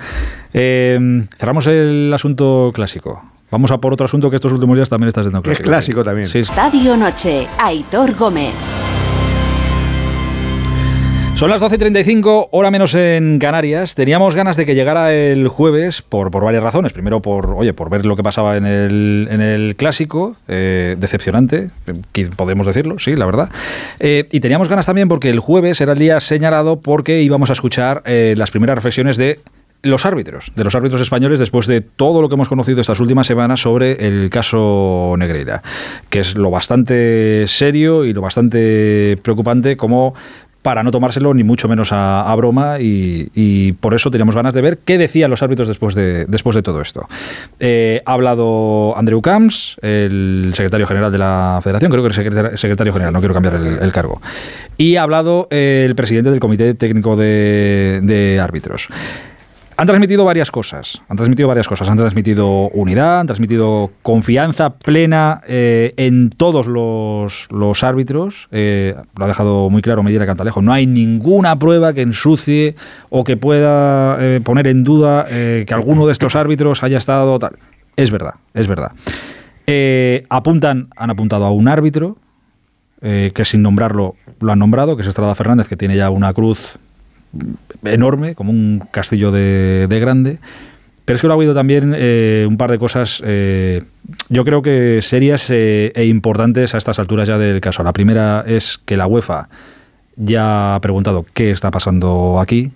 Eh, 0.53 1.25
cerramos 1.37 1.67
el 1.67 2.11
asunto 2.13 2.71
clásico. 2.73 3.23
Vamos 3.51 3.69
a 3.71 3.79
por 3.79 3.91
otro 3.93 4.05
asunto 4.05 4.29
que 4.29 4.37
estos 4.37 4.53
últimos 4.53 4.77
días 4.77 4.87
también 4.89 5.09
está 5.09 5.21
siendo 5.21 5.41
Que 5.41 5.51
es 5.51 5.57
clásico. 5.59 6.01
clásico 6.01 6.03
también. 6.05 6.29
Sí, 6.29 6.39
Estadio 6.39 6.95
Noche, 6.95 7.47
Aitor 7.59 8.15
Gómez. 8.15 8.53
Son 11.41 11.49
las 11.49 11.59
12.35, 11.59 12.49
hora 12.51 12.69
menos 12.69 12.93
en 12.93 13.39
Canarias. 13.39 13.95
Teníamos 13.95 14.35
ganas 14.35 14.57
de 14.57 14.67
que 14.67 14.75
llegara 14.75 15.11
el 15.11 15.47
jueves 15.47 16.03
por, 16.03 16.29
varias 16.29 16.61
razones. 16.61 16.93
Primero, 16.93 17.19
por 17.23 17.55
oye, 17.57 17.73
por 17.73 17.89
ver 17.89 18.05
lo 18.05 18.15
que 18.15 18.21
pasaba 18.21 18.57
en 18.57 18.67
el, 18.67 19.27
en 19.27 19.41
el 19.41 19.75
clásico, 19.75 20.35
eh, 20.47 20.95
decepcionante, 20.99 21.71
podemos 22.35 22.67
decirlo, 22.67 22.99
sí, 22.99 23.15
la 23.15 23.25
verdad. 23.25 23.49
Eh, 23.99 24.27
y 24.31 24.39
teníamos 24.39 24.69
ganas 24.69 24.85
también 24.85 25.09
porque 25.09 25.31
el 25.31 25.39
jueves 25.39 25.81
era 25.81 25.93
el 25.93 25.97
día 25.97 26.19
señalado 26.19 26.79
porque 26.79 27.23
íbamos 27.23 27.49
a 27.49 27.53
escuchar 27.53 28.03
eh, 28.05 28.35
las 28.37 28.51
primeras 28.51 28.75
reflexiones 28.75 29.17
de 29.17 29.39
los 29.81 30.05
árbitros, 30.05 30.51
de 30.55 30.63
los 30.63 30.75
árbitros 30.75 31.01
españoles, 31.01 31.39
después 31.39 31.65
de 31.65 31.81
todo 31.81 32.21
lo 32.21 32.29
que 32.29 32.35
hemos 32.35 32.49
conocido 32.49 32.81
estas 32.81 32.99
últimas 32.99 33.25
semanas 33.25 33.61
sobre 33.61 33.93
el 34.05 34.29
caso 34.29 35.15
Negreira, 35.17 35.63
que 36.09 36.19
es 36.19 36.35
lo 36.35 36.51
bastante 36.51 37.47
serio 37.47 38.05
y 38.05 38.13
lo 38.13 38.21
bastante 38.21 39.17
preocupante 39.23 39.75
como 39.75 40.13
para 40.61 40.83
no 40.83 40.91
tomárselo 40.91 41.33
ni 41.33 41.43
mucho 41.43 41.67
menos 41.67 41.89
a, 41.91 42.33
broma 42.35 42.77
y, 42.79 43.73
por 43.79 43.93
eso 43.93 44.11
teníamos 44.11 44.35
ganas 44.35 44.53
de 44.53 44.61
ver 44.61 44.77
qué 44.79 44.97
decían 44.97 45.29
los 45.29 45.41
árbitros 45.41 45.67
después 45.67 45.95
de, 45.95 46.25
después 46.27 46.55
de 46.55 46.63
todo 46.63 46.81
esto. 46.81 47.07
Eh, 47.59 48.01
ha 48.05 48.13
hablado 48.13 48.97
Andrew 48.97 49.21
Camps, 49.21 49.77
el 49.81 50.51
secretario 50.55 50.87
general 50.87 51.11
de 51.11 51.17
la 51.17 51.59
federación, 51.63 51.91
creo 51.91 52.03
que 52.03 52.09
es 52.09 52.59
secretario, 52.59 52.93
general, 52.93 53.13
no 53.13 53.19
quiero 53.19 53.33
cambiar 53.33 53.55
el, 53.55 53.91
cargo, 53.91 54.21
y 54.77 54.95
ha 54.95 55.03
hablado 55.03 55.47
el 55.49 55.95
presidente 55.95 56.29
del 56.29 56.39
Comité 56.39 56.73
Técnico 56.73 57.15
de 57.15 58.39
Árbitros. 58.41 58.89
Han 59.81 59.87
transmitido 59.87 60.25
varias 60.25 60.51
cosas. 60.51 61.01
Han 61.09 61.17
transmitido 61.17 61.47
varias 61.47 61.67
cosas. 61.67 61.89
Han 61.89 61.97
transmitido 61.97 62.69
unidad, 62.69 63.21
han 63.21 63.25
transmitido 63.25 63.89
confianza 64.03 64.75
plena 64.75 65.41
eh, 65.47 65.95
en 65.97 66.29
todos 66.29 66.67
los, 66.67 67.83
árbitros. 67.83 68.47
Eh, 68.51 68.93
lo 69.17 69.25
ha 69.25 69.27
dejado 69.27 69.71
muy 69.71 69.81
claro 69.81 70.03
Medina 70.03 70.27
Cantalejo. 70.27 70.61
No 70.61 70.71
hay 70.71 70.85
ninguna 70.85 71.57
prueba 71.57 71.93
que 71.93 72.03
ensucie 72.03 72.75
o 73.09 73.23
que 73.23 73.37
pueda 73.37 74.17
eh, 74.19 74.39
poner 74.43 74.67
en 74.67 74.83
duda 74.83 75.25
que 75.25 75.73
alguno 75.73 76.05
de 76.05 76.11
estos 76.11 76.35
árbitros 76.35 76.83
haya 76.83 76.99
estado 76.99 77.39
tal. 77.39 77.57
Es 77.95 78.11
verdad, 78.11 78.35
es 78.53 78.67
verdad. 78.67 78.91
Apuntan, 80.29 80.89
han 80.95 81.09
apuntado 81.09 81.45
a 81.45 81.51
un 81.51 81.67
árbitro 81.67 82.17
que 83.01 83.45
sin 83.45 83.63
nombrarlo 83.63 84.13
lo 84.41 84.51
han 84.51 84.59
nombrado, 84.59 84.95
que 84.95 85.01
es 85.01 85.07
Estrada 85.07 85.33
Fernández, 85.33 85.67
que 85.67 85.75
tiene 85.75 85.97
ya 85.97 86.11
una 86.11 86.33
cruz 86.33 86.77
enorme, 87.83 88.35
como 88.35 88.51
un 88.51 88.83
castillo 88.91 89.31
de, 89.31 89.87
de 89.87 89.99
grande. 89.99 90.39
Pero 91.05 91.15
es 91.15 91.21
que 91.21 91.27
lo 91.27 91.33
ha 91.33 91.35
habido 91.35 91.53
también 91.53 91.93
eh, 91.95 92.45
un 92.47 92.57
par 92.57 92.69
de 92.69 92.77
cosas, 92.77 93.21
eh, 93.25 93.83
yo 94.29 94.45
creo 94.45 94.61
que 94.61 95.01
serias 95.01 95.49
eh, 95.49 95.91
e 95.95 96.05
importantes 96.05 96.75
a 96.75 96.77
estas 96.77 96.99
alturas 96.99 97.27
ya 97.27 97.37
del 97.37 97.59
caso. 97.59 97.83
La 97.83 97.91
primera 97.91 98.43
es 98.45 98.79
que 98.85 98.95
la 98.95 99.07
UEFA 99.07 99.49
ya 100.15 100.75
ha 100.75 100.79
preguntado 100.79 101.25
qué 101.33 101.51
está 101.51 101.71
pasando 101.71 102.39
aquí, 102.39 102.71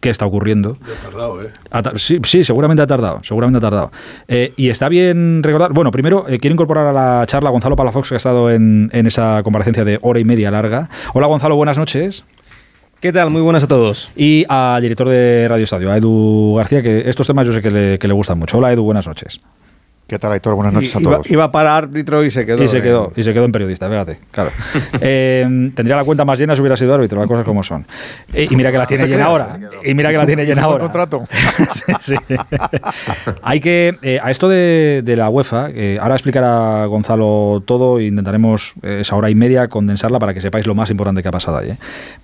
qué 0.00 0.08
está 0.08 0.24
ocurriendo. 0.24 0.78
Ya 0.86 0.94
ha 0.94 1.10
tardado, 1.10 1.42
¿eh? 1.42 1.48
Ha 1.70 1.82
sí, 1.98 2.18
sí, 2.24 2.42
seguramente 2.42 2.82
ha 2.82 2.86
tardado, 2.86 3.20
seguramente 3.22 3.58
ha 3.58 3.60
tardado. 3.60 3.92
Eh, 4.28 4.54
y 4.56 4.70
está 4.70 4.88
bien 4.88 5.42
recordar, 5.42 5.72
bueno, 5.72 5.90
primero 5.90 6.26
eh, 6.26 6.38
quiero 6.38 6.54
incorporar 6.54 6.86
a 6.86 6.92
la 6.92 7.26
charla 7.26 7.50
a 7.50 7.52
Gonzalo 7.52 7.76
Palafox, 7.76 8.08
que 8.08 8.14
ha 8.14 8.16
estado 8.16 8.50
en, 8.50 8.88
en 8.92 9.06
esa 9.06 9.42
comparecencia 9.42 9.84
de 9.84 9.98
hora 10.00 10.18
y 10.18 10.24
media 10.24 10.50
larga. 10.50 10.88
Hola 11.12 11.26
Gonzalo, 11.26 11.54
buenas 11.54 11.76
noches. 11.76 12.24
¿Qué 13.00 13.12
tal? 13.12 13.30
Muy 13.30 13.42
buenas 13.42 13.62
a 13.62 13.68
todos. 13.68 14.10
Y 14.16 14.44
al 14.48 14.82
director 14.82 15.08
de 15.08 15.46
Radio 15.48 15.62
Estadio, 15.62 15.92
a 15.92 15.96
Edu 15.96 16.56
García, 16.56 16.82
que 16.82 17.08
estos 17.08 17.28
temas 17.28 17.46
yo 17.46 17.52
sé 17.52 17.62
que 17.62 17.70
le, 17.70 17.98
que 17.98 18.08
le 18.08 18.14
gustan 18.14 18.40
mucho. 18.40 18.58
Hola 18.58 18.72
Edu, 18.72 18.82
buenas 18.82 19.06
noches. 19.06 19.40
¿Qué 20.08 20.18
tal, 20.18 20.32
Aitor? 20.32 20.54
Buenas 20.54 20.72
noches 20.72 20.96
a 20.96 21.00
Iba, 21.02 21.12
todos. 21.16 21.30
iba 21.30 21.52
para 21.52 21.76
árbitro 21.76 22.24
y 22.24 22.30
se 22.30 22.46
quedó. 22.46 22.64
Y 22.64 22.68
se 22.70 22.78
en- 22.78 22.82
quedó, 22.82 23.12
y 23.14 23.22
se 23.22 23.34
quedó 23.34 23.44
en 23.44 23.52
periodista, 23.52 23.90
fíjate, 23.90 24.18
claro. 24.30 24.50
Eh, 25.02 25.70
tendría 25.74 25.96
la 25.96 26.04
cuenta 26.04 26.24
más 26.24 26.38
llena 26.38 26.54
si 26.56 26.62
hubiera 26.62 26.78
sido 26.78 26.94
árbitro, 26.94 27.18
las 27.18 27.28
cosas 27.28 27.44
como 27.44 27.62
son. 27.62 27.84
Eh, 28.32 28.48
y 28.50 28.56
mira 28.56 28.72
que 28.72 28.78
la 28.78 28.86
tiene 28.86 29.04
¿Te 29.04 29.10
llena 29.10 29.26
ahora. 29.26 29.58
Y 29.84 29.92
mira 29.92 30.10
que 30.10 30.16
la 30.16 30.24
tiene 30.26 30.46
llena 30.46 30.62
ahora. 30.62 30.84
contrato. 30.84 31.24
Sí, 32.00 32.14
sí. 32.26 32.34
Hay 33.42 33.60
que, 33.60 33.96
eh, 34.02 34.18
a 34.22 34.30
esto 34.30 34.48
de, 34.48 35.02
de 35.04 35.16
la 35.16 35.28
UEFA, 35.28 35.68
eh, 35.74 35.98
ahora 36.00 36.14
explicará 36.14 36.86
Gonzalo 36.86 37.62
todo 37.66 37.98
e 37.98 38.04
intentaremos 38.06 38.72
esa 38.82 39.14
hora 39.14 39.28
y 39.28 39.34
media 39.34 39.68
condensarla 39.68 40.18
para 40.18 40.32
que 40.32 40.40
sepáis 40.40 40.66
lo 40.66 40.74
más 40.74 40.88
importante 40.90 41.20
que 41.22 41.28
ha 41.28 41.32
pasado 41.32 41.58
ahí. 41.58 41.70
¿eh? 41.70 41.76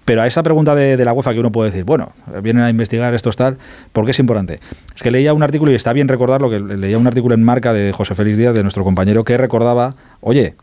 Pero 0.06 0.22
a 0.22 0.26
esa 0.26 0.42
pregunta 0.42 0.74
de, 0.74 0.96
de 0.96 1.04
la 1.04 1.12
UEFA 1.12 1.34
que 1.34 1.40
uno 1.40 1.52
puede 1.52 1.70
decir, 1.70 1.84
bueno, 1.84 2.12
vienen 2.42 2.62
a 2.64 2.70
investigar 2.70 3.12
esto 3.12 3.30
tal, 3.32 3.58
¿por 3.92 4.04
qué 4.06 4.12
es 4.12 4.18
importante? 4.18 4.60
Es 4.96 5.02
que 5.02 5.10
leía 5.10 5.34
un 5.34 5.42
artículo 5.42 5.70
y 5.70 5.74
está 5.74 5.92
bien 5.92 6.08
recordarlo, 6.08 6.48
que 6.48 6.58
leía 6.60 6.96
un 6.98 7.06
artículo 7.06 7.34
en 7.34 7.42
marca 7.44 7.72
de 7.74 7.92
José 7.92 8.14
Félix 8.14 8.38
Díaz, 8.38 8.54
de 8.54 8.62
nuestro 8.62 8.84
compañero, 8.84 9.24
que 9.24 9.36
recordaba, 9.36 9.94
oye, 10.20 10.54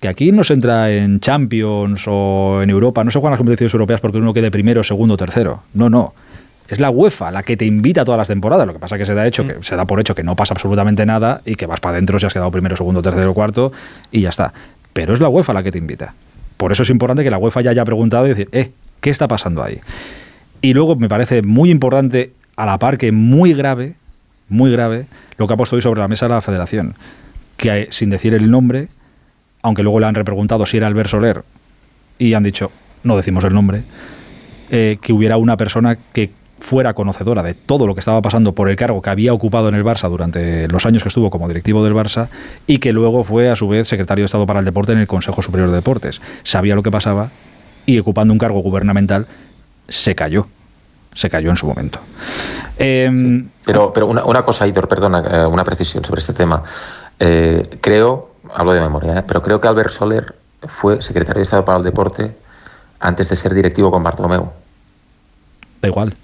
que 0.00 0.08
aquí 0.08 0.30
no 0.30 0.44
se 0.44 0.54
entra 0.54 0.90
en 0.90 1.20
Champions 1.20 2.04
o 2.06 2.62
en 2.62 2.70
Europa, 2.70 3.02
no 3.02 3.10
se 3.10 3.18
juegan 3.18 3.32
las 3.32 3.38
competiciones 3.38 3.74
europeas 3.74 4.00
porque 4.00 4.18
uno 4.18 4.32
quede 4.32 4.50
primero, 4.50 4.84
segundo, 4.84 5.16
tercero. 5.16 5.62
No, 5.74 5.90
no. 5.90 6.14
Es 6.68 6.80
la 6.80 6.90
UEFA 6.90 7.30
la 7.30 7.42
que 7.42 7.56
te 7.56 7.64
invita 7.64 8.02
a 8.02 8.04
todas 8.04 8.18
las 8.18 8.28
temporadas. 8.28 8.66
Lo 8.66 8.74
que 8.74 8.78
pasa 8.78 8.98
que 8.98 9.06
se 9.06 9.14
da 9.14 9.26
hecho 9.26 9.46
que 9.46 9.56
se 9.62 9.74
da 9.74 9.86
por 9.86 9.98
hecho 10.00 10.14
que 10.14 10.22
no 10.22 10.36
pasa 10.36 10.52
absolutamente 10.54 11.04
nada 11.06 11.40
y 11.46 11.54
que 11.54 11.66
vas 11.66 11.80
para 11.80 11.96
adentro 11.96 12.18
si 12.18 12.26
has 12.26 12.32
quedado 12.32 12.50
primero, 12.50 12.76
segundo, 12.76 13.00
tercero, 13.02 13.32
cuarto 13.32 13.72
y 14.12 14.20
ya 14.20 14.28
está. 14.28 14.52
Pero 14.92 15.14
es 15.14 15.20
la 15.20 15.28
UEFA 15.28 15.54
la 15.54 15.62
que 15.62 15.72
te 15.72 15.78
invita. 15.78 16.14
Por 16.58 16.72
eso 16.72 16.82
es 16.82 16.90
importante 16.90 17.24
que 17.24 17.30
la 17.30 17.38
UEFA 17.38 17.62
ya 17.62 17.70
haya 17.70 17.84
preguntado 17.84 18.26
y 18.26 18.30
decir, 18.30 18.48
eh, 18.52 18.70
¿qué 19.00 19.10
está 19.10 19.28
pasando 19.28 19.62
ahí? 19.62 19.80
Y 20.60 20.74
luego 20.74 20.96
me 20.96 21.08
parece 21.08 21.40
muy 21.40 21.70
importante, 21.70 22.32
a 22.56 22.66
la 22.66 22.78
par 22.78 22.98
que 22.98 23.12
muy 23.12 23.54
grave, 23.54 23.94
muy 24.48 24.70
grave, 24.70 25.06
lo 25.36 25.46
que 25.46 25.54
ha 25.54 25.56
puesto 25.56 25.76
hoy 25.76 25.82
sobre 25.82 26.00
la 26.00 26.08
mesa 26.08 26.28
la 26.28 26.40
federación. 26.40 26.94
Que 27.56 27.88
sin 27.90 28.10
decir 28.10 28.34
el 28.34 28.50
nombre, 28.50 28.88
aunque 29.62 29.82
luego 29.82 30.00
le 30.00 30.06
han 30.06 30.14
repreguntado 30.14 30.66
si 30.66 30.76
era 30.76 30.86
Albert 30.86 31.10
Soler 31.10 31.42
y 32.18 32.34
han 32.34 32.42
dicho, 32.42 32.70
no 33.04 33.16
decimos 33.16 33.44
el 33.44 33.54
nombre, 33.54 33.82
eh, 34.70 34.98
que 35.00 35.12
hubiera 35.12 35.36
una 35.36 35.56
persona 35.56 35.96
que 36.12 36.30
fuera 36.60 36.94
conocedora 36.94 37.42
de 37.42 37.54
todo 37.54 37.86
lo 37.86 37.94
que 37.94 38.00
estaba 38.00 38.20
pasando 38.20 38.52
por 38.52 38.68
el 38.68 38.76
cargo 38.76 39.00
que 39.00 39.10
había 39.10 39.32
ocupado 39.32 39.68
en 39.68 39.76
el 39.76 39.84
Barça 39.84 40.08
durante 40.08 40.66
los 40.68 40.86
años 40.86 41.02
que 41.02 41.08
estuvo 41.08 41.30
como 41.30 41.46
directivo 41.46 41.84
del 41.84 41.94
Barça 41.94 42.28
y 42.66 42.78
que 42.78 42.92
luego 42.92 43.22
fue 43.22 43.48
a 43.48 43.56
su 43.56 43.68
vez 43.68 43.86
secretario 43.88 44.22
de 44.22 44.26
Estado 44.26 44.46
para 44.46 44.58
el 44.58 44.64
Deporte 44.64 44.92
en 44.92 44.98
el 44.98 45.06
Consejo 45.06 45.40
Superior 45.40 45.70
de 45.70 45.76
Deportes. 45.76 46.20
Sabía 46.42 46.74
lo 46.74 46.82
que 46.82 46.90
pasaba 46.90 47.30
y 47.86 47.98
ocupando 47.98 48.32
un 48.32 48.38
cargo 48.38 48.60
gubernamental 48.60 49.26
se 49.88 50.14
cayó. 50.14 50.48
Se 51.18 51.28
cayó 51.28 51.50
en 51.50 51.56
su 51.56 51.66
momento. 51.66 51.98
Em, 52.78 53.48
Pero, 53.64 53.92
pero 53.92 54.06
una, 54.06 54.24
una 54.24 54.44
cosa, 54.44 54.62
Aitor, 54.62 54.86
perdona, 54.86 55.18
eh, 55.42 55.46
una 55.46 55.64
precisión 55.64 56.04
sobre 56.04 56.20
este 56.20 56.32
tema. 56.32 56.62
Eh, 57.18 57.78
creo, 57.80 58.36
hablo 58.54 58.72
de 58.72 58.80
memoria, 58.80 59.18
eh, 59.18 59.24
pero 59.26 59.42
creo 59.42 59.60
que 59.60 59.66
Albert 59.66 59.90
Soler 59.90 60.36
fue 60.68 61.02
secretario 61.02 61.40
de 61.40 61.42
Estado 61.42 61.64
para 61.64 61.78
el 61.78 61.82
Deporte 61.84 62.36
antes 63.00 63.28
de 63.28 63.34
ser 63.34 63.52
directivo 63.52 63.90
con 63.90 64.00
Bartomeu. 64.04 64.48
Da 65.82 65.88
igual. 65.88 66.14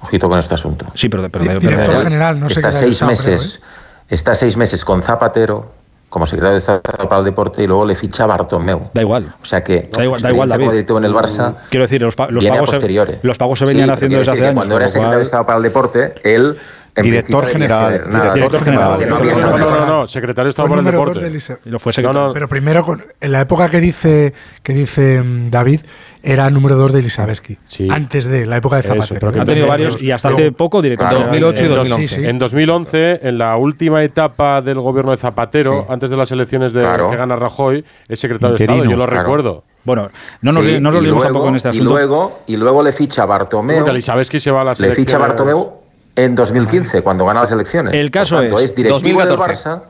Ojito 0.00 0.28
con 0.28 0.40
este 0.40 0.54
asunto. 0.56 0.86
Sí, 0.96 1.08
pero, 1.08 1.28
pero, 1.30 1.44
pero- 1.60 1.92
Él 1.98 2.02
general, 2.02 2.40
no 2.40 2.48
está 2.48 2.72
seis 2.72 2.94
Estado, 2.94 3.10
meses, 3.12 3.60
está 4.08 4.34
seis 4.34 4.56
meses 4.56 4.84
con 4.84 5.00
Zapatero 5.00 5.72
como 6.14 6.26
secretario 6.28 6.52
de 6.52 6.58
Estado 6.58 6.80
para 6.80 7.18
el 7.18 7.24
Deporte 7.24 7.64
y 7.64 7.66
luego 7.66 7.84
le 7.84 7.96
ficha 7.96 8.24
Bartomeu. 8.24 8.88
Da 8.94 9.02
igual. 9.02 9.34
O 9.42 9.44
sea 9.44 9.64
que 9.64 9.90
Da 9.92 10.04
igual, 10.04 10.20
da 10.22 10.30
igual, 10.30 10.48
como 10.48 10.58
David. 10.60 10.70
directivo 10.70 10.98
en 10.98 11.04
el 11.06 11.12
Barça 11.12 11.54
Quiero 11.70 11.82
decir, 11.84 12.00
los, 12.00 12.14
pa- 12.14 12.28
los 12.30 12.46
pagos, 12.46 12.72
a 12.72 12.80
se, 12.80 13.18
los 13.22 13.36
pagos 13.36 13.58
se 13.58 13.64
venían 13.64 13.90
haciendo 13.90 14.18
desde 14.18 14.30
hace 14.30 14.42
años. 14.46 14.54
Cuando 14.54 14.76
era 14.76 14.86
secretario 14.86 15.08
cual- 15.10 15.18
de 15.18 15.22
Estado 15.24 15.46
para 15.46 15.56
el 15.56 15.62
Deporte, 15.64 16.14
él 16.22 16.56
en 16.96 17.02
Director 17.02 17.46
general, 17.48 17.92
ser 17.92 18.08
nada, 18.08 18.34
director 18.34 18.62
general. 18.62 19.00
no 19.00 19.18
No, 19.18 19.24
no, 19.24 19.30
estado- 19.32 19.58
no, 19.58 19.86
no, 19.86 20.06
secretario 20.06 20.44
de 20.44 20.50
Estado 20.50 20.68
para 20.68 20.80
el 20.80 20.86
Deporte. 20.86 21.58
Y 21.64 21.68
lo 21.70 21.80
fue 21.80 21.92
No, 22.00 22.12
no, 22.12 22.32
Pero 22.32 22.46
primero, 22.48 22.84
con- 22.84 23.04
en 23.20 23.32
la 23.32 23.40
época 23.40 23.68
que 23.68 23.80
dice, 23.80 24.32
que 24.62 24.72
dice 24.72 25.20
David, 25.50 25.80
era 26.24 26.48
número 26.50 26.76
2 26.76 26.92
de 26.94 27.00
Elisabeski. 27.00 27.58
Antes 27.90 28.26
de 28.26 28.46
la 28.46 28.56
época 28.56 28.76
de 28.76 28.80
Eso, 28.80 28.94
Zapatero. 28.94 29.20
pero 29.20 29.32
que 29.32 29.40
Ha 29.40 29.44
tenido 29.44 29.66
varios 29.66 30.02
y 30.02 30.10
hasta 30.10 30.28
hace 30.30 30.52
poco 30.52 30.80
general 30.82 31.26
en 31.26 31.54
de- 31.68 31.68
dos- 31.68 31.88
Sí, 31.96 32.08
sí. 32.08 32.24
En 32.26 32.38
2011, 32.38 33.20
en 33.22 33.38
la 33.38 33.56
última 33.56 34.02
etapa 34.02 34.62
del 34.62 34.80
gobierno 34.80 35.10
de 35.10 35.18
Zapatero, 35.18 35.86
antes 35.88 36.10
de 36.10 36.16
las 36.16 36.30
elecciones 36.32 36.72
de, 36.72 36.80
Claro. 36.80 37.10
que 37.10 37.16
gana 37.16 37.36
Rajoy, 37.36 37.84
es 38.08 38.18
secretario 38.18 38.56
de 38.56 38.64
Interino, 38.64 38.82
Estado, 38.84 38.90
yo 38.90 38.96
lo 38.96 39.06
claro. 39.06 39.22
recuerdo. 39.22 39.64
Bueno, 39.84 40.08
no 40.40 40.52
nos, 40.52 40.64
Sí, 40.64 40.80
no 40.80 40.90
nos 40.90 41.02
y 41.02 41.06
luego- 41.06 41.22
tampoco 41.22 41.48
en 41.48 41.56
este 41.56 41.68
Y 41.68 41.70
asunto. 41.72 41.92
luego, 41.92 42.38
y 42.46 42.56
luego 42.56 42.82
le 42.82 42.92
ficha 42.92 43.26
Bartomeu. 43.26 43.76
Porque 43.78 43.90
Elisabetsky 43.90 44.40
se 44.40 44.50
va 44.50 44.62
a 44.62 44.64
las 44.64 44.80
Le 44.80 44.92
ficha. 44.94 45.18
Bartomeu 45.18 45.72
en 46.16 46.34
2015, 46.34 47.02
cuando 47.02 47.26
gana 47.26 47.42
las 47.42 47.52
elecciones. 47.52 47.92
El 47.92 48.10
caso 48.10 48.38
tanto, 48.40 48.58
es- 48.58 48.64
es 48.66 48.74
directivo 48.76 48.98
2014. 49.20 49.68
del 49.68 49.78
Barça. 49.78 49.82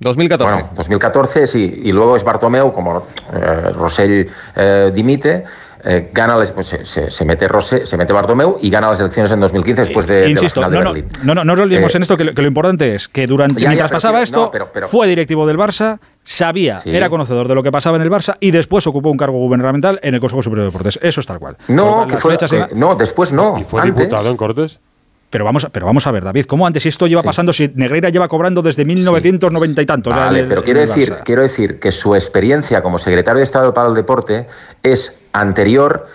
2014. 0.00 0.52
Bueno, 0.52 0.68
2014 0.74 1.46
sí, 1.46 1.80
y 1.84 1.92
luego 1.92 2.16
es 2.16 2.24
Bartomeu, 2.24 2.72
como 2.72 3.06
eh, 3.34 3.70
Rosell 3.74 4.26
eh, 4.56 4.90
dimite, 4.94 5.44
eh, 5.84 6.10
gana 6.12 6.36
pues, 6.54 6.66
se, 6.68 7.10
se- 7.10 7.24
mete 7.24 7.46
Rosell, 7.48 7.86
se 7.86 7.96
mete 7.98 8.12
Bartomeu 8.12 8.58
y 8.62 8.68
gana 8.70 8.88
las 8.88 9.00
elecciones 9.00 9.30
en 9.32 9.40
2015 9.40 9.82
después 9.82 10.06
de, 10.06 10.14
de 10.14 10.20
la 10.24 10.28
Insisto, 10.30 10.60
final 10.62 10.70
no, 10.72 10.78
de 10.78 10.84
no, 10.84 10.92
Berlín. 10.92 11.10
no, 11.22 11.34
no, 11.34 11.44
no 11.44 11.54
nos 11.54 11.62
olvidemos 11.64 11.94
Eh, 11.94 11.96
en 11.98 12.02
esto, 12.02 12.16
que 12.16 12.24
lo, 12.24 12.34
que 12.34 12.42
lo 12.42 12.48
importante 12.48 12.94
es 12.94 13.08
que 13.08 13.26
durante 13.26 13.56
Ya, 13.56 13.64
ya, 13.64 13.68
mientras 13.68 13.90
pero 13.90 13.96
pasaba 13.96 14.22
esto, 14.22 14.40
no, 14.44 14.50
pero- 14.50 14.70
pero- 14.72 14.88
fue 14.88 15.06
directivo 15.06 15.46
del 15.46 15.58
Barça, 15.58 15.98
sabía, 16.24 16.78
Sí. 16.78 16.94
era 16.94 17.08
conocedor 17.10 17.46
de 17.48 17.54
lo 17.54 17.62
que 17.62 17.70
pasaba 17.72 17.96
en 17.96 18.02
el 18.02 18.10
Barça 18.10 18.36
y 18.40 18.50
después 18.50 18.86
ocupó 18.86 19.10
un 19.10 19.16
cargo 19.18 19.38
gubernamental 19.38 20.00
en 20.02 20.14
el 20.14 20.20
Consejo 20.20 20.42
Superior 20.42 20.64
de 20.64 20.70
Deportes. 20.70 20.98
Eso 21.02 21.20
es 21.20 21.26
tal 21.26 21.38
cual. 21.38 21.56
No, 21.68 21.94
cual, 21.96 22.06
que 22.08 22.16
fue, 22.18 22.36
eran- 22.40 22.68
no, 22.74 22.94
después 22.94 23.32
no. 23.32 23.58
¿Y 23.58 23.64
fue 23.64 23.80
antes. 23.82 23.96
diputado 23.96 24.30
en 24.30 24.36
Cortes? 24.36 24.80
Pero 25.30 25.44
vamos, 25.44 25.64
a, 25.64 25.68
pero 25.68 25.86
vamos 25.86 26.06
a 26.06 26.10
ver, 26.10 26.24
David, 26.24 26.44
¿cómo 26.46 26.66
antes 26.66 26.82
si 26.82 26.88
esto 26.88 27.06
lleva 27.06 27.22
pasando? 27.22 27.52
Si 27.52 27.70
Negreira 27.76 28.08
lleva 28.10 28.26
cobrando 28.28 28.62
desde 28.62 28.84
1990 28.84 29.80
y 29.82 29.86
tantos. 29.86 30.14
Vale, 30.14 30.40
el- 30.40 30.48
pero 30.48 30.64
quiero 30.64 30.80
decir, 30.80 31.14
quiero 31.24 31.42
decir 31.42 31.78
que 31.78 31.92
su 31.92 32.14
experiencia 32.16 32.82
como 32.82 32.98
secretario 32.98 33.38
de 33.38 33.44
Estado 33.44 33.72
para 33.72 33.88
el 33.88 33.94
Deporte 33.94 34.48
es 34.82 35.18
anterior 35.32 36.08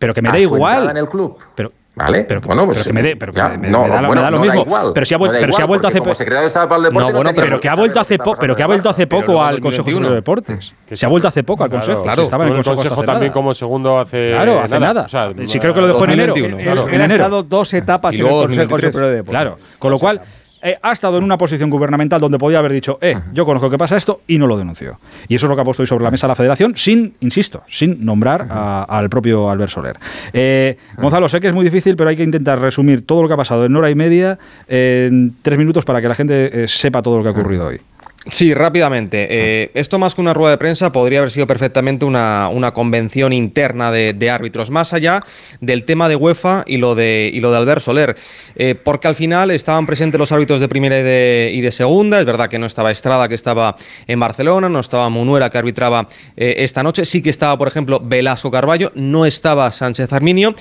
Pero 0.00 0.12
que 0.12 0.22
me 0.22 0.28
a 0.28 0.32
da 0.32 0.38
su 0.38 0.42
igual. 0.42 0.90
en 0.90 0.96
el 0.96 1.08
club. 1.08 1.38
Pero, 1.54 1.72
¿Vale? 1.98 2.24
pero, 2.24 2.40
bueno, 2.40 2.64
pues 2.66 2.78
pero 2.78 2.88
que 2.88 2.92
me 2.94 3.02
dé, 3.02 3.16
pero 3.16 3.32
que 3.32 3.38
ya, 3.38 3.48
me, 3.50 3.58
me- 3.58 3.68
no, 3.70 3.82
me 3.84 3.88
da, 3.90 4.00
me 4.00 4.06
bueno, 4.06 4.22
da 4.22 4.30
lo 4.30 4.36
no 4.38 4.42
mismo. 4.44 4.60
igual, 4.62 4.92
pero 4.94 5.04
si 5.06 5.14
ha 5.14 5.16
no 5.16 5.18
vuelto, 5.20 5.34
da 5.34 5.40
pero 5.40 5.52
si 5.52 5.56
ha 5.60 5.64
igual, 5.64 5.68
vuelto 5.68 5.88
hace 5.88 5.98
como 5.98 6.10
po- 6.10 6.14
secretario 6.14 6.40
de 6.42 6.46
Estado 6.46 6.68
para 6.68 6.76
el 6.78 6.82
Deporte 6.84 7.00
No, 7.04 7.08
no 7.12 7.16
bueno, 7.24 7.30
pero 7.34 7.60
que 7.60 7.68
ha 7.68 7.74
vuelto 7.74 8.00
hace 8.00 8.18
poco, 8.18 8.36
pero 8.40 8.56
que 8.56 8.62
ha 8.62 8.66
vuelto 8.66 8.88
hace 8.90 9.06
poco 9.06 9.42
al 9.42 9.60
Consejo 9.60 9.84
2021. 9.84 9.92
Superior 9.92 10.10
de 10.10 10.14
Deportes. 10.16 10.74
Se 10.98 11.06
ha 11.06 11.08
vuelto 11.08 11.28
hace 11.28 11.44
poco 11.44 11.64
al 11.64 11.70
Consejo. 11.70 12.02
claro, 12.04 12.22
estaba 12.22 12.44
en 12.46 12.52
el 12.56 12.64
Consejo, 12.64 13.02
también 13.04 13.32
como 13.32 13.52
segundo 13.54 13.98
hace 13.98 14.30
Claro, 14.32 14.60
hace 14.60 14.78
nada. 14.80 15.02
O 15.02 15.08
sea, 15.08 15.30
Sí, 15.46 15.58
creo 15.58 15.74
que 15.74 15.80
lo 15.80 15.86
dejó 15.88 16.04
en 16.04 16.10
enero. 16.12 16.28
2021, 16.34 16.58
En- 16.58 16.64
claro. 16.64 16.88
en 16.88 16.94
Él 16.94 17.00
ha 17.00 17.04
enero. 17.04 17.24
estado 17.24 17.42
dos 17.42 17.74
etapas 17.74 18.14
Y 18.14 18.16
en 18.20 18.22
el 18.22 18.28
Consejo 18.28 18.42
2023. 18.48 18.90
Superior 18.92 19.10
de 19.10 19.16
Deportes. 19.16 19.40
Claro, 19.40 19.58
con 19.78 19.90
lo 19.90 19.98
cual 19.98 20.20
eh, 20.62 20.76
ha 20.82 20.92
estado 20.92 21.18
en 21.18 21.24
una 21.24 21.38
posición 21.38 21.70
gubernamental 21.70 22.20
donde 22.20 22.38
podía 22.38 22.58
haber 22.58 22.72
dicho, 22.72 22.98
eh, 23.00 23.16
yo 23.32 23.44
conozco 23.46 23.70
que 23.70 23.78
pasa 23.78 23.96
esto 23.96 24.20
y 24.26 24.38
no 24.38 24.46
lo 24.46 24.56
denunció. 24.56 24.98
Y 25.28 25.34
eso 25.36 25.46
es 25.46 25.50
lo 25.50 25.56
que 25.56 25.62
ha 25.62 25.64
puesto 25.64 25.82
hoy 25.82 25.86
sobre 25.86 26.04
la 26.04 26.10
mesa 26.10 26.26
la 26.28 26.34
Federación, 26.34 26.74
sin, 26.76 27.14
insisto, 27.20 27.62
sin 27.68 28.04
nombrar 28.04 28.46
a- 28.50 28.84
al 28.84 29.08
propio 29.08 29.50
Albert 29.50 29.70
Soler. 29.70 29.96
Eh, 30.32 30.76
Gonzalo, 30.96 31.28
sé 31.28 31.40
que 31.40 31.48
es 31.48 31.54
muy 31.54 31.64
difícil, 31.64 31.96
pero 31.96 32.10
hay 32.10 32.16
que 32.16 32.22
intentar 32.24 32.58
resumir 32.60 33.06
todo 33.06 33.22
lo 33.22 33.28
que 33.28 33.34
ha 33.34 33.38
pasado 33.38 33.64
en 33.64 33.74
hora 33.76 33.90
y 33.90 33.94
media 33.94 34.38
en 34.68 35.34
tres 35.42 35.58
minutos 35.58 35.84
para 35.84 36.00
que 36.00 36.08
la 36.08 36.14
gente 36.14 36.64
eh, 36.64 36.68
sepa 36.68 37.02
todo 37.02 37.16
lo 37.18 37.22
que 37.22 37.28
ha 37.28 37.32
ocurrido 37.32 37.66
hoy. 37.66 37.80
Sí, 38.26 38.52
rápidamente. 38.52 39.26
Eh, 39.30 39.70
esto 39.72 39.98
más 39.98 40.14
que 40.14 40.20
una 40.20 40.34
rueda 40.34 40.50
de 40.50 40.58
prensa 40.58 40.92
podría 40.92 41.20
haber 41.20 41.30
sido 41.30 41.46
perfectamente 41.46 42.04
una, 42.04 42.48
una 42.48 42.72
convención 42.74 43.32
interna 43.32 43.90
de, 43.90 44.30
árbitros, 44.30 44.70
más 44.70 44.92
allá 44.92 45.20
del 45.60 45.84
tema 45.84 46.10
de 46.10 46.16
UEFA 46.16 46.62
y 46.66 46.76
lo 46.76 46.94
de, 46.94 47.30
y 47.32 47.40
lo 47.40 47.50
de 47.50 47.56
Albert 47.56 47.80
Soler. 47.80 48.16
Eh, 48.56 48.74
porque 48.74 49.08
al 49.08 49.14
final 49.14 49.50
estaban 49.50 49.86
presentes 49.86 50.18
los 50.18 50.30
árbitros 50.30 50.60
de 50.60 50.68
primera 50.68 50.98
y 50.98 51.02
de, 51.02 51.50
y 51.54 51.60
de 51.62 51.72
segunda. 51.72 52.18
Es 52.18 52.26
verdad 52.26 52.50
que 52.50 52.58
no 52.58 52.66
estaba 52.66 52.90
Estrada, 52.90 53.28
que 53.28 53.34
estaba 53.34 53.76
en 54.06 54.20
Barcelona, 54.20 54.68
no 54.68 54.80
estaba 54.80 55.08
Munuera, 55.08 55.48
que 55.48 55.56
arbitraba 55.56 56.08
eh, 56.36 56.56
esta 56.58 56.82
noche. 56.82 57.06
Sí 57.06 57.22
que 57.22 57.30
estaba, 57.30 57.56
por 57.56 57.68
ejemplo, 57.68 57.98
Velasco 58.02 58.50
Carballo, 58.50 58.92
no 58.94 59.24
estaba 59.24 59.72
Sánchez 59.72 60.12
Arminio. 60.12 60.54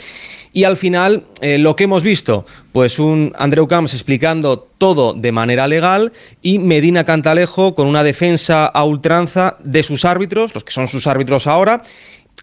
Y 0.57 0.63
al 0.63 0.75
final, 0.75 1.21
eh, 1.39 1.59
lo 1.59 1.75
que 1.75 1.83
hemos 1.83 2.01
visto, 2.01 2.43
pues 2.71 2.97
un 2.97 3.31
Andreu 3.37 3.67
Camps 3.67 3.93
explicando 3.93 4.67
todo 4.79 5.13
de 5.13 5.31
manera 5.31 5.67
legal 5.67 6.13
y 6.41 6.57
Medina 6.57 7.03
Cantalejo 7.03 7.75
con 7.75 7.85
una 7.85 8.01
defensa 8.01 8.65
a 8.65 8.83
ultranza 8.83 9.57
de 9.63 9.83
sus 9.83 10.03
árbitros, 10.03 10.55
los 10.55 10.63
que 10.63 10.71
son 10.71 10.87
sus 10.87 11.05
árbitros 11.05 11.45
ahora. 11.45 11.83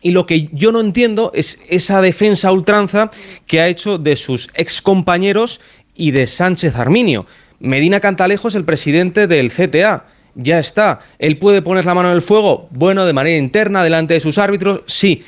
Y 0.01 0.13
lo 0.13 0.27
que 0.27 0.49
yo 0.53 0.71
no 0.71 0.79
entiendo 0.79 1.33
es 1.35 1.59
esa 1.69 2.01
defensa 2.01 2.53
ultranza 2.53 3.11
que 3.49 3.61
ha 3.61 3.67
hecho 3.67 3.99
de 3.99 4.15
sus 4.15 4.49
excompañeros 4.55 5.61
y 5.97 6.13
de 6.13 6.29
Sánchez 6.29 6.77
Arminio. 6.77 7.27
Medina 7.59 7.99
Cantalejo 7.99 8.47
es 8.47 8.55
el 8.55 8.65
presidente 8.65 9.27
del 9.27 9.51
CTA. 9.51 10.05
Ya 10.37 10.61
está. 10.61 11.01
¿Él 11.19 11.39
puede 11.39 11.63
poner 11.63 11.85
la 11.85 11.95
mano 11.95 12.11
en 12.11 12.15
el 12.15 12.23
fuego? 12.23 12.69
Bueno, 12.71 13.07
de 13.07 13.13
manera 13.13 13.37
interna, 13.37 13.83
delante 13.83 14.15
de 14.15 14.21
sus 14.21 14.39
árbitros, 14.39 14.83
sí. 14.87 15.25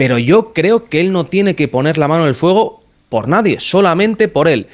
Pero 0.00 0.16
yo 0.16 0.54
creo 0.54 0.82
que 0.82 0.98
él 0.98 1.12
no 1.12 1.26
tiene 1.26 1.54
que 1.54 1.68
poner 1.68 1.98
la 1.98 2.08
mano 2.08 2.22
en 2.22 2.30
el 2.30 2.34
fuego 2.34 2.80
por 3.10 3.28
nadie, 3.28 3.60
solamente 3.60 4.28
por 4.28 4.48
él. 4.48 4.66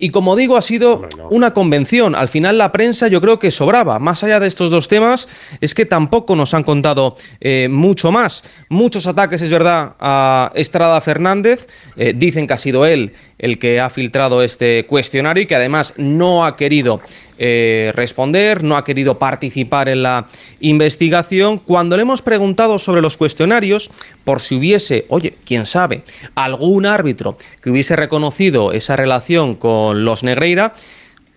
Y 0.00 0.10
como 0.10 0.34
digo, 0.34 0.56
ha 0.56 0.62
sido 0.62 1.06
una 1.30 1.52
convención. 1.52 2.14
Al 2.14 2.28
final 2.28 2.56
la 2.56 2.72
prensa 2.72 3.08
yo 3.08 3.20
creo 3.20 3.38
que 3.38 3.50
sobraba. 3.50 3.98
Más 3.98 4.24
allá 4.24 4.40
de 4.40 4.48
estos 4.48 4.70
dos 4.70 4.88
temas, 4.88 5.28
es 5.60 5.74
que 5.74 5.84
tampoco 5.84 6.34
nos 6.34 6.54
han 6.54 6.64
contado 6.64 7.16
eh, 7.40 7.68
mucho 7.70 8.10
más. 8.10 8.42
Muchos 8.70 9.06
ataques, 9.06 9.42
es 9.42 9.50
verdad, 9.50 9.94
a 10.00 10.50
Estrada 10.54 11.00
Fernández. 11.02 11.68
Eh, 11.96 12.14
dicen 12.16 12.46
que 12.46 12.54
ha 12.54 12.58
sido 12.58 12.86
él 12.86 13.12
el 13.40 13.58
que 13.58 13.80
ha 13.80 13.88
filtrado 13.88 14.42
este 14.42 14.84
cuestionario 14.86 15.42
y 15.42 15.46
que 15.46 15.54
además 15.54 15.94
no 15.96 16.44
ha 16.44 16.56
querido 16.56 17.00
eh, 17.38 17.90
responder, 17.94 18.62
no 18.62 18.76
ha 18.76 18.84
querido 18.84 19.18
participar 19.18 19.88
en 19.88 20.02
la 20.02 20.26
investigación. 20.60 21.58
Cuando 21.58 21.96
le 21.96 22.02
hemos 22.02 22.20
preguntado 22.20 22.78
sobre 22.78 23.00
los 23.00 23.16
cuestionarios, 23.16 23.90
por 24.24 24.42
si 24.42 24.56
hubiese, 24.56 25.06
oye, 25.08 25.34
quién 25.46 25.64
sabe, 25.64 26.02
algún 26.34 26.84
árbitro 26.84 27.38
que 27.62 27.70
hubiese 27.70 27.96
reconocido 27.96 28.72
esa 28.72 28.94
relación 28.94 29.54
con 29.54 29.89
los 29.94 30.22
Negreira, 30.22 30.74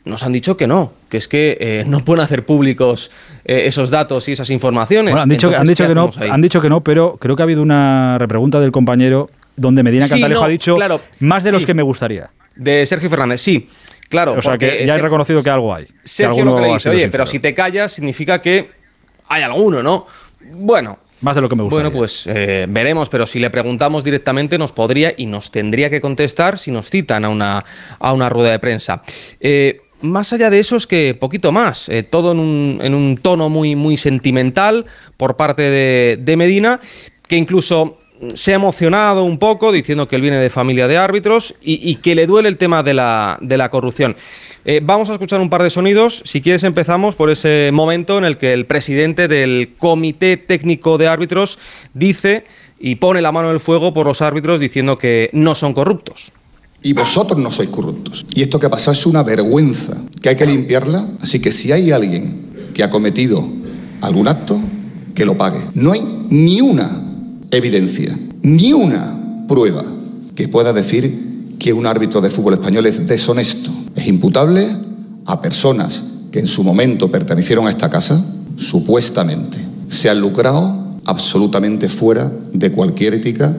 nos 0.06 0.24
han 0.24 0.34
dicho 0.34 0.58
que 0.58 0.68
no, 0.68 0.91
que 1.10 1.18
es 1.18 1.28
que 1.28 1.58
eh, 1.62 1.84
no 1.88 2.01
pueden 2.01 2.24
hacer 2.24 2.45
públicos 2.45 3.10
eh, 3.45 3.64
esos 3.68 3.89
datos 3.89 4.28
y 4.28 4.34
esas 4.34 4.49
informaciones. 4.49 5.12
Bueno, 5.14 5.24
han 5.24 5.30
dicho, 5.30 5.47
Entonces, 5.47 5.62
han 5.62 5.68
dicho 5.68 5.84
¿qué 5.84 5.89
que 5.89 5.95
no, 5.95 6.12
ahí? 6.18 6.30
han 6.30 6.41
dicho 6.41 6.62
que 6.62 6.70
no, 6.70 6.82
pero 6.84 7.18
creo 7.18 7.36
que 7.36 7.41
ha 7.41 7.45
habido 7.45 7.62
una 7.62 8.18
repregunta 8.20 8.60
del 8.60 8.72
compañero 8.72 9.30
donde 9.56 9.82
Medina 9.84 10.06
Sí, 10.06 10.12
Cantalejo 10.12 10.41
no, 10.41 10.45
ha 10.45 10.49
dicho 10.49 10.76
claro, 10.76 10.99
más 11.20 11.43
de 11.43 11.51
los 11.51 11.66
que 11.66 11.74
me 11.74 11.84
gustaría. 11.84 12.32
De 12.56 12.86
Sergio 12.86 13.10
Fernández, 13.10 13.41
sí. 13.41 13.70
Claro, 14.10 14.34
o 14.38 14.41
sea 14.41 14.58
que 14.58 14.86
ya 14.86 14.95
he 14.95 14.99
reconocido 14.99 15.41
que 15.41 15.49
algo 15.49 15.74
hay. 15.74 15.86
que 15.86 15.93
Sergio 16.04 16.43
lo 16.45 16.56
que 16.56 16.62
le 16.64 16.74
dice, 16.74 16.89
oye, 16.89 16.99
sincero". 16.99 17.12
pero 17.12 17.26
si 17.26 17.39
te 17.39 17.54
callas 17.54 17.91
significa 17.93 18.41
que 18.41 18.70
hay 19.30 19.41
alguno, 19.43 19.82
¿no? 19.82 20.06
Bueno. 20.54 20.99
Más 21.24 21.36
de 21.36 21.42
lo 21.42 21.50
que 21.50 21.56
me 21.56 21.64
gustaría. 21.64 21.86
Bueno, 21.86 21.98
pues 21.98 22.28
eh, 22.28 22.66
veremos, 22.70 23.10
pero 23.10 23.26
si 23.26 23.40
le 23.40 23.50
preguntamos 23.50 24.04
directamente 24.04 24.58
nos 24.58 24.74
podría 24.74 25.14
y 25.16 25.26
nos 25.26 25.52
tendría 25.52 25.90
que 25.90 26.02
contestar 26.02 26.60
si 26.60 26.70
nos 26.70 26.90
citan 26.90 27.24
a 27.26 27.30
una, 27.30 27.64
a 28.00 28.14
una 28.14 28.30
rueda 28.30 28.52
de 28.52 28.60
prensa. 28.60 29.02
Eh, 29.40 29.78
más 30.02 30.34
allá 30.34 30.50
de 30.50 30.60
eso 30.60 30.76
es 30.76 30.86
que 30.86 31.16
poquito 31.16 31.54
más, 31.54 31.88
eh, 31.88 32.04
todo 32.04 32.34
en 32.34 32.40
un, 32.40 32.80
en 32.84 32.94
un 32.94 33.18
tono 33.18 33.48
muy, 33.48 33.76
muy 33.76 33.96
sentimental 33.96 34.86
por 35.16 35.38
parte 35.38 35.62
de, 35.64 36.18
de 36.20 36.36
Medina, 36.36 36.82
que 37.28 37.38
incluso 37.38 38.00
se 38.36 38.52
ha 38.52 38.56
emocionado 38.56 39.24
un 39.24 39.38
poco 39.38 39.72
diciendo 39.72 40.08
que 40.08 40.16
él 40.16 40.22
viene 40.22 40.38
de 40.38 40.50
familia 40.50 40.88
de 40.88 40.98
árbitros 40.98 41.56
y, 41.62 41.96
que 41.96 42.16
le 42.16 42.28
duele 42.28 42.50
el 42.50 42.58
tema 42.58 42.84
de 42.84 42.94
la, 42.94 43.38
de 43.42 43.58
la 43.58 43.70
corrupción. 43.70 44.16
Eh, 44.66 44.82
vamos 44.84 45.10
a 45.10 45.14
escuchar 45.14 45.42
un 45.42 45.50
par 45.50 45.64
de 45.64 45.70
sonidos. 45.70 46.22
Si 46.26 46.42
quieres 46.42 46.64
empezamos 46.64 47.16
por 47.16 47.30
ese 47.30 47.70
momento 47.74 48.18
en 48.18 48.26
el 48.26 48.38
que 48.38 48.54
el 48.54 48.66
presidente 48.66 49.28
del 49.28 49.76
Comité 49.78 50.38
Técnico 50.38 50.98
de 50.98 51.08
Árbitros 51.08 51.60
dice 51.94 52.46
y 52.80 52.96
pone 52.96 53.22
la 53.22 53.32
mano 53.32 53.50
en 53.50 53.56
el 53.56 53.60
fuego 53.60 53.94
por 53.94 54.06
los 54.06 54.22
árbitros 54.22 54.60
diciendo 54.60 54.98
que 54.98 55.30
no 55.34 55.56
son 55.56 55.74
corruptos. 55.74 56.32
Y 56.82 56.94
vosotros 56.94 57.40
no 57.40 57.52
sois 57.52 57.70
corruptos. 57.70 58.26
Y 58.34 58.42
esto 58.42 58.60
que 58.60 58.66
ha 58.66 58.70
pasado 58.70 58.92
es 58.92 59.06
una 59.06 59.24
vergüenza, 59.24 60.02
que 60.22 60.30
hay 60.30 60.36
que 60.36 60.46
limpiarla. 60.46 61.08
Así 61.22 61.40
que 61.40 61.52
si 61.52 61.72
hay 61.72 61.92
alguien 61.92 62.52
que 62.74 62.84
ha 62.84 62.90
cometido 62.90 63.48
algún 64.02 64.28
acto, 64.28 64.60
que 65.16 65.26
lo 65.26 65.38
pague. 65.38 65.60
No 65.76 65.94
hay 65.94 66.02
ni 66.30 66.60
una 66.60 67.03
evidencia, 67.56 68.18
ni 68.41 68.74
una 68.74 69.45
prueba 69.47 69.84
que 70.36 70.47
pueda 70.47 70.74
decir 70.74 71.56
que 71.60 71.74
un 71.74 71.86
árbitro 71.86 72.22
de 72.22 72.30
fútbol 72.30 72.54
español 72.54 72.86
es 72.86 73.08
deshonesto. 73.08 73.72
Es 73.95 74.08
imputable 74.08 74.68
a 75.26 75.41
personas 75.41 76.04
que 76.32 76.39
en 76.39 76.47
su 76.47 76.64
momento 76.64 77.12
pertenecieron 77.12 77.68
a 77.68 77.70
esta 77.70 77.89
casa, 77.89 78.26
supuestamente, 78.58 79.60
se 79.88 80.10
han 80.10 80.20
lucrado 80.20 80.97
absolutamente 81.06 81.89
fuera 81.89 82.32
de 82.54 82.72
cualquier 82.72 83.14
ética 83.14 83.56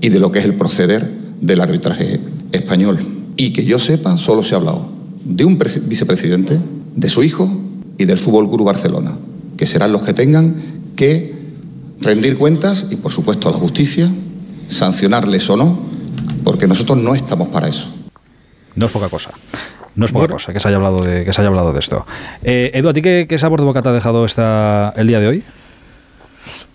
y 0.00 0.08
de 0.08 0.18
lo 0.18 0.32
que 0.32 0.40
es 0.40 0.44
el 0.44 0.54
proceder 0.54 1.08
del 1.40 1.60
arbitraje 1.60 2.20
español. 2.52 2.98
Y 3.36 3.52
que 3.52 3.64
yo 3.64 3.78
sepa, 3.78 4.16
solo 4.18 4.42
se 4.42 4.54
ha 4.54 4.58
hablado 4.58 4.88
de 5.24 5.44
un 5.44 5.58
presi- 5.58 5.86
vicepresidente, 5.86 6.58
de 6.94 7.08
su 7.10 7.22
hijo 7.22 7.48
y 7.98 8.06
del 8.06 8.18
Fútbol 8.18 8.50
Club 8.50 8.64
Barcelona, 8.64 9.16
que 9.56 9.66
serán 9.66 9.92
los 9.92 10.02
que 10.02 10.14
tengan 10.14 10.56
que 10.96 11.35
rendir 12.00 12.36
cuentas 12.36 12.86
y, 12.90 12.96
por 12.96 13.12
supuesto, 13.12 13.48
a 13.48 13.52
la 13.52 13.58
justicia, 13.58 14.08
sancionarles 14.66 15.48
o 15.50 15.56
no, 15.56 15.78
porque 16.44 16.66
nosotros 16.66 16.98
no 16.98 17.14
estamos 17.14 17.48
para 17.48 17.68
eso. 17.68 17.94
No 18.74 18.86
es 18.86 18.92
poca 18.92 19.08
cosa. 19.08 19.30
No 19.94 20.04
es 20.04 20.12
poca 20.12 20.28
cosa 20.28 20.52
que 20.52 20.60
se 20.60 20.68
haya 20.68 20.76
hablado 20.76 21.02
de, 21.02 21.24
que 21.24 21.32
se 21.32 21.40
haya 21.40 21.48
hablado 21.48 21.72
de 21.72 21.78
esto. 21.80 22.04
Eh, 22.42 22.70
Edu, 22.74 22.90
¿a 22.90 22.92
ti 22.92 23.00
qué, 23.00 23.26
qué 23.28 23.38
sabor 23.38 23.60
de 23.60 23.66
boca 23.66 23.80
te 23.82 23.88
ha 23.88 23.92
dejado 23.92 24.26
esta, 24.26 24.92
el 24.96 25.06
día 25.06 25.20
de 25.20 25.26
hoy? 25.28 25.44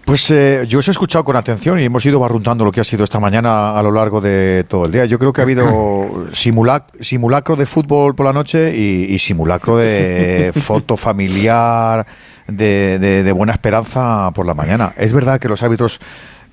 Pues 0.05 0.30
eh, 0.32 0.65
yo 0.67 0.80
os 0.80 0.88
he 0.88 0.91
escuchado 0.91 1.24
con 1.24 1.36
atención 1.36 1.80
y 1.80 1.84
hemos 1.86 2.03
ido 2.05 2.19
barruntando 2.19 2.65
lo 2.65 2.72
que 2.72 2.82
ha 2.82 2.84
sido 2.84 3.03
esta 3.03 3.19
mañana 3.19 3.78
a 3.78 3.84
lo 3.84 3.91
largo 3.91 4.19
de 4.19 4.65
todo 4.67 4.86
el 4.86 4.91
día. 4.91 5.05
Yo 5.05 5.19
creo 5.19 5.32
que 5.32 5.41
ha 5.41 5.43
habido 5.43 5.63
simulac- 6.34 6.99
simulacro 6.99 7.55
de 7.55 7.65
fútbol 7.67 8.15
por 8.15 8.26
la 8.26 8.34
noche 8.34 8.76
y, 8.76 9.13
y 9.13 9.19
simulacro 9.19 9.78
de 9.78 10.51
foto 10.59 10.97
familiar, 10.97 12.05
de, 12.52 12.99
de- 12.99 13.24
de 13.24 13.32
buena 13.32 13.54
esperanza 13.54 14.32
por 14.34 14.45
la 14.45 14.54
mañana. 14.54 14.93
Es 14.97 15.14
verdad 15.14 15.39
que 15.39 15.47
los 15.47 15.64
árbitros 15.64 15.99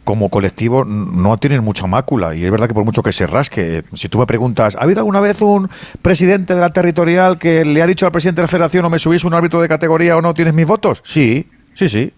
como 0.04 0.30
colectivo 0.30 0.84
no 0.86 1.36
tienen 1.36 1.62
mucha 1.62 1.86
mácula 1.86 2.34
y 2.34 2.42
es 2.44 2.50
verdad 2.50 2.66
que 2.66 2.72
por 2.72 2.84
mucho 2.84 3.02
que 3.02 3.12
se 3.12 3.26
rasque, 3.26 3.82
si 3.92 4.08
tú 4.08 4.18
me 4.18 4.26
preguntas, 4.26 4.74
¿ha 4.74 4.80
habido 4.84 5.00
alguna 5.00 5.20
vez 5.20 5.42
un 5.42 5.68
presidente 6.00 6.54
de 6.54 6.60
la 6.62 6.70
territorial 6.70 7.36
que 7.38 7.62
le 7.66 7.82
ha 7.82 7.86
dicho 7.86 8.06
al 8.06 8.12
presidente 8.12 8.40
de 8.40 8.44
la 8.44 8.48
federación 8.48 8.86
o 8.86 8.90
me 8.90 8.98
subís 8.98 9.24
un 9.24 9.34
árbitro 9.34 9.60
de 9.60 9.68
categoría 9.68 10.16
o 10.16 10.22
no 10.22 10.32
tienes 10.32 10.54
mis 10.54 10.64
votos? 10.66 11.02
Sí, 11.04 11.46
sí, 11.74 11.90
sí. 11.90 12.12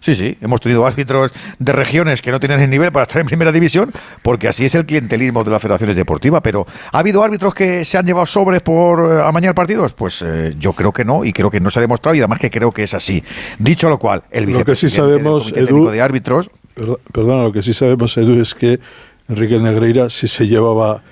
Sí, 0.00 0.14
sí, 0.14 0.36
hemos 0.40 0.60
tenido 0.62 0.86
árbitros 0.86 1.30
de 1.58 1.72
regiones 1.72 2.22
que 2.22 2.30
no 2.30 2.40
tienen 2.40 2.58
el 2.60 2.70
nivel 2.70 2.90
para 2.90 3.02
estar 3.02 3.20
en 3.20 3.26
primera 3.26 3.52
división, 3.52 3.92
porque 4.22 4.48
así 4.48 4.64
es 4.64 4.74
el 4.74 4.86
clientelismo 4.86 5.44
de 5.44 5.50
las 5.50 5.60
federaciones 5.60 5.94
deportivas. 5.94 6.40
Pero 6.42 6.66
¿ha 6.90 6.98
habido 6.98 7.22
árbitros 7.22 7.52
que 7.54 7.84
se 7.84 7.98
han 7.98 8.06
llevado 8.06 8.24
sobres 8.24 8.62
por 8.62 9.00
eh, 9.12 9.22
amañar 9.22 9.54
partidos? 9.54 9.92
Pues 9.92 10.22
eh, 10.26 10.54
yo 10.58 10.72
creo 10.72 10.90
que 10.92 11.04
no, 11.04 11.22
y 11.24 11.32
creo 11.34 11.50
que 11.50 11.60
no 11.60 11.68
se 11.68 11.78
ha 11.80 11.82
demostrado, 11.82 12.14
y 12.14 12.20
además 12.20 12.38
que 12.38 12.50
creo 12.50 12.72
que 12.72 12.84
es 12.84 12.94
así. 12.94 13.22
Dicho 13.58 13.90
lo 13.90 13.98
cual, 13.98 14.22
el 14.30 14.44
Lo 14.50 14.64
que 14.64 14.74
sí 14.74 14.86
vicepresidente 14.86 15.12
del 15.12 15.20
sabemos, 15.22 15.52
Edu, 15.54 15.90
de 15.90 16.00
árbitros 16.00 16.50
Perdo- 16.74 16.98
Perdona, 17.12 17.42
lo 17.42 17.52
que 17.52 17.60
sí 17.60 17.74
sabemos, 17.74 18.16
Edu, 18.16 18.40
es 18.40 18.54
que 18.54 18.80
Enrique 19.28 19.58
Negreira 19.58 20.08
sí 20.08 20.26
se 20.28 20.46
llevaba 20.48 21.02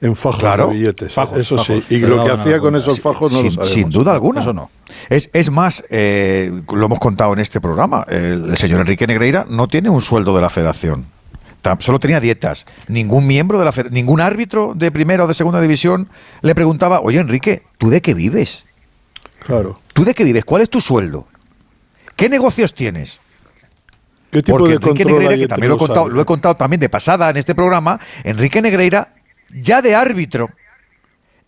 en 0.00 0.14
fajos 0.14 0.38
Claro, 0.40 0.68
de 0.68 0.74
billetes. 0.74 1.12
fajos, 1.12 1.38
eso 1.38 1.58
sí. 1.58 1.82
Y 1.88 1.98
Pero 2.00 2.16
lo 2.16 2.24
que 2.24 2.30
hacía 2.30 2.60
con 2.60 2.76
esos 2.76 3.00
fajos 3.00 3.32
no 3.32 3.38
sin, 3.38 3.46
lo 3.46 3.50
sabemos. 3.52 3.72
Sin 3.72 3.90
duda 3.90 4.12
alguna. 4.12 4.40
Eso 4.42 4.52
no. 4.52 4.70
Es, 5.08 5.30
es 5.32 5.50
más, 5.50 5.84
eh, 5.90 6.52
lo 6.72 6.86
hemos 6.86 6.98
contado 6.98 7.32
en 7.32 7.38
este 7.38 7.60
programa, 7.60 8.04
el, 8.08 8.56
señor 8.56 8.80
Enrique 8.80 9.06
Negreira 9.06 9.46
no 9.48 9.68
tiene 9.68 9.88
un 9.88 10.02
sueldo 10.02 10.34
de 10.34 10.42
la 10.42 10.50
federación. 10.50 11.06
Solo 11.80 11.98
tenía 11.98 12.20
dietas. 12.20 12.64
Ningún 12.86 13.26
miembro 13.26 13.58
de 13.58 13.64
la 13.64 13.72
ningún 13.90 14.20
árbitro 14.20 14.72
de 14.76 14.92
primera 14.92 15.24
o 15.24 15.26
de 15.26 15.34
segunda 15.34 15.60
división 15.60 16.08
le 16.42 16.54
preguntaba, 16.54 17.00
oye 17.00 17.18
Enrique, 17.18 17.64
¿tú 17.78 17.90
de 17.90 18.00
qué 18.00 18.14
vives? 18.14 18.66
Claro. 19.44 19.80
¿Tú 19.92 20.04
de 20.04 20.14
qué 20.14 20.22
vives? 20.22 20.44
¿Cuál 20.44 20.62
es 20.62 20.70
tu 20.70 20.80
sueldo? 20.80 21.26
¿Qué 22.14 22.28
negocios 22.28 22.72
tienes? 22.72 23.20
¿Qué 24.30 24.42
tipo 24.42 24.58
Porque 24.58 24.70
de 24.70 24.76
Enrique 24.76 25.04
Negreira, 25.04 25.36
que 25.36 25.48
también 25.48 25.70
lo 25.70 25.74
he, 25.74 25.78
contado, 25.78 26.08
lo 26.08 26.22
he 26.22 26.24
contado 26.24 26.54
también 26.54 26.80
de 26.80 26.88
pasada 26.88 27.30
en 27.30 27.36
este 27.36 27.54
programa, 27.54 27.98
Enrique 28.22 28.62
Negreira, 28.62 29.14
ya 29.50 29.82
de 29.82 29.94
árbitro, 29.94 30.50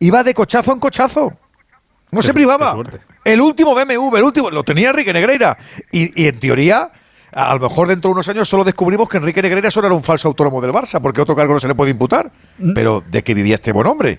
iba 0.00 0.24
de 0.24 0.34
cochazo 0.34 0.72
en 0.72 0.80
cochazo. 0.80 1.32
No 2.10 2.22
se 2.22 2.32
privaba. 2.32 2.76
El 3.24 3.40
último 3.40 3.74
BMW, 3.74 4.16
el 4.16 4.22
último, 4.22 4.50
lo 4.50 4.62
tenía 4.64 4.90
Enrique 4.90 5.12
Negreira. 5.12 5.58
Y, 5.92 6.22
y 6.22 6.28
en 6.28 6.40
teoría, 6.40 6.90
a 7.32 7.54
lo 7.54 7.60
mejor 7.60 7.88
dentro 7.88 8.08
de 8.08 8.12
unos 8.12 8.28
años 8.28 8.48
solo 8.48 8.64
descubrimos 8.64 9.08
que 9.08 9.18
Enrique 9.18 9.42
Negreira 9.42 9.70
solo 9.70 9.88
era 9.88 9.96
un 9.96 10.02
falso 10.02 10.28
autónomo 10.28 10.60
del 10.60 10.72
Barça, 10.72 11.00
porque 11.00 11.20
otro 11.20 11.36
cargo 11.36 11.52
no 11.52 11.60
se 11.60 11.68
le 11.68 11.74
puede 11.74 11.90
imputar. 11.90 12.30
Mm. 12.58 12.72
Pero 12.72 13.02
¿de 13.06 13.22
qué 13.22 13.34
vivía 13.34 13.56
este 13.56 13.72
buen 13.72 13.86
hombre? 13.86 14.18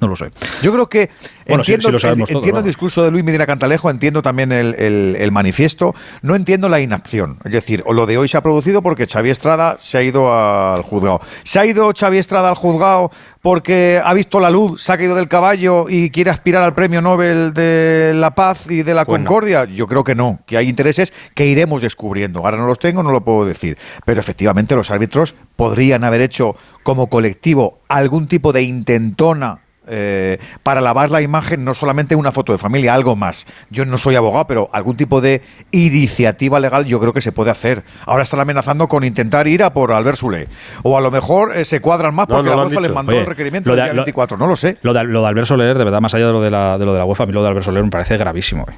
No 0.00 0.06
lo 0.08 0.14
sé. 0.16 0.30
Yo 0.62 0.72
creo 0.72 0.88
que 0.88 1.10
Bueno, 1.46 1.62
entiendo, 1.62 1.88
sí 1.88 1.92
lo 1.92 1.98
sabemos 1.98 2.30
el, 2.30 2.40
todo, 2.40 2.58
el 2.58 2.64
discurso 2.64 3.02
de 3.02 3.10
Luis 3.10 3.24
Medina 3.24 3.46
Cantalejo, 3.46 3.90
entiendo 3.90 4.22
también 4.22 4.52
el, 4.52 4.74
el- 4.78 5.16
el 5.18 5.32
manifiesto, 5.32 5.94
no 6.22 6.36
entiendo 6.36 6.68
la 6.68 6.80
inacción. 6.80 7.38
Es 7.44 7.52
decir, 7.52 7.82
lo 7.90 8.06
de 8.06 8.16
hoy 8.16 8.28
se 8.28 8.36
ha 8.36 8.42
producido 8.42 8.80
porque 8.80 9.06
Xavi 9.06 9.30
Estrada 9.30 9.74
se 9.78 9.98
ha 9.98 10.02
ido 10.02 10.32
al 10.32 10.82
juzgado. 10.82 11.20
¿Se 11.42 11.58
ha 11.58 11.66
ido 11.66 11.90
Xavi 11.98 12.18
Estrada 12.18 12.48
al 12.50 12.54
juzgado 12.54 13.10
porque 13.42 14.00
ha 14.04 14.14
visto 14.14 14.38
la 14.40 14.50
luz, 14.50 14.82
se 14.82 14.92
ha 14.92 14.96
caído 14.98 15.14
del 15.16 15.26
caballo 15.26 15.86
y 15.88 16.10
quiere 16.10 16.30
aspirar 16.30 16.62
al 16.62 16.74
premio 16.74 17.00
Nobel 17.00 17.52
de 17.54 18.12
la 18.14 18.34
paz 18.34 18.70
y 18.70 18.82
de 18.82 18.94
la 18.94 19.04
Pues 19.04 19.18
concordia? 19.18 19.64
Yo 19.64 19.86
creo 19.88 20.04
que 20.04 20.14
no, 20.14 20.40
que 20.46 20.56
hay 20.58 20.68
intereses 20.68 21.12
que 21.34 21.46
iremos 21.46 21.82
descubriendo. 21.82 22.40
Ahora 22.44 22.56
no 22.58 22.66
los 22.66 22.78
tengo, 22.78 23.02
no 23.02 23.10
lo 23.10 23.22
puedo 23.24 23.44
decir. 23.44 23.78
Pero 24.04 24.20
efectivamente 24.20 24.76
los 24.76 24.90
árbitros 24.90 25.34
podrían 25.56 26.04
haber 26.04 26.20
hecho 26.20 26.54
como 26.84 27.08
colectivo 27.08 27.78
algún 27.88 28.28
tipo 28.28 28.52
de 28.52 28.62
intentona 28.62 29.58
eh, 29.90 30.38
para 30.62 30.80
lavar 30.80 31.10
la 31.10 31.20
imagen, 31.22 31.64
no 31.64 31.74
solamente 31.74 32.14
una 32.16 32.32
foto 32.32 32.52
de 32.52 32.58
familia, 32.58 32.94
algo 32.94 33.16
más. 33.16 33.46
Yo 33.70 33.84
no 33.84 33.98
soy 33.98 34.14
abogado, 34.16 34.46
pero 34.46 34.70
algún 34.72 34.96
tipo 34.96 35.20
de 35.20 35.42
iniciativa 35.72 36.60
legal 36.60 36.84
yo 36.84 37.00
creo 37.00 37.12
que 37.12 37.20
se 37.20 37.32
puede 37.32 37.50
hacer. 37.50 37.82
Ahora 38.06 38.22
están 38.22 38.40
amenazando 38.40 38.88
con 38.88 39.04
intentar 39.04 39.48
ir 39.48 39.62
a 39.62 39.72
por 39.72 39.92
Albert 39.92 40.18
Sule. 40.18 40.48
O 40.82 40.96
a 40.96 41.00
lo 41.00 41.10
mejor 41.10 41.56
eh, 41.56 41.64
se 41.64 41.80
cuadran 41.80 42.14
más 42.14 42.28
No, 42.28 42.36
porque 42.36 42.50
no 42.50 42.56
la 42.56 42.66
UEFA 42.66 42.80
les 42.80 42.92
mandó 42.92 43.12
Oye, 43.12 43.20
el 43.20 43.26
requerimiento 43.26 43.68
lo 43.70 43.74
el 43.74 43.78
de- 43.78 43.84
día 43.84 43.92
lo- 43.94 44.02
24. 44.02 44.36
No 44.38 44.46
lo 44.46 44.56
sé. 44.56 44.78
Lo 44.82 44.92
de, 44.92 45.04
lo 45.04 45.22
de 45.22 45.28
Albert 45.28 45.46
Soler, 45.48 45.76
de 45.78 45.84
verdad, 45.84 46.00
más 46.00 46.14
allá 46.14 46.26
de 46.26 46.32
lo 46.32 46.40
de 46.40 46.50
la, 46.50 46.78
de 46.78 46.84
lo 46.84 46.92
de 46.92 46.98
la 46.98 47.04
UEFA, 47.04 47.24
a 47.24 47.26
mí 47.26 47.32
lo 47.32 47.42
de 47.42 47.48
Albert 47.48 47.64
Soler 47.64 47.82
me 47.84 47.90
parece 47.90 48.16
gravísimo. 48.16 48.66
eh. 48.70 48.74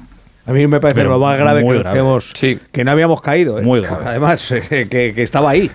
A 0.47 0.53
mí 0.53 0.65
me 0.65 0.79
parece 0.79 0.99
Pero 0.99 1.11
lo 1.11 1.19
más 1.19 1.37
grave 1.37 1.63
que, 1.63 1.77
grave. 1.79 1.91
que 1.93 1.99
hemos- 1.99 2.33
que 2.71 2.83
no 2.83 2.91
habíamos 2.91 3.21
caído. 3.21 3.59
¿eh? 3.59 3.61
Muy 3.61 3.81
grave. 3.81 4.05
Además, 4.07 4.51
eh, 4.51 4.87
que, 4.89 5.13
que 5.13 5.21
estaba 5.23 5.51
ahí. 5.51 5.69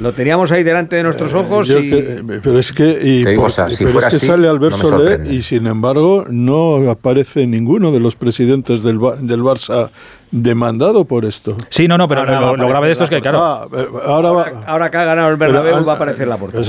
Lo 0.00 0.12
teníamos 0.12 0.52
ahí 0.52 0.62
delante 0.62 0.96
de 0.96 1.02
nuestros 1.02 1.32
eh, 1.32 1.36
ojos. 1.36 1.70
Y... 1.70 1.90
que, 1.90 1.98
eh, 1.98 2.40
pero 2.42 2.58
es 2.58 2.72
que, 2.72 3.22
es 3.22 4.06
que 4.06 4.18
sale 4.18 4.48
Albert 4.48 4.76
Soler 4.76 5.26
y 5.26 5.42
sin 5.42 5.66
embargo 5.66 6.24
no 6.28 6.90
aparece 6.90 7.46
ninguno 7.46 7.90
de 7.90 8.00
los 8.00 8.14
presidentes 8.14 8.82
del, 8.82 8.98
del 9.20 9.42
Barça 9.42 9.90
demandado 10.30 11.04
por 11.04 11.24
esto. 11.24 11.56
Sí, 11.70 11.88
no, 11.88 11.96
no, 11.96 12.06
pero 12.06 12.24
lo, 12.24 12.68
grave 12.68 12.88
de 12.88 12.92
esto 12.92 13.04
es 13.04 13.10
que, 13.10 13.20
claro. 13.20 13.42
Ah, 13.42 13.66
eh, 13.74 13.88
ahora, 14.04 14.30
va, 14.30 14.46
ahora, 14.66 14.90
que 14.90 14.96
ha 14.98 15.04
ganado 15.04 15.30
el 15.30 15.36
Bernabéu 15.36 15.84
va 15.84 15.92
a 15.92 15.96
aparecer 15.96 16.28
la 16.28 16.36
portada. 16.36 16.62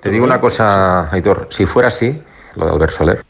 Te 0.00 0.10
digo 0.10 0.24
una 0.24 0.40
cosa, 0.40 1.10
Aitor. 1.10 1.46
Si 1.50 1.66
fuera 1.66 1.88
así, 1.88 2.20
lo 2.56 2.66
de 2.66 2.72
Albert 2.72 2.92
Soler, 2.92 3.24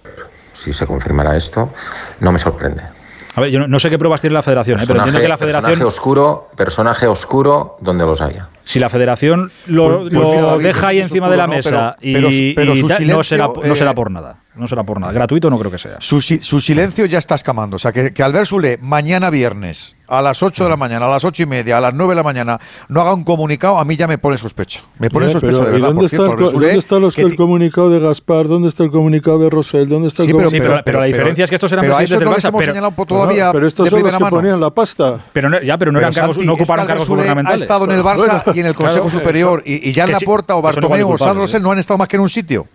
si 0.53 0.73
se 0.73 0.87
confirmara 0.87 1.37
esto, 1.37 1.73
no 2.21 2.33
me 2.33 2.39
sorprende. 2.39 2.96
A 3.37 3.43
ver, 3.43 3.51
yo 3.51 3.61
no, 3.61 3.69
no 3.69 3.79
sé 3.79 3.91
qué 3.91 3.99
pruebas 3.99 4.23
tiene 4.23 4.33
la 4.33 4.43
federación, 4.43 4.81
¿eh? 4.81 4.85
pero 4.87 4.99
entiendo 5.01 5.21
que 5.21 5.29
la 5.29 5.37
federación. 5.37 5.73
Personaje 5.73 5.85
oscuro, 5.85 6.49
personaje 6.57 7.07
oscuro 7.07 7.77
donde 7.81 8.07
los 8.07 8.23
haya. 8.23 8.49
Si 8.65 8.79
la 8.79 8.89
federación 8.89 9.53
lo, 9.67 10.01
pues, 10.01 10.15
pues, 10.15 10.41
lo 10.41 10.47
David, 10.47 10.65
deja 10.65 10.89
ahí 10.89 10.97
pues 11.01 11.11
encima 11.11 11.27
oscuro, 11.27 11.31
de 11.31 11.37
la 11.37 11.47
mesa 11.47 11.71
no, 11.71 11.95
pero, 12.01 12.31
y, 12.31 12.55
pero, 12.55 12.73
pero 12.73 12.73
y 12.73 12.81
silencio, 12.81 13.15
no, 13.15 13.23
será, 13.23 13.51
no 13.63 13.75
será 13.77 13.91
eh, 13.91 13.95
por 13.95 14.11
nada. 14.11 14.39
No 14.57 14.67
será 14.67 14.83
por 14.83 15.01
nada. 15.01 15.13
Gratuito 15.13 15.51
no 15.51 15.59
creo 15.59 15.71
que 15.71 15.79
sea. 15.79 15.97
Su, 16.01 16.21
su 16.21 16.61
silencio 16.61 17.07
ya 17.07 17.19
está 17.19 17.35
escamando. 17.35 17.77
O 17.77 17.79
sea, 17.79 17.93
que, 17.93 18.13
que 18.13 18.23
Albert 18.23 18.47
Sule 18.47 18.79
mañana 18.81 19.31
viernes, 19.31 19.97
a 20.09 20.23
las 20.23 20.43
8 20.43 20.65
de 20.65 20.71
la 20.71 20.77
mañana, 20.77 21.07
a 21.07 21.11
las 21.11 21.25
8 21.25 21.43
y 21.43 21.47
media, 21.47 21.79
a 21.79 21.81
las 21.81 21.95
9 21.95 22.13
de 22.13 22.17
la 22.17 22.23
mañana, 22.23 22.61
no 22.89 23.01
haga 23.01 23.13
un 23.15 23.25
comunicado, 23.25 23.79
a 23.79 23.85
mí 23.85 23.97
ya 23.97 24.07
me 24.07 24.19
pone 24.19 24.39
sospecha. 24.39 24.83
Me 24.99 25.11
pone 25.11 25.27
yeah, 25.27 25.41
de 25.41 25.47
verdad. 25.47 25.77
¿y 25.77 25.81
dónde, 25.81 26.07
está, 26.07 26.17
cierto, 26.17 26.45
el, 26.45 26.51
Sule, 26.51 26.67
¿dónde 26.67 26.79
está 26.79 26.99
los, 26.99 27.19
el 27.19 27.37
comunicado 27.37 27.91
de 27.91 28.01
Gaspar? 28.01 28.49
¿Dónde 28.49 28.69
está 28.69 28.85
el 28.85 28.91
comunicado 28.91 29.39
de 29.41 29.51
Rosell? 29.51 29.89
¿Dónde 29.89 30.09
está 30.09 30.23
el 30.23 30.29
sí, 30.29 30.33
pero, 30.33 30.47
comunicado? 30.47 30.75
Pero, 30.75 30.85
pero, 30.85 31.01
la 31.01 31.07
diferencia 31.07 31.45
es 31.45 31.51
que 31.51 31.57
estos 31.57 31.73
eran 31.73 31.85
pero 31.85 31.97
presidentes 31.97 32.21
del 32.21 32.29
no 32.29 32.37
Barça. 32.37 32.59
Pero, 32.59 32.73
señalado 32.73 33.07
todavía 33.07 33.47
no, 33.47 33.53
pero 33.53 33.67
estos 33.67 33.85
de 33.85 33.91
son 33.91 34.03
los 34.03 34.17
que 34.17 34.23
mano. 34.23 34.37
ponían 34.37 34.61
la 34.61 34.71
pasta. 34.71 35.25
Pero 35.33 35.51
no, 35.51 35.63
ya, 35.63 35.77
pero 35.77 35.93
no, 35.93 35.99
eran 35.99 36.13
cargos, 36.13 36.37
Santi, 36.37 36.47
no 36.47 36.55
ocuparon 36.55 36.83
es 36.83 36.87
que 36.87 36.93
cargos 36.93 37.07
Sule 37.07 37.23
gubernamentales. 37.23 37.61
Ha 37.61 37.65
estado 37.65 37.85
en 37.85 37.91
el 37.91 38.03
Barça 38.03 38.55
y 38.55 38.61
en 38.61 38.67
el 38.67 38.75
Consejo 38.75 39.11
Superior. 39.11 39.63
Y, 39.67 39.91
y 39.91 39.93
ya 39.93 40.05
en 40.05 40.13
la 40.13 40.21
Porta 40.21 40.57
o 40.57 40.63
Bartomeu 40.63 41.11
o 41.11 41.19
San 41.19 41.37
¿eh? 41.37 41.41
Rosell 41.41 41.63
no 41.63 41.73
han 41.73 41.79
estado 41.79 41.99
más 41.99 42.09
que 42.09 42.17
en 42.17 42.23
un 42.23 42.31
sitio. 42.31 42.67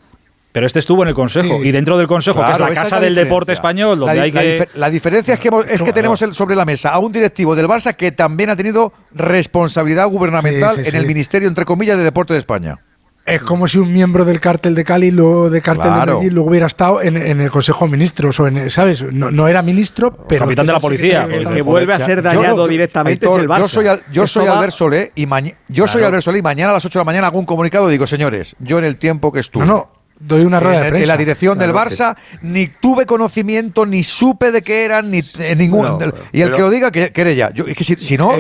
Pero 0.52 0.66
este 0.66 0.80
estuvo 0.80 1.04
en 1.04 1.10
el 1.10 1.16
Consejo 1.16 1.64
y 1.64 1.72
dentro 1.72 1.98
del 1.98 2.08
Consejo, 2.08 2.46
que 2.46 2.52
es 2.52 2.60
la 2.60 2.74
casa 2.74 3.00
del 3.00 3.16
deporte 3.16 3.54
español, 3.54 4.00
donde 4.00 4.20
hay 4.20 4.32
la, 4.32 4.42
que... 4.42 4.68
la 4.76 4.90
diferencia 4.90 5.36
es 5.36 5.40
que, 5.40 5.48
hemos, 5.48 5.66
es 5.68 5.82
que 5.82 5.94
tenemos 5.94 6.20
sobre 6.20 6.56
la 6.56 6.66
mesa 6.66 6.90
a 6.90 7.00
un 7.00 7.12
directivo 7.12 7.56
del 7.56 7.68
Barça 7.68 7.96
que 7.96 8.12
también 8.12 8.50
ha 8.50 8.56
tenido 8.56 8.92
responsabilidad 9.14 10.08
gubernamental 10.08 10.86
en 10.86 10.96
el 10.96 11.06
Ministerio, 11.06 11.48
entre 11.48 11.66
comillas, 11.66 11.98
de 11.98 12.04
Deporte 12.04 12.34
de 12.34 12.40
España. 12.40 12.78
Es 13.24 13.44
como 13.44 13.68
si 13.68 13.78
un 13.78 13.94
miembro 13.94 14.26
del 14.26 14.40
cártel 14.40 14.74
de 14.74 14.84
Cali, 14.84 15.12
lo, 15.12 15.50
de 15.50 15.62
cártel 15.62 15.94
de 15.94 16.06
Medellín, 16.06 16.34
lo 16.34 16.44
hubiera 16.44 16.66
estado 16.66 17.02
en, 17.02 17.16
en, 17.16 17.40
el 17.40 17.52
Consejo 17.52 17.86
de 17.86 17.92
Ministros 17.92 18.40
o 18.40 18.48
en, 18.48 18.70
¿sabes? 18.72 19.04
No, 19.04 19.30
no 19.30 19.48
era 19.48 19.62
ministro, 19.62 20.12
pero 20.28 20.46
capitán 20.46 20.66
de 20.66 20.74
la 20.74 20.80
policía, 20.80 21.28
que, 21.28 21.46
que 21.46 21.62
vuelve 21.62 21.94
a 21.94 22.00
ser 22.00 22.24
dañado 22.24 22.68
directamente 22.68 23.26
es 23.26 23.36
el 23.36 23.48
Barça. 23.48 24.02
Yo 24.12 24.28
soy. 24.28 24.48
Albert 24.48 24.74
Solé 24.74 25.12
y 25.16 25.28
soy 25.88 26.04
Albert 26.04 26.24
Solé 26.24 26.40
y 26.40 26.42
mañana 26.42 26.72
a 26.72 26.74
las 26.74 26.86
8 26.86 26.98
de 26.98 27.02
la 27.02 27.06
mañana 27.06 27.28
hago 27.28 27.40
un 27.40 27.46
comunicado 27.46 27.88
y 27.90 27.92
digo, 27.92 28.08
señores, 28.08 28.56
yo 28.60 28.80
en 28.80 28.86
el 28.86 28.98
tiempo 28.98 29.32
que 29.32 29.40
estuve. 29.40 29.66
No, 29.66 29.74
no 29.76 30.01
doy 30.22 30.46
una 30.46 30.60
rueda 30.60 30.82
de 30.82 30.90
prensa. 30.90 31.04
En 31.04 31.08
la 31.08 31.18
dirección 31.18 31.58
del 31.58 31.74
Barça, 31.74 32.16
ni 32.42 32.68
tuve 32.68 33.06
conocimiento, 33.06 33.86
ni 33.86 34.04
supe 34.04 34.52
de 34.52 34.62
qué 34.62 34.86
eran, 34.86 35.10
ni 35.12 35.20
eh, 35.40 35.56
ningún. 35.56 35.98
Y 36.32 36.42
el 36.42 36.52
que 36.52 36.62
lo 36.62 36.70
diga, 36.70 36.92
que, 36.92 37.12
que 37.12 37.36
ya. 37.36 37.52
Es 37.68 37.76
que 37.76 37.84
si, 37.84 38.16
eh, 38.16 38.18
no, 38.18 38.32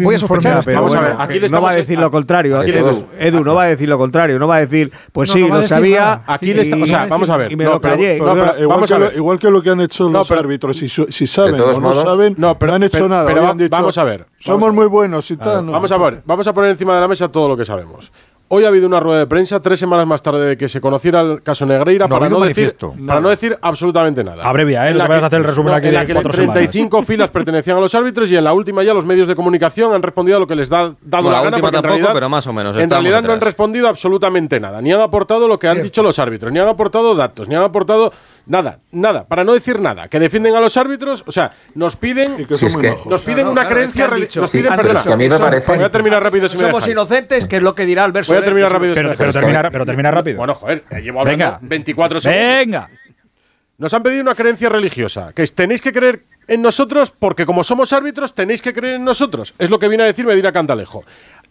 voy 0.00 0.14
a 0.14 0.18
sospechar. 0.18 0.64
Vamos 0.64 0.94
a 0.94 1.00
ver, 1.00 1.50
no 1.50 1.62
va 1.62 1.70
a 1.70 1.74
decir 1.74 1.98
lo 1.98 2.10
contrario. 2.10 2.62
Eh. 2.62 2.78
Edu, 2.78 3.06
Edu, 3.18 3.44
no 3.44 3.54
va 3.54 3.64
a 3.64 3.66
decir 3.66 3.88
lo 3.88 3.98
contrario. 3.98 4.38
No 4.38 4.48
va 4.48 4.56
a 4.56 4.60
decir, 4.60 4.92
pues 5.12 5.30
sí, 5.30 5.46
lo 5.46 5.62
sabía. 5.62 6.22
Aquí 6.26 6.54
le 6.54 6.62
está- 6.62 6.76
o 6.76 6.86
sea, 6.86 7.06
vamos 7.06 7.28
a 7.28 7.36
ver. 7.36 7.52
Igual, 7.52 9.38
que 9.38 9.50
lo, 9.50 9.62
que 9.62 9.70
han 9.70 9.80
hecho 9.80 10.08
los 10.08 10.30
árbitros, 10.30 10.76
si, 10.76 10.88
si 10.88 11.26
saben 11.26 11.60
o 11.60 11.80
no 11.80 11.92
saben, 11.92 12.34
no, 12.38 12.56
han 12.60 12.82
hecho 12.82 13.08
nada. 13.08 13.32
vamos 13.70 13.98
a 13.98 14.04
ver, 14.04 14.26
Somos 14.38 14.72
muy 14.72 14.86
buenos 14.86 15.30
y 15.30 15.36
tal. 15.36 15.66
Vamos 15.66 15.92
a 15.92 15.96
ver, 15.98 16.22
vamos 16.24 16.46
a 16.46 16.52
poner 16.52 16.70
encima 16.70 16.94
de 16.94 17.00
la 17.00 17.08
mesa 17.08 17.28
todo 17.28 17.48
lo 17.48 17.56
que 17.56 17.64
sabemos. 17.64 18.10
Hoy 18.50 18.64
ha 18.64 18.68
habido 18.68 18.86
una 18.86 18.98
rueda 18.98 19.18
de 19.18 19.26
prensa, 19.26 19.60
tres 19.60 19.78
semanas 19.78 20.06
más 20.06 20.22
tarde 20.22 20.46
de 20.46 20.56
que 20.56 20.70
se 20.70 20.80
conociera 20.80 21.20
el 21.20 21.42
caso 21.42 21.66
Negreira, 21.66 22.08
para, 22.08 22.30
no 22.30 22.40
decir, 22.40 22.74
para, 23.06 23.20
no 23.20 23.28
decir, 23.28 23.58
absolutamente 23.60 24.24
nada. 24.24 24.42
Abrevia, 24.42 24.86
¿eh? 24.86 24.92
En 24.92 24.96
que, 24.96 25.06
vas 25.06 25.22
a 25.22 25.26
hacer 25.26 25.40
el 25.40 25.44
resumen 25.44 25.74
aquí 25.74 25.88
en 25.88 25.92
de 25.92 25.98
la 25.98 26.06
que 26.06 26.14
35 26.14 26.32
semanas. 26.72 27.02
¿eh? 27.02 27.12
filas 27.12 27.30
pertenecían 27.30 27.76
a 27.76 27.80
los 27.80 27.94
árbitros 27.94 28.30
y 28.30 28.36
en 28.36 28.44
la 28.44 28.54
última 28.54 28.82
ya 28.82 28.94
los 28.94 29.04
medios 29.04 29.28
de 29.28 29.36
comunicación 29.36 29.92
han 29.92 30.02
respondido 30.02 30.38
a 30.38 30.40
lo 30.40 30.46
que 30.46 30.56
les 30.56 30.70
da 30.70 30.94
dado 31.02 31.30
la, 31.30 31.42
gana. 31.42 31.58
Tampoco, 31.58 31.76
en 31.76 31.82
realidad, 31.82 32.10
pero 32.14 32.28
más 32.30 32.46
o 32.46 32.54
menos. 32.54 32.74
En 32.78 32.88
realidad 32.88 33.22
no 33.22 33.34
han 33.34 33.40
respondido 33.42 33.86
absolutamente 33.86 34.58
nada. 34.58 34.80
Ni 34.80 34.94
han 34.94 35.00
aportado 35.02 35.46
lo 35.46 35.58
que 35.58 35.68
han 35.68 35.82
dicho 35.82 36.02
los 36.02 36.18
árbitros, 36.18 36.50
ni 36.50 36.58
han 36.58 36.68
aportado 36.68 37.14
datos, 37.14 37.48
ni 37.48 37.54
han 37.54 37.64
aportado 37.64 38.14
Nada, 38.48 38.78
nada, 38.92 39.24
para 39.24 39.44
no 39.44 39.52
decir 39.52 39.78
nada. 39.78 40.08
Que 40.08 40.18
defienden 40.18 40.54
a 40.54 40.60
los 40.60 40.76
árbitros, 40.76 41.22
o 41.26 41.32
sea, 41.32 41.52
nos 41.74 41.96
piden, 41.96 42.46
nos 43.06 43.22
piden 43.22 43.46
una 43.46 43.68
creencia, 43.68 44.06
es 44.06 44.10
que 44.10 44.20
dicho, 44.22 44.40
nos 44.40 44.50
piden, 44.50 44.72
sí, 45.02 45.12
a 45.12 45.16
mí 45.16 45.28
me 45.28 45.38
parece, 45.38 45.76
voy 45.76 45.84
a 45.84 45.90
terminar 45.90 46.22
rápido 46.22 46.48
si 46.48 46.56
Somos 46.56 46.88
inocentes, 46.88 47.46
que 47.46 47.56
es 47.56 47.62
lo 47.62 47.74
que 47.74 47.84
dirá 47.84 48.04
el 48.06 48.12
verso. 48.12 48.32
Voy 48.32 48.42
a 48.42 48.44
terminar 48.44 48.72
rápido. 48.72 48.94
Pero, 48.94 49.12
pero, 49.16 49.32
termina, 49.32 49.70
pero 49.70 49.84
termina 49.86 50.10
rápido. 50.10 50.38
Bueno, 50.38 50.54
joder, 50.54 50.82
llevo 51.02 51.20
hablando 51.20 51.44
venga, 51.44 51.58
24 51.60 52.20
segundos. 52.20 52.42
Venga. 52.42 52.90
Nos 53.76 53.94
han 53.94 54.02
pedido 54.02 54.22
una 54.22 54.34
creencia 54.34 54.68
religiosa, 54.68 55.32
que 55.32 55.44
es, 55.44 55.54
tenéis 55.54 55.80
que 55.80 55.92
creer 55.92 56.22
en 56.48 56.62
nosotros 56.62 57.12
porque 57.16 57.46
como 57.46 57.62
somos 57.62 57.92
árbitros 57.92 58.34
tenéis 58.34 58.60
que 58.60 58.72
creer 58.72 58.94
en 58.94 59.04
nosotros. 59.04 59.54
Es 59.58 59.70
lo 59.70 59.78
que 59.78 59.86
viene 59.86 60.02
a 60.02 60.06
decirme 60.06 60.34
Dira 60.34 60.50
Cantalejo 60.50 61.04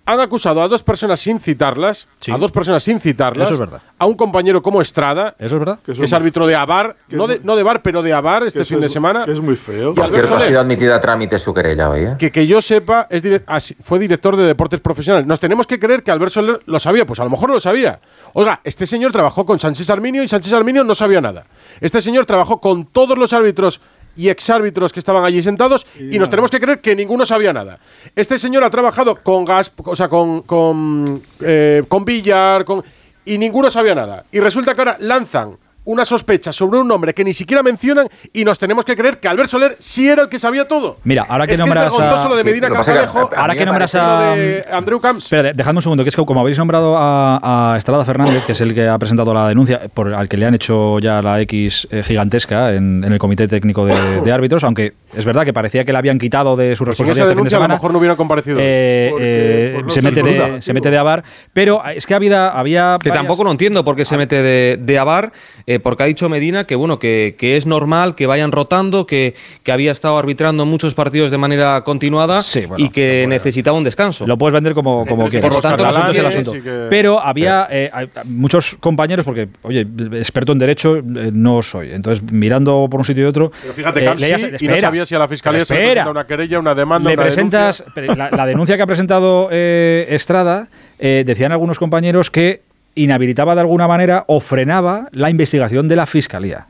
han 0.07 0.21
acusado 0.21 0.61
a 0.61 0.69
dos 0.69 0.83
personas 0.83 1.19
sin 1.19 1.37
citarlas, 1.41 2.07
a 2.31 2.37
dos 2.37 2.49
personas 2.53 2.81
sin 2.81 2.97
citarlas, 3.01 3.49
Eso 3.49 3.55
es 3.55 3.59
verdad. 3.59 3.81
a 3.99 4.05
un 4.05 4.15
compañero 4.15 4.63
como 4.63 4.81
Estrada, 4.81 5.35
Eso 5.37 5.57
es 5.57 5.59
verdad. 5.59 5.79
es, 5.85 6.13
árbitro 6.13 6.47
de 6.47 6.55
Avar, 6.55 6.95
no 7.09 7.27
de, 7.27 7.41
no 7.43 7.57
de 7.57 7.63
Bar, 7.63 7.81
pero 7.81 8.01
de 8.01 8.13
Abar 8.13 8.43
este 8.43 8.63
fin 8.63 8.79
de 8.79 8.87
semana. 8.87 9.25
Es 9.27 9.41
muy 9.41 9.57
feo. 9.57 9.93
Por 9.93 10.05
cierto, 10.05 10.27
Soler, 10.27 10.43
ha 10.43 10.47
sido 10.47 10.59
admitida 10.61 10.95
a 10.95 11.01
trámite 11.01 11.37
su 11.37 11.53
querella 11.53 11.89
hoy. 11.89 12.05
¿eh? 12.05 12.15
Que, 12.17 12.31
que 12.31 12.47
yo 12.47 12.61
sepa, 12.61 13.07
es 13.09 13.21
ah, 13.47 13.59
fue 13.83 13.99
director 13.99 14.37
de 14.37 14.45
deportes 14.45 14.79
profesionales. 14.79 15.27
Nos 15.27 15.41
tenemos 15.41 15.67
que 15.67 15.77
creer 15.77 16.03
que 16.03 16.11
Albert 16.11 16.31
Soler 16.31 16.61
lo 16.65 16.79
sabía, 16.79 17.05
pues 17.05 17.19
a 17.19 17.25
lo 17.25 17.29
mejor 17.29 17.49
lo 17.49 17.59
sabía. 17.59 17.99
Oiga, 18.31 18.61
este 18.63 18.87
señor 18.87 19.11
trabajó 19.11 19.45
con 19.45 19.59
Sánchez 19.59 19.89
Arminio 19.89 20.23
y 20.23 20.29
Sánchez 20.29 20.53
Arminio 20.53 20.85
no 20.85 20.95
sabía 20.95 21.19
nada. 21.19 21.47
Este 21.81 21.99
señor 21.99 22.25
trabajó 22.25 22.61
con 22.61 22.85
todos 22.85 23.17
los 23.17 23.33
árbitros 23.33 23.81
y 24.17 24.29
exárbitros 24.29 24.91
que 24.91 24.99
estaban 24.99 25.23
allí 25.23 25.41
sentados 25.41 25.85
y, 25.99 26.17
nos 26.17 26.29
tenemos 26.29 26.51
que 26.51 26.59
creer 26.59 26.81
que 26.81 26.95
ninguno 26.95 27.25
sabía 27.25 27.53
nada. 27.53 27.79
Este 28.15 28.39
señor 28.39 28.63
ha 28.63 28.69
trabajado 28.69 29.15
con 29.15 29.45
gas, 29.45 29.71
o 29.77 29.95
sea, 29.95 30.09
con, 30.09 30.41
con, 30.41 31.21
eh, 31.39 31.83
con 31.87 32.03
billar, 32.03 32.65
con, 32.65 32.83
y 33.23 33.37
ninguno 33.37 33.69
sabía 33.69 33.93
nada. 33.93 34.25
Y 34.31 34.39
resulta 34.39 34.73
que 34.73 34.81
ahora 34.81 34.97
lanzan 34.99 35.57
una 35.87 36.03
sospecha 36.03 36.51
sobre 36.51 36.79
un 36.79 36.87
nombre 36.87 37.13
que 37.13 37.23
ni 37.23 37.33
siquiera 37.33 37.63
mencionan 37.63 38.07
y 38.33 38.43
nos 38.43 38.59
tenemos 38.59 38.83
que 38.83 38.95
creer 38.95 39.19
que 39.19 39.27
Albert 39.29 39.49
Soler 39.49 39.75
sí 39.79 40.07
era 40.07 40.23
el 40.23 40.29
que 40.29 40.37
sabía 40.37 40.67
todo. 40.67 40.97
Mira, 41.03 41.25
ahora 41.27 41.47
que 41.47 41.55
nombras 41.55 41.93
a... 41.93 42.27
lo 42.27 43.29
ahora 43.35 43.55
que 43.55 43.65
nombras 43.65 43.95
a 43.95 44.35
lo 44.35 44.75
Andreu 44.77 44.99
Camps. 44.99 45.25
Espera, 45.25 45.53
dejadme 45.53 45.77
un 45.77 45.83
segundo, 45.83 46.03
que 46.03 46.09
es 46.09 46.15
que 46.15 46.25
como 46.25 46.41
habéis 46.41 46.57
nombrado 46.57 46.95
a, 46.97 47.75
Estrada 47.77 48.03
Fernández, 48.03 48.45
que 48.45 48.51
es 48.51 48.61
el 48.61 48.73
que 48.73 48.87
ha 48.87 48.97
presentado 48.99 49.33
la 49.33 49.47
denuncia, 49.47 49.81
por 49.93 50.13
al 50.13 50.27
que 50.27 50.35
le 50.35 50.45
han 50.45 50.55
hecho 50.55 50.99
ya 50.99 51.21
la 51.21 51.39
X 51.41 51.87
eh, 51.89 52.03
gigantesca 52.03 52.73
en, 52.73 53.03
el 53.03 53.17
comité 53.17 53.47
técnico 53.47 53.85
de, 53.85 54.31
árbitros, 54.31 54.65
aunque 54.65 54.93
es 55.15 55.23
verdad 55.23 55.45
que 55.45 55.53
parecía 55.53 55.85
que 55.85 55.93
la 55.93 55.99
habían 55.99 56.19
quitado 56.19 56.57
de 56.57 56.75
sus 56.75 56.85
pues 56.85 56.97
responsabilidades. 56.97 57.37
Pues 57.37 57.49
de 57.49 57.55
a 57.55 57.59
lo 57.59 57.67
mejor 57.69 57.91
no 57.93 57.99
hubieran 57.99 58.17
comparecido. 58.17 58.57
Eh, 58.59 59.11
eh, 59.19 59.79
pues 59.81 59.93
se, 59.93 60.01
mete 60.01 60.91
de, 60.91 60.97
Avar, 60.97 61.23
pero 61.53 61.81
es 61.85 62.05
que 62.05 62.13
había, 62.13 62.49
había 62.49 62.97
que 63.01 63.11
tampoco 63.11 63.45
lo 63.45 63.51
entiendo 63.51 63.85
porque 63.85 64.03
se 64.03 64.17
mete 64.17 64.41
de, 64.41 64.97
Avar 64.99 65.31
porque 65.79 66.03
ha 66.03 66.05
dicho 66.05 66.29
Medina 66.29 66.65
que 66.65 66.75
bueno, 66.75 66.99
que, 66.99 67.35
es 67.39 67.65
normal 67.65 68.15
que 68.15 68.27
vayan 68.27 68.51
rotando, 68.51 69.05
que, 69.05 69.35
había 69.67 69.91
estado 69.91 70.17
arbitrando 70.17 70.65
muchos 70.65 70.93
partidos 70.93 71.29
de 71.29 71.37
manera 71.37 71.83
continuada 71.83 72.41
y 72.77 72.89
que 72.89 73.25
necesitaba 73.27 73.77
un 73.77 73.83
descanso. 73.83 74.25
Lo 74.25 74.37
puedes 74.37 74.53
vender 74.53 74.73
como, 74.73 75.05
que 75.05 75.39
por 75.39 75.53
lo 75.53 75.59
tanto, 75.59 75.83
Catalán, 75.83 76.11
es 76.11 76.17
el 76.17 76.25
asunto. 76.25 76.53
Pero 76.89 77.21
había 77.21 77.67
eh, 77.69 77.91
muchos 78.25 78.77
compañeros, 78.79 79.25
porque 79.25 79.49
oye, 79.63 79.85
experto 80.13 80.51
en 80.51 80.59
derecho 80.59 80.97
eh, 80.97 81.31
no 81.33 81.61
soy, 81.61 81.91
entonces 81.91 82.23
mirando 82.31 82.87
por 82.89 83.01
un 83.01 83.05
sitio 83.05 83.23
y 83.23 83.27
otro. 83.27 83.51
Pero 83.61 83.73
fíjate, 83.73 84.01
eh, 84.01 84.05
Carl, 84.05 84.23
y 84.59 84.67
no 84.67 84.77
sabía 84.77 85.05
si 85.05 85.15
a 85.15 85.19
la 85.19 85.27
fiscalía 85.27 85.65
se 85.65 85.75
presenta 85.75 86.11
una 86.11 86.25
querella, 86.25 86.59
una 86.59 86.75
demanda. 86.75 87.09
Le 87.09 87.15
una 87.15 87.23
presentas 87.23 87.83
la, 87.95 88.45
denuncia 88.45 88.77
que 88.77 88.83
ha 88.83 88.87
presentado 88.87 89.49
Estrada. 89.51 90.69
decían 90.99 91.51
algunos 91.51 91.79
compañeros 91.79 92.31
que 92.31 92.66
inhabilitaba 92.97 93.55
de 93.55 93.61
alguna 93.61 93.87
manera 93.87 94.25
o 94.27 94.39
frenaba 94.39 95.07
la 95.11 95.29
investigación 95.29 95.87
de 95.87 95.95
la 95.95 96.05
Fiscalía. 96.05 96.67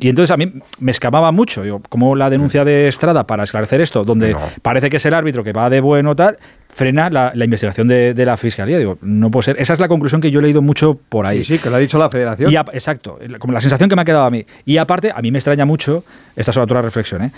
Y 0.00 0.08
entonces 0.08 0.30
a 0.30 0.36
mí 0.36 0.52
me 0.78 0.92
escamaba 0.92 1.32
mucho, 1.32 1.64
yo, 1.64 1.80
como 1.88 2.14
la 2.14 2.30
denuncia 2.30 2.64
de 2.64 2.86
Estrada 2.86 3.26
para 3.26 3.42
esclarecer 3.42 3.80
esto, 3.80 4.04
donde 4.04 4.36
parece 4.62 4.90
que 4.90 4.98
es 4.98 5.06
el 5.06 5.14
árbitro 5.14 5.42
que 5.42 5.52
va 5.52 5.68
de 5.68 5.80
bueno 5.80 6.14
tal, 6.14 6.38
frena 6.68 7.10
la, 7.10 7.32
investigación 7.34 7.88
de, 7.88 8.14
la 8.24 8.36
fiscalía. 8.36 8.78
Digo, 8.78 8.98
no 9.02 9.30
puede 9.30 9.46
ser. 9.46 9.56
Esa 9.58 9.72
es 9.72 9.80
la 9.80 9.88
conclusión 9.88 10.20
que 10.20 10.30
yo 10.30 10.38
he 10.38 10.42
leído 10.42 10.62
mucho 10.62 10.98
por 11.08 11.26
ahí. 11.26 11.38
Sí, 11.38 11.56
sí 11.56 11.62
que 11.62 11.68
lo 11.68 11.76
ha 11.76 11.80
dicho 11.80 11.98
la 11.98 12.10
Federación. 12.10 12.52
Y 12.52 12.54
exacto, 12.54 13.18
como 13.40 13.52
la 13.52 13.60
sensación 13.60 13.88
que 13.88 13.96
me 13.96 14.02
ha 14.02 14.04
quedado 14.04 14.24
a 14.24 14.30
mí. 14.30 14.46
Y 14.64 14.76
aparte, 14.76 15.10
a 15.12 15.20
mí 15.20 15.32
me 15.32 15.38
extraña 15.38 15.64
mucho, 15.64 16.04
esta 16.36 16.52
es 16.52 16.56
otra 16.56 16.80
reflexión, 16.80 17.24
¿eh? 17.24 17.32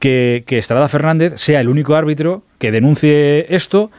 que 0.00 0.44
Estrada 0.48 0.88
Fernández 0.88 1.34
sea 1.36 1.60
el 1.60 1.68
único 1.68 1.94
árbitro 1.94 2.42
que 2.58 2.72
denuncie 2.72 3.54
esto 3.54 3.90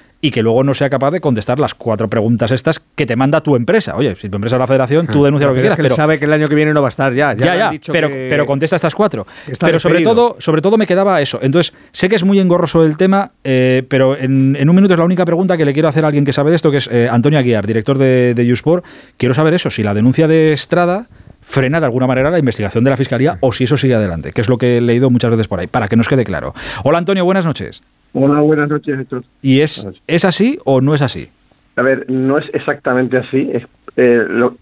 luego 0.44 0.64
no 0.64 0.74
sea 0.76 0.90
capaz 0.90 1.10
de 1.12 1.20
contestar 1.20 1.60
las 1.60 1.74
cuatro 1.74 2.08
preguntas 2.08 2.52
estas 2.52 2.80
que 2.94 3.08
te 3.08 3.16
manda 3.16 3.42
tu 3.42 3.56
empresa. 3.56 3.96
Oye, 3.96 4.16
si 4.16 4.30
tu 4.30 4.36
empresa 4.38 4.58
es 4.58 4.60
la 4.60 4.68
federación, 4.68 5.08
tú 5.08 5.24
denuncia 5.24 5.48
lo 5.48 5.56
que 5.56 5.62
quieras, 5.62 5.78
que 5.78 5.82
pero 5.84 5.96
sabe 5.96 6.20
que 6.20 6.26
el 6.26 6.34
año 6.34 6.46
que 6.48 6.54
viene 6.54 6.74
no 6.74 6.82
va 6.82 6.88
a 6.88 6.90
estar 6.90 7.12
ya. 7.14 7.34
Ya, 7.34 7.56
ya, 7.56 7.70
dicho 7.72 7.92
pero, 7.92 8.08
que- 8.10 8.28
pero 8.30 8.46
contesta 8.46 8.76
estas 8.76 8.94
cuatro. 8.94 9.26
está 9.48 9.66
Pero 9.66 9.80
sobre 9.80 9.96
despedido. 9.96 10.14
todo, 10.34 10.36
sobre 10.42 10.62
todo 10.62 10.78
me 10.78 10.86
quedaba 10.86 11.20
eso. 11.22 11.40
Entonces, 11.42 11.74
sé 11.92 12.08
que 12.08 12.16
es 12.16 12.24
muy 12.24 12.40
engorroso 12.40 12.86
el 12.86 12.98
tema, 12.98 13.32
eh, 13.44 13.84
pero 13.90 14.16
en, 14.16 14.56
en 14.60 14.70
un 14.70 14.76
minuto 14.76 14.94
es 14.94 15.00
la 15.00 15.06
única 15.06 15.26
pregunta 15.26 15.58
que 15.58 15.66
le 15.66 15.74
quiero 15.74 15.90
hacer 15.90 16.04
a 16.04 16.08
alguien 16.08 16.24
que 16.26 16.34
sabe 16.34 16.52
de 16.52 16.56
esto, 16.58 16.70
que 16.70 16.78
es 16.78 16.90
eh, 16.92 17.10
Antonio 17.12 17.40
Aguiar, 17.40 17.66
director 17.66 17.98
de, 17.98 18.34
de 18.36 18.52
Usport. 18.54 18.86
Quiero 19.18 19.34
saber 19.34 19.56
eso, 19.56 19.70
si 19.72 19.82
la 19.82 19.94
denuncia 19.96 20.28
de 20.28 20.54
Estrada 20.54 21.08
frena 21.42 21.80
de 21.80 21.88
alguna 21.88 22.06
manera 22.06 22.30
la 22.30 22.38
investigación 22.38 22.84
de 22.84 22.92
la 22.92 22.98
Fiscalía 22.98 23.38
o 23.42 23.52
si 23.52 23.64
eso 23.64 23.76
sigue 23.76 23.96
adelante, 23.96 24.32
que 24.32 24.42
es 24.42 24.48
lo 24.50 24.58
que 24.60 24.78
he 24.78 24.82
leído 24.82 25.10
muchas 25.10 25.32
veces 25.32 25.48
por 25.48 25.60
ahí, 25.60 25.66
para 25.68 25.88
que 25.88 25.96
nos 25.96 26.08
quede 26.08 26.24
claro. 26.24 26.54
Hola 26.84 27.00
Antonio, 27.00 27.26
buenas 27.26 27.44
noches. 27.46 27.82
Hola, 28.14 28.42
buenas 28.42 28.70
noches, 28.70 29.00
Héctor. 29.00 29.24
¿Y 29.42 29.62
es, 29.62 29.88
es 30.08 30.26
así 30.26 30.58
o 30.66 30.82
no 30.82 30.94
es 30.94 31.02
así? 31.02 31.30
A 31.76 31.82
ver, 31.82 32.10
no 32.10 32.38
es 32.38 32.46
exactamente 32.54 33.18
así. 33.18 33.50
Es, 33.54 33.64
eh, 33.96 34.26
lo- 34.28 34.58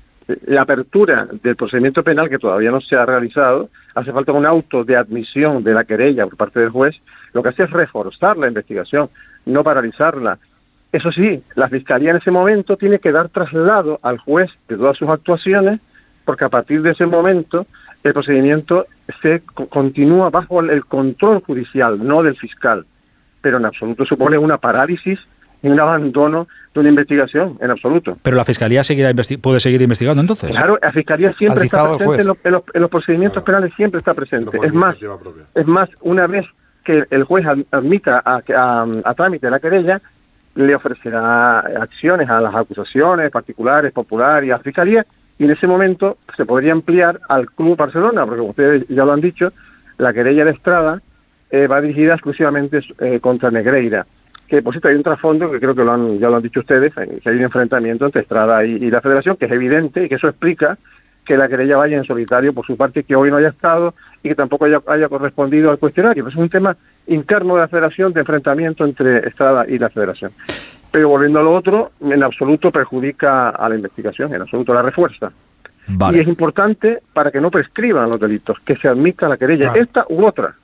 la 0.45 0.61
apertura 0.61 1.27
del 1.41 1.55
procedimiento 1.55 2.03
penal, 2.03 2.29
que 2.29 2.37
todavía 2.37 2.69
no 2.69 2.81
se 2.81 2.95
ha 2.95 3.03
realizado, 3.05 3.69
hace 3.95 4.11
falta 4.11 4.31
un 4.31 4.45
auto 4.45 4.83
de 4.83 4.95
admisión 4.95 5.63
de 5.63 5.73
la 5.73 5.83
querella 5.85 6.25
por 6.25 6.37
parte 6.37 6.59
del 6.59 6.69
juez. 6.69 6.95
Lo 7.33 7.41
que 7.41 7.49
hace 7.49 7.63
es 7.63 7.71
reforzar 7.71 8.37
la 8.37 8.47
investigación, 8.47 9.09
no 9.47 9.63
paralizarla. 9.63 10.37
Eso 10.91 11.11
sí, 11.11 11.41
la 11.55 11.67
Fiscalía 11.69 12.11
en 12.11 12.17
ese 12.17 12.29
momento 12.29 12.77
tiene 12.77 12.99
que 12.99 13.11
dar 13.11 13.29
traslado 13.29 13.97
al 14.03 14.19
juez 14.19 14.51
de 14.67 14.77
todas 14.77 14.97
sus 14.97 15.09
actuaciones, 15.09 15.79
porque 16.25 16.45
a 16.45 16.49
partir 16.49 16.83
de 16.83 16.91
ese 16.91 17.07
momento 17.07 17.65
el 18.03 18.13
procedimiento 18.13 18.85
se 19.23 19.41
co- 19.41 19.67
continúa 19.67 20.29
bajo 20.29 20.61
el 20.61 20.85
control 20.85 21.41
judicial, 21.41 22.05
no 22.05 22.21
del 22.21 22.37
fiscal. 22.37 22.85
Pero 23.41 23.57
en 23.57 23.65
absoluto 23.65 24.05
supone 24.05 24.37
una 24.37 24.57
parálisis 24.57 25.19
y 25.61 25.67
un 25.67 25.79
abandono 25.79 26.47
de 26.73 26.79
una 26.79 26.89
investigación, 26.89 27.57
en 27.59 27.71
absoluto. 27.71 28.17
Pero 28.21 28.37
la 28.37 28.45
Fiscalía 28.45 28.83
seguirá 28.83 29.11
puede 29.41 29.59
seguir 29.59 29.81
investigando 29.81 30.21
entonces. 30.21 30.51
Claro, 30.51 30.77
la 30.81 30.91
Fiscalía 30.91 31.33
siempre 31.33 31.65
está 31.65 31.77
presente 31.97 32.21
en, 32.21 32.27
los- 32.27 32.45
en 32.45 32.51
los, 32.53 32.63
en 32.73 32.81
los 32.81 32.89
procedimientos 32.91 33.43
penales, 33.43 33.73
siempre 33.75 33.97
está 33.97 34.13
presente. 34.13 34.57
Es 34.63 34.73
más, 34.73 34.95
es 35.55 35.67
más, 35.67 35.89
una 36.01 36.27
vez 36.27 36.45
que 36.85 37.03
el 37.09 37.23
juez 37.23 37.45
ad- 37.45 37.65
admita 37.71 38.21
a, 38.23 38.41
a- 38.55 38.87
a 39.03 39.13
trámite 39.15 39.49
la 39.49 39.59
querella, 39.59 40.01
le 40.55 40.75
ofrecerá 40.75 41.59
acciones 41.59 42.29
a 42.29 42.39
las 42.41 42.55
acusaciones 42.55 43.29
particulares, 43.31 43.91
populares 43.93 44.47
y 44.47 44.51
a 44.51 44.57
la 44.57 44.63
Fiscalía, 44.63 45.05
y 45.37 45.45
en 45.45 45.51
ese 45.51 45.67
momento 45.67 46.17
se 46.37 46.45
podría 46.45 46.71
ampliar 46.73 47.19
al 47.29 47.49
Club 47.51 47.77
Barcelona, 47.77 48.25
porque 48.25 48.39
como 48.39 48.51
ustedes 48.51 48.87
ya 48.87 49.05
lo 49.05 49.13
han 49.13 49.21
dicho, 49.21 49.51
la 49.97 50.13
querella 50.13 50.45
de 50.45 50.51
Estrada 50.51 51.01
eh, 51.51 51.67
va 51.67 51.81
dirigida 51.81 52.13
exclusivamente 52.13 52.79
eh, 52.99 53.19
contra 53.19 53.51
Negreira. 53.51 54.05
Que 54.47 54.61
por 54.61 54.73
cierto 54.73 54.87
hay 54.87 54.95
un 54.95 55.03
trasfondo 55.03 55.51
que 55.51 55.59
creo 55.59 55.75
que 55.75 55.83
lo 55.83 55.91
han, 55.91 56.19
ya 56.19 56.29
lo 56.29 56.37
han 56.37 56.41
dicho 56.41 56.61
ustedes, 56.61 56.91
eh, 56.97 57.17
que 57.21 57.29
hay 57.29 57.35
un 57.35 57.43
enfrentamiento 57.43 58.05
entre 58.05 58.21
Estrada 58.21 58.65
y, 58.65 58.71
y 58.71 58.89
la 58.89 59.01
Federación, 59.01 59.37
que 59.37 59.45
es 59.45 59.51
evidente 59.51 60.03
y 60.03 60.09
que 60.09 60.15
eso 60.15 60.27
explica 60.27 60.77
que 61.29 61.37
la 61.37 61.47
querella 61.47 61.77
vaya 61.77 61.95
en 61.95 62.05
solitario 62.05 62.53
por 62.53 62.65
su 62.65 62.75
parte, 62.75 63.03
que 63.03 63.15
hoy 63.15 63.29
no 63.29 63.37
haya 63.37 63.49
estado 63.49 63.93
y 64.23 64.29
que 64.29 64.35
tampoco 64.35 64.65
haya, 64.65 64.81
haya 64.87 65.07
correspondido 65.07 65.69
al 65.69 65.77
cuestionario. 65.77 66.23
Pero 66.23 66.35
es 66.35 66.41
un 66.41 66.49
tema 66.49 66.75
interno 67.05 67.53
de 67.53 67.61
la 67.61 67.67
Federación 67.67 68.13
de 68.13 68.21
enfrentamiento 68.21 68.83
entre 68.83 69.27
Estrada 69.27 69.65
y 69.67 69.77
la 69.77 69.89
Federación. 69.89 70.31
Pero 70.91 71.09
volviendo 71.09 71.39
a 71.39 71.43
lo 71.43 71.53
otro, 71.53 71.91
en 72.01 72.23
absoluto 72.23 72.71
perjudica 72.71 73.49
a 73.49 73.69
la 73.69 73.75
investigación, 73.75 74.33
en 74.33 74.41
absoluto 74.41 74.73
la 74.73 74.81
refuerza. 74.81 75.31
Y 76.11 76.19
es 76.19 76.27
importante 76.27 76.99
para 77.13 77.29
que 77.29 77.39
no 77.39 77.51
prescriban 77.51 78.09
los 78.09 78.19
delitos, 78.19 78.57
que 78.61 78.75
se 78.75 78.87
admita 78.87 79.29
la 79.29 79.37
querella, 79.37 79.73
esta 79.75 80.05
u 80.09 80.25
otra. 80.25 80.55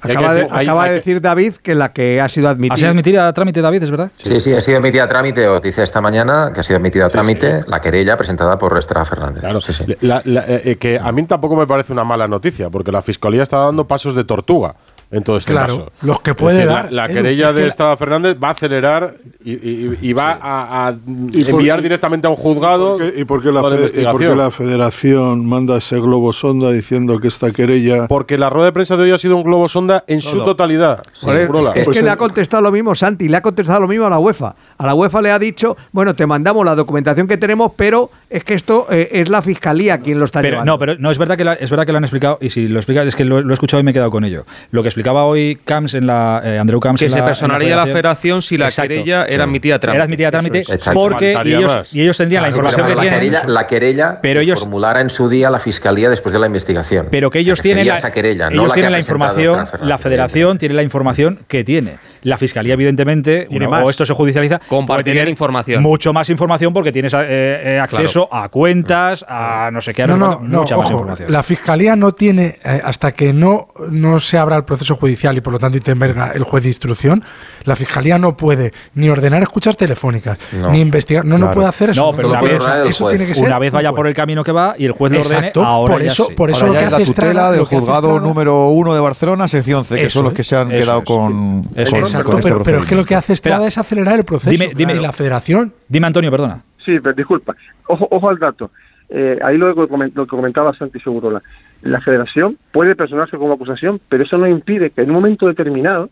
Acaba, 0.00 0.34
de, 0.34 0.42
acaba 0.50 0.88
de 0.88 0.94
decir 0.94 1.20
David 1.20 1.54
que 1.62 1.74
la 1.74 1.92
que 1.92 2.20
ha 2.20 2.28
sido 2.28 2.48
admitida. 2.48 2.74
¿Ha 2.74 2.76
sido 2.78 2.90
admitida 2.90 3.28
a 3.28 3.32
trámite, 3.32 3.60
David, 3.60 3.82
es 3.82 3.90
verdad? 3.90 4.10
Sí, 4.14 4.38
sí, 4.40 4.54
ha 4.54 4.60
sido 4.60 4.78
emitida 4.78 5.04
a 5.04 5.08
trámite, 5.08 5.48
o 5.48 5.60
dice 5.60 5.82
esta 5.82 6.00
mañana 6.00 6.50
que 6.54 6.60
ha 6.60 6.62
sido 6.62 6.76
emitida 6.76 7.06
a 7.06 7.08
trámite 7.10 7.62
la 7.66 7.80
querella 7.80 8.16
presentada 8.16 8.58
por 8.58 8.76
Estrada 8.78 9.04
Fernández. 9.04 9.40
Claro, 9.40 9.60
la- 10.00 10.22
la- 10.24 10.44
eh, 10.46 10.62
eh, 10.64 10.76
que 10.76 10.98
a 10.98 11.10
mí 11.12 11.24
tampoco 11.26 11.56
me 11.56 11.66
parece 11.66 11.92
una 11.92 12.04
mala 12.04 12.26
noticia, 12.26 12.70
porque 12.70 12.92
la 12.92 13.02
Fiscalía 13.02 13.42
está 13.42 13.58
dando 13.58 13.86
pasos 13.86 14.14
de 14.14 14.24
tortuga 14.24 14.74
en 15.10 15.22
todo 15.22 15.36
este 15.38 15.52
Claro, 15.52 15.68
caso. 15.78 15.92
los 16.02 16.20
que 16.20 16.30
Es 16.32 16.36
puede 16.36 16.56
decir, 16.58 16.70
dar, 16.70 16.92
La, 16.92 17.06
la 17.06 17.14
querella 17.14 17.48
es 17.50 17.54
que 17.54 17.60
de 17.62 17.68
Estrada 17.68 17.96
Fernández 17.96 18.36
va 18.42 18.48
a 18.48 18.50
acelerar 18.50 19.14
y, 19.44 19.52
y- 19.52 19.98
y 20.02 20.12
va 20.12 20.32
a, 20.40 20.88
a 20.88 20.92
por- 20.92 21.48
enviar 21.50 21.80
directamente 21.82 22.26
a 22.26 22.30
un 22.30 22.36
juzgado. 22.36 22.98
¿Y 23.16 23.24
por 23.24 23.42
qué 23.42 23.50
la, 23.50 23.62
fe- 23.64 24.00
y 24.00 24.04
por 24.04 24.18
qué 24.18 24.34
la 24.34 24.50
federación 24.50 25.46
manda 25.46 25.76
ese 25.76 25.98
globo 26.00 26.32
sonda 26.32 26.70
diciendo 26.70 27.18
que 27.20 27.28
esta 27.28 27.50
querella... 27.52 28.06
Porque 28.06 28.36
la 28.38 28.50
rueda 28.50 28.66
de 28.66 28.72
prensa 28.72 28.96
de 28.96 29.04
hoy 29.04 29.10
ha 29.12 29.18
sido 29.18 29.36
un 29.36 29.42
globo 29.42 29.66
sonda 29.68 30.04
en 30.06 30.20
su 30.20 30.36
Todo. 30.36 30.44
totalidad. 30.46 31.02
Joder, 31.20 31.40
Segurola. 31.42 31.72
es 31.74 31.88
que, 31.88 32.02
le 32.02 32.10
ha 32.10 32.16
contestado 32.16 32.62
lo 32.62 32.70
mismo 32.70 32.94
Santi, 32.94 33.28
le 33.28 33.36
ha 33.36 33.40
contestado 33.42 33.80
lo 33.80 33.88
mismo 33.88 34.04
a 34.06 34.10
la 34.10 34.18
UEFA. 34.18 34.54
A 34.76 34.86
la 34.86 34.94
UEFA 34.94 35.22
le 35.22 35.30
ha 35.30 35.38
dicho, 35.38 35.76
bueno, 35.92 36.14
te 36.14 36.26
mandamos 36.26 36.64
la 36.64 36.74
documentación 36.74 37.26
que 37.26 37.36
tenemos, 37.36 37.72
pero 37.76 38.10
es 38.30 38.44
que 38.44 38.54
esto 38.54 38.86
eh, 38.90 39.08
es 39.12 39.28
la 39.28 39.42
fiscalía 39.42 39.98
quien 40.00 40.18
lo 40.18 40.26
está 40.26 40.40
Pero, 40.42 40.56
llevando. 40.56 40.72
no, 40.72 40.78
pero 40.78 40.94
no, 40.98 41.10
es 41.10 41.18
verdad 41.18 41.36
que 41.36 41.44
la- 41.44 41.54
es 41.54 41.70
verdad 41.70 41.86
que 41.86 41.92
lo 41.92 41.98
han 41.98 42.04
explicado, 42.04 42.38
y 42.40 42.50
si 42.50 42.68
lo 42.68 42.78
explica, 42.78 43.02
es 43.02 43.16
que 43.16 43.24
lo, 43.24 43.40
lo 43.40 43.50
he 43.50 43.54
escuchado 43.54 43.80
y 43.80 43.84
me 43.84 43.90
he 43.90 43.94
quedado 43.94 44.10
con 44.10 44.24
ello. 44.24 44.44
Lo 44.70 44.82
que 44.82 44.88
explicaba 44.98 45.24
hoy 45.24 45.58
Camps 45.64 45.94
en 45.94 46.06
la 46.06 46.40
eh, 46.44 46.58
Andreu 46.58 46.80
Camps 46.80 46.98
Que 47.00 47.06
en 47.06 47.10
se 47.10 47.16
la- 47.18 47.24
en 47.24 47.26
personaría 47.28 47.76
la 47.76 47.86
federación 47.86 48.42
si 48.42 48.56
la 48.56 48.66
Exacto. 48.66 48.88
querella 48.88 49.24
era 49.24 49.44
admitida 49.44 49.76
a 49.76 49.78
trámite. 49.78 49.96
Era 49.96 50.04
admitida 50.04 50.28
a 50.28 50.30
trámite 50.30 50.58
es. 50.60 50.88
Porque 50.92 51.36
ellos, 51.44 51.94
y 51.94 52.02
ellos 52.02 52.16
tendrían 52.16 52.42
la 52.42 52.48
información 52.48 52.86
que 52.86 52.94
la 52.94 53.00
tienen. 53.02 53.20
querella, 53.20 53.42
la 53.46 53.66
querella 53.66 54.18
Pero 54.22 54.40
ellos- 54.40 54.60
formulara 54.60 55.00
en 55.00 55.10
su 55.10 55.28
día 55.28 55.50
la 55.50 55.60
fiscalía 55.60 56.10
después 56.10 56.32
de 56.32 56.38
la 56.38 56.46
investigación. 56.46 57.08
Pero 57.10 57.30
que 57.30 57.38
O 57.38 57.42
sea, 57.42 57.46
ellos 57.48 57.58
que 57.60 57.62
tienen 57.68 57.86
la, 57.86 57.94
esa 57.98 58.10
querella, 58.10 58.50
no 58.50 58.54
ellos 58.56 58.68
la 58.68 58.74
que 58.74 58.80
tienen 58.80 58.92
la 58.92 58.98
información, 58.98 59.66
la 59.82 59.98
federación 59.98 60.58
tiene 60.58 60.74
la 60.74 60.82
información 60.82 61.38
que 61.48 61.64
tiene. 61.64 61.94
La 62.22 62.36
fiscalía, 62.38 62.74
evidentemente, 62.74 63.46
Tiene 63.48 63.66
bueno, 63.66 63.78
más. 63.80 63.86
o 63.86 63.90
esto 63.90 64.04
se 64.06 64.14
judicializa, 64.14 64.60
Compartirían 64.68 65.24
tiene 65.24 65.30
información. 65.30 65.82
Mucho 65.82 66.12
más 66.12 66.28
información 66.30 66.72
porque 66.72 66.92
tienes 66.92 67.12
eh, 67.14 67.18
eh, 67.28 67.80
acceso 67.80 68.28
a 68.32 68.48
cuentas, 68.48 69.24
a 69.28 69.70
no 69.72 69.80
sé 69.80 69.94
qué, 69.94 70.02
a 70.02 70.06
No, 70.06 70.16
no 70.16 70.38
mucha 70.40 70.76
más 70.76 70.86
ojo, 70.86 70.92
información. 70.94 71.32
La 71.32 71.42
fiscalía 71.42 71.96
no 71.96 72.12
tiene, 72.12 72.56
eh, 72.64 72.80
hasta 72.84 73.12
que 73.12 73.32
no, 73.32 73.68
no 73.90 74.20
se 74.20 74.38
abra 74.38 74.56
el 74.56 74.64
proceso 74.64 74.96
judicial 74.96 75.36
y 75.36 75.40
por 75.40 75.52
lo 75.52 75.58
tanto 75.58 75.76
intervenga 75.78 76.32
el 76.34 76.42
juez 76.42 76.62
de 76.64 76.70
instrucción, 76.70 77.22
la 77.64 77.76
fiscalía 77.76 78.18
no 78.18 78.36
puede 78.36 78.72
ni 78.94 79.08
ordenar 79.08 79.42
escuchas 79.42 79.76
telefónicas, 79.76 80.38
No. 80.52 80.70
ni 80.70 80.80
investigar, 80.80 81.24
no, 81.24 81.38
no 81.38 81.50
puede 81.50 81.68
hacer 81.68 81.90
eso. 81.90 82.04
No, 82.06 82.12
pero 82.12 82.28
una 82.30 82.40
vez, 82.40 82.62
eso 82.88 83.08
tiene 83.10 83.26
que 83.26 83.34
ser 83.34 83.46
una 83.46 83.58
vez 83.58 83.72
vaya 83.72 83.92
por 83.92 84.06
el 84.06 84.14
camino 84.14 84.42
que 84.44 84.52
va 84.52 84.74
y 84.78 84.84
el 84.86 84.92
juez 84.92 85.12
lo 85.12 85.20
ordene, 85.20 85.36
Exacto, 85.38 85.64
ahora 85.64 85.94
por 85.94 86.02
ya 86.02 86.06
eso- 86.08 86.26
sí. 86.28 86.34
por 86.34 86.50
eso 86.50 86.66
Ahora 86.66 86.68
lo 86.68 86.74
ya 86.74 86.80
que 86.80 86.84
es 86.86 86.90
la 86.90 86.96
hace 86.96 87.06
tutela 87.06 87.52
del 87.52 87.62
hace 87.62 87.76
juzgado 87.76 88.20
número 88.20 88.68
uno 88.68 88.94
de 88.94 89.00
Barcelona, 89.00 89.48
sección 89.48 89.84
C, 89.84 89.94
que 89.96 90.06
Eso 90.06 90.18
son 90.18 90.24
los 90.24 90.32
que 90.34 90.44
se 90.44 90.56
han 90.56 90.68
quedado 90.68 90.98
es. 91.00 91.04
con, 91.04 91.62
con- 91.62 91.84
Exacto, 92.08 92.38
este 92.38 92.50
pero, 92.50 92.62
pero 92.62 92.78
es 92.82 92.88
que 92.88 92.94
lo 92.96 93.04
que 93.04 93.14
hace 93.14 93.32
Estrada 93.32 93.66
es 93.66 93.78
acelerar 93.78 94.18
el 94.18 94.24
proceso. 94.24 94.50
Dime- 94.50 94.74
dime- 94.74 94.94
y 94.96 95.00
la 95.00 95.12
federación. 95.12 95.72
Dime, 95.88 96.06
Antonio, 96.06 96.30
perdona. 96.30 96.62
Sí, 96.84 96.98
pero 97.00 97.14
disculpa. 97.14 97.54
Ojo, 97.86 98.08
ojo 98.10 98.28
al 98.28 98.38
dato. 98.38 98.70
Eh, 99.10 99.38
ahí 99.42 99.56
lo 99.56 99.74
que, 99.74 100.10
lo 100.14 100.26
que 100.26 100.30
comentaba 100.30 100.74
Santi 100.74 101.00
Segurola. 101.00 101.42
La 101.82 102.00
federación 102.00 102.58
puede 102.72 102.94
personarse 102.94 103.36
como 103.38 103.54
acusación, 103.54 104.00
pero 104.08 104.24
eso 104.24 104.36
no 104.36 104.46
impide 104.46 104.90
que 104.90 105.02
en 105.02 105.08
un 105.10 105.14
momento 105.14 105.46
determinado, 105.46 106.10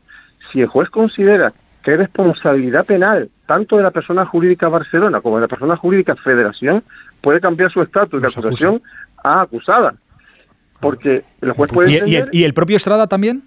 si 0.52 0.60
el 0.60 0.66
juez 0.68 0.88
considera 0.88 1.52
que 1.82 1.90
hay 1.92 1.96
responsabilidad 1.98 2.84
penal 2.86 3.28
tanto 3.46 3.76
de 3.76 3.82
la 3.82 3.90
persona 3.90 4.24
jurídica 4.26 4.68
Barcelona 4.68 5.20
como 5.20 5.36
de 5.36 5.42
la 5.42 5.48
persona 5.48 5.76
jurídica 5.76 6.16
Federación, 6.16 6.82
puede 7.20 7.40
cambiar 7.40 7.70
su 7.70 7.82
estatus 7.82 8.20
de 8.22 8.28
acusación 8.28 8.82
a 9.22 9.42
acusada. 9.42 9.94
Porque 10.80 11.22
el 11.40 11.52
juez 11.52 11.70
puede 11.72 11.90
¿Y, 11.90 11.92
y 11.94 11.96
entender... 11.98 12.24
el, 12.32 12.38
y 12.38 12.44
el 12.44 12.54
propio 12.54 12.76
Estrada 12.76 13.06
también? 13.06 13.42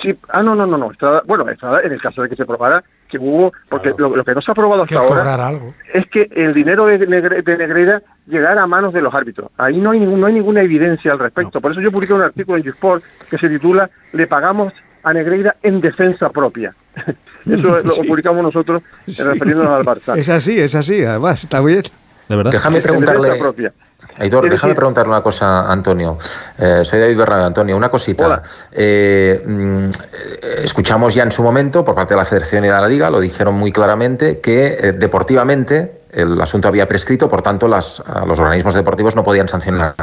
Sí, 0.00 0.16
ah, 0.30 0.42
no, 0.42 0.54
no, 0.54 0.66
no, 0.66 0.78
no. 0.78 0.90
Estrada- 0.92 1.22
bueno, 1.26 1.48
Estrada, 1.48 1.80
en 1.82 1.92
el 1.92 2.00
caso 2.00 2.22
de 2.22 2.28
que 2.28 2.36
se 2.36 2.44
probara 2.46 2.82
que 3.08 3.18
hubo, 3.18 3.52
porque 3.68 3.92
lo, 3.98 4.14
lo 4.16 4.24
que 4.24 4.34
no 4.34 4.40
se 4.40 4.50
ha 4.50 4.54
probado 4.54 4.82
hasta 4.82 4.94
Que 4.96 5.00
ahora 5.02 5.46
algo. 5.48 5.74
es 5.92 6.06
que 6.08 6.28
el 6.34 6.54
dinero 6.54 6.86
de, 6.86 6.98
Negre- 7.06 7.42
de 7.42 7.56
Negreira 7.58 8.02
llegara 8.26 8.62
a 8.62 8.66
manos 8.66 8.92
de 8.94 9.02
los 9.02 9.12
árbitros. 9.14 9.50
Ahí 9.58 9.78
no 9.78 9.90
hay, 9.90 10.00
ningún- 10.00 10.20
no 10.20 10.26
hay 10.26 10.34
ninguna 10.34 10.62
evidencia 10.62 11.12
al 11.12 11.18
respecto. 11.18 11.60
Por 11.60 11.72
eso 11.72 11.80
yo 11.80 11.90
publiqué 11.92 12.12
un 12.14 12.22
artículo 12.22 12.56
en 12.58 12.62
Yousport 12.64 13.02
que 13.28 13.36
se 13.38 13.48
titula 13.48 13.90
Le 14.12 14.26
pagamos 14.26 14.72
a 15.02 15.12
Negreira 15.12 15.56
en 15.62 15.80
defensa 15.80 16.28
propia. 16.30 16.72
Eso 17.46 17.80
lo 17.82 17.88
Sí. 17.92 18.02
publicamos 18.06 18.42
nosotros 18.42 18.82
eh, 19.06 19.12
refiriéndonos 19.24 19.72
al 19.72 19.84
Barça. 19.84 20.16
Es 20.16 20.28
así, 20.28 20.58
es 20.60 20.74
así, 20.74 21.02
además, 21.04 21.42
está 21.42 21.60
bien. 21.60 21.82
De 22.28 22.36
verdad. 22.36 22.50
Déjame 22.52 22.76
En 22.76 22.82
defensa 22.82 23.04
preguntarle, 23.12 23.40
propia. 23.40 23.72
Aitor, 24.18 24.46
Es 24.46 24.52
déjame 24.52 24.74
preguntarle 24.74 25.10
una 25.10 25.22
cosa 25.22 25.60
a 25.60 25.72
Antonio. 25.72 26.18
Eh, 26.58 26.82
soy 26.84 27.00
David 27.00 27.16
Bernabé. 27.16 27.44
Antonio, 27.44 27.76
una 27.76 27.88
cosita. 27.88 28.42
Eh, 28.70 29.42
mm, 29.44 29.84
eh, 29.84 30.60
escuchamos 30.64 31.14
ya 31.14 31.22
en 31.22 31.32
su 31.32 31.42
momento, 31.42 31.84
por 31.84 31.94
parte 31.94 32.14
de 32.14 32.18
la 32.18 32.24
Federación 32.24 32.64
y 32.64 32.68
de 32.68 32.72
la 32.72 32.86
Liga, 32.88 33.10
lo 33.10 33.20
dijeron 33.20 33.54
muy 33.54 33.72
claramente, 33.72 34.40
que 34.40 34.78
eh, 34.80 34.92
deportivamente 34.92 36.00
el 36.12 36.40
asunto 36.40 36.68
había 36.68 36.86
prescrito, 36.88 37.28
por 37.28 37.42
tanto 37.42 37.68
las, 37.68 38.02
los 38.26 38.38
organismos 38.38 38.74
deportivos 38.74 39.14
no 39.14 39.22
podían 39.22 39.48
sancionar. 39.48 39.94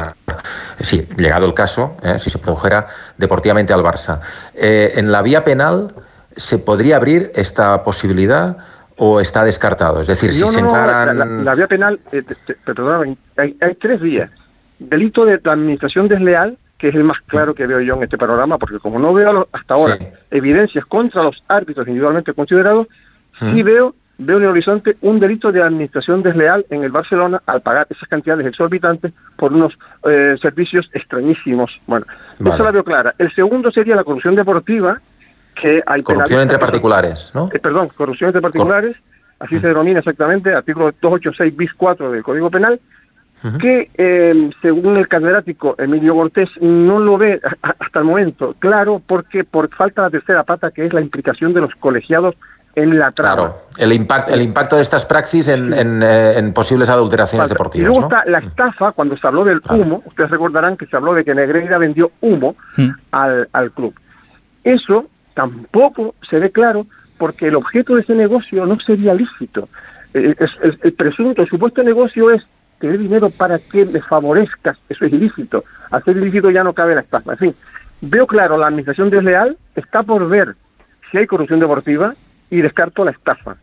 Sí, 0.79 1.07
llegado 1.17 1.45
el 1.45 1.53
caso, 1.53 1.97
eh, 2.03 2.19
si 2.19 2.29
se 2.29 2.37
produjera 2.37 2.87
deportivamente 3.17 3.73
al 3.73 3.83
Barça. 3.83 4.19
Eh, 4.53 4.93
en 4.95 5.11
la 5.11 5.21
vía 5.21 5.43
penal, 5.43 5.93
¿se 6.35 6.59
podría 6.59 6.97
abrir 6.97 7.31
esta 7.35 7.83
posibilidad 7.83 8.57
o 8.97 9.19
está 9.19 9.43
descartado? 9.43 10.01
Es 10.01 10.07
decir, 10.07 10.33
si 10.33 10.41
No, 10.41 10.47
se 10.47 10.59
encaran... 10.59 11.17
la, 11.17 11.25
la- 11.25 11.43
la 11.43 11.55
vía 11.55 11.67
penal, 11.67 11.99
eh, 12.11 12.23
te- 12.23 12.35
te- 12.35 12.53
perdóname, 12.55 13.17
hay, 13.37 13.55
hay 13.61 13.75
tres 13.75 14.01
vías. 14.01 14.29
Delito 14.79 15.25
de 15.25 15.39
administración 15.43 16.07
desleal, 16.07 16.57
que 16.77 16.89
es 16.89 16.95
el 16.95 17.03
más 17.03 17.17
claro 17.25 17.55
que 17.55 17.65
veo 17.65 17.79
yo 17.81 17.95
en 17.95 18.03
este 18.03 18.17
panorama, 18.17 18.57
porque 18.57 18.79
como 18.79 18.99
no 18.99 19.13
veo 19.13 19.33
lo- 19.33 19.47
hasta 19.51 19.73
ahora 19.73 19.97
Sí. 19.97 20.05
evidencias 20.31 20.85
contra 20.85 21.23
los 21.23 21.43
árbitros 21.47 21.87
individualmente 21.87 22.33
considerados, 22.33 22.87
Sí 23.39 23.61
veo, 23.61 23.93
veo 24.17 24.37
en 24.37 24.43
el 24.45 24.49
horizonte 24.49 24.97
un 25.01 25.19
delito 25.19 25.51
de 25.51 25.61
administración 25.61 26.23
desleal 26.23 26.65
en 26.71 26.83
el 26.83 26.89
Barcelona 26.91 27.39
al 27.45 27.61
pagar 27.61 27.85
esas 27.87 28.09
cantidades 28.09 28.47
exorbitantes 28.47 29.13
por 29.35 29.53
unos 29.53 29.77
eh, 30.09 30.35
servicios 30.41 30.89
extrañísimos. 30.93 31.79
Bueno, 31.85 32.07
Vale. 32.39 32.55
eso 32.55 32.63
la 32.63 32.71
veo 32.71 32.83
clara. 32.83 33.13
El 33.19 33.31
segundo 33.35 33.69
sería 33.71 33.95
la 33.95 34.03
corrupción 34.03 34.33
deportiva, 34.35 34.99
que 35.61 35.81
hay 35.85 36.01
Corrupción 36.03 36.41
entre 36.41 36.57
particulares, 36.59 37.31
¿no? 37.33 37.49
eh, 37.53 37.59
perdón, 37.59 37.89
corrupción 37.95 38.29
entre 38.29 38.41
particulares, 38.41 38.95
así 39.39 39.59
se 39.59 39.67
denomina 39.67 39.99
exactamente, 39.99 40.53
artículo 40.53 40.85
286 41.01 41.55
bis 41.55 41.73
4 41.75 42.11
del 42.11 42.23
Código 42.23 42.49
Penal, 42.49 42.79
que 43.59 43.89
eh, 43.97 44.49
según 44.63 44.97
el 44.97 45.07
catedrático 45.07 45.75
Emilio 45.77 46.15
Cortés 46.15 46.49
no 46.59 46.99
lo 46.99 47.17
ve 47.19 47.39
a- 47.61 47.69
a- 47.69 47.75
hasta 47.79 47.99
el 47.99 48.05
momento 48.05 48.55
claro 48.57 48.99
porque 49.05 49.43
por 49.43 49.69
falta 49.73 50.01
la 50.01 50.09
tercera 50.09 50.43
pata 50.43 50.71
que 50.71 50.85
es 50.87 50.91
la 50.91 51.01
implicación 51.01 51.53
de 51.53 51.61
los 51.61 51.73
colegiados 51.75 52.33
en 52.75 52.97
la 52.97 53.11
trama. 53.11 53.35
Claro, 53.35 53.55
el 53.77 53.93
impacto, 53.93 54.33
el 54.33 54.41
impacto 54.41 54.75
de 54.75 54.81
estas 54.81 55.05
praxis 55.05 55.47
en, 55.49 55.71
en, 55.73 56.01
eh, 56.03 56.33
en 56.37 56.51
posibles 56.51 56.89
adulteraciones 56.89 57.47
Falta. 57.47 57.53
Y 57.53 57.57
deportivas, 57.57 57.87
luego 57.89 58.01
¿no? 58.01 58.07
está 58.07 58.29
la 58.29 58.39
estafa, 58.39 58.91
cuando 58.91 59.15
se 59.15 59.25
habló 59.27 59.43
del 59.43 59.61
humo, 59.69 60.01
ustedes 60.05 60.29
recordarán 60.31 60.75
que 60.75 60.85
se 60.87 60.95
habló 60.97 61.13
de 61.13 61.23
que 61.23 61.33
Negreira 61.35 61.77
vendió 61.77 62.11
humo 62.21 62.55
al, 63.11 63.47
al 63.53 63.71
club. 63.71 63.93
Eso 64.63 65.05
tampoco 65.37 66.15
se 66.27 66.39
ve 66.39 66.49
claro 66.49 66.87
porque 67.19 67.47
el 67.47 67.55
objeto 67.55 67.93
de 67.95 68.01
ese 68.01 68.15
negocio 68.15 68.65
no 68.65 68.75
sería 68.75 69.13
lícito. 69.13 69.65
Eh, 70.15 70.33
es- 70.39 70.79
el 70.83 70.93
presunto, 70.93 71.43
el 71.43 71.47
supuesto 71.47 71.83
negocio 71.83 72.31
es 72.31 72.43
tener 72.79 72.97
dinero 72.97 73.29
para 73.29 73.59
que 73.59 73.85
le 73.85 74.01
favorezcas, 74.01 74.77
eso 74.89 75.05
es 75.05 75.13
ilícito. 75.13 75.63
Hacer 75.91 76.17
ilícito 76.17 76.49
ya 76.49 76.63
no 76.63 76.73
cabe 76.73 76.95
la 76.95 77.01
estafa. 77.01 77.33
En 77.33 77.37
fin, 77.37 77.55
veo 78.01 78.25
claro, 78.25 78.57
la 78.57 78.65
administración 78.67 79.11
desleal 79.11 79.57
está 79.75 80.01
por 80.01 80.27
ver 80.27 80.55
si 81.11 81.19
hay 81.19 81.27
corrupción 81.27 81.59
deportiva 81.59 82.13
y 82.49 82.61
descarto 82.61 83.05
la 83.05 83.11
estafa. 83.11 83.57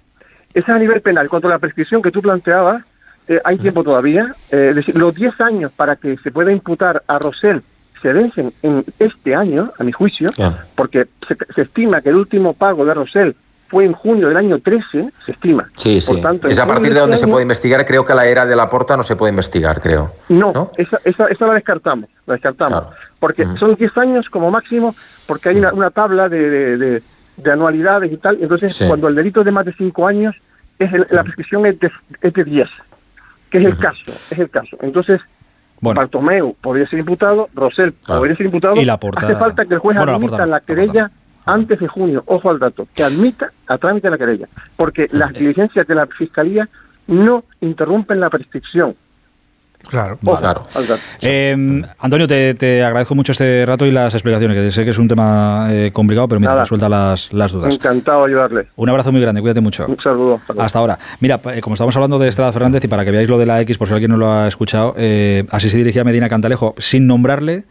Esa 0.54 0.70
es 0.72 0.76
a 0.76 0.78
nivel 0.78 1.00
penal. 1.00 1.28
Cuanto 1.28 1.48
a 1.48 1.50
la 1.50 1.58
prescripción 1.58 2.02
que 2.02 2.12
tú 2.12 2.22
planteabas, 2.22 2.84
eh, 3.26 3.40
hay 3.44 3.58
tiempo 3.58 3.82
todavía. 3.82 4.34
Eh, 4.52 4.68
es 4.70 4.76
decir, 4.76 4.96
los 4.96 5.12
10 5.14 5.40
años 5.40 5.72
para 5.72 5.96
que 5.96 6.16
se 6.18 6.30
pueda 6.30 6.52
imputar 6.52 7.02
a 7.08 7.18
Rosell 7.18 7.62
se 8.04 8.12
vencen 8.12 8.52
en 8.62 8.84
este 8.98 9.34
año, 9.34 9.72
a 9.78 9.82
mi 9.82 9.90
juicio, 9.90 10.28
porque 10.76 11.06
se, 11.26 11.36
se 11.54 11.62
estima 11.62 12.02
que 12.02 12.10
el 12.10 12.16
último 12.16 12.52
pago 12.52 12.84
de 12.84 12.92
Rosell 12.92 13.34
fue 13.68 13.86
en 13.86 13.94
junio 13.94 14.28
del 14.28 14.36
año 14.36 14.58
13, 14.58 15.06
se 15.24 15.32
estima. 15.32 15.70
Sí, 15.74 16.02
sí. 16.02 16.12
Por 16.12 16.20
tanto, 16.20 16.48
es 16.48 16.58
en 16.58 16.64
a 16.64 16.66
partir 16.66 16.92
de 16.92 17.00
donde 17.00 17.14
este 17.14 17.20
se 17.20 17.24
año- 17.24 17.32
puede 17.32 17.44
investigar. 17.44 17.86
Creo 17.86 18.04
que 18.04 18.12
la 18.14 18.26
era 18.26 18.44
de 18.44 18.54
la 18.54 18.68
porta 18.68 18.94
no 18.94 19.02
se 19.02 19.16
puede 19.16 19.30
investigar, 19.30 19.80
creo. 19.80 20.12
No, 20.28 20.70
Esa, 20.76 20.98
esa, 21.06 21.28
esa 21.28 21.46
la 21.46 21.54
descartamos, 21.54 22.10
la 22.26 22.34
descartamos. 22.34 22.84
Porque 23.18 23.46
son 23.58 23.74
10 23.74 23.96
años 23.96 24.28
como 24.28 24.50
máximo, 24.50 24.94
porque 25.26 25.48
hay 25.48 25.56
una, 25.56 25.72
una 25.72 25.90
tabla 25.90 26.28
de, 26.28 26.50
de, 26.50 26.76
de- 26.76 27.02
de 27.38 27.50
anualidades 27.50 28.12
y 28.12 28.18
tal. 28.18 28.36
Entonces, 28.42 28.76
Sí. 28.76 28.86
cuando 28.86 29.08
el 29.08 29.14
delito 29.14 29.40
es 29.40 29.46
de 29.46 29.50
más 29.52 29.64
de 29.64 29.72
5 29.72 30.06
años, 30.06 30.36
es 30.78 30.92
el- 30.92 31.06
la 31.10 31.22
prescripción 31.24 31.64
es 31.64 31.80
de, 31.80 31.90
es 32.20 32.34
de 32.34 32.44
10, 32.44 32.68
que 33.50 33.58
es 33.58 33.64
el 33.64 33.78
caso, 33.78 34.12
es 34.30 34.38
el 34.38 34.50
caso. 34.50 34.76
Entonces, 34.82 35.22
Bartomeu 36.00 36.54
podría 36.60 36.86
ser 36.86 36.98
imputado, 37.00 37.48
Rosell 37.54 37.92
podría 37.92 38.36
ser 38.36 38.46
imputado. 38.46 38.76
Y 38.76 38.84
Laporta- 38.84 39.24
Hace 39.26 39.36
falta 39.36 39.64
que 39.66 39.74
el 39.74 39.80
juez 39.80 39.96
Bueno, 39.96 40.12
admita 40.14 40.46
la 40.46 40.60
querella 40.60 41.10
antes 41.46 41.78
de 41.78 41.88
junio. 41.88 42.22
Ojo 42.26 42.50
al 42.50 42.58
dato, 42.58 42.86
que 42.94 43.02
admita 43.04 43.50
a 43.66 43.76
trámite 43.78 44.08
la 44.08 44.16
querella. 44.18 44.48
Porque 44.76 45.08
las 45.12 45.32
diligencias 45.32 45.86
de 45.86 45.94
la 45.94 46.06
Fiscalía 46.06 46.68
no 47.06 47.44
interrumpen 47.60 48.18
la 48.20 48.30
prescripción. 48.30 48.94
Claro. 49.88 50.18
Al 50.26 50.42
dato. 50.86 51.00
Eh, 51.22 51.82
Antonio, 51.98 52.26
te, 52.26 52.54
te 52.54 52.82
agradezco 52.84 53.14
mucho 53.14 53.32
este 53.32 53.64
rato 53.66 53.86
y 53.86 53.90
las 53.90 54.12
explicaciones, 54.14 54.56
que 54.56 54.72
sé 54.72 54.84
que 54.84 54.90
es 54.90 54.98
un 54.98 55.08
tema 55.08 55.68
eh, 55.70 55.90
complicado, 55.92 56.26
pero 56.28 56.40
mira, 56.40 56.52
Nada. 56.52 56.62
resuelta 56.64 56.88
las, 56.88 57.32
las 57.32 57.52
dudas. 57.52 57.74
Encantado 57.74 58.24
de 58.24 58.32
ayudarle. 58.32 58.66
Un 58.76 58.88
abrazo 58.88 59.12
muy 59.12 59.20
grande, 59.20 59.40
cuídate 59.40 59.60
mucho. 59.60 59.86
Un 59.86 60.00
saludo. 60.00 60.40
Hasta 60.58 60.78
ahora. 60.78 60.98
Mira, 61.20 61.40
eh, 61.54 61.60
como 61.60 61.74
estamos 61.74 61.94
hablando 61.96 62.18
de 62.18 62.28
Estrada 62.28 62.52
Fernández 62.52 62.84
y 62.84 62.88
para 62.88 63.04
que 63.04 63.10
veáis 63.10 63.28
lo 63.28 63.38
de 63.38 63.46
la 63.46 63.60
X, 63.60 63.78
por 63.78 63.88
si 63.88 63.94
alguien 63.94 64.10
no 64.10 64.16
lo 64.16 64.32
ha 64.32 64.48
escuchado, 64.48 64.94
eh, 64.96 65.44
así 65.50 65.68
se 65.70 65.76
dirigía 65.76 66.04
Medina 66.04 66.28
Cantalejo, 66.28 66.74
sin 66.78 67.06
nombrarle, 67.06 67.64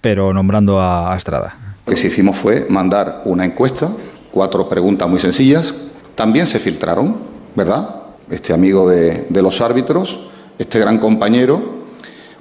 pero 0.00 0.32
nombrando 0.32 0.80
a, 0.80 1.12
a 1.12 1.16
Estrada. 1.16 1.54
Lo 1.86 1.90
que 1.92 1.96
sí 1.98 2.06
hicimos 2.06 2.36
fue 2.36 2.66
mandar 2.68 3.22
una 3.24 3.44
encuesta, 3.44 3.88
cuatro 4.30 4.68
preguntas 4.68 5.08
muy 5.08 5.18
sencillas. 5.20 5.74
También 6.14 6.46
se 6.46 6.58
filtraron, 6.58 7.16
¿verdad? 7.54 7.96
Este 8.30 8.52
amigo 8.52 8.88
de, 8.88 9.26
de 9.28 9.42
los 9.42 9.60
árbitros, 9.60 10.30
este 10.60 10.78
gran 10.78 10.98
compañero, 10.98 11.58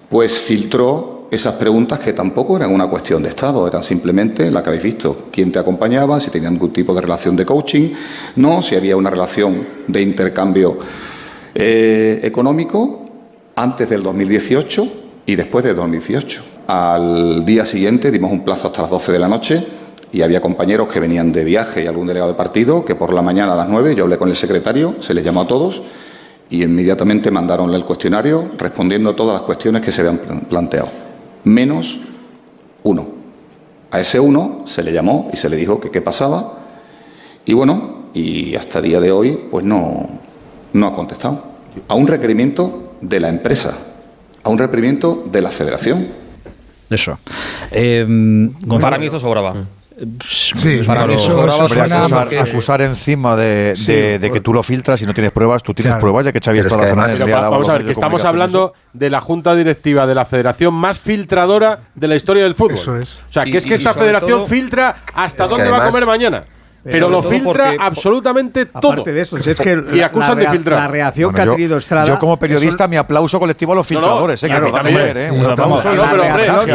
pues 0.09 0.37
filtró 0.39 1.29
esas 1.31 1.53
preguntas 1.53 1.99
que 1.99 2.11
tampoco 2.11 2.57
eran 2.57 2.73
una 2.73 2.87
cuestión 2.87 3.23
de 3.23 3.29
Estado, 3.29 3.65
eran 3.65 3.81
simplemente 3.81 4.51
la 4.51 4.61
que 4.61 4.71
habéis 4.71 4.83
visto, 4.83 5.27
quién 5.31 5.53
te 5.53 5.59
acompañaba, 5.59 6.19
si 6.19 6.29
tenían 6.29 6.55
algún 6.55 6.73
tipo 6.73 6.93
de 6.93 6.99
relación 6.99 7.37
de 7.37 7.45
coaching, 7.45 7.93
no, 8.35 8.61
si 8.61 8.75
había 8.75 8.97
una 8.97 9.09
relación 9.09 9.65
de 9.87 10.01
intercambio 10.01 10.79
eh, 11.55 12.19
económico 12.21 13.05
antes 13.55 13.89
del 13.89 14.03
2018 14.03 14.93
y 15.25 15.35
después 15.37 15.63
del 15.63 15.77
2018. 15.77 16.41
Al 16.67 17.45
día 17.45 17.65
siguiente 17.65 18.11
dimos 18.11 18.31
un 18.31 18.43
plazo 18.43 18.67
hasta 18.67 18.81
las 18.81 18.91
12 18.91 19.13
de 19.13 19.19
la 19.19 19.29
noche 19.29 19.65
y 20.11 20.23
había 20.23 20.41
compañeros 20.41 20.89
que 20.89 20.99
venían 20.99 21.31
de 21.31 21.45
viaje 21.45 21.85
y 21.85 21.87
algún 21.87 22.07
delegado 22.07 22.33
de 22.33 22.37
partido 22.37 22.83
que 22.83 22.95
por 22.95 23.13
la 23.13 23.21
mañana 23.21 23.53
a 23.53 23.55
las 23.55 23.69
9 23.69 23.95
yo 23.95 24.03
hablé 24.03 24.17
con 24.17 24.27
el 24.27 24.35
secretario, 24.35 24.95
se 24.99 25.13
les 25.13 25.23
llamó 25.23 25.41
a 25.43 25.47
todos 25.47 25.83
y 26.49 26.63
inmediatamente 26.63 27.29
mandaronle 27.31 27.77
el 27.77 27.85
cuestionario 27.85 28.51
respondiendo 28.57 29.09
a 29.11 29.15
todas 29.15 29.33
las 29.33 29.43
cuestiones 29.43 29.81
que 29.81 29.91
se 29.91 30.01
habían 30.01 30.17
plan- 30.17 30.41
planteado, 30.41 30.89
menos 31.43 31.99
uno. 32.83 33.07
A 33.91 33.99
ese 33.99 34.19
uno 34.19 34.63
se 34.65 34.83
le 34.83 34.91
llamó 34.93 35.29
y 35.33 35.37
se 35.37 35.49
le 35.49 35.55
dijo 35.57 35.79
que 35.79 35.89
qué 35.91 36.01
pasaba 36.01 36.59
y 37.45 37.53
bueno, 37.53 38.09
y 38.13 38.55
hasta 38.55 38.79
el 38.79 38.85
día 38.85 38.99
de 38.99 39.11
hoy 39.11 39.39
pues 39.51 39.65
no, 39.65 40.07
no 40.73 40.87
ha 40.87 40.93
contestado. 40.95 41.43
A 41.87 41.95
un 41.95 42.07
requerimiento 42.07 42.93
de 43.01 43.19
la 43.19 43.29
empresa, 43.29 43.77
a 44.43 44.49
un 44.49 44.57
requerimiento 44.57 45.23
de 45.31 45.41
la 45.41 45.49
federación. 45.51 46.07
Eso. 46.89 47.17
Eh, 47.71 48.03
Gonzalo. 48.07 48.79
Para 48.79 48.97
mí 48.97 49.05
eso 49.05 49.19
sobraba. 49.19 49.65
Sí, 50.27 50.81
para 50.85 51.05
mí 51.05 51.15
eso 51.15 51.35
Hombre, 51.37 51.51
sobraba 51.51 51.65
acusar, 52.03 52.09
porque- 52.23 52.39
acusar 52.39 52.81
encima 52.81 53.35
de, 53.35 53.73
Sí, 53.75 53.91
de- 53.91 54.19
de 54.19 54.31
que 54.31 54.39
tú 54.41 54.53
lo 54.53 54.63
filtras 54.63 55.01
y 55.01 55.05
no 55.05 55.13
tienes 55.13 55.31
pruebas, 55.31 55.61
tú 55.63 55.73
tienes 55.73 55.91
Claro. 55.91 56.01
pruebas 56.01 56.25
ya 56.25 56.31
que 56.31 56.39
Xavi 56.39 56.59
Pero 56.59 56.69
es 56.69 56.75
que 56.75 56.81
además- 56.83 57.19
va- 57.21 57.49
vamos 57.49 57.69
a 57.69 57.73
ver, 57.73 57.85
que 57.85 57.91
estamos 57.91 58.23
hablando 58.25 58.73
de 58.93 59.09
la 59.09 59.19
junta 59.21 59.55
directiva 59.55 60.05
de 60.07 60.15
la 60.15 60.25
federación 60.25 60.73
más 60.73 60.99
filtradora 60.99 61.79
de 61.95 62.07
la 62.07 62.15
historia 62.15 62.43
del 62.43 62.55
fútbol. 62.55 62.73
Eso 62.75 62.97
es. 62.97 63.19
O 63.29 63.33
sea, 63.33 63.43
que 63.43 63.49
Y- 63.51 63.57
es 63.57 63.65
que 63.65 63.71
y 63.71 63.75
esta 63.75 63.93
federación 63.93 64.39
todo- 64.39 64.47
filtra 64.47 64.95
hasta 65.13 65.45
dónde 65.47 65.69
va 65.69 65.83
a 65.85 65.87
comer 65.89 66.05
mañana. 66.05 66.43
Pero 66.83 67.09
lo 67.09 67.21
filtra 67.21 67.43
porque- 67.71 67.77
absolutamente 67.79 68.65
todo. 68.65 68.91
Aparte 68.93 69.11
de 69.11 69.21
eso, 69.21 69.37
si 69.37 69.49
es 69.49 69.59
que 69.59 69.71
y 69.93 69.97
la- 69.97 70.05
acusan 70.07 70.37
la 70.37 70.43
de 70.45 70.49
filtrar. 70.57 70.79
la 70.79 70.87
reacción 70.87 71.31
Bueno, 71.31 71.45
que 71.45 71.51
ha 71.51 71.55
tenido 71.55 71.77
Estrada. 71.77 72.05
Yo 72.07 72.17
como 72.19 72.37
periodista 72.37 72.87
mi 72.87 72.95
aplauso 72.95 73.39
colectivo 73.39 73.73
a 73.73 73.75
los 73.75 73.91
No, 73.91 73.99
no, 73.99 74.05
filtradores, 74.05 74.43
eh, 74.43 74.47
que 74.47 74.53
dan 74.53 74.71
también. 74.71 74.97
comer, 74.97 75.17
eh, 75.17 75.31
un 75.31 75.39
Pero 75.39 75.51
aplauso. 75.51 75.89
no, 75.89 75.95
La 75.95 76.09
pero, 76.11 76.23
hombre, 76.23 76.27
reacción 76.37 76.57
la 76.57 76.65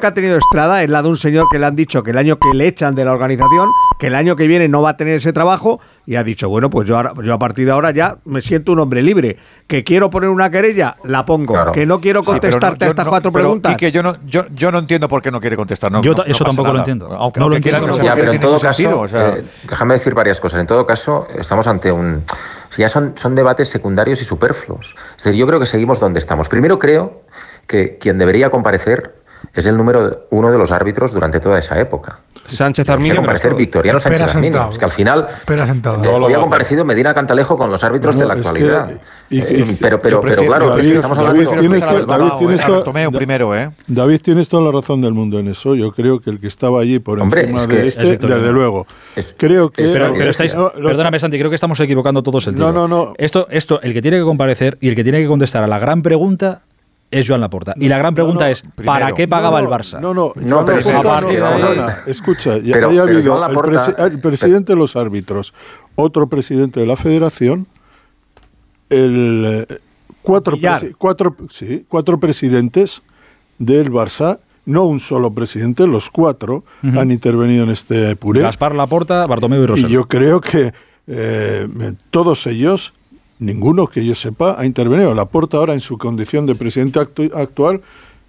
que 0.00 0.06
ha 0.06 0.14
tenido 0.14 0.36
Estrada 0.36 0.82
es 0.82 0.90
la 0.90 1.02
de 1.02 1.08
un 1.08 1.16
señor 1.16 1.46
que 1.50 1.58
le 1.58 1.66
han 1.66 1.76
dicho 1.76 2.02
que 2.02 2.10
el 2.12 2.18
año 2.18 2.38
que 2.38 2.48
le 2.54 2.66
echan 2.66 2.94
de 2.94 3.04
la 3.04 3.12
organización, 3.12 3.68
que 3.98 4.06
el 4.08 4.14
año 4.14 4.36
que 4.36 4.46
viene 4.46 4.68
no 4.68 4.82
va 4.82 4.90
a 4.90 4.96
tener 4.96 5.14
ese 5.14 5.32
trabajo, 5.32 5.80
y 6.04 6.16
ha 6.16 6.24
dicho, 6.24 6.48
bueno, 6.48 6.68
pues 6.68 6.88
yo, 6.88 6.96
ahora- 6.96 7.12
yo 7.22 7.32
a 7.32 7.38
partir 7.38 7.64
de 7.64 7.70
ahora 7.72 7.90
ya 7.92 8.16
me 8.24 8.42
siento 8.42 8.72
un 8.72 8.80
hombre 8.80 9.02
libre. 9.02 9.36
Que 9.68 9.84
quiero 9.84 10.10
poner 10.10 10.28
una 10.28 10.50
querella, 10.50 10.96
la 11.04 11.24
pongo. 11.24 11.72
Que 11.72 11.86
no 11.86 12.00
quiero 12.00 12.20
Sí, 12.22 12.26
pero 12.26 12.36
no- 12.36 12.40
contestarte 12.40 12.84
a 12.84 12.88
estas 12.88 13.04
no- 13.04 13.10
cuatro 13.10 13.32
pero, 13.32 13.44
preguntas. 13.44 13.72
Quique, 13.76 13.92
yo 13.92 14.02
no, 14.02 14.16
yo, 14.26 14.44
yo 14.54 14.70
no 14.72 14.78
entiendo 14.80 15.08
por 15.08 15.22
qué 15.22 15.30
no 15.30 15.40
quiere 15.40 15.56
contestar. 15.56 15.90
No, 15.92 16.02
Yo 16.02 16.10
no- 16.10 16.16
ta- 16.16 16.24
no 16.24 16.30
eso 16.32 16.44
tampoco 16.44 16.72
lo 16.72 16.78
entiendo. 16.80 17.06
Aunque, 17.12 17.40
No 17.40 17.48
lo 17.48 17.52
que 17.52 17.56
entiendo. 17.68 17.86
no 17.86 17.94
sea 17.94 18.04
Ya, 18.04 18.14
pero 18.14 18.32
en 18.32 18.40
todo 18.40 18.58
caso, 18.58 18.74
sentido, 18.74 19.00
o 19.00 19.08
sea, 19.08 19.36
eh, 19.36 19.44
déjame 19.68 19.94
decir 19.94 20.14
varias 20.14 20.40
cosas. 20.40 20.60
En 20.60 20.66
todo 20.66 20.84
caso, 20.86 21.26
estamos 21.38 21.66
ante 21.66 21.90
un. 21.92 22.22
Ya 22.76 22.88
son, 22.88 23.12
son 23.16 23.34
debates 23.34 23.68
secundarios 23.68 24.20
y 24.20 24.24
superfluos. 24.24 24.94
Es 25.16 25.24
decir, 25.24 25.38
yo 25.38 25.46
creo 25.46 25.60
que 25.60 25.66
seguimos 25.66 26.00
donde 26.00 26.18
estamos. 26.18 26.48
Primero, 26.48 26.78
creo 26.78 27.22
que 27.66 27.96
quien 27.98 28.18
debería 28.18 28.50
comparecer 28.50 29.21
es 29.54 29.66
el 29.66 29.76
número 29.76 30.26
uno 30.30 30.50
de 30.50 30.58
los 30.58 30.70
árbitros 30.70 31.12
durante 31.12 31.40
toda 31.40 31.58
esa 31.58 31.78
época. 31.80 32.20
Sánchez 32.46 32.88
Arminio. 32.88 33.16
comparecer 33.16 33.54
Victoriano 33.54 33.98
Espera 33.98 34.18
Sánchez 34.18 34.34
Arminio. 34.36 34.52
sentado. 34.58 34.70
Es 34.72 34.78
que 34.78 34.84
al 34.84 34.90
final. 34.90 35.26
Espera 35.30 35.66
sentado. 35.66 36.02
eh, 36.04 36.08
hoy 36.08 36.32
ha 36.34 36.38
comparecido 36.40 36.84
Medina 36.84 37.14
Cantalejo 37.14 37.56
con 37.56 37.70
los 37.70 37.84
árbitros 37.84 38.18
de 38.18 38.24
la 38.26 38.34
actualidad. 38.34 38.88
que- 38.88 39.36
y- 39.36 39.38
y- 39.38 39.40
Eh, 39.62 39.76
pero, 39.80 40.00
pero, 40.00 40.20
pero 40.20 40.42
claro, 40.44 40.76
es 40.76 40.86
que 40.86 40.94
estamos 40.96 41.16
hablando 41.18 41.40
de 41.52 41.56
tienes 41.58 41.80
David, 42.06 42.30
tienes 42.38 42.64
to- 42.66 42.82
Tomeo 42.82 43.10
primero, 43.12 43.56
¿eh? 43.56 43.70
David, 43.86 44.20
tienes 44.22 44.48
toda 44.48 44.62
la 44.64 44.72
razón 44.72 45.00
del 45.00 45.14
mundo 45.14 45.38
en 45.38 45.48
eso. 45.48 45.74
Yo 45.74 45.92
creo 45.92 46.20
que 46.20 46.30
el 46.30 46.40
que 46.40 46.48
estaba 46.48 46.80
allí 46.80 46.98
por 46.98 47.18
Hombre, 47.20 47.42
encima 47.42 47.58
es 47.60 47.66
que 47.66 47.76
de 47.76 47.88
es 47.88 47.98
este, 47.98 48.26
desde 48.26 48.52
luego. 48.52 48.86
creo 49.38 49.70
que. 49.70 49.84
Pero, 49.84 50.12
pero 50.12 50.30
estáis, 50.30 50.54
No, 50.54 50.64
los- 50.64 50.72
perdóname, 50.90 51.18
Santi, 51.20 51.38
creo 51.38 51.48
que 51.50 51.54
estamos 51.54 51.78
equivocando 51.80 52.22
todos 52.22 52.46
el 52.48 52.54
tiro. 52.54 52.72
No, 52.72 52.86
no, 52.86 52.88
no. 52.88 53.14
Esto, 53.16 53.46
esto, 53.50 53.80
el 53.82 53.92
que 53.94 54.02
tiene 54.02 54.18
que 54.18 54.24
comparecer 54.24 54.76
y 54.80 54.88
el 54.88 54.94
que 54.96 55.02
tiene 55.04 55.20
que 55.22 55.28
contestar 55.28 55.62
a 55.62 55.66
la 55.66 55.78
gran 55.78 56.02
pregunta 56.02 56.60
es 57.12 57.28
Joan 57.28 57.40
Laporta. 57.40 57.74
Y 57.76 57.88
la 57.88 57.98
gran 57.98 58.14
pregunta 58.14 58.50
es, 58.50 58.62
¿para 58.84 59.12
qué 59.12 59.28
pagaba 59.28 59.60
No, 59.60 59.66
el 59.66 59.70
no, 59.70 59.78
Barça? 59.78 60.00
No, 60.00 60.12
no, 60.14 60.32
No, 60.34 60.64
pero 60.64 60.78
Laporta 60.80 61.20
no, 61.20 61.88
Escucha, 62.06 62.58
ya 62.58 62.72
Pero- 62.74 62.88
haya 62.90 63.02
pero 63.04 63.16
habido 63.18 63.34
Joan 63.36 63.50
el, 63.50 63.54
Laporta- 63.56 63.70
presi- 63.94 64.04
el 64.12 64.18
presidente 64.20 64.72
de 64.72 64.78
los 64.78 64.96
árbitros, 64.96 65.54
otro 65.94 66.26
presidente 66.28 66.80
de 66.80 66.86
la 66.86 66.96
federación, 66.96 67.66
el 68.90 69.66
eh, 69.68 69.78
cuatro, 70.22 70.56
presi- 70.56 70.94
cuatro, 70.98 71.36
sí, 71.50 71.84
cuatro 71.88 72.18
presidentes 72.18 73.02
del 73.58 73.90
Barça 73.92 74.38
no 74.64 74.84
un 74.84 75.00
solo 75.00 75.32
presidente, 75.34 75.86
los 75.88 76.08
cuatro 76.10 76.62
Ujú. 76.84 77.00
han 77.00 77.10
intervenido 77.10 77.64
en 77.64 77.70
este 77.70 78.14
puré. 78.16 78.40
Gaspar 78.42 78.74
Laporta, 78.74 79.26
Bartomeu 79.26 79.62
y 79.62 79.66
Rosell. 79.66 79.90
Y 79.90 79.92
yo 79.94 80.06
creo 80.06 80.40
que 80.40 80.72
eh, 81.08 81.68
todos 82.10 82.46
ellos, 82.46 82.94
ninguno 83.42 83.86
que 83.86 84.04
yo 84.04 84.14
sepa, 84.14 84.56
ha 84.58 84.64
intervenido. 84.64 85.14
Laporta 85.14 85.56
ahora 85.58 85.72
en 85.74 85.80
su 85.80 85.98
condición 85.98 86.46
de 86.46 86.54
presidente 86.54 87.00
actu- 87.00 87.34
actual 87.34 87.80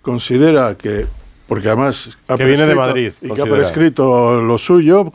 considera 0.02 0.76
que 0.76 1.06
porque 1.48 1.68
además 1.68 2.18
ha 2.30 2.38
Que 2.38 2.45
viene 2.45 2.65
de 2.65 2.73
prescrito- 2.73 2.76
Madrid, 2.88 3.11
y 3.22 3.30
que 3.31 3.41
ha 3.41 3.45
prescrito 3.45 4.41
lo 4.41 4.57
suyo, 4.57 5.11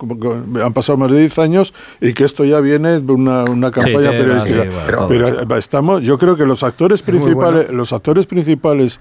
han 0.63 0.73
pasado 0.73 0.99
más 0.99 1.11
de 1.11 1.19
10 1.21 1.39
años 1.39 1.75
y 2.01 2.13
que 2.13 2.25
esto 2.25 2.45
ya 2.45 2.61
viene 2.61 3.01
de 3.01 3.13
una, 3.13 3.45
una 3.45 3.71
campaña 3.71 4.11
periodística. 4.11 4.63
sí, 4.65 4.69
bueno, 4.69 4.97
todo. 4.99 5.09
Pero 5.09 5.29
eh, 5.29 5.59
estamos, 5.59 6.03
yo 6.03 6.19
creo 6.19 6.37
que 6.37 6.45
los 6.45 6.63
actores 6.63 7.03
principales, 7.03 7.65
bueno. 7.67 7.79
los 7.79 7.93
actores 7.93 8.27
principales 8.27 9.01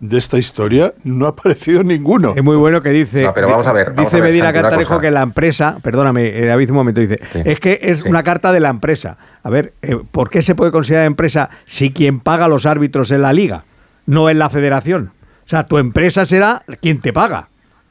de 0.00 0.16
esta 0.16 0.38
historia 0.38 0.94
no 1.02 1.26
ha 1.26 1.30
aparecido 1.30 1.82
ninguno. 1.82 2.32
Es 2.36 2.44
muy 2.44 2.56
bueno 2.56 2.80
que 2.80 2.90
dice. 2.90 3.24
No, 3.24 3.34
pero 3.34 3.48
vamos 3.48 3.66
a 3.66 3.72
ver, 3.72 3.88
vamos 3.92 4.04
Dice 4.12 4.16
a 4.16 4.20
ver, 4.24 4.30
Medina 4.30 4.52
Cantarejo 4.52 5.00
que 5.00 5.10
la 5.10 5.22
empresa, 5.22 5.78
perdóname, 5.82 6.28
eh, 6.38 6.46
David, 6.46 6.70
un 6.70 6.76
momento, 6.76 7.00
dice, 7.00 7.18
Sí. 7.32 7.40
es 7.44 7.58
que 7.58 7.80
es 7.82 8.02
Sí. 8.02 8.08
una 8.08 8.22
carta 8.22 8.52
de 8.52 8.60
la 8.60 8.68
empresa. 8.70 9.18
A 9.42 9.50
ver, 9.50 9.72
eh, 9.82 9.96
¿por 10.10 10.30
qué 10.30 10.42
se 10.42 10.54
puede 10.54 10.70
considerar 10.72 11.06
empresa 11.06 11.48
si 11.64 11.92
quien 11.92 12.20
paga 12.20 12.46
a 12.46 12.48
los 12.48 12.66
árbitros 12.66 13.10
es 13.10 13.18
la 13.20 13.32
liga, 13.32 13.64
no 14.06 14.28
es 14.28 14.36
la 14.36 14.50
federación? 14.50 15.12
O 15.46 15.48
sea, 15.48 15.64
tu 15.64 15.78
empresa 15.78 16.26
será 16.26 16.62
quien 16.80 17.00
te 17.00 17.12
paga. 17.12 17.48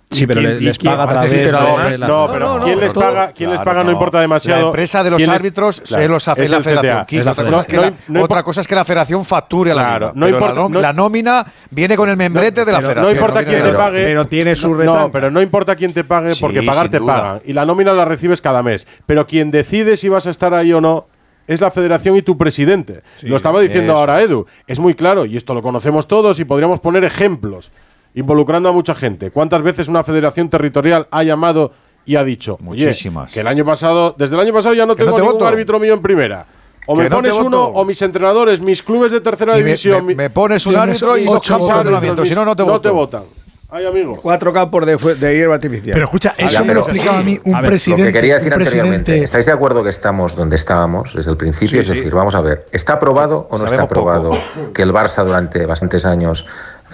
Sí, 0.09 0.25
pero 0.25 0.39
¿Y 0.39 0.45
quién- 0.45 0.63
les 0.63 0.77
paga 0.77 1.03
a 1.03 1.07
través 1.09 1.29
sí, 1.29 1.35
pero 1.37 1.51
de 1.51 1.57
además- 1.67 1.99
la- 1.99 2.07
No, 2.07 2.29
pero 2.31 2.57
no, 2.59 2.63
¿quién 2.63 2.75
no, 2.75 2.81
les 2.81 2.93
paga, 2.93 3.31
quién 3.33 3.49
les 3.49 3.57
Claro, 3.57 3.71
paga 3.71 3.79
no, 3.79 3.85
no. 3.87 3.91
importa 3.91 4.21
demasiado. 4.21 4.61
La 4.61 4.67
empresa 4.67 5.03
de 5.03 5.09
los 5.09 5.17
¿Quién 5.17 5.29
les- 5.29 5.35
árbitros 5.39 5.81
Claro, 5.81 6.01
se 6.03 6.07
los 6.09 6.27
hace 6.29 6.43
es 6.45 6.51
la 6.51 6.61
federación. 6.61 7.05
Es 7.19 7.25
la 7.25 7.31
otra, 7.33 7.43
cosa 7.43 7.59
es 7.59 7.65
que 7.65 7.71
federación. 7.75 8.15
la, 8.15 8.23
otra 8.23 8.43
cosa 8.43 8.61
es 8.61 8.67
que 8.69 8.75
la 8.75 8.85
federación 8.85 9.25
facture 9.25 9.71
a 9.71 9.75
la 9.75 9.81
Claro, 9.81 10.05
liga. 10.05 10.11
no 10.15 10.25
pero 10.27 10.37
importa- 10.37 10.53
la, 10.55 10.61
nom- 10.61 10.69
no- 10.71 10.79
la 10.81 10.93
nómina 10.93 11.45
viene 11.71 11.97
con 11.97 12.09
el 12.09 12.15
membrete 12.15 12.63
de 12.63 12.71
la 12.71 12.77
Pero 12.77 12.89
federación. 12.89 13.03
No 13.03 13.19
importa 13.19 13.43
quién 13.43 13.63
te 13.63 13.73
pague. 13.73 14.03
Pero 14.05 14.25
tiene 14.27 14.55
su 14.55 14.75
no, 14.75 15.11
pero 15.11 15.29
no 15.29 15.41
importa 15.41 15.75
quién 15.75 15.91
te 15.91 16.05
pague, 16.05 16.35
Sí, 16.35 16.41
porque 16.41 16.61
pagar 16.63 16.87
te 16.87 17.01
pagan. 17.01 17.41
Y 17.43 17.51
la 17.51 17.65
nómina 17.65 17.91
la 17.91 18.05
recibes 18.05 18.39
cada 18.39 18.63
mes. 18.63 18.87
Pero 19.05 19.27
quien 19.27 19.51
decide 19.51 19.97
si 19.97 20.07
vas 20.07 20.25
a 20.25 20.29
estar 20.29 20.53
ahí 20.53 20.71
o 20.71 20.79
no 20.79 21.07
es 21.47 21.61
la 21.61 21.71
federación 21.71 22.15
y 22.17 22.21
tu 22.21 22.37
presidente. 22.37 23.01
Lo 23.23 23.35
estaba 23.35 23.61
diciendo 23.61 23.93
eso. 23.93 23.99
ahora 23.99 24.21
Edu. 24.21 24.45
Es 24.67 24.79
muy 24.79 24.93
claro, 24.93 25.25
y 25.25 25.37
esto 25.37 25.53
lo 25.53 25.61
conocemos 25.61 26.07
todos, 26.07 26.39
y 26.39 26.45
podríamos 26.45 26.79
poner 26.79 27.03
ejemplos, 27.03 27.71
involucrando 28.13 28.69
a 28.69 28.71
mucha 28.73 28.93
gente. 28.93 29.31
¿Cuántas 29.31 29.61
veces 29.61 29.87
una 29.87 30.03
federación 30.03 30.49
territorial 30.49 31.07
ha 31.11 31.23
llamado 31.23 31.71
y 32.05 32.15
ha 32.15 32.23
dicho, 32.23 32.57
Muchísimas. 32.61 33.31
que 33.33 33.41
el 33.41 33.47
año 33.47 33.65
pasado, 33.65 34.15
desde 34.17 34.35
el 34.35 34.41
año 34.41 34.53
pasado 34.53 34.73
ya 34.75 34.85
no 34.85 34.93
no 34.93 34.95
tengo 34.95 35.15
te 35.15 35.21
ningún 35.21 35.33
voto. 35.33 35.47
árbitro 35.47 35.79
mío 35.79 35.93
en 35.93 36.01
primera? 36.01 36.45
O 36.89 36.95
me 36.95 37.09
no 37.09 37.17
pones 37.17 37.35
uno, 37.35 37.67
voto. 37.67 37.79
o 37.79 37.83
mis 37.85 38.01
entrenadores, 38.01 38.61
mis 38.61 38.81
clubes 38.81 39.11
de 39.11 39.19
tercera 39.19 39.55
Y 39.59 39.63
división. 39.63 40.05
me- 40.05 40.29
pones 40.29 40.65
un 40.65 40.77
árbitro 40.77 41.17
y 41.17 41.27
ocho 41.27 41.57
mis- 41.57 42.29
si 42.29 42.33
no, 42.35 42.45
no 42.45 42.55
te 42.55 42.63
No 42.63 42.69
voto. 42.69 42.81
te 42.81 42.89
votan. 42.89 43.23
Ay, 43.69 43.85
amigo. 43.85 44.18
Cuatro 44.22 44.53
campos 44.53 44.85
de, 44.85 45.35
hierba 45.35 45.56
artificial. 45.56 45.94
Pero 45.94 46.06
escucha, 46.06 46.34
Ya, 46.38 46.45
eso 46.45 46.64
me 46.64 46.73
lo 46.73 46.80
explicaba 46.81 47.19
a 47.19 47.23
mí 47.23 47.38
un 47.44 47.53
A 47.53 47.60
ver, 47.60 47.72
presidente. 47.72 48.02
Lo 48.03 48.07
que 48.07 48.14
quería 48.14 48.35
decir 48.35 48.53
anteriormente, 48.53 49.03
presidente- 49.03 49.23
¿estáis 49.26 49.45
de 49.45 49.52
acuerdo 49.52 49.84
que 49.84 49.89
estamos 49.89 50.35
donde 50.38 50.56
estábamos 50.56 51.14
desde 51.14 51.31
el 51.31 51.38
principio? 51.38 51.69
Sí, 51.69 51.77
es 51.80 51.85
sí. 51.85 51.94
decir, 51.95 52.14
vamos 52.14 52.34
a 52.35 52.41
ver, 52.41 52.65
¿está 52.72 52.94
aprobado 52.94 53.45
o 53.49 53.57
no 53.57 53.65
está 53.65 53.85
poco. 53.85 54.10
aprobado 54.10 54.31
que 54.73 54.81
el 54.84 54.94
Barça 54.94 55.26
durante 55.26 55.65
bastantes 55.65 56.06
años 56.06 56.45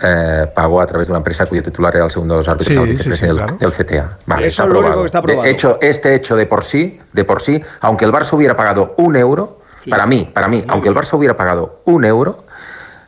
eh, 0.04 0.48
pagó 0.56 0.82
a 0.82 0.88
través 0.88 1.08
de 1.08 1.12
una 1.12 1.20
empresa 1.20 1.46
cuyo 1.46 1.62
titular 1.62 1.96
era 1.96 2.06
el 2.06 2.12
segundo 2.12 2.34
de 2.34 2.40
los 2.40 2.48
árbitros 2.48 2.74
Sí, 2.74 2.80
al 2.80 2.86
sí, 2.86 2.90
vicepresidente 2.90 3.18
sí, 3.20 3.28
del- 3.28 3.38
claro. 3.38 3.58
del 3.60 3.72
CTA? 3.72 4.18
Vale, 4.26 4.48
Eso 4.48 4.50
está 4.50 4.64
es 4.64 4.70
lo 4.70 4.74
único 4.80 4.80
aprobado. 4.88 5.02
que 5.02 5.06
está 5.06 5.18
aprobado. 5.20 5.44
De 5.44 5.50
hecho, 5.52 5.78
este 5.80 6.16
hecho 6.16 6.36
de 6.36 6.46
por 6.48 6.64
sí, 6.64 7.00
de 7.14 7.24
por 7.24 7.40
sí, 7.44 7.62
aunque 7.82 8.06
el 8.06 8.12
Barça 8.12 8.34
hubiera 8.34 8.56
pagado 8.56 8.96
un 8.98 9.16
euro, 9.16 9.60
para 9.88 10.08
mí, 10.08 10.32
para 10.34 10.48
mí, 10.48 10.64
aunque 10.70 10.90
el 10.90 10.96
Barça 10.96 11.14
hubiera 11.16 11.38
pagado 11.38 11.82
un 11.86 12.04
euro 12.06 12.46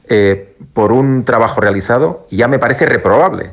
eh, 0.10 0.56
por 0.74 0.92
un 0.92 1.26
trabajo 1.26 1.62
realizado, 1.62 2.24
ya 2.30 2.48
me 2.48 2.60
parece 2.60 2.86
reprobable. 2.86 3.52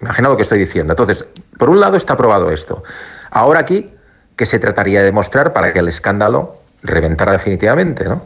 Imagina 0.00 0.28
lo 0.28 0.36
que 0.36 0.42
estoy 0.42 0.58
diciendo. 0.58 0.92
Entonces, 0.92 1.24
por 1.58 1.70
un 1.70 1.80
lado 1.80 1.96
está 1.96 2.14
aprobado 2.14 2.50
esto. 2.50 2.82
Ahora 3.30 3.60
aquí, 3.60 3.90
¿qué 4.36 4.46
se 4.46 4.58
trataría 4.58 5.00
de 5.00 5.06
demostrar 5.06 5.52
para 5.52 5.72
que 5.72 5.78
el 5.78 5.88
escándalo 5.88 6.56
reventara 6.82 7.32
definitivamente, 7.32 8.04
¿no? 8.04 8.24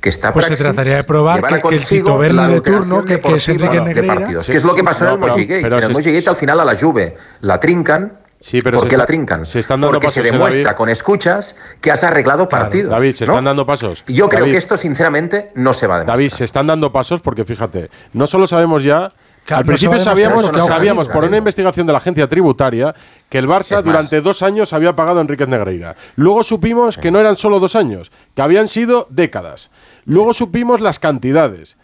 Que 0.00 0.08
está 0.08 0.32
Pues 0.32 0.46
se 0.46 0.56
trataría 0.56 0.96
de 0.96 1.04
probar 1.04 1.42
que- 1.46 1.60
que 1.60 1.74
el 1.74 1.84
Tito 1.84 2.16
Berni 2.16 2.54
de 2.54 2.60
turno, 2.62 3.04
que- 3.04 3.20
que 3.20 3.34
es 3.34 3.48
Enrique 3.50 3.76
de 3.76 3.82
Negreira- 3.82 4.14
partidos. 4.14 4.46
Sí, 4.46 4.52
que 4.52 4.58
es 4.58 4.64
lo 4.64 4.72
que 4.74 4.80
sí, 4.80 4.86
pasó 4.86 5.04
no, 5.04 5.10
en 5.10 5.14
el 5.16 5.20
pero- 5.20 5.32
Moji 5.34 5.46
Gate. 5.46 5.62
pero 5.62 5.76
En 5.76 5.82
el 5.82 5.88
se- 5.88 5.92
Moji 5.92 6.12
Gate 6.14 6.30
al 6.30 6.36
final 6.36 6.60
a 6.60 6.64
la 6.64 6.76
Juve 6.78 7.16
la 7.42 7.60
trincan. 7.60 8.12
Sí, 8.42 8.58
pero 8.62 8.78
¿Por 8.78 8.84
se 8.84 8.88
qué 8.88 8.94
está- 8.94 9.02
la 9.02 9.06
trincan? 9.06 9.44
se 9.44 9.58
están 9.60 9.82
dando 9.82 9.92
Porque 9.98 10.08
se 10.08 10.20
pasos, 10.20 10.28
¿eh, 10.28 10.32
demuestra 10.32 10.64
David? 10.64 10.76
con 10.76 10.88
escuchas 10.88 11.56
que 11.82 11.90
has 11.90 12.02
arreglado 12.04 12.48
Claro, 12.48 12.64
partidos. 12.64 12.90
David, 12.90 13.14
se 13.14 13.26
¿no? 13.26 13.32
están 13.32 13.44
dando 13.44 13.66
pasos. 13.66 14.02
Y 14.08 14.14
Yo 14.14 14.28
creo 14.30 14.40
David, 14.40 14.52
que 14.52 14.58
esto, 14.58 14.76
sinceramente, 14.78 15.52
no 15.54 15.74
se 15.74 15.86
va 15.86 15.96
a 15.96 15.98
demostrar. 15.98 16.16
David, 16.16 16.30
se 16.30 16.44
están 16.44 16.66
dando 16.66 16.90
pasos 16.90 17.20
porque 17.20 17.44
fíjate, 17.44 17.90
no 18.14 18.26
solo 18.26 18.46
sabemos 18.46 18.82
ya. 18.82 19.10
Claro, 19.44 19.60
al 19.60 19.64
no 19.64 19.68
principio 19.68 19.98
sabíamos, 20.00 21.08
por 21.08 21.24
una 21.24 21.36
investigación 21.36 21.86
de 21.86 21.92
la 21.92 21.98
agencia 21.98 22.28
tributaria 22.28 22.94
que 23.28 23.38
el 23.38 23.46
Barça 23.48 23.82
durante 23.82 24.20
dos 24.20 24.42
años 24.42 24.72
había 24.72 24.94
pagado 24.94 25.18
a 25.18 25.22
Enríquez 25.22 25.48
Negreira. 25.48 25.96
Luego 26.16 26.42
supimos 26.44 26.96
que 26.96 27.10
no 27.10 27.18
eran 27.18 27.36
solo 27.36 27.58
dos 27.58 27.74
años, 27.74 28.10
que 28.34 28.42
habían 28.42 28.68
sido 28.68 29.06
décadas. 29.10 29.70
Luego 30.04 30.32
supimos 30.34 30.80
las 30.80 30.98
cantidades, 30.98 31.76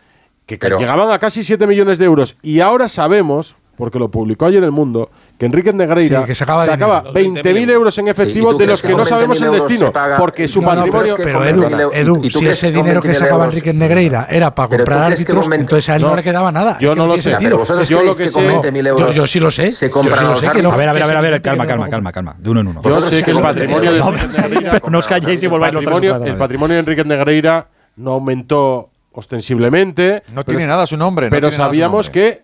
que 0.47 0.59
Pero- 0.59 0.79
llegaban 0.79 1.11
a 1.11 1.19
casi 1.19 1.43
7 1.45 1.67
millones 1.67 1.99
de 1.99 2.05
euros. 2.05 2.37
Y 2.43 2.61
ahora 2.61 2.89
sabemos, 2.89 3.57
porque 3.77 3.99
lo 3.99 4.11
publicó 4.11 4.47
ayer 4.47 4.63
El 4.63 4.71
Mundo, 4.73 5.11
que 5.39 5.45
Enríquez 5.47 5.75
Negreira 5.75 6.21
Sí, 6.21 6.27
que 6.27 6.35
sacaba 6.35 6.65
dinero. 6.65 7.13
20.000 7.13 7.71
euros 7.71 7.99
en 7.99 8.09
efectivo 8.09 8.49
¿y 8.51 8.53
tú 8.53 8.59
de 8.59 8.67
los 8.67 8.81
que 8.83 8.95
no 8.95 9.05
sabemos 9.05 9.41
20.000 9.41 9.47
el 9.47 9.53
destino, 9.53 9.93
paga- 9.93 10.17
porque 10.17 10.49
su 10.49 10.63
No, 10.63 10.69
no, 10.69 10.75
patrimonio... 10.77 10.93
pero 10.93 11.15
es 11.15 11.15
que 11.17 11.23
Pero 11.25 11.39
con 11.39 11.49
Edu, 11.49 11.63
20.000 11.77 11.91
Edu, 11.95 12.21
¿y 12.25 12.31
tú 12.31 12.39
si 12.39 12.47
ese 12.49 12.71
dinero 12.73 13.03
que 13.03 13.09
20.000 13.11 13.15
sacaba 13.15 13.45
euros- 13.45 13.55
Enrique 13.55 13.73
Negreira 13.75 14.27
era 14.31 14.55
para 14.55 14.69
comprar 14.69 15.03
árbitros, 15.03 15.39
con 15.41 15.51
20 15.51 15.61
entonces 15.63 15.89
a 15.91 15.97
él 15.97 16.03
no, 16.03 16.09
No, 16.11 16.17
le 16.17 16.23
quedaba 16.23 16.51
nada. 16.53 16.79
yo 16.81 16.95
no 16.95 17.07
lo 17.07 17.19
sé. 17.19 17.37
Pero 17.39 17.59
vosotros 17.59 17.89
Yo 17.89 18.03
lo 18.03 18.15
que 18.17 18.29
sé- 18.29 18.41
20.000 18.41 18.83
Yo, 18.83 18.89
euros 18.89 19.15
yo 19.15 19.27
sí 19.27 19.41
lo 19.41 19.51
sé. 19.51 19.73
se 19.73 19.89
Yo 19.91 20.03
sí 20.03 20.09
lo 20.09 20.37
sé 20.37 20.47
árbitros? 20.49 20.73
A 20.73 20.77
ver, 20.77 20.89
a 20.89 20.93
ver, 20.95 21.03
a 21.03 21.07
ver, 21.07 21.17
a 21.17 21.21
ver, 21.21 21.33
Ese 21.35 21.43
calma, 21.43 21.67
calma, 21.67 21.89
calma, 21.91 22.13
calma. 22.13 22.37
De 22.39 22.49
uno 22.51 22.61
en 22.61 22.69
uno. 22.69 22.83
Yo 22.83 23.01
sé 23.03 23.23
que 23.23 23.31
el 23.33 23.41
patrimonio 23.41 23.91
20.000 23.91 23.93
de 23.93 23.99
euros- 23.99 24.23
Enriquez 24.23 24.43
Negreira- 24.73 24.83
No 24.91 24.99
os 24.99 25.07
calléis 25.07 25.43
y 25.43 25.47
el 25.47 25.51
volváis 25.51 25.75
el 25.75 26.37
patrimonio 26.37 26.75
de 26.75 26.81
Enriquez 26.81 27.05
Negreira 27.07 27.67
no 27.97 28.13
aumentó 28.13 28.89
ostensiblemente. 29.13 30.23
No 30.35 30.45
tiene 30.45 30.67
nada 30.67 30.87
su 30.87 30.97
nombre. 30.97 31.27
no 31.27 31.31
pero 31.31 31.51
sabíamos 31.51 32.09
que 32.11 32.43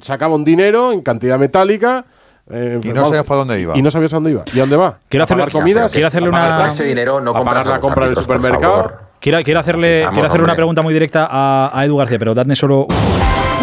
sacaba 0.00 0.34
un 0.34 0.44
dinero 0.44 0.92
en 0.92 1.00
cantidad 1.02 1.38
metálica. 1.38 2.04
Eh, 2.50 2.80
Y 2.82 2.88
no 2.88 3.04
sabías 3.06 3.24
para 3.24 3.38
dónde 3.38 3.60
iba. 3.60 3.76
Y 3.76 3.82
no 3.82 3.90
sabías 3.90 4.12
a 4.12 4.16
dónde 4.16 4.30
iba. 4.32 4.44
¿Y 4.52 4.58
a 4.58 4.62
dónde 4.62 4.76
va? 4.76 4.98
Quiero 5.08 5.22
¿A 5.22 5.26
hacerle- 5.26 5.50
comidas? 5.50 5.92
quiero 5.92 6.08
hacerle 6.08 6.28
¿A 6.28 6.32
pagar 6.32 6.54
una-? 6.60 6.68
Ese 6.68 6.84
dinero 6.84 7.20
no 7.20 7.30
¿A 7.30 7.34
compras 7.34 7.58
pagar 7.64 7.74
la 7.76 7.80
compra 7.80 8.06
del 8.06 8.16
supermercado? 8.16 8.92
Quiero, 9.20 9.38
quiero 9.42 9.60
hacerle, 9.60 10.00
Vamos, 10.02 10.12
quiero 10.14 10.28
hacerle 10.28 10.44
una 10.44 10.54
pregunta 10.54 10.82
muy 10.82 10.92
directa 10.92 11.26
a, 11.30 11.70
a 11.72 11.84
Edu 11.86 11.96
García, 11.96 12.18
pero 12.18 12.34
dadme 12.34 12.54
solo. 12.56 12.86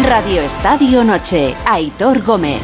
Radio 0.08 0.40
Estadio 0.42 1.04
Noche, 1.04 1.54
Aitor 1.66 2.22
Gómez. 2.22 2.60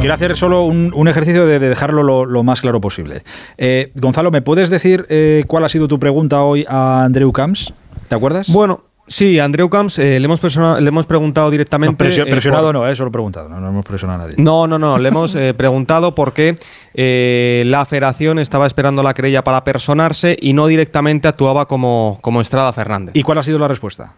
Quiero 0.00 0.14
hacer 0.14 0.36
solo 0.36 0.62
un, 0.62 0.92
un 0.94 1.08
ejercicio 1.08 1.46
de, 1.46 1.58
de 1.58 1.68
dejarlo 1.68 2.02
lo, 2.02 2.24
lo 2.24 2.42
más 2.42 2.62
claro 2.62 2.80
posible. 2.80 3.22
Eh, 3.58 3.92
Gonzalo, 3.96 4.30
¿me 4.30 4.40
puedes 4.40 4.70
decir 4.70 5.04
eh, 5.10 5.44
cuál 5.46 5.64
ha 5.64 5.68
sido 5.68 5.88
tu 5.88 5.98
pregunta 5.98 6.40
hoy 6.42 6.64
a 6.68 7.04
Andreu 7.04 7.32
Camps? 7.32 7.72
¿Te 8.08 8.14
acuerdas? 8.14 8.48
Bueno, 8.50 8.80
sí, 9.10 9.38
Andreu 9.38 9.68
Camps 9.68 9.98
eh, 9.98 10.18
le, 10.18 10.24
hemos 10.24 10.40
le 10.80 10.88
hemos 10.88 11.04
preguntado 11.06 11.46
No, 11.48 11.50
directamente. 11.50 12.02
presio- 12.02 12.24
eh, 12.26 12.30
presionado 12.30 12.68
por- 12.68 12.74
no, 12.76 12.88
eh, 12.88 12.96
solo 12.96 13.10
preguntado. 13.12 13.48
No, 13.50 13.60
no 13.60 13.68
hemos 13.68 13.84
presionado 13.84 14.22
a 14.22 14.24
nadie. 14.26 14.36
No, 14.42 14.66
no, 14.66 14.78
no. 14.78 14.98
Le 14.98 15.08
hemos 15.10 15.34
eh, 15.34 15.52
preguntado 15.52 16.14
por 16.14 16.32
qué 16.32 16.58
eh, 16.94 17.64
la 17.66 17.84
federación 17.84 18.38
estaba 18.38 18.66
esperando 18.66 19.02
la 19.02 19.12
querella 19.12 19.44
para 19.44 19.62
personarse 19.64 20.36
y 20.40 20.54
no 20.54 20.66
directamente 20.66 21.28
actuaba 21.28 21.66
como, 21.66 22.18
como 22.22 22.40
Estrada 22.40 22.72
Fernández. 22.72 23.14
¿Y 23.14 23.22
cuál 23.22 23.38
ha 23.38 23.42
sido 23.42 23.58
la 23.58 23.68
respuesta? 23.68 24.12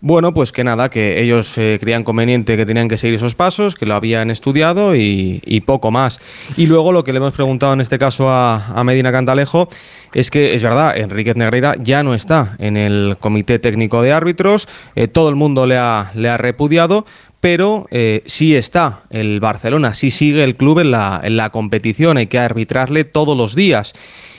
Bueno, 0.00 0.32
pues 0.32 0.52
que 0.52 0.62
nada, 0.62 0.90
que 0.90 1.20
ellos 1.20 1.54
creían 1.54 2.04
conveniente 2.04 2.56
que 2.56 2.64
tenían 2.64 2.88
que 2.88 2.98
seguir 2.98 3.16
esos 3.16 3.34
pasos, 3.34 3.74
que 3.74 3.84
lo 3.84 3.94
habían 3.94 4.30
estudiado 4.30 4.94
y, 4.94 5.62
poco 5.66 5.90
más. 5.90 6.20
Y 6.56 6.66
luego 6.66 6.92
lo 6.92 7.02
que 7.02 7.12
le 7.12 7.16
hemos 7.16 7.32
preguntado 7.34 7.72
en 7.72 7.80
este 7.80 7.98
caso 7.98 8.30
a, 8.30 8.68
a 8.68 8.84
Medina 8.84 9.10
Cantalejo 9.10 9.68
es 10.14 10.30
que 10.30 10.54
es 10.54 10.62
verdad, 10.62 10.96
Enríquez 10.96 11.36
Negreira 11.36 11.74
ya 11.82 12.04
no 12.04 12.14
está 12.14 12.56
en 12.58 12.76
el 12.76 13.16
Comité 13.18 13.58
Técnico 13.58 14.00
de 14.00 14.12
Árbitros, 14.12 14.68
eh, 14.94 15.08
todo 15.08 15.28
el 15.28 15.34
mundo 15.34 15.66
le 15.66 15.76
ha, 15.76 16.12
le 16.14 16.28
ha 16.28 16.36
repudiado, 16.36 17.04
pero 17.40 17.86
eh, 17.90 18.22
sí 18.26 18.54
está 18.54 19.02
el 19.10 19.40
Barcelona, 19.40 19.94
sí 19.94 20.10
sigue 20.10 20.44
el 20.44 20.56
club 20.56 20.78
en 20.78 20.92
la, 20.92 21.20
en 21.22 21.36
la 21.36 21.50
competición, 21.50 22.16
hay 22.16 22.28
que 22.28 22.38
arbitrarle 22.38 23.04
todos 23.04 23.36
los 23.36 23.54
días. 23.54 23.94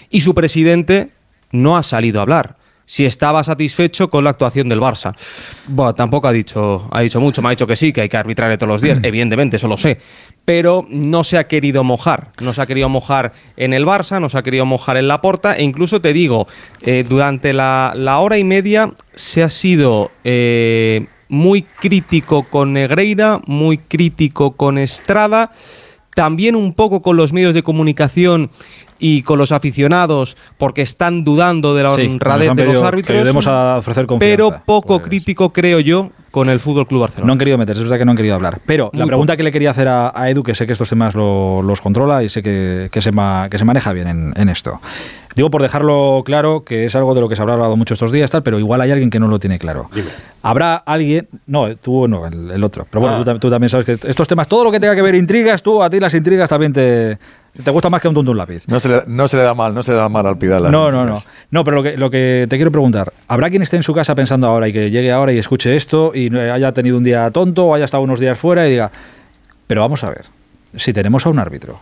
Y 0.10 0.22
su 0.22 0.34
presidente 0.34 1.10
no 1.52 1.78
ha 1.78 1.84
salido 1.84 2.20
a 2.20 2.24
hablar 2.24 2.59
si 2.90 3.06
estaba 3.06 3.44
satisfecho 3.44 4.10
con 4.10 4.24
la 4.24 4.32
actuación 4.32 4.68
del 4.68 4.80
Barça. 4.80 5.16
Bueno, 5.68 5.94
tampoco 5.94 6.28
ha 6.28 6.32
dicho, 6.32 6.90
ha 6.92 7.02
dicho 7.02 7.22
mucho, 7.22 7.40
me 7.40 7.50
ha 7.50 7.52
dicho 7.52 7.68
que 7.68 7.76
sí, 7.76 7.94
que 7.94 8.02
hay 8.02 8.10
que 8.10 8.18
arbitrarle 8.18 8.58
todos 8.58 8.70
los 8.70 8.82
días, 8.82 8.98
evidentemente, 9.04 9.58
eso 9.58 9.68
lo 9.68 9.78
sé, 9.78 10.00
pero 10.44 10.88
no 10.90 11.24
se 11.24 11.38
ha 11.38 11.48
querido 11.48 11.84
mojar, 11.84 12.32
no 12.42 12.52
se 12.52 12.64
ha 12.64 12.66
querido 12.66 12.90
mojar 12.90 13.34
en 13.58 13.74
el 13.74 13.86
Barça, 13.86 14.20
no 14.20 14.28
se 14.28 14.40
ha 14.40 14.42
querido 14.42 14.66
mojar 14.66 14.98
en 14.98 15.08
la 15.08 15.22
porta, 15.22 15.56
e 15.56 15.62
incluso 15.62 16.02
te 16.02 16.14
digo, 16.14 16.48
eh, 16.82 17.06
durante 17.08 17.54
la, 17.54 17.94
la 17.96 18.18
hora 18.18 18.40
y 18.40 18.44
media 18.44 18.92
se 19.14 19.44
ha 19.44 19.52
sido 19.52 20.10
eh, 20.24 21.06
muy 21.28 21.62
crítico 21.62 22.42
con 22.50 22.74
Negreira, 22.74 23.40
muy 23.46 23.78
crítico 23.78 24.54
con 24.58 24.80
Estrada, 24.80 25.52
también 26.16 26.56
un 26.56 26.74
poco 26.74 27.04
con 27.04 27.18
los 27.18 27.34
medios 27.34 27.54
de 27.54 27.62
comunicación 27.62 28.50
y 29.00 29.24
con 29.24 29.40
los 29.40 29.52
aficionados 29.52 30.36
porque 30.58 30.82
están 30.82 31.24
dudando 31.24 31.74
de 31.74 31.84
la 31.84 31.96
Sí, 31.96 32.06
honradez 32.08 32.54
de 32.56 32.66
los 32.66 32.84
árbitros. 32.84 33.48
a 33.48 33.78
ofrecer 33.80 34.06
confianza. 34.06 34.36
Pero 34.36 34.62
poco 34.66 35.02
crítico 35.02 35.52
creo 35.54 35.80
yo 35.80 36.10
con 36.32 36.48
el 36.50 36.60
Fútbol 36.60 36.86
Club 36.88 37.02
Barcelona. 37.02 37.26
No 37.26 37.34
han 37.34 37.40
querido 37.40 37.58
meterse, 37.58 37.82
es 37.82 37.86
verdad 37.90 37.98
que 37.98 38.06
no 38.06 38.12
han 38.12 38.18
querido 38.18 38.36
hablar. 38.36 38.60
Pero 38.66 38.92
la 38.94 39.06
pregunta 39.08 39.36
que 39.36 39.42
le 39.42 39.52
quería 39.52 39.72
hacer 39.72 39.88
a, 39.88 40.12
a 40.14 40.30
Edu, 40.30 40.44
que 40.44 40.54
sé 40.54 40.68
que 40.68 40.74
estos 40.74 40.88
temas 40.90 41.16
lo- 41.16 41.64
los 41.64 41.82
controla 41.82 42.22
y 42.24 42.30
sé 42.30 42.44
que, 42.44 42.90
que 42.92 43.02
se, 43.02 43.12
ma- 43.12 43.48
que 43.50 43.58
se 43.58 43.66
maneja 43.66 43.94
bien 43.94 44.08
en, 44.08 44.34
en 44.36 44.50
esto. 44.50 44.80
Digo 45.36 45.50
por 45.50 45.62
dejarlo 45.62 46.22
claro, 46.26 46.64
que 46.64 46.86
es 46.86 46.96
algo 46.96 47.16
de 47.16 47.22
lo 47.22 47.30
que 47.30 47.36
se 47.36 47.42
habrá 47.42 47.54
hablado 47.56 47.76
mucho 47.78 47.94
estos 47.96 48.12
días, 48.12 48.30
tal, 48.30 48.44
pero 48.44 48.60
igual 48.60 48.82
hay 48.82 48.92
alguien 48.92 49.10
que 49.10 49.20
no 49.20 49.28
lo 49.28 49.40
tiene 49.40 49.58
claro. 49.58 49.90
Habrá 50.42 50.76
alguien, 50.76 51.28
no, 51.48 51.76
tú 51.78 52.08
no, 52.08 52.28
el, 52.28 52.52
el 52.52 52.64
otro, 52.64 52.86
pero 52.90 53.02
bueno, 53.02 53.18
Ah. 53.18 53.24
tú, 53.34 53.40
tú 53.40 53.50
también 53.50 53.70
sabes 53.70 53.86
que 53.86 53.94
estos 54.08 54.28
temas, 54.28 54.48
todo 54.48 54.64
lo 54.66 54.72
que 54.72 54.80
tenga 54.80 54.96
que 54.96 55.02
ver 55.02 55.16
intrigas, 55.16 55.64
tú, 55.64 55.82
a 55.82 55.90
ti 55.90 56.00
las 56.00 56.14
intrigas 56.14 56.50
también 56.50 56.74
te, 56.74 57.18
te 57.64 57.72
gusta 57.72 57.90
más 57.90 58.02
que 58.02 58.08
un 58.08 58.14
tonto 58.14 58.32
un 58.32 58.38
lápiz. 58.38 58.64
No 58.68 58.80
se, 58.80 58.90
le, 58.90 59.04
no 59.08 59.28
se 59.28 59.38
le 59.38 59.44
da 59.44 59.54
mal, 59.54 59.74
no 59.74 59.84
se 59.84 59.92
le 59.92 59.98
da 59.98 60.10
mal 60.10 60.26
al 60.26 60.38
Pidal. 60.38 60.72
No, 60.72 60.92
no, 60.92 61.06
no. 61.06 61.22
No, 61.52 61.64
pero 61.64 61.78
lo 61.78 61.84
que, 61.84 61.98
lo 61.98 62.10
que 62.10 62.48
te 62.50 62.56
quiero 62.56 62.72
preguntar, 62.72 63.12
¿habrá 63.28 63.50
quien 63.50 63.62
esté 63.62 63.76
en 63.76 63.84
su 63.84 63.94
casa 63.94 64.16
pensando 64.16 64.48
ahora 64.48 64.68
y 64.68 64.74
que 64.74 64.92
llegue 64.92 65.12
ahora 65.12 65.34
y 65.34 65.38
escuche 65.38 65.76
esto 65.76 66.12
y 66.14 66.36
haya 66.38 66.72
tenido 66.72 66.98
un 66.98 67.04
día 67.04 67.30
tonto 67.32 67.66
o 67.66 67.76
haya 67.76 67.86
estado 67.86 68.04
unos 68.04 68.20
días 68.20 68.38
fuera 68.38 68.68
y 68.68 68.72
diga, 68.72 68.92
pero 69.68 69.82
vamos 69.82 70.04
a 70.04 70.10
ver, 70.10 70.26
si 70.76 70.94
tenemos 70.94 71.26
a 71.26 71.30
un 71.30 71.40
árbitro 71.40 71.80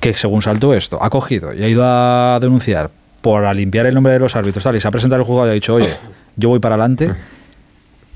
que 0.00 0.14
según 0.14 0.42
saltó 0.42 0.74
esto, 0.74 1.02
ha 1.02 1.10
cogido 1.10 1.54
y 1.54 1.62
ha 1.62 1.68
ido 1.68 1.82
a 1.84 2.38
denunciar 2.40 2.90
por 3.20 3.44
a 3.44 3.52
limpiar 3.52 3.86
el 3.86 3.94
nombre 3.94 4.14
de 4.14 4.18
los 4.18 4.34
árbitros 4.34 4.64
tal, 4.64 4.76
y 4.76 4.80
se 4.80 4.88
ha 4.88 4.90
presentado 4.90 5.20
al 5.20 5.26
juzgado 5.26 5.48
y 5.48 5.50
ha 5.50 5.54
dicho, 5.54 5.74
oye, 5.74 5.94
yo 6.36 6.48
voy 6.48 6.58
para 6.58 6.76
adelante, 6.76 7.12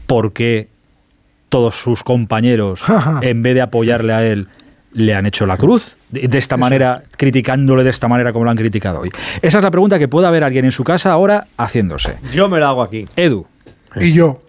¿por 0.06 0.32
qué 0.32 0.68
todos 1.50 1.74
sus 1.74 2.02
compañeros, 2.02 2.82
en 3.20 3.42
vez 3.42 3.54
de 3.54 3.62
apoyarle 3.62 4.12
a 4.12 4.26
él, 4.26 4.48
le 4.94 5.14
han 5.14 5.26
hecho 5.26 5.44
la 5.46 5.56
cruz? 5.56 5.96
De, 6.08 6.26
de 6.26 6.38
esta 6.38 6.56
manera, 6.56 7.02
criticándole 7.16 7.84
de 7.84 7.90
esta 7.90 8.08
manera 8.08 8.32
como 8.32 8.44
lo 8.46 8.50
han 8.50 8.56
criticado 8.56 9.00
hoy. 9.00 9.10
Esa 9.42 9.58
es 9.58 9.64
la 9.64 9.70
pregunta 9.70 9.98
que 9.98 10.08
puede 10.08 10.26
haber 10.26 10.42
alguien 10.44 10.64
en 10.64 10.72
su 10.72 10.82
casa 10.84 11.12
ahora 11.12 11.46
haciéndose. 11.58 12.16
Yo 12.32 12.48
me 12.48 12.58
la 12.58 12.70
hago 12.70 12.82
aquí. 12.82 13.04
Edu. 13.16 13.46
Y 13.96 14.12
yo. 14.12 14.40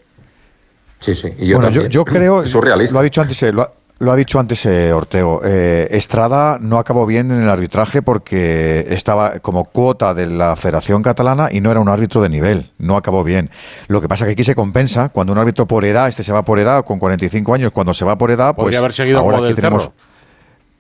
Sí, 1.00 1.14
sí. 1.14 1.28
Y 1.38 1.48
yo 1.48 1.58
bueno, 1.58 1.70
yo, 1.70 1.82
también. 1.82 1.92
yo 1.92 2.06
creo, 2.06 2.44
Es 2.44 2.50
surrealista. 2.52 2.94
lo 2.94 3.00
ha 3.00 3.04
dicho 3.04 3.22
antes, 3.22 3.44
eh, 3.44 3.52
lo 3.52 3.62
ha, 3.62 3.72
lo 4.00 4.12
ha 4.12 4.16
dicho 4.16 4.40
antes 4.40 4.66
eh, 4.66 4.92
Ortego, 4.92 5.42
eh, 5.44 5.88
Estrada 5.92 6.58
no 6.60 6.80
acabó 6.80 7.06
bien 7.06 7.32
en 7.32 7.44
el 7.44 7.50
arbitraje 7.50 8.02
porque 8.02 8.86
estaba 8.90 9.40
como 9.40 9.66
cuota 9.66 10.14
de 10.14 10.28
la 10.28 10.56
Federación 10.56 11.02
Catalana 11.04 11.50
y 11.52 11.62
no 11.62 11.72
era 11.72 11.80
un 11.80 11.90
árbitro 11.90 12.22
de 12.22 12.30
nivel, 12.30 12.72
no 12.78 12.98
acabó 12.98 13.24
bien. 13.24 13.50
Lo 13.88 14.02
que 14.02 14.08
pasa 14.08 14.26
que 14.26 14.32
aquí 14.34 14.44
se 14.44 14.56
compensa, 14.56 15.10
cuando 15.10 15.32
un 15.34 15.40
árbitro 15.40 15.66
por 15.66 15.86
edad, 15.86 16.08
este 16.08 16.24
se 16.24 16.34
va 16.34 16.44
por 16.44 16.60
edad, 16.60 16.84
con 16.84 17.00
45 17.00 17.54
años, 17.54 17.72
cuando 17.72 17.94
se 17.94 18.04
va 18.04 18.18
por 18.18 18.32
edad, 18.32 18.56
pues 18.56 18.64
Podría 18.66 18.80
haber 18.80 18.94
seguido 18.94 19.20
ahora 19.20 19.38
aquí 19.38 19.54
tenemos... 19.54 19.84
Cerro. 19.84 19.96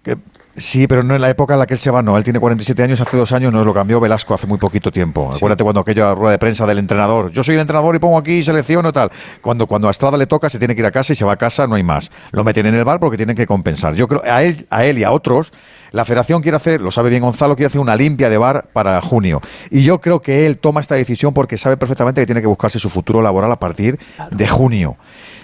Que- 0.06 0.18
sí, 0.56 0.88
pero 0.88 1.04
no 1.04 1.16
en 1.16 1.22
la 1.22 1.30
época 1.30 1.54
en 1.56 1.60
la 1.60 1.66
que 1.66 1.74
él 1.74 1.80
se 1.80 1.90
va, 1.92 2.02
no. 2.02 2.16
Él 2.16 2.24
tiene 2.24 2.40
47 2.40 2.82
años, 2.84 3.02
hace 3.02 3.18
dos 3.18 3.32
años 3.34 3.52
nos 3.52 3.66
lo 3.66 3.74
cambió 3.74 4.00
Velasco 4.00 4.34
hace 4.34 4.48
muy 4.48 4.58
poquito 4.58 4.92
tiempo. 4.92 5.34
Acuérdate 5.36 5.64
cuando 5.64 5.82
aquella 5.82 6.14
rueda 6.16 6.32
de 6.32 6.38
prensa 6.38 6.66
del 6.66 6.78
entrenador. 6.78 7.32
Yo 7.32 7.44
soy 7.44 7.56
el 7.56 7.62
entrenador 7.62 7.94
y 7.96 8.00
pongo 8.00 8.18
aquí 8.18 8.42
selección 8.44 8.86
o 8.86 8.94
tal. 8.94 9.10
Cuando, 9.42 9.68
cuando 9.68 9.88
a 9.90 9.92
Estrada 9.92 10.18
le 10.18 10.28
toca, 10.28 10.48
se 10.50 10.60
tiene 10.60 10.76
que 10.76 10.82
ir 10.82 10.86
a 10.86 10.92
casa 10.92 11.12
y 11.12 11.16
se 11.16 11.26
va 11.26 11.34
a 11.34 11.38
casa, 11.38 11.68
no 11.68 11.76
hay 11.76 11.84
más. 11.84 12.10
Lo 12.32 12.44
meten 12.46 12.68
en 12.68 12.76
el 12.76 12.86
bar 12.86 13.00
porque 13.02 13.18
tienen 13.18 13.36
que 13.36 13.46
compensar. 13.48 13.96
Yo 13.96 14.08
creo, 14.08 14.22
a 14.24 14.44
él, 14.44 14.66
a 14.70 14.86
él 14.86 14.98
y 15.00 15.04
a 15.04 15.12
otros, 15.12 15.52
la 15.92 16.06
federación 16.06 16.42
quiere 16.42 16.56
hacer, 16.58 16.80
lo 16.82 16.92
sabe 16.92 17.10
bien 17.10 17.24
Gonzalo, 17.24 17.56
quiere 17.56 17.68
hacer 17.68 17.82
una 17.82 17.96
limpia 17.96 18.30
de 18.30 18.38
bar 18.38 18.68
para 18.72 19.02
junio. 19.02 19.42
Y 19.72 19.84
yo 19.84 20.00
creo 20.00 20.22
que 20.22 20.46
él 20.46 20.58
toma 20.60 20.80
esta 20.82 20.96
decisión 20.96 21.34
porque 21.34 21.58
sabe 21.58 21.78
perfectamente 21.78 22.22
que 22.22 22.26
tiene 22.28 22.42
que 22.42 22.48
buscarse 22.48 22.80
su 22.80 22.90
futuro 22.90 23.22
laboral 23.22 23.52
a 23.52 23.60
partir 23.60 24.00
de 24.32 24.48
junio. 24.48 24.96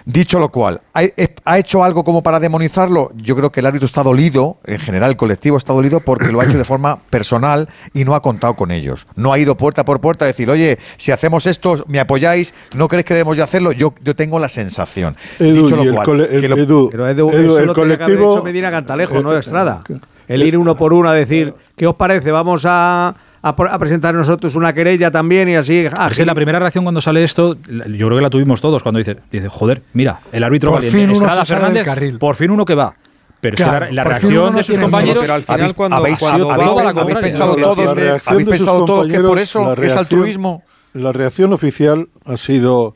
Dicho 0.05 0.39
lo 0.39 0.49
cual, 0.49 0.81
¿ha, 0.93 1.01
ha 1.45 1.59
hecho 1.59 1.83
algo 1.83 2.03
como 2.03 2.23
para 2.23 2.39
demonizarlo? 2.39 3.11
Yo 3.15 3.35
creo 3.35 3.51
que 3.51 3.59
el 3.59 3.65
árbitro 3.65 3.85
está 3.85 4.03
dolido, 4.03 4.57
en 4.65 4.79
general 4.79 5.11
el 5.11 5.15
colectivo 5.17 5.57
está 5.57 5.73
dolido 5.73 5.99
porque 5.99 6.31
lo 6.31 6.41
ha 6.41 6.45
hecho 6.45 6.57
de 6.57 6.63
forma 6.63 6.99
personal 7.09 7.69
y 7.93 8.03
no 8.03 8.15
ha 8.15 8.21
contado 8.21 8.55
con 8.55 8.71
ellos. 8.71 9.05
No 9.15 9.31
ha 9.33 9.39
ido 9.39 9.55
puerta 9.55 9.85
por 9.85 10.01
puerta 10.01 10.25
a 10.25 10.27
decir, 10.27 10.49
oye, 10.49 10.79
si 10.97 11.11
hacemos 11.11 11.45
esto, 11.47 11.83
¿me 11.87 11.99
apoyáis? 11.99 12.53
¿No 12.75 12.87
creéis 12.87 13.05
que 13.05 13.13
debemos 13.13 13.37
de 13.37 13.43
hacerlo? 13.43 13.71
Yo, 13.71 13.93
yo 14.03 14.15
tengo 14.15 14.39
la 14.39 14.49
sensación. 14.49 15.15
Edu, 15.39 15.63
Dicho 15.63 15.75
lo 15.75 15.83
el 15.83 15.93
cual, 15.93 16.05
cole- 16.05 16.27
el- 16.31 16.49
lo- 16.49 16.57
Edu, 16.57 16.89
Pero 16.91 17.07
Edu, 17.07 17.29
Edu, 17.29 17.37
eso 17.39 17.59
el 17.59 17.65
lo 17.67 17.73
tenía 17.73 17.97
que 17.97 18.03
haber 18.03 18.17
colectivo- 18.17 18.33
hecho 18.37 18.43
Medina 18.43 18.71
Cantalejo, 18.71 19.21
no 19.21 19.33
eh, 19.35 19.39
Estrada. 19.39 19.81
El 20.27 20.43
ir 20.43 20.57
uno 20.57 20.75
por 20.75 20.93
uno 20.93 21.09
a 21.09 21.13
decir, 21.13 21.53
¿qué 21.75 21.85
os 21.87 21.95
parece? 21.95 22.31
Vamos 22.31 22.63
a, 22.65 23.13
a 23.43 23.49
a 23.49 23.79
presentar 23.79 24.13
nosotros 24.13 24.55
una 24.55 24.71
querella 24.73 25.09
también 25.11 25.49
y 25.49 25.55
así. 25.55 25.77
Es 25.79 26.17
que 26.17 26.25
la 26.25 26.35
primera 26.35 26.59
reacción 26.59 26.83
cuando 26.85 27.01
sale 27.01 27.23
esto, 27.23 27.57
la- 27.67 27.87
yo 27.87 28.07
creo 28.07 28.17
que 28.17 28.21
la 28.23 28.29
tuvimos 28.29 28.61
todos 28.61 28.83
cuando 28.83 28.99
dice, 28.99 29.17
dice 29.31 29.49
joder, 29.49 29.81
mira, 29.93 30.19
el 30.31 30.43
árbitro 30.43 30.69
Por 30.71 30.79
valiente, 30.79 30.97
fin 30.99 31.09
uno 31.09 31.19
Estrada 31.27 31.45
Fernández, 31.45 31.85
carril. 31.85 32.17
por 32.19 32.35
fin 32.35 32.51
uno 32.51 32.65
que 32.65 32.75
va. 32.75 32.93
Pero 33.39 33.55
es 33.55 33.61
que 33.63 33.65
la, 33.67 33.91
la 33.91 34.03
reacción 34.03 34.53
de 34.55 34.63
sus 34.63 34.77
compañeros 34.77 35.21
Pero 35.21 35.33
al 35.33 35.41
final 35.43 35.59
¿Habéis, 35.61 35.73
cuando- 35.73 35.95
habéis- 35.97 36.19
cuando 36.19 36.51
habéis- 36.51 36.69
va- 36.95 37.01
habéis 37.01 37.17
pensado 37.17 37.55
La- 37.57 37.63
todos, 37.63 37.85
la 37.85 37.93
de- 37.95 38.21
habéis 38.27 38.47
pensado 38.49 38.85
todos 38.85 39.07
que 39.07 39.19
por 39.19 39.39
eso 39.39 39.75
la 39.75 39.85
es 39.87 39.97
altruismo? 39.97 40.63
La 40.93 41.11
reacción 41.11 41.51
oficial 41.51 42.07
ha 42.25 42.37
sido 42.37 42.95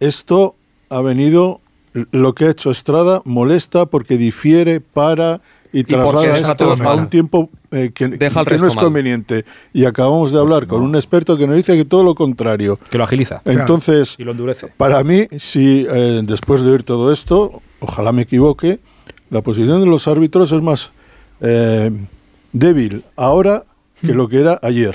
esto 0.00 0.56
ha 0.88 1.02
venido 1.02 1.58
lo 2.12 2.34
que 2.34 2.46
ha 2.46 2.50
hecho 2.50 2.70
Estrada 2.70 3.20
molesta 3.26 3.86
porque 3.86 4.16
difiere 4.16 4.80
para 4.80 5.40
y 5.74 5.82
deja 5.82 6.34
esto 6.34 6.76
a 6.84 6.94
un 6.94 7.08
tiempo 7.08 7.50
eh, 7.72 7.90
que, 7.92 8.06
Deja 8.08 8.40
el 8.40 8.46
que 8.46 8.58
no 8.58 8.66
es 8.68 8.76
mal. 8.76 8.84
conveniente. 8.84 9.44
Y 9.72 9.84
acabamos 9.84 10.30
de 10.30 10.38
hablar 10.38 10.66
con 10.68 10.82
un 10.82 10.94
experto 10.94 11.36
que 11.36 11.46
nos 11.48 11.56
dice 11.56 11.76
que 11.76 11.84
todo 11.84 12.04
lo 12.04 12.14
contrario. 12.14 12.78
que 12.90 12.96
lo 12.96 13.04
agiliza 13.04 13.42
Entonces, 13.44 14.14
y 14.18 14.22
lo 14.24 14.30
endurece. 14.30 14.68
para 14.76 15.02
mí, 15.02 15.26
si 15.36 15.84
eh, 15.90 16.20
después 16.24 16.62
de 16.62 16.70
oír 16.70 16.84
todo 16.84 17.10
esto, 17.12 17.60
ojalá 17.80 18.12
me 18.12 18.22
equivoque, 18.22 18.78
la 19.30 19.42
posición 19.42 19.80
de 19.80 19.86
los 19.86 20.06
árbitros 20.06 20.52
es 20.52 20.62
más 20.62 20.92
eh, 21.40 21.90
débil 22.52 23.04
ahora 23.16 23.64
que 24.00 24.14
lo 24.14 24.28
que 24.28 24.40
era 24.40 24.60
ayer. 24.62 24.94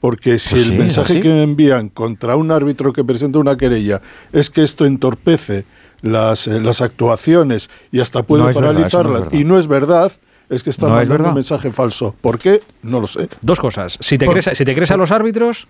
Porque 0.00 0.38
si 0.38 0.54
Pues 0.54 0.66
el 0.66 0.72
sí, 0.72 0.78
mensaje 0.78 1.20
que 1.20 1.42
envían 1.42 1.88
contra 1.88 2.36
un 2.36 2.50
árbitro 2.52 2.92
que 2.92 3.02
presenta 3.02 3.38
una 3.38 3.56
querella 3.56 4.00
es 4.32 4.50
que 4.50 4.62
esto 4.62 4.84
entorpece 4.84 5.64
las, 6.04 6.46
eh, 6.46 6.60
las 6.60 6.80
actuaciones 6.82 7.70
y 7.90 8.00
hasta 8.00 8.22
puede 8.22 8.44
No 8.44 8.50
es 8.50 8.56
verdad, 8.56 8.70
eso 8.70 8.78
no 8.78 8.84
es 8.86 8.92
paralizarlas, 8.92 9.40
y 9.40 9.44
no 9.44 9.58
es 9.58 9.66
verdad, 9.66 10.12
es 10.50 10.62
que 10.62 10.70
están 10.70 10.90
No 10.90 10.94
es 10.96 11.00
mandando 11.00 11.14
verdad. 11.14 11.28
un 11.30 11.34
mensaje 11.34 11.72
falso. 11.72 12.14
¿Por 12.20 12.38
qué? 12.38 12.60
No 12.82 13.00
lo 13.00 13.06
sé. 13.06 13.28
Dos 13.40 13.58
cosas. 13.58 13.96
Si 14.00 14.18
te, 14.18 14.26
Por- 14.26 14.34
crees, 14.38 14.56
si 14.56 14.64
te 14.64 14.74
crees 14.74 14.90
a 14.90 14.96
los 14.96 15.10
árbitros, 15.10 15.66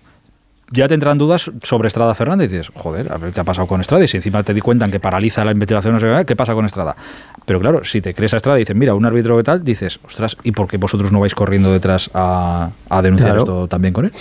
ya 0.71 0.87
te 0.87 0.93
entran 0.95 1.17
dudas 1.17 1.49
sobre 1.63 1.87
Estrada 1.87 2.13
Fernández. 2.15 2.51
Y 2.51 2.57
dices, 2.57 2.71
joder, 2.75 3.11
a 3.13 3.17
ver 3.17 3.31
qué 3.31 3.39
ha 3.39 3.43
pasado 3.43 3.67
con 3.67 3.79
Estrada. 3.81 4.03
Y 4.03 4.07
si 4.07 4.17
encima 4.17 4.43
te 4.43 4.53
di 4.53 4.61
cuenta 4.61 4.89
que 4.91 4.99
paraliza 4.99 5.45
la 5.45 5.51
investigación, 5.51 5.93
no 5.93 5.99
sé 5.99 6.07
qué, 6.07 6.25
¿qué 6.25 6.35
pasa 6.35 6.53
con 6.53 6.65
Estrada? 6.65 6.95
Pero 7.45 7.59
claro, 7.61 7.85
si 7.85 8.01
te 8.01 8.13
crees 8.13 8.33
a 8.33 8.37
Estrada 8.37 8.57
y 8.57 8.61
dices, 8.63 8.75
mira, 8.75 8.93
un 8.95 9.05
árbitro 9.05 9.37
que 9.37 9.43
tal, 9.43 9.63
dices, 9.63 9.99
ostras, 10.03 10.35
¿y 10.43 10.51
por 10.51 10.67
qué 10.67 10.77
vosotros 10.77 11.11
no 11.11 11.19
vais 11.21 11.35
corriendo 11.35 11.71
detrás 11.71 12.09
a, 12.13 12.71
a 12.89 13.01
denunciar 13.01 13.29
Claro. 13.35 13.43
esto 13.43 13.67
también 13.67 13.93
con 13.93 14.05
él? 14.05 14.11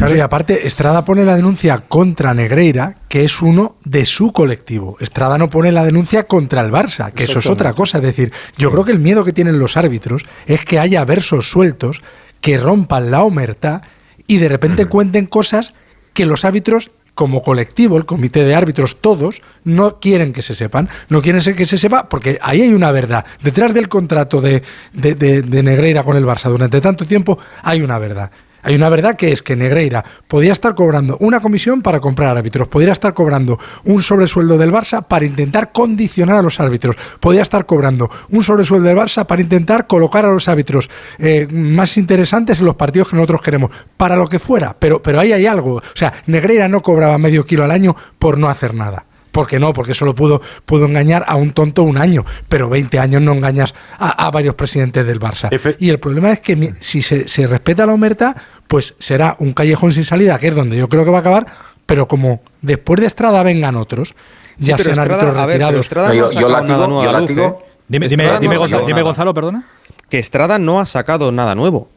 Claro, 0.00 0.16
y 0.16 0.20
aparte, 0.20 0.66
Estrada 0.66 1.04
pone 1.04 1.24
la 1.24 1.36
denuncia 1.36 1.78
contra 1.86 2.32
Negreira, 2.34 2.94
que 3.08 3.22
es 3.24 3.42
uno 3.42 3.76
de 3.84 4.04
su 4.04 4.32
colectivo. 4.32 4.96
Estrada 5.00 5.36
no 5.38 5.50
pone 5.50 5.70
la 5.72 5.84
denuncia 5.84 6.24
contra 6.24 6.62
el 6.62 6.70
Barça, 6.72 7.12
que 7.12 7.24
eso 7.24 7.38
es 7.40 7.46
otra 7.52 7.72
cosa. 7.74 7.98
Es 7.98 8.04
decir, 8.04 8.32
yo 8.56 8.70
creo 8.70 8.84
que 8.84 8.92
el 8.92 8.98
miedo 8.98 9.24
que 9.24 9.32
tienen 9.32 9.58
los 9.58 9.76
árbitros 9.76 10.22
es 10.46 10.64
que 10.64 10.78
haya 10.78 11.04
versos 11.04 11.50
sueltos 11.50 12.02
que 12.40 12.56
rompan 12.56 13.10
la 13.10 13.22
omertá 13.22 13.82
y 14.26 14.38
de 14.38 14.48
repente 14.48 14.86
cuenten 14.86 15.26
cosas 15.26 15.74
que 16.14 16.24
los 16.24 16.44
árbitros 16.44 16.90
como 17.14 17.42
colectivo, 17.42 17.98
el 17.98 18.06
comité 18.06 18.44
de 18.44 18.54
árbitros, 18.54 19.02
todos, 19.02 19.42
no 19.64 20.00
quieren 20.00 20.32
que 20.32 20.40
se 20.40 20.54
sepan, 20.54 20.88
no 21.10 21.20
quieren 21.20 21.42
que 21.54 21.64
se 21.66 21.76
sepa, 21.76 22.08
porque 22.08 22.38
ahí 22.40 22.62
hay 22.62 22.72
una 22.72 22.90
verdad. 22.92 23.26
Detrás 23.42 23.74
del 23.74 23.88
contrato 23.88 24.40
de, 24.40 24.62
de, 24.94 25.14
de- 25.14 25.42
de 25.42 25.62
Negreira 25.62 26.02
con 26.04 26.16
el 26.16 26.24
Barça 26.24 26.48
durante 26.48 26.80
tanto 26.80 27.04
tiempo 27.04 27.38
hay 27.62 27.82
una 27.82 27.98
verdad. 27.98 28.30
Hay 28.62 28.74
una 28.74 28.88
verdad 28.88 29.16
que 29.16 29.32
es 29.32 29.42
que 29.42 29.56
Negreira 29.56 30.04
podía 30.28 30.52
estar 30.52 30.74
cobrando 30.74 31.16
una 31.20 31.40
comisión 31.40 31.82
para 31.82 32.00
comprar 32.00 32.36
árbitros, 32.36 32.68
podría 32.68 32.92
estar 32.92 33.14
cobrando 33.14 33.58
un 33.84 34.02
sobresueldo 34.02 34.58
del 34.58 34.72
Barça 34.72 35.06
para 35.06 35.24
intentar 35.24 35.72
condicionar 35.72 36.36
a 36.36 36.42
los 36.42 36.60
árbitros, 36.60 36.96
podía 37.20 37.42
estar 37.42 37.66
cobrando 37.66 38.10
un 38.30 38.42
sobresueldo 38.44 38.88
del 38.88 38.96
Barça 38.96 39.26
para 39.26 39.42
intentar 39.42 39.86
colocar 39.86 40.26
a 40.26 40.30
los 40.30 40.48
árbitros 40.48 40.90
eh, 41.18 41.46
más 41.50 41.96
interesantes 41.96 42.60
en 42.60 42.66
los 42.66 42.76
partidos 42.76 43.08
que 43.08 43.16
nosotros 43.16 43.42
queremos, 43.42 43.70
para 43.96 44.16
lo 44.16 44.26
que 44.26 44.38
fuera, 44.38 44.76
pero, 44.78 45.02
pero 45.02 45.20
ahí 45.20 45.32
hay 45.32 45.46
algo. 45.46 45.76
O 45.76 45.82
sea, 45.94 46.12
Negreira 46.26 46.68
no 46.68 46.80
cobraba 46.80 47.18
medio 47.18 47.44
kilo 47.44 47.64
al 47.64 47.70
año 47.70 47.96
por 48.18 48.38
no 48.38 48.48
hacer 48.48 48.74
nada. 48.74 49.04
Porque 49.32 49.58
no, 49.58 49.72
porque 49.72 49.94
solo 49.94 50.14
pudo, 50.14 50.40
pudo 50.66 50.86
engañar 50.86 51.24
a 51.26 51.36
un 51.36 51.52
tonto 51.52 51.82
un 51.82 51.98
año, 51.98 52.24
pero 52.48 52.68
20 52.68 52.98
años 52.98 53.22
no 53.22 53.32
engañas 53.32 53.74
a, 53.98 54.26
a 54.26 54.30
varios 54.30 54.54
presidentes 54.54 55.06
del 55.06 55.20
Barça. 55.20 55.48
y 55.78 55.88
el 55.90 55.98
problema 56.00 56.32
es 56.32 56.40
que 56.40 56.74
si 56.80 57.00
se, 57.02 57.28
se 57.28 57.46
respeta 57.46 57.86
la 57.86 57.92
omerta, 57.94 58.34
pues 58.66 58.94
será 58.98 59.36
un 59.38 59.52
callejón 59.52 59.92
sin 59.92 60.04
salida, 60.04 60.38
que 60.38 60.48
es 60.48 60.54
donde 60.54 60.76
yo 60.76 60.88
creo 60.88 61.04
que 61.04 61.10
va 61.10 61.18
a 61.18 61.20
acabar, 61.20 61.46
pero 61.86 62.06
como 62.08 62.40
después 62.62 63.00
de 63.00 63.06
Estrada 63.06 63.42
vengan 63.42 63.76
otros, 63.76 64.14
ya 64.58 64.76
Sí, 64.76 64.82
pero 64.84 64.94
sean 64.94 65.10
Estrada- 65.10 65.22
árbitros 65.22 65.46
ver, 65.46 65.58
pero 65.58 65.68
retirados. 65.68 65.86
No 66.16 66.24
ha 66.26 66.28
sacado 66.32 66.66
nada 66.66 67.12
la 67.12 67.20
luz, 67.20 67.30
¿eh? 67.30 67.54
Dime, 67.88 68.08
dime, 68.08 68.24
Estrada 68.24 68.38
dime, 68.40 68.54
no 68.54 68.56
ha 68.56 68.58
Gonzalo, 68.58 68.68
sacado 68.70 68.86
dime, 68.86 68.92
nada. 69.00 69.02
Gonzalo, 69.08 69.34
perdona. 69.34 69.64
Que 70.08 70.18
Estrada 70.18 70.58
no 70.58 70.80
ha 70.80 70.86
sacado 70.86 71.32
nada 71.32 71.54
nuevo. 71.54 71.88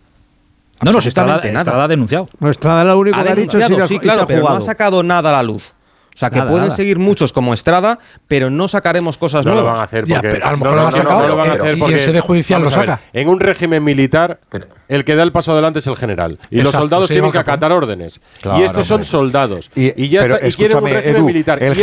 No, 0.81 0.91
no, 0.91 1.01
si 1.01 1.07
Estrada, 1.09 1.37
nada. 1.37 1.59
Estrada 1.61 1.83
ha 1.83 1.87
denunciado. 1.87 2.29
No, 2.39 2.49
Estrada 2.49 2.83
lo 2.83 2.97
único 2.99 3.17
Ha 3.17 3.23
que 3.23 3.29
ha 3.29 3.35
dicho 3.35 3.57
es 3.57 3.63
denunciado, 3.69 3.87
ir 3.93 4.09
a- 4.11 4.25
o 6.15 6.17
sea, 6.17 6.29
que 6.29 6.41
pueden 6.41 6.71
seguir 6.71 6.99
muchos 6.99 7.33
como 7.33 7.53
Estrada, 7.53 7.99
pero 8.27 8.49
no 8.49 8.67
sacaremos 8.67 9.17
cosas 9.17 9.45
nuevas. 9.45 9.63
No 9.63 9.67
lo 9.67 9.73
van 9.73 9.81
a 9.81 9.83
hacer 9.83 10.05
porque... 10.07 10.39
Ya, 10.39 10.51
no, 10.51 10.57
lo, 10.57 10.75
van 10.75 10.85
a 10.85 11.53
hacer 11.53 11.77
porque... 11.79 11.93
El 11.95 11.99
sede 11.99 12.21
judicial 12.21 12.61
lo 12.61 12.71
saca. 12.71 12.99
En 13.13 13.29
un 13.29 13.39
régimen 13.39 13.83
militar, 13.83 14.39
el 14.87 15.03
que 15.03 15.15
da 15.15 15.23
el 15.23 15.31
paso 15.31 15.51
adelante 15.53 15.79
es 15.79 15.87
el 15.87 15.95
general. 15.95 16.39
Y 16.49 16.61
los 16.61 16.73
soldados 16.73 17.07
tienen 17.07 17.31
que 17.31 17.37
acatar 17.39 17.71
órdenes. 17.71 18.21
Y 18.57 18.61
estos 18.61 18.85
son 18.85 19.03
soldados. 19.03 19.71
Y, 19.75 20.09
ya 20.09 20.21
pero, 20.21 20.35
está, 20.35 20.47
y 20.47 20.53
quieren 20.53 20.77
un 20.77 20.89
régimen 20.89 21.25
militar. 21.25 21.63
El, 21.63 21.75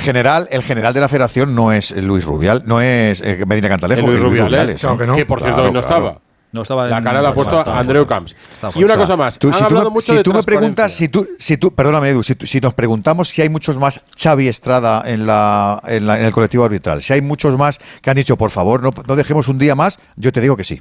general, 0.00 0.48
el 0.50 0.62
general 0.62 0.94
de 0.94 1.00
la 1.00 1.08
federación 1.08 1.54
no 1.54 1.72
es 1.72 1.90
Luis 1.92 2.24
Rubial, 2.24 2.62
no 2.66 2.80
es 2.80 3.20
eh, 3.22 3.44
Medina 3.46 3.68
Cantalejo. 3.68 4.06
Luis, 4.06 4.20
Rubiales, 4.20 4.80
que, 4.80 4.86
¿eh? 4.86 4.90
¿eh? 4.90 5.12
que, 5.14 5.26
por 5.26 5.42
cierto 5.42 5.62
hoy 5.62 5.72
no 5.72 5.80
estaba. 5.80 6.18
No 6.54 6.62
estaba 6.62 6.86
la 6.86 7.02
cara 7.02 7.20
la 7.20 7.30
ha 7.30 7.34
puesto 7.34 7.68
Andreu 7.68 8.06
Camps. 8.06 8.36
Y 8.76 8.84
una 8.84 8.96
cosa 8.96 9.16
más. 9.16 9.34
Si 9.34 9.40
tú 9.40 9.90
me, 9.90 10.00
si 10.00 10.22
tú 10.22 10.32
preguntas, 10.44 10.92
si 10.92 11.08
tú, 11.08 11.26
si 11.36 11.56
tú, 11.56 11.74
perdóname 11.74 12.10
Edu, 12.10 12.22
si, 12.22 12.60
nos 12.60 12.74
preguntamos 12.74 13.30
si 13.30 13.42
hay 13.42 13.48
muchos 13.48 13.76
más 13.76 14.00
Xavi 14.16 14.46
Estrada 14.46 15.02
en 15.04 15.26
la, 15.26 15.82
en, 15.84 16.08
en, 16.08 16.24
el 16.24 16.30
colectivo 16.30 16.62
arbitral, 16.64 17.02
si 17.02 17.12
hay 17.12 17.22
muchos 17.22 17.58
más 17.58 17.80
que 18.00 18.08
han 18.08 18.14
dicho, 18.14 18.36
por 18.36 18.52
favor, 18.52 18.84
no, 18.84 18.90
no 19.04 19.16
dejemos 19.16 19.48
un 19.48 19.58
día 19.58 19.74
más, 19.74 19.98
yo 20.14 20.30
te 20.30 20.40
digo 20.40 20.56
que 20.56 20.62
sí. 20.62 20.80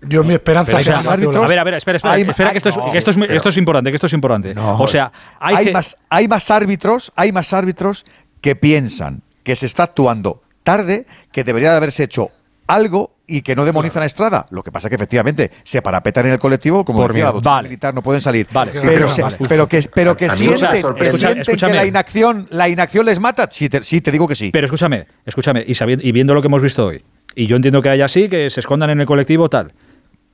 Yo 0.00 0.24
mi 0.24 0.34
esperanza 0.34 0.76
es 0.76 0.84
que 0.84 0.90
árbitros. 0.90 1.44
A 1.44 1.46
ver, 1.46 1.60
a 1.60 1.64
ver, 1.64 1.74
espera, 1.74 1.98
espera, 1.98 2.16
espera 2.18 2.50
que, 2.50 2.58
esto 2.58 2.70
es, 2.70 2.76
que, 2.76 2.98
esto 3.36 3.50
es, 3.50 3.56
importante, 3.56 3.90
que 3.90 3.94
esto 3.94 4.08
es 4.08 4.12
importante. 4.12 4.52
O 4.58 4.88
sea, 4.88 5.12
hay, 5.38 5.72
más, 5.72 5.96
hay 6.08 6.26
más 6.26 6.50
árbitros, 6.50 7.12
hay 7.14 7.30
más 7.30 7.52
árbitros 7.52 8.04
que 8.40 8.56
piensan 8.56 9.22
que 9.44 9.54
se 9.54 9.66
está 9.66 9.84
actuando 9.84 10.42
tarde, 10.64 11.06
que 11.30 11.44
debería 11.44 11.70
de 11.70 11.76
haberse 11.76 12.02
hecho 12.02 12.30
algo 12.66 13.12
y 13.32 13.42
que 13.42 13.56
no 13.56 13.64
demonizan 13.64 13.92
claro. 13.92 14.04
a 14.04 14.06
Estrada. 14.06 14.46
Lo 14.50 14.62
que 14.62 14.70
pasa 14.70 14.88
es 14.88 14.90
que 14.90 14.96
efectivamente 14.96 15.50
se 15.64 15.80
parapetan 15.80 16.26
en 16.26 16.32
el 16.32 16.38
colectivo, 16.38 16.84
como 16.84 16.98
Por 16.98 17.14
vale. 17.42 17.68
militar, 17.68 17.94
no 17.94 18.02
pueden 18.02 18.20
salir. 18.20 18.46
Vale. 18.52 18.72
Pero, 18.72 19.06
pero, 19.48 19.66
que, 19.66 19.88
pero 19.94 20.16
que 20.16 20.28
sienten, 20.28 20.94
que, 20.94 21.12
sienten 21.12 21.56
que, 21.56 21.74
la 21.74 21.86
inacción, 21.86 22.46
la 22.50 22.68
inacción 22.68 23.06
les 23.06 23.18
mata. 23.18 23.48
Sí 23.50 23.68
te, 23.68 23.80
te 23.80 24.10
digo 24.12 24.28
que 24.28 24.34
sí. 24.34 24.50
Pero 24.52 24.66
escúchame, 24.66 25.06
escúchame, 25.24 25.64
y, 25.66 25.74
sabiendo, 25.74 26.06
y 26.06 26.12
viendo 26.12 26.34
lo 26.34 26.42
que 26.42 26.48
hemos 26.48 26.62
visto 26.62 26.86
hoy, 26.86 27.02
y 27.34 27.46
yo 27.46 27.56
entiendo 27.56 27.80
que 27.80 27.88
haya 27.88 28.04
así, 28.04 28.28
que 28.28 28.50
se 28.50 28.60
escondan 28.60 28.90
en 28.90 29.00
el 29.00 29.06
colectivo, 29.06 29.48
tal 29.48 29.72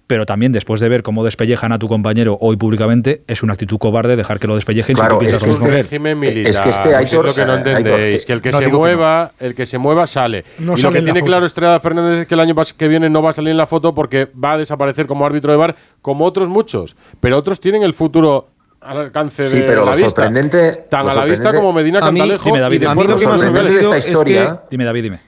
pero 0.09 0.24
también 0.24 0.52
después 0.52 0.80
de 0.80 0.89
ver 0.89 1.02
cómo 1.02 1.22
despellejan 1.22 1.70
a 1.70 1.78
tu 1.78 1.86
compañero 1.86 2.39
hoy 2.40 2.56
públicamente, 2.56 3.22
es 3.28 3.43
una 3.43 3.52
actitud 3.52 3.76
cobarde 3.78 4.16
dejar 4.16 4.40
que 4.40 4.47
lo 4.47 4.55
despellejen. 4.55 4.97
Claro, 4.97 5.20
si 5.20 5.26
es, 5.26 5.39
que 5.39 5.51
este 5.51 5.70
régimen 5.70 6.18
militar. 6.18 6.51
Es 6.51 6.59
que 6.59 6.70
este 6.70 6.97
hay 6.97 7.05
es 7.05 7.12
lo 7.12 7.35
que 7.35 7.44
no 7.44 7.56
entendéis, 7.56 8.22
eh, 8.22 8.26
que 8.26 8.32
el 8.32 8.40
que 8.40 8.52
se 8.52 8.68
mueva, 8.68 9.32
el 9.39 9.55
que 9.55 9.66
se 9.66 9.76
mueva 9.76 10.06
sale. 10.06 10.44
Y 10.59 10.62
lo 10.64 10.90
que 10.90 11.02
tiene 11.02 11.22
claro 11.22 11.44
Estrada 11.44 11.78
Fernández 11.78 12.22
es 12.22 12.26
que 12.26 12.35
el 12.35 12.40
año 12.40 12.55
que 12.76 12.89
viene 12.89 13.10
no 13.10 13.22
va 13.22 13.30
a 13.30 13.32
salir 13.35 13.51
en 13.51 13.59
la 13.59 13.66
foto 13.66 13.94
porque 13.94 14.28
va 14.43 14.55
a 14.55 14.59
desaparecer 14.59 15.06
como 15.06 15.26
árbitro 15.26 15.52
de 15.52 15.59
bar, 15.59 15.76
como 16.01 16.24
otros 16.24 16.48
muchos, 16.48 16.97
pero 17.20 17.36
otros 17.36 17.60
tienen 17.60 17.82
el 17.82 17.93
futuro 17.93 18.48
al 18.80 18.97
alcance 18.97 19.44
sí, 19.44 19.59
de 19.59 19.66
pero 19.66 19.85
la 19.85 19.90
vista. 19.94 20.22
Sorprendente, 20.22 20.86
Tan 20.89 21.06
a 21.06 21.14
la 21.14 21.24
vista 21.26 21.52
como 21.52 21.74
Medina 21.74 22.01
Cantalejo. 22.01 22.47
Dime, 22.47 22.60
David, 22.60 22.85
a 22.85 22.94
mí 22.94 23.05
lo 23.05 23.16
que 23.16 23.26
más 23.26 23.51
me 23.51 23.59
ha 23.59 23.62
esta 23.68 23.98
historia. 23.98 24.43
Es 24.43 24.48
que, 24.48 24.59
dime, 24.70 24.85
David, 24.86 25.02
dime. 25.02 25.20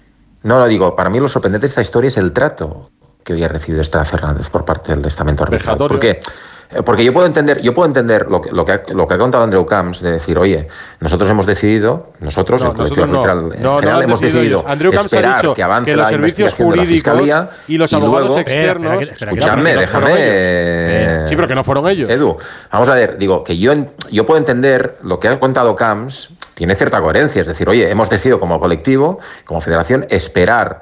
No, 0.43 0.59
lo 0.59 0.67
digo, 0.67 0.97
para 0.97 1.11
mí 1.11 1.21
lo 1.21 1.29
sorprendente 1.29 1.67
de 1.67 1.69
esta 1.69 1.83
historia 1.83 2.09
es 2.09 2.17
el 2.17 2.33
trato 2.33 2.91
que 3.23 3.33
hoy 3.35 3.47
recibido 3.47 3.81
esta 3.81 4.05
Fernández 4.05 4.49
por 4.49 4.65
parte 4.65 4.95
del 4.95 5.05
estamento 5.07 5.45
arbitral. 5.45 5.77
¿Por 5.77 5.99
qué? 5.99 6.21
Eh, 6.73 6.83
porque 6.85 7.05
yo 7.05 7.13
puedo 7.13 7.27
entender, 7.27 7.61
yo 7.63 7.75
puedo 7.75 7.87
entender 7.87 8.31
lo 8.31 8.41
que, 8.41 8.53
lo 8.53 8.65
que, 8.65 8.73
ha, 8.73 8.83
lo 8.95 9.09
que 9.09 9.15
ha 9.15 9.19
contado 9.19 9.43
Andrew 9.43 9.67
Camps 9.67 10.01
de 10.01 10.13
decir, 10.13 10.39
oye, 10.39 10.69
nosotros 11.01 11.29
hemos 11.29 11.45
decidido, 11.45 12.13
nosotros, 12.21 12.63
el 12.63 12.73
colectivo 12.73 13.05
arbitral 13.05 13.53
general, 13.53 14.03
hemos 14.05 14.21
decidido 14.21 14.65
esperar 14.69 15.53
que 15.53 15.63
avance 15.63 15.97
los 15.97 16.05
la 16.05 16.09
servicios 16.09 16.55
jurídicos 16.55 17.23
y 17.67 17.77
los 17.77 17.93
abogados 17.93 18.27
y 18.27 18.29
luego, 18.29 18.39
externos. 18.39 19.03
Escuchadme, 19.03 19.77
déjame. 19.77 21.27
Sí, 21.27 21.35
pero 21.35 21.49
que 21.49 21.55
no 21.57 21.65
fueron 21.65 21.89
ellos. 21.89 22.09
Edu, 22.09 22.37
vamos 22.71 22.89
a 22.89 22.95
ver, 22.95 23.19
digo, 23.19 23.43
que 23.43 23.59
yo, 23.59 23.73
yo 24.13 24.25
puedo 24.25 24.39
entender 24.39 24.99
lo 25.03 25.19
que 25.19 25.27
ha 25.27 25.41
contado 25.41 25.75
Camps, 25.75 26.31
tiene 26.55 26.77
cierta 26.77 27.01
coherencia, 27.01 27.41
es 27.41 27.49
decir, 27.49 27.69
oye, 27.69 27.91
hemos 27.91 28.09
decidido 28.09 28.39
como 28.39 28.61
colectivo, 28.61 29.19
como 29.45 29.61
federación, 29.61 30.07
esperar 30.09 30.81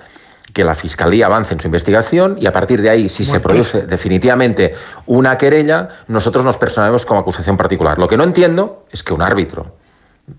que 0.59 0.65
la 0.65 0.75
Fiscalía 0.75 1.27
avance 1.27 1.55
en 1.55 1.61
su 1.61 1.69
investigación 1.69 2.37
y 2.41 2.47
a 2.47 2.53
partir 2.53 2.83
de 2.83 2.91
ahí, 2.91 3.09
si 3.09 3.23
se 3.23 3.39
pues- 3.39 3.43
produce 3.43 3.83
definitivamente 3.83 4.75
una 5.07 5.39
querella, 5.39 5.89
nosotros 6.09 6.45
nos 6.45 6.57
personaremos 6.57 7.07
como 7.07 7.21
acusación 7.21 7.57
particular. 7.57 7.97
Lo 7.97 8.09
que 8.09 8.17
no 8.17 8.25
entiendo 8.25 8.85
es 8.91 9.05
que 9.05 9.15
un 9.15 9.23
árbitro, 9.23 9.77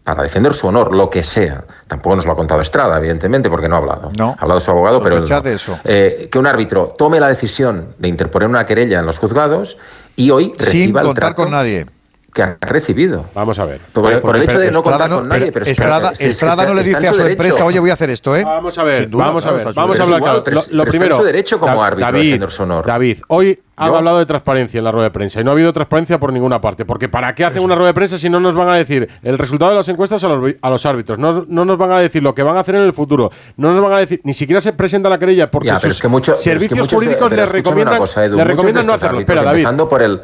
para 0.03 0.21
defender 0.21 0.53
su 0.53 0.67
honor, 0.67 0.93
lo 0.93 1.09
que 1.09 1.23
sea. 1.23 1.63
Tampoco 1.87 2.17
nos 2.17 2.25
lo 2.25 2.33
ha 2.33 2.35
contado 2.35 2.59
Estrada, 2.59 2.97
evidentemente, 2.97 3.49
porque 3.49 3.69
no 3.69 3.75
ha 3.75 3.77
hablado. 3.77 4.11
No. 4.17 4.35
Ha 4.37 4.41
hablado 4.41 4.59
su 4.59 4.71
abogado, 4.71 5.01
pero... 5.01 5.21
No. 5.21 5.37
Eso. 5.45 5.79
Eh, 5.85 6.27
que 6.29 6.37
un 6.37 6.47
árbitro 6.47 6.93
tome 6.97 7.21
la 7.21 7.29
decisión 7.29 7.95
de 7.97 8.09
interponer 8.09 8.49
una 8.49 8.65
querella 8.65 8.99
en 8.99 9.05
los 9.05 9.19
juzgados 9.19 9.77
y 10.17 10.31
hoy 10.31 10.53
Sin 10.59 10.97
el 10.97 11.01
contar 11.01 11.33
con 11.33 11.51
nadie 11.51 11.85
que 12.33 12.43
han 12.43 12.57
recibido. 12.61 13.25
Vamos 13.33 13.59
a 13.59 13.65
ver. 13.65 13.81
Por, 13.93 14.35
el 14.35 14.43
hecho 14.43 14.59
de 14.59 14.71
no 14.71 14.81
contar. 14.81 15.09
Pero 15.53 15.65
Estrada, 15.65 16.65
no 16.65 16.73
le 16.73 16.83
dice 16.83 17.07
a 17.07 17.13
su 17.13 17.21
empresa, 17.23 17.65
oye, 17.65 17.79
voy 17.79 17.89
a 17.89 17.93
hacer 17.93 18.09
esto, 18.09 18.35
¿eh? 18.35 18.43
Vamos 18.43 18.77
a 18.77 18.83
ver, 18.83 19.07
vamos 19.07 19.45
a 19.45 19.51
ver, 19.51 19.73
vamos 19.73 19.99
a 19.99 20.03
hablar. 20.03 20.43
Lo, 20.71 20.85
primero, 20.85 21.23
David, 21.23 22.43
David, 22.85 23.21
hoy 23.27 23.59
han 23.79 23.95
hablado 23.95 24.19
de 24.19 24.25
transparencia 24.25 24.77
en 24.77 24.83
la 24.83 24.91
rueda 24.91 25.05
de 25.05 25.11
prensa 25.11 25.39
y 25.39 25.43
no 25.43 25.51
ha 25.51 25.53
habido 25.53 25.71
transparencia 25.73 26.19
por 26.19 26.33
ninguna 26.33 26.59
parte. 26.59 26.85
Porque 26.85 27.07
¿para 27.07 27.33
qué 27.33 27.45
hacen 27.45 27.63
una 27.63 27.75
rueda 27.75 27.87
de 27.87 27.93
prensa 27.93 28.17
si 28.17 28.29
no 28.29 28.39
nos 28.39 28.53
van 28.53 28.69
a 28.69 28.75
decir 28.75 29.09
el 29.23 29.37
resultado 29.37 29.71
de 29.71 29.77
las 29.77 29.87
encuestas 29.87 30.23
a 30.23 30.27
los, 30.69 30.85
árbitros? 30.85 31.17
No, 31.17 31.45
no, 31.47 31.65
nos 31.65 31.77
van 31.77 31.91
a 31.91 31.99
decir 31.99 32.21
lo 32.21 32.35
que 32.35 32.43
van 32.43 32.57
a 32.57 32.59
hacer 32.59 32.75
en 32.75 32.81
el 32.81 32.93
futuro. 32.93 33.31
No 33.57 33.73
nos 33.73 33.81
van 33.81 33.93
a 33.93 33.97
decir, 33.97 34.21
ni 34.23 34.33
siquiera 34.33 34.61
se 34.61 34.73
presenta 34.73 35.09
la 35.09 35.17
querella 35.17 35.49
porque 35.49 35.67
ya, 35.67 35.79
sus 35.79 35.93
es 35.93 36.01
que 36.01 36.07
mucho, 36.07 36.35
servicios 36.35 36.87
jurídicos 36.89 37.31
les 37.31 37.49
recomiendan, 37.49 38.01
les 38.01 38.47
recomiendan 38.47 38.85
no 38.85 38.93
hacerlo. 38.93 39.19
Espera, 39.19 39.43
David. 39.43 39.67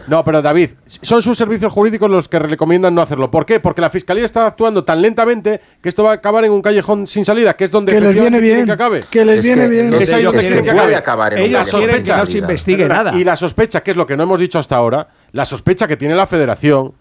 No, 0.07 0.23
pero 0.23 0.41
David, 0.41 0.71
son 0.85 1.21
sus 1.21 1.37
servicios 1.37 1.71
jurídicos 1.71 2.09
los 2.09 2.27
que 2.27 2.39
recomiendan 2.39 2.93
no 2.93 3.01
hacerlo. 3.01 3.31
¿Por 3.31 3.45
qué? 3.45 3.59
Porque 3.59 3.81
la 3.81 3.89
fiscalía 3.89 4.25
está 4.25 4.47
actuando 4.47 4.83
tan 4.83 5.01
lentamente 5.01 5.61
que 5.81 5.89
esto 5.89 6.03
va 6.03 6.11
a 6.11 6.15
acabar 6.15 6.43
en 6.45 6.51
un 6.51 6.61
callejón 6.61 7.07
sin 7.07 7.25
salida, 7.25 7.55
que 7.55 7.63
es 7.63 7.71
donde 7.71 7.93
que 7.93 8.01
les 8.01 8.19
viene 8.19 8.39
bien, 8.39 8.65
que 8.65 8.71
acabe. 8.71 9.03
Que 9.09 9.23
les 9.23 9.43
viene 9.43 9.67
bien. 9.67 9.93
Es 9.93 10.11
ahí 10.11 10.23
donde 10.23 10.41
quieren 10.41 10.63
que 10.63 10.95
acabe. 10.95 11.45
Ellos. 11.45 11.73
No 12.15 12.25
se 12.25 12.37
investigue 12.37 12.87
nada. 12.87 13.15
Y 13.15 13.23
la 13.23 13.35
sospecha, 13.47 13.83
que 13.83 13.91
es 13.91 13.97
lo 13.97 14.07
que 14.07 14.17
no 14.17 14.23
hemos 14.23 14.39
dicho 14.39 14.57
hasta 14.57 14.75
ahora, 14.75 15.07
la 15.31 15.45
sospecha 15.45 15.87
que 15.87 15.97
tiene 15.97 16.15
la 16.15 16.25
federación, 16.25 16.93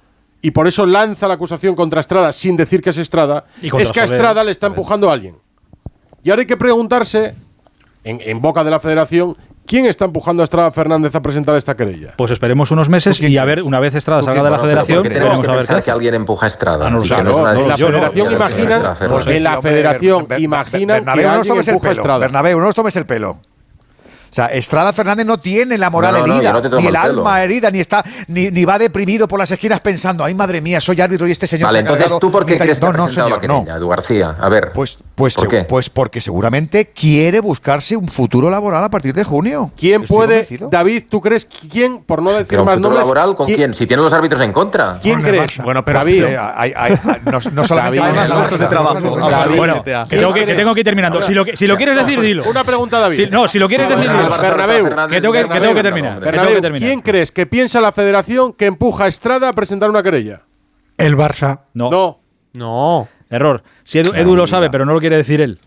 y 0.43 0.51
por 0.51 0.67
eso 0.67 0.85
lanza 0.85 1.27
la 1.27 1.35
acusación 1.35 1.75
contra 1.75 2.01
Estrada 2.01 2.31
sin 2.33 2.57
decir 2.57 2.83
que 2.83 2.91
es 2.91 2.99
Estrada, 2.99 3.47
es 3.63 3.93
que 3.93 4.01
a 4.01 4.05
Estrada 4.05 4.45
le 4.45 4.51
está 4.51 4.67
empujando 4.67 5.09
a 5.09 5.15
alguien. 5.15 5.37
Y 6.23 6.31
ahora 6.31 6.41
hay 6.41 6.47
que 6.47 6.57
preguntarse, 6.57 7.35
en, 8.05 8.41
boca 8.43 8.63
de 8.63 8.71
la 8.71 8.81
federación, 8.81 9.37
¿Quién 9.67 9.87
está 9.87 10.05
empujando 10.05 10.43
a 10.43 10.45
Estrada 10.45 10.71
Fernández 10.73 11.15
a 11.15 11.23
presentar 11.23 11.57
esta 11.57 11.75
querella? 11.75 12.13
Pues 12.19 12.31
esperemos 12.31 12.71
unos 12.71 12.91
meses 12.91 13.19
y 13.19 13.39
a 13.39 13.47
ver, 13.47 13.63
una 13.63 13.81
vez 13.81 13.95
Estrada 13.95 14.23
salga 14.23 14.43
de 14.43 14.51
la 14.51 14.59
federación, 14.59 15.03
tenemos 15.05 15.41
que 15.41 15.49
pensar 15.49 15.83
que 15.83 15.91
alguien 15.91 16.13
empuja 16.13 16.45
a 16.45 16.49
Estrada. 16.49 16.87
Ah, 16.87 16.91
no, 16.91 17.03
no, 17.03 17.23
no, 17.23 17.67
la 17.67 17.79
federación 17.79 18.33
imagina, 18.33 18.79
la 19.41 19.63
federación 19.63 20.27
imagina 20.37 21.03
que 21.03 21.25
alguien 21.27 21.61
empuja 21.67 21.89
a 21.89 21.93
Estrada. 21.93 22.19
Pues, 22.19 22.33
Bernabéu, 22.33 22.61
no 22.61 22.69
os 22.69 22.75
tomes 22.75 22.95
el 22.97 23.07
pelo. 23.07 23.39
O 24.35 24.37
sea, 24.37 24.47
Estrada 24.47 24.93
Fernández 24.93 25.25
no 25.25 25.39
tiene 25.39 25.79
la 25.79 25.91
moral 25.91 26.17
herida, 26.17 26.61
ni 26.81 26.89
el, 26.89 26.97
alma 26.97 27.41
herida, 27.41 27.71
ni 27.71 27.79
está, 27.79 28.05
ni, 28.27 28.51
ni, 28.51 28.65
va 28.65 28.81
deprimido 28.81 29.29
por 29.29 29.39
las 29.39 29.49
esquinas 29.53 29.79
pensando, 29.79 30.25
ay 30.25 30.35
madre 30.35 30.61
mía, 30.61 30.81
soy 30.81 31.01
árbitro 31.01 31.29
y 31.29 31.31
este 31.31 31.47
señor. 31.47 31.69
Vale, 31.69 31.79
se 31.79 31.83
entonces 31.83 32.19
tú 32.19 32.33
por 32.33 32.45
qué 32.45 32.59
crees 32.59 32.81
que 32.81 32.93
no, 32.93 33.09
señor, 33.09 33.31
la 33.31 33.39
querella, 33.39 33.77
Edu 33.77 33.89
García. 33.89 34.35
A 34.41 34.49
ver. 34.49 34.73
Pues, 34.73 34.99
pues, 35.15 35.37
¿por 35.37 35.47
qué? 35.47 35.63
pues 35.63 35.89
porque 35.89 36.21
seguramente 36.21 36.87
quiere 36.87 37.39
buscarse 37.39 37.97
un 37.97 38.09
futuro 38.09 38.51
laboral 38.51 38.83
a 38.83 38.91
partir 38.91 39.15
de 39.15 39.23
junio. 39.23 39.71
¿Quién 39.77 40.03
puede? 40.03 40.49
David, 40.69 41.05
¿tú 41.09 41.21
crees 41.21 41.47
quién, 41.71 41.99
por 42.03 42.21
no 42.21 42.33
decir 42.33 42.47
pero 42.49 42.65
más 42.65 42.81
nombres? 42.81 43.03
laboral 43.03 43.37
con 43.37 43.47
quién? 43.47 43.73
Si 43.73 43.87
tienen 43.87 44.03
los 44.03 44.13
árbitros 44.13 44.41
en 44.41 44.53
contra. 44.53 44.99
¿Quién 45.01 45.23
crees? 45.23 45.59
Bueno, 45.59 45.85
pero 45.85 46.01
David. 46.01 46.25
Hay, 46.25 46.73
hay, 46.77 46.99
no, 47.25 47.39
no 47.53 47.63
solamente 47.63 48.01
David, 48.01 48.59
de 48.59 48.67
trabajo. 48.67 49.01
Bueno, 49.57 49.85
que 49.85 50.09
tengo 50.57 50.75
que, 50.75 50.81
ir 50.81 50.85
terminando. 50.85 51.23
Si 51.23 51.33
lo, 51.33 51.77
quieres 51.77 51.97
decir, 51.97 52.21
dilo. 52.21 52.43
Una 52.51 52.65
pregunta, 52.65 52.99
David. 52.99 53.29
no, 53.31 53.47
si 53.47 53.61
lo 53.61 53.69
quieres 53.69 53.89
decir, 53.89 54.24
Bernabéu, 54.29 55.09
que 55.09 55.21
tengo 55.21 55.33
que, 55.75 55.83
terminar. 55.83 56.23
¿quién 56.79 57.01
crees 57.01 57.33
que 57.33 57.47
piensa 57.47 57.81
la 57.81 57.93
federación 57.93 58.53
que 58.53 58.67
empuja 58.67 59.05
a 59.05 59.09
Estrada 59.09 59.49
a 59.49 59.53
presentar 59.53 59.91
una 59.91 60.03
querella? 60.03 60.43
El 60.97 61.17
Barça. 61.17 61.61
No. 61.73 61.91
No. 61.91 62.21
No. 62.53 63.09
Error. 63.31 63.63
Si 63.85 63.99
Edu 63.99 64.37
lo 64.37 64.47
sabe, 64.47 64.71
pero 64.71 64.85
no 64.85 64.93
lo 64.93 65.01
quiere 65.01 65.17
decir 65.17 65.41
él. 65.41 65.59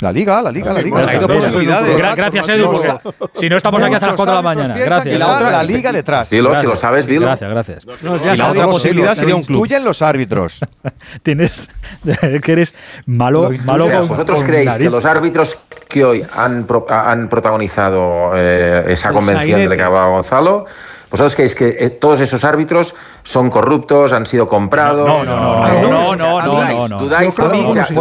La 0.00 0.12
Liga, 0.12 0.42
la 0.42 0.50
Liga, 0.50 0.72
la 0.72 0.80
Liga. 0.82 0.96
Bueno, 0.96 2.16
gracias, 2.16 2.48
Edu, 2.48 2.72
porque 2.72 2.92
si 3.34 3.48
no 3.48 3.56
estamos 3.56 3.82
aquí 3.82 3.94
hasta 3.94 4.08
las 4.08 4.16
4 4.16 4.32
de 4.32 4.36
la 4.36 4.42
mañana. 4.42 4.74
Gracias. 4.76 5.14
Y 5.14 5.18
la 5.18 5.36
otra, 5.36 5.50
la 5.50 5.62
Liga 5.62 5.92
detrás. 5.92 6.30
Dilo, 6.30 6.50
gracias. 6.50 6.62
si 6.62 6.66
lo 6.68 6.76
sabes, 6.76 7.06
dilo. 7.06 7.26
Gracias, 7.26 7.50
gracias. 7.50 7.86
No, 8.02 8.16
y 8.16 8.36
la 8.36 8.50
otra 8.50 8.66
posibilidad 8.66 9.14
sería 9.14 9.36
un 9.36 9.42
club. 9.42 9.58
Incluyen 9.58 9.84
los 9.84 10.02
árbitros. 10.02 10.60
Tienes 11.22 11.68
que 12.42 12.52
eres 12.52 12.74
malo, 13.06 13.50
malo 13.64 13.90
con, 13.90 14.08
¿Vosotros 14.08 14.38
con 14.38 14.46
creéis 14.46 14.72
que 14.78 14.90
los 14.90 15.04
árbitros 15.04 15.58
que 15.88 16.04
hoy 16.04 16.26
han, 16.34 16.64
pro 16.64 16.86
han 16.88 17.28
protagonizado 17.28 18.32
eh, 18.36 18.84
esa 18.88 19.12
convención 19.12 19.60
de 19.60 19.68
la 19.68 19.76
que 19.76 19.82
hablaba 19.82 20.06
Gonzalo 20.08 20.66
¿Vosotros 21.10 21.34
creéis 21.34 21.56
que 21.56 21.76
eh, 21.78 21.90
todos 21.90 22.20
esos 22.20 22.44
árbitros 22.44 22.94
son 23.24 23.50
corruptos, 23.50 24.12
han 24.12 24.26
sido 24.26 24.46
comprados? 24.46 25.06
No, 25.08 25.24
no, 25.24 25.66
no, 25.66 25.80
no, 25.80 26.16
no, 26.16 26.40
no, 26.40 26.64
no, 26.64 26.88
no. 26.88 26.98
¿Dudáis? 27.00 27.34
¿Puedo 27.34 27.50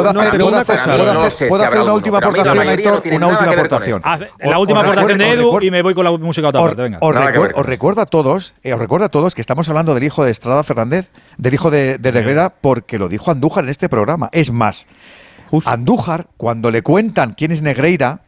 hacer, 0.09 1.81
una 1.81 1.93
última 1.93 2.19
aportación, 2.19 2.59
Aitor? 2.69 3.01
Una 3.11 3.27
última 3.27 3.51
aportación. 3.51 4.01
la 4.03 4.59
última 4.59 4.81
Os 4.81 4.85
aportación 4.85 5.17
de 5.17 5.31
Edu 5.31 5.59
y 5.59 5.71
me 5.71 5.81
voy 5.81 5.95
con 5.95 6.03
la 6.05 6.11
música 6.11 6.47
a 6.47 6.49
otra 6.49 6.61
parte. 6.61 6.83
Venga. 6.83 6.99
os 7.01 7.65
recuerdo 7.65 8.01
a 8.01 8.05
todos, 8.05 8.53
eh, 8.61 8.73
os 8.73 8.79
recuerdo 8.79 9.07
a 9.07 9.09
todos 9.09 9.33
que 9.33 9.41
estamos 9.41 9.67
hablando 9.69 9.95
del 9.95 10.03
hijo 10.03 10.23
de 10.23 10.29
Estrada 10.29 10.63
Fernández, 10.63 11.09
del 11.37 11.55
hijo 11.55 11.71
de, 11.71 11.97
Reguera, 11.97 12.53
porque 12.61 12.99
lo 12.99 13.09
dijo 13.09 13.31
Andújar 13.31 13.63
en 13.63 13.71
este 13.71 13.89
programa. 13.89 14.29
Es 14.31 14.51
más, 14.51 14.85
Andújar, 15.65 16.27
cuando 16.37 16.69
le 16.69 16.83
cuentan 16.83 17.33
quién 17.33 17.51
es 17.51 17.63
Negreira, 17.63 18.21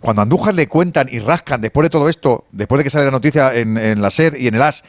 cuando 0.00 0.22
a 0.22 0.24
Andújar 0.24 0.54
le 0.54 0.66
cuentan 0.68 1.08
y 1.10 1.18
rascan 1.18 1.60
después 1.60 1.84
de 1.84 1.90
todo 1.90 2.08
esto, 2.08 2.46
después 2.52 2.78
de 2.78 2.84
que 2.84 2.90
sale 2.90 3.04
la 3.04 3.10
noticia 3.10 3.54
en, 3.54 3.76
en 3.78 4.02
la 4.02 4.10
SER 4.10 4.40
y 4.40 4.48
en 4.48 4.54
el 4.54 4.62
AS, 4.62 4.84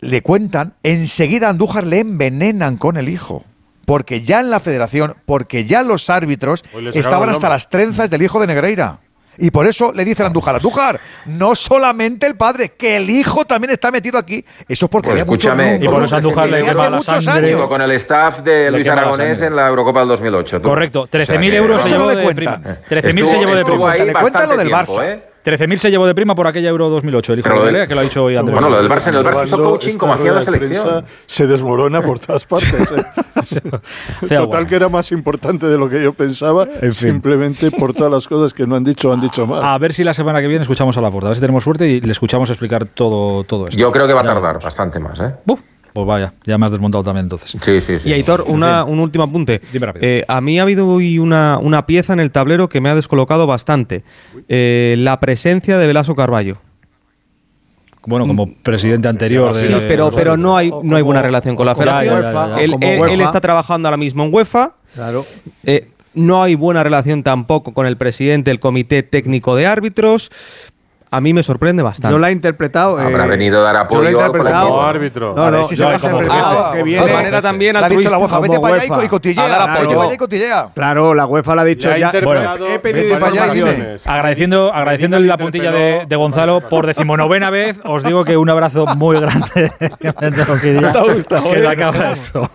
le 0.00 0.22
cuentan, 0.22 0.74
enseguida 0.82 1.46
a 1.46 1.50
Andújar 1.50 1.86
le 1.86 2.00
envenenan 2.00 2.76
con 2.76 2.96
el 2.96 3.08
hijo. 3.08 3.44
Porque 3.84 4.20
ya 4.20 4.40
en 4.40 4.50
la 4.50 4.60
federación, 4.60 5.14
porque 5.26 5.64
ya 5.64 5.82
los 5.82 6.10
árbitros 6.10 6.64
estaban 6.94 7.28
hasta 7.28 7.48
las 7.48 7.68
trenzas 7.70 8.08
del 8.08 8.22
hijo 8.22 8.40
de 8.40 8.46
Negreira. 8.46 9.00
Y 9.40 9.50
por 9.50 9.66
eso 9.66 9.92
le 9.92 10.04
dicen 10.04 10.24
a 10.24 10.26
Andújar, 10.28 10.56
Andújar, 10.56 11.00
no 11.26 11.56
solamente 11.56 12.26
el 12.26 12.36
padre, 12.36 12.70
que 12.76 12.96
el 12.96 13.08
hijo 13.10 13.44
también 13.44 13.70
está 13.72 13.90
metido 13.90 14.18
aquí. 14.18 14.44
Eso 14.68 14.86
es 14.86 14.90
porque 14.90 15.08
Pues 15.08 15.12
había 15.12 15.24
mucho 15.24 15.48
escúchame. 15.48 15.72
rumbo 15.72 15.84
Y 15.84 15.88
por 15.88 16.04
eso 16.04 16.16
Andújar 16.16 16.48
le 16.50 16.58
quema 16.62 16.70
hace 16.82 16.90
la 16.90 16.96
muchos 16.96 17.24
sangre. 17.24 17.52
años. 17.54 17.68
Con 17.68 17.80
el 17.82 17.90
staff 17.92 18.40
de 18.40 18.64
Le 18.64 18.70
Luis 18.72 18.88
Aragonés 18.88 19.40
en 19.42 19.56
la 19.56 19.66
Eurocopa 19.68 20.04
del 20.04 20.08
13.000 20.18 20.34
tú. 20.60 20.68
Correcto, 20.68 21.00
O 21.02 21.06
sea 21.06 21.24
13.000 21.26 21.54
euros 21.54 21.82
se 21.82 21.88
llevó 21.88 22.10
le 22.10 22.16
de 22.16 22.22
cuentan. 22.22 22.62
prima. 22.62 22.78
13.000 22.88 23.26
se 23.26 23.38
llevó 23.38 23.52
de 23.54 23.60
estuvo 23.60 23.74
prima. 23.76 23.90
ahí 23.92 24.06
Le 24.06 24.12
cuentan 24.12 24.48
lo 24.48 24.56
del 24.56 24.68
bastante 24.68 24.92
Barça. 24.92 25.06
tiempo, 25.08 25.24
¿eh? 25.26 25.29
13.000 25.44 25.76
se 25.78 25.90
llevó 25.90 26.06
de 26.06 26.14
prima 26.14 26.34
por 26.34 26.46
aquella 26.46 26.68
Euro 26.68 26.90
2008, 26.90 27.32
el 27.32 27.38
hijo 27.38 27.48
Pero 27.48 27.60
de 27.60 27.66
Galera, 27.66 27.86
que 27.86 27.94
lo 27.94 28.00
ha 28.00 28.02
dicho 28.02 28.24
hoy 28.24 28.36
Andrés. 28.36 28.54
Bueno, 28.60 28.68
lo 28.76 28.82
del 28.82 28.90
Barça 28.90 29.08
en 29.08 29.14
el 29.14 29.24
Barça 29.24 29.46
hizo 29.46 29.56
coaching 29.56 29.96
como 29.96 30.12
hacía 30.12 30.32
la 30.32 30.40
selección. 30.42 31.04
Se 31.26 31.46
desmorona 31.46 32.02
por 32.02 32.18
todas 32.18 32.44
partes. 32.46 32.92
¿eh? 32.92 33.60
Total 34.28 34.66
que 34.66 34.76
era 34.76 34.88
más 34.88 35.12
importante 35.12 35.66
de 35.66 35.78
lo 35.78 35.88
que 35.88 36.02
yo 36.02 36.12
pensaba, 36.12 36.66
fin. 36.66 36.92
simplemente 36.92 37.70
por 37.70 37.94
todas 37.94 38.12
las 38.12 38.28
cosas 38.28 38.52
que 38.52 38.66
no 38.66 38.76
han 38.76 38.84
dicho 38.84 39.08
o 39.08 39.12
han 39.12 39.20
dicho 39.20 39.46
mal. 39.46 39.64
A 39.64 39.78
ver 39.78 39.92
si 39.94 40.04
la 40.04 40.12
semana 40.12 40.40
que 40.40 40.46
viene 40.46 40.62
escuchamos 40.62 40.96
a 40.98 41.00
la 41.00 41.10
puerta. 41.10 41.28
A 41.28 41.30
ver 41.30 41.36
si 41.36 41.40
tenemos 41.40 41.64
suerte 41.64 41.88
y 41.88 42.00
le 42.00 42.12
escuchamos 42.12 42.50
explicar 42.50 42.84
todo, 42.86 43.44
todo 43.44 43.66
esto. 43.66 43.78
Yo 43.78 43.90
creo 43.92 44.06
que 44.06 44.12
va 44.12 44.20
a 44.20 44.24
tardar 44.24 44.60
bastante 44.62 45.00
más, 45.00 45.18
¿eh? 45.20 45.34
Buf, 45.46 45.60
pues 46.04 46.20
vaya, 46.20 46.34
ya 46.44 46.58
me 46.58 46.66
has 46.66 46.72
desmontado 46.72 47.04
también 47.04 47.24
entonces. 47.26 47.50
Sí, 47.60 47.80
sí, 47.80 47.98
sí. 47.98 48.08
Y 48.08 48.12
Aitor, 48.12 48.44
una, 48.46 48.84
un 48.84 48.98
último 49.00 49.24
apunte. 49.24 49.60
Dime 49.72 49.86
rápido. 49.86 50.06
Eh, 50.06 50.24
a 50.28 50.40
mí 50.40 50.58
ha 50.58 50.62
habido 50.62 50.86
hoy 50.86 51.18
una, 51.18 51.58
una 51.60 51.86
pieza 51.86 52.12
en 52.12 52.20
el 52.20 52.30
tablero 52.30 52.68
que 52.68 52.80
me 52.80 52.88
ha 52.88 52.94
descolocado 52.94 53.46
bastante. 53.46 54.04
Eh, 54.48 54.96
la 54.98 55.20
presencia 55.20 55.78
de 55.78 55.86
Velasco 55.86 56.14
Carballo. 56.16 56.58
Bueno, 58.06 58.26
como 58.26 58.50
presidente 58.62 59.08
anterior 59.08 59.54
de... 59.54 59.60
Sí, 59.60 59.74
pero, 59.86 60.10
pero 60.10 60.36
no 60.36 60.56
hay, 60.56 60.72
no 60.82 60.96
hay 60.96 61.02
buena 61.02 61.20
relación 61.20 61.54
con 61.54 61.66
la 61.66 61.74
federación. 61.74 62.14
UEFA, 62.20 62.32
ya, 62.32 62.48
ya, 62.48 62.56
ya. 62.56 62.62
Él, 62.62 62.70
como 62.72 62.86
él- 62.86 63.00
UEFA. 63.00 63.14
él 63.14 63.20
está 63.20 63.40
trabajando 63.42 63.88
ahora 63.88 63.98
mismo 63.98 64.24
en 64.24 64.32
UEFA. 64.34 64.72
Claro. 64.94 65.26
Eh, 65.64 65.90
no 66.14 66.42
hay 66.42 66.54
buena 66.54 66.82
relación 66.82 67.22
tampoco 67.22 67.72
con 67.74 67.86
el 67.86 67.96
presidente 67.98 68.50
del 68.50 68.58
Comité 68.58 69.02
Técnico 69.02 69.54
de 69.54 69.66
Árbitros. 69.66 70.30
A 71.12 71.20
mí 71.20 71.34
me 71.34 71.42
sorprende 71.42 71.82
bastante. 71.82 72.12
Yo 72.12 72.18
la 72.20 72.28
he 72.28 72.32
interpretado. 72.32 72.96
Habrá 72.96 73.24
eh, 73.24 73.28
venido 73.28 73.60
a 73.60 73.62
dar 73.64 73.74
yo 73.74 73.80
apoyo 73.82 74.02
la 74.02 74.10
he 74.10 74.12
interpretado- 74.12 74.82
árbitro. 74.82 75.34
No, 75.34 75.50
no, 75.50 75.64
si 75.64 75.74
yo 75.74 75.84
se 75.84 75.90
la 75.90 75.96
interpretado 75.96 76.72
que 76.72 76.84
de 76.84 77.12
manera 77.12 77.42
también 77.42 77.76
ha 77.76 77.88
dicho 77.88 78.08
la 78.10 78.18
UEFA, 78.18 78.38
vete 78.40 78.60
para 78.60 78.74
allá 78.76 79.04
y 79.04 79.08
cotillea. 79.08 79.44
A 79.44 79.48
dar 79.48 79.70
apoyo. 79.70 79.80
Vete 79.80 79.94
para 79.94 80.04
allá 80.06 80.14
y 80.14 80.18
cotillea. 80.18 80.68
Claro, 80.74 81.14
la 81.14 81.26
UEFA 81.26 81.54
le 81.56 81.60
ha 81.60 81.64
dicho 81.64 81.96
ya. 81.96 82.10
he 82.10 82.78
pedido 82.78 83.14
de 83.14 83.20
para 83.20 83.26
allá 83.32 83.54
y 83.54 83.56
dime. 83.56 83.96
Agradeciendo, 84.04 84.72
agradeciendo 84.72 85.18
la 85.18 85.36
puntilla 85.36 85.72
de, 85.72 86.16
Gonzalo 86.20 86.60
por 86.60 86.86
decimonovena 86.86 87.50
vez, 87.50 87.80
os 87.84 88.02
digo 88.04 88.24
que 88.24 88.36
un 88.36 88.50
abrazo 88.50 88.84
muy 88.96 89.18
grande. 89.18 89.72
Que 89.98 91.66
acaba 91.66 92.12
esto. 92.12 92.48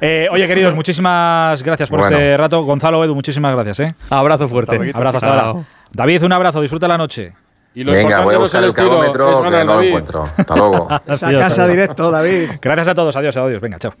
Eh, 0.00 0.28
oye, 0.30 0.46
queridos, 0.46 0.74
muchísimas 0.74 1.62
gracias 1.62 1.88
por 1.88 2.00
Bueno. 2.00 2.16
este 2.16 2.36
rato. 2.36 2.62
Gonzalo, 2.62 3.04
Edu, 3.04 3.14
muchísimas 3.14 3.54
gracias. 3.54 3.80
¿eh? 3.80 3.94
Abrazo 4.10 4.48
fuerte. 4.48 4.92
Abrazo 4.92 5.16
hasta. 5.18 5.54
David, 5.92 6.24
un 6.24 6.32
abrazo, 6.32 6.60
disfruta 6.60 6.88
la 6.88 6.98
noche. 6.98 7.32
Y 7.74 7.82
lo 7.82 7.92
Venga, 7.92 8.20
voy 8.22 8.34
a 8.36 8.38
buscar 8.38 8.62
el 8.62 8.68
es 8.68 8.74
que 8.74 8.82
no 8.82 8.88
lo 8.90 9.82
encuentro. 9.82 10.24
Hasta 10.36 10.56
luego. 10.56 10.88
Esa 11.06 11.26
Adiós, 11.26 11.42
casa 11.42 11.62
adiós. 11.64 11.76
directo, 11.76 12.10
David. 12.10 12.50
Gracias 12.62 12.88
a 12.88 12.94
todos, 12.94 13.16
adiós, 13.16 13.36
adiós. 13.36 13.60
Venga, 13.60 13.78
chao. 13.78 13.94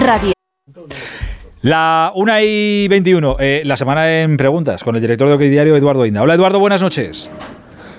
Radio. 0.00 0.32
La 1.62 2.12
1 2.14 2.40
y 2.42 2.88
21, 2.88 3.36
eh, 3.40 3.62
la 3.64 3.76
semana 3.76 4.20
en 4.22 4.36
preguntas 4.36 4.82
con 4.84 4.94
el 4.94 5.00
director 5.02 5.28
de 5.28 5.34
OK 5.34 5.40
Diario, 5.40 5.76
Eduardo 5.76 6.06
Inda. 6.06 6.22
Hola, 6.22 6.34
Eduardo, 6.34 6.58
buenas 6.58 6.80
noches. 6.80 7.28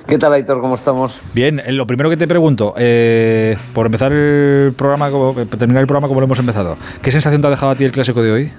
¿Qué 0.07 0.17
tal, 0.17 0.31
Aitor? 0.33 0.61
¿Cómo 0.61 0.75
estamos? 0.75 1.19
Bien, 1.33 1.59
eh, 1.59 1.73
lo 1.73 1.85
primero 1.85 2.09
que 2.09 2.15
te 2.15 2.27
pregunto, 2.27 2.73
eh, 2.77 3.57
por 3.73 3.85
empezar 3.87 4.13
el 4.13 4.73
programa, 4.77 5.09
terminar 5.57 5.81
el 5.81 5.87
programa 5.87 6.07
como 6.07 6.21
lo 6.21 6.25
hemos 6.25 6.39
empezado, 6.39 6.77
¿qué 7.01 7.11
sensación 7.11 7.41
te 7.41 7.47
ha 7.47 7.49
dejado 7.51 7.73
a 7.73 7.75
ti 7.75 7.83
el 7.83 7.91
clásico 7.91 8.23
de 8.23 8.31
hoy? 8.31 8.51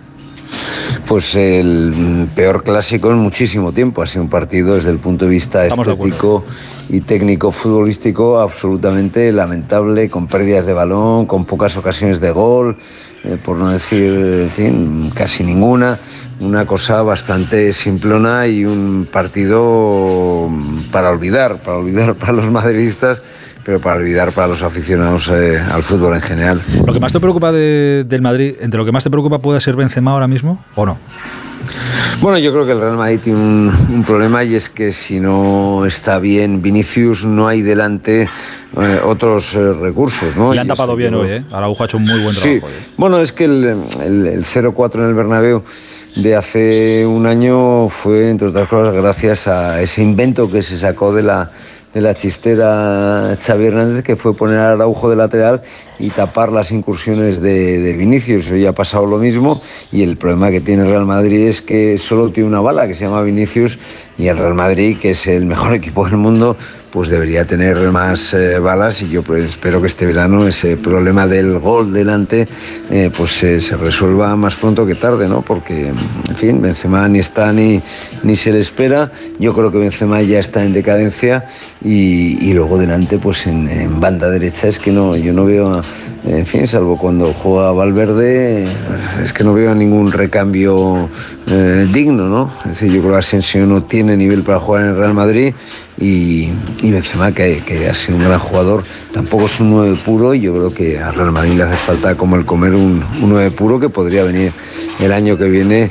Pues 1.06 1.34
el 1.34 2.28
peor 2.34 2.62
clásico 2.62 3.10
en 3.10 3.18
muchísimo 3.18 3.72
tiempo. 3.72 4.02
Ha 4.02 4.06
sido 4.06 4.22
un 4.22 4.30
partido 4.30 4.74
desde 4.74 4.90
el 4.90 4.98
punto 4.98 5.24
de 5.24 5.30
vista 5.30 5.64
Estamos 5.64 5.86
de 5.86 5.92
acuerdo. 5.92 6.14
estético 6.14 6.44
y 6.90 7.00
técnico 7.02 7.52
futbolístico 7.52 8.40
absolutamente 8.40 9.30
lamentable, 9.32 10.08
con 10.08 10.26
pérdidas 10.26 10.66
de 10.66 10.72
balón, 10.72 11.26
con 11.26 11.44
pocas 11.44 11.76
ocasiones 11.76 12.20
de 12.20 12.30
gol, 12.30 12.78
eh, 13.24 13.36
por 13.42 13.58
no 13.58 13.68
decir, 13.68 14.12
en 14.12 14.50
fin, 14.50 15.10
casi 15.14 15.44
ninguna. 15.44 16.00
Una 16.40 16.66
cosa 16.66 17.02
bastante 17.02 17.72
simplona 17.72 18.46
y 18.46 18.64
un 18.64 19.08
partido 19.10 20.48
para 20.90 21.10
olvidar, 21.10 21.62
para 21.62 21.78
olvidar 21.78 22.14
para 22.16 22.32
los 22.32 22.50
madridistas, 22.50 23.22
pero 23.68 23.82
para 23.82 23.96
olvidar 24.00 24.32
para 24.32 24.46
los 24.48 24.62
aficionados 24.62 25.28
eh, 25.28 25.58
al 25.58 25.82
fútbol 25.82 26.14
en 26.14 26.22
general. 26.22 26.62
Lo 26.86 26.90
que 26.94 27.00
más 27.00 27.12
te 27.12 27.20
preocupa 27.20 27.52
de- 27.52 28.02
del 28.08 28.22
Madrid, 28.22 28.54
entre 28.60 28.78
lo 28.78 28.86
que 28.86 28.92
más 28.92 29.04
te 29.04 29.10
preocupa 29.10 29.40
puede 29.40 29.60
ser 29.60 29.76
Benzema 29.76 30.12
ahora 30.12 30.26
mismo 30.26 30.64
o 30.74 30.86
no. 30.86 30.96
Bueno, 32.22 32.38
yo 32.38 32.50
creo 32.50 32.64
que 32.64 32.72
el 32.72 32.80
Real 32.80 32.96
Madrid 32.96 33.20
tiene 33.22 33.38
un, 33.38 33.70
un 33.90 34.04
problema 34.04 34.42
y 34.42 34.54
es 34.54 34.70
que 34.70 34.90
si 34.90 35.20
no 35.20 35.84
está 35.84 36.18
bien 36.18 36.62
Vinicius, 36.62 37.26
no 37.26 37.46
hay 37.46 37.60
delante 37.60 38.22
eh, 38.80 39.00
otros 39.04 39.52
eh, 39.54 39.74
recursos. 39.74 40.34
¿no? 40.34 40.54
Le 40.54 40.60
han 40.60 40.66
tapado 40.66 40.96
bien 40.96 41.14
hoy, 41.14 41.28
¿eh? 41.28 41.44
Araujo 41.52 41.82
ha 41.82 41.86
hecho 41.86 41.98
un 41.98 42.04
muy 42.04 42.22
buen 42.22 42.34
Sí, 42.34 42.60
trabajo. 42.60 42.66
hoy. 42.68 42.94
bueno, 42.96 43.20
es 43.20 43.34
que 43.34 43.44
el, 43.44 43.82
el- 44.02 44.26
el 44.28 44.44
0-4 44.46 44.94
en 44.94 45.08
el 45.10 45.14
Bernabéu 45.14 45.62
de 46.16 46.34
hace 46.36 47.04
un 47.06 47.26
año 47.26 47.90
fue, 47.90 48.30
entre 48.30 48.48
otras 48.48 48.66
cosas, 48.66 48.94
gracias 48.94 49.46
a 49.46 49.82
ese 49.82 50.00
invento 50.00 50.50
que 50.50 50.62
se 50.62 50.78
sacó 50.78 51.12
de 51.12 51.22
la, 51.22 51.50
de 51.94 52.00
la 52.00 52.14
chistera 52.14 53.36
Xavi 53.40 53.66
Hernández, 53.66 54.04
que 54.04 54.16
fue 54.16 54.34
poner 54.34 54.58
a 54.58 54.72
Araujo 54.72 55.08
de 55.10 55.16
lateral 55.16 55.62
y 55.98 56.10
tapar 56.10 56.52
las 56.52 56.70
incursiones 56.72 57.40
de, 57.40 57.78
de 57.80 57.92
Vinicius. 57.94 58.50
Hoy 58.50 58.66
ha 58.66 58.72
pasado 58.72 59.06
lo 59.06 59.18
mismo 59.18 59.60
y 59.92 60.02
el 60.02 60.16
problema 60.16 60.50
que 60.50 60.60
tiene 60.60 60.84
Real 60.84 61.06
Madrid 61.06 61.46
es 61.48 61.62
que 61.62 61.98
solo 61.98 62.30
tiene 62.30 62.48
una 62.48 62.60
bala 62.60 62.86
que 62.86 62.94
se 62.94 63.04
llama 63.04 63.22
Vinicius 63.22 63.78
y 64.18 64.26
el 64.28 64.36
Real 64.38 64.54
Madrid, 64.54 64.96
que 65.00 65.10
es 65.10 65.26
el 65.26 65.46
mejor 65.46 65.72
equipo 65.74 66.04
del 66.06 66.16
mundo, 66.16 66.56
pues 66.90 67.10
debería 67.10 67.44
tener 67.46 67.76
más 67.92 68.32
eh, 68.32 68.58
balas 68.58 69.02
y 69.02 69.08
yo 69.10 69.22
pues, 69.22 69.44
espero 69.44 69.80
que 69.80 69.88
este 69.88 70.06
verano 70.06 70.46
ese 70.48 70.76
problema 70.78 71.26
del 71.26 71.58
gol 71.58 71.92
delante 71.92 72.48
eh, 72.90 73.10
pues 73.14 73.42
eh, 73.42 73.60
se 73.60 73.76
resuelva 73.76 74.34
más 74.36 74.56
pronto 74.56 74.86
que 74.86 74.94
tarde, 74.94 75.28
¿no? 75.28 75.42
Porque, 75.42 75.88
en 75.88 76.36
fin, 76.36 76.60
Benzema 76.62 77.06
ni 77.08 77.18
está 77.18 77.52
ni, 77.52 77.80
ni 78.22 78.36
se 78.36 78.52
le 78.52 78.60
espera. 78.60 79.12
Yo 79.38 79.52
creo 79.54 79.70
que 79.70 79.78
Benzema 79.78 80.22
ya 80.22 80.38
está 80.38 80.64
en 80.64 80.72
decadencia 80.72 81.44
y, 81.84 82.38
y 82.48 82.54
luego 82.54 82.78
delante, 82.78 83.18
pues 83.18 83.46
en, 83.46 83.68
en 83.68 84.00
banda 84.00 84.30
derecha 84.30 84.66
es 84.68 84.78
que 84.78 84.90
no, 84.90 85.14
yo 85.14 85.32
no 85.34 85.44
veo, 85.44 85.74
a- 85.74 85.84
en 86.24 86.46
fin, 86.46 86.66
salvo 86.66 86.98
cuando 86.98 87.32
juega 87.32 87.72
Valverde, 87.72 88.68
es 89.22 89.32
que 89.32 89.44
no 89.44 89.54
veo 89.54 89.74
ningún 89.74 90.12
recambio 90.12 91.08
eh, 91.46 91.86
digno, 91.92 92.28
¿no? 92.28 92.50
Es 92.64 92.80
decir, 92.80 92.92
yo 92.92 93.00
creo 93.00 93.12
que 93.12 93.18
Asensio 93.18 93.66
no 93.66 93.84
tiene 93.84 94.16
nivel 94.16 94.42
para 94.42 94.60
jugar 94.60 94.82
en 94.82 94.88
el 94.90 94.96
Real 94.96 95.14
Madrid 95.14 95.54
y, 96.00 96.48
y 96.82 96.90
Benzema, 96.92 97.32
que, 97.32 97.62
que 97.64 97.88
ha 97.88 97.94
sido 97.94 98.18
un 98.18 98.24
gran 98.24 98.38
jugador, 98.38 98.84
tampoco 99.12 99.46
es 99.46 99.58
un 99.60 99.70
9 99.70 99.98
puro 100.04 100.34
y 100.34 100.40
yo 100.42 100.52
creo 100.54 100.72
que 100.72 100.98
a 100.98 101.10
Real 101.10 101.32
Madrid 101.32 101.54
le 101.56 101.64
hace 101.64 101.76
falta 101.76 102.14
como 102.14 102.36
el 102.36 102.44
comer 102.44 102.74
un, 102.74 103.02
un 103.22 103.30
9 103.30 103.50
puro 103.50 103.80
que 103.80 103.88
podría 103.88 104.22
venir 104.24 104.52
el 105.00 105.12
año 105.12 105.36
que 105.36 105.44
viene 105.48 105.90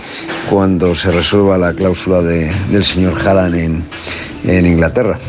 cuando 0.49 0.95
se 0.95 1.11
resuelva 1.11 1.57
la 1.57 1.73
cláusula 1.73 2.21
de- 2.21 2.51
del 2.71 2.83
señor 2.83 3.13
Haaland 3.19 3.55
en, 3.55 3.83
en 4.45 4.65
Inglaterra. 4.65 5.19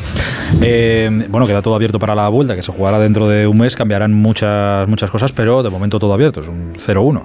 Eh, 0.61 1.27
bueno, 1.29 1.47
queda 1.47 1.61
todo 1.61 1.75
abierto 1.75 1.99
para 1.99 2.15
la 2.15 2.29
vuelta, 2.29 2.55
que 2.57 2.63
se 2.63 2.73
jugará 2.73 2.99
dentro 2.99 3.29
de 3.29 3.47
un 3.47 3.59
mes, 3.59 3.75
cambiarán 3.77 4.13
muchas, 4.15 4.89
muchas 4.89 5.11
cosas, 5.11 5.33
pero 5.33 5.63
de 5.63 5.71
momento 5.71 5.99
todo 5.99 6.15
abierto, 6.15 6.41
es 6.41 6.49
un 6.49 6.75
0-1. 6.75 7.23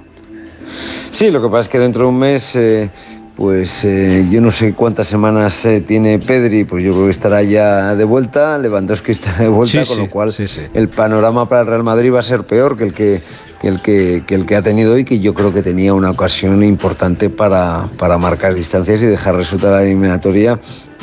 Sí, 1.10 1.30
lo 1.30 1.40
que 1.40 1.48
pasa 1.48 1.60
es 1.60 1.68
que 1.68 1.78
dentro 1.78 2.02
de 2.02 2.08
un 2.08 2.18
mes, 2.18 2.56
eh, 2.56 2.90
pues 3.36 3.84
eh, 3.84 4.26
yo 4.30 4.40
no 4.40 4.52
sé 4.52 4.74
cuántas 4.74 5.08
semanas 5.08 5.64
eh, 5.66 5.80
tiene 5.80 6.18
Pedri, 6.20 6.64
pues 6.64 6.84
yo 6.84 6.92
creo 6.92 7.06
que 7.06 7.10
estará 7.10 7.42
ya 7.42 7.96
de 7.96 8.04
vuelta, 8.04 8.58
Lewandowski 8.58 9.10
está 9.10 9.32
de 9.34 9.48
vuelta, 9.48 9.84
Sí, 9.84 9.88
con 9.88 9.96
sí, 9.96 10.02
lo 10.02 10.10
cual 10.10 10.34
el 10.74 10.88
panorama 10.88 11.48
para 11.48 11.62
el 11.62 11.66
Real 11.66 11.82
Madrid 11.82 12.12
va 12.12 12.20
a 12.20 12.22
ser 12.22 12.44
peor 12.44 12.76
que 12.76 12.84
el 12.84 12.94
que, 12.94 13.22
que 13.60 13.68
el 13.68 13.80
que, 13.80 14.24
que 14.24 14.34
el 14.36 14.46
que 14.46 14.54
ha 14.54 14.62
tenido 14.62 14.94
hoy, 14.94 15.04
que 15.04 15.18
yo 15.18 15.34
creo 15.34 15.52
que 15.52 15.62
tenía 15.62 15.94
una 15.94 16.10
ocasión 16.10 16.62
importante 16.62 17.28
para, 17.28 17.88
para 17.98 18.18
marcar 18.18 18.54
distancias 18.54 19.02
y 19.02 19.06
dejar 19.06 19.34
resultar 19.34 19.72
la 19.72 19.82
eliminatoria 19.82 20.60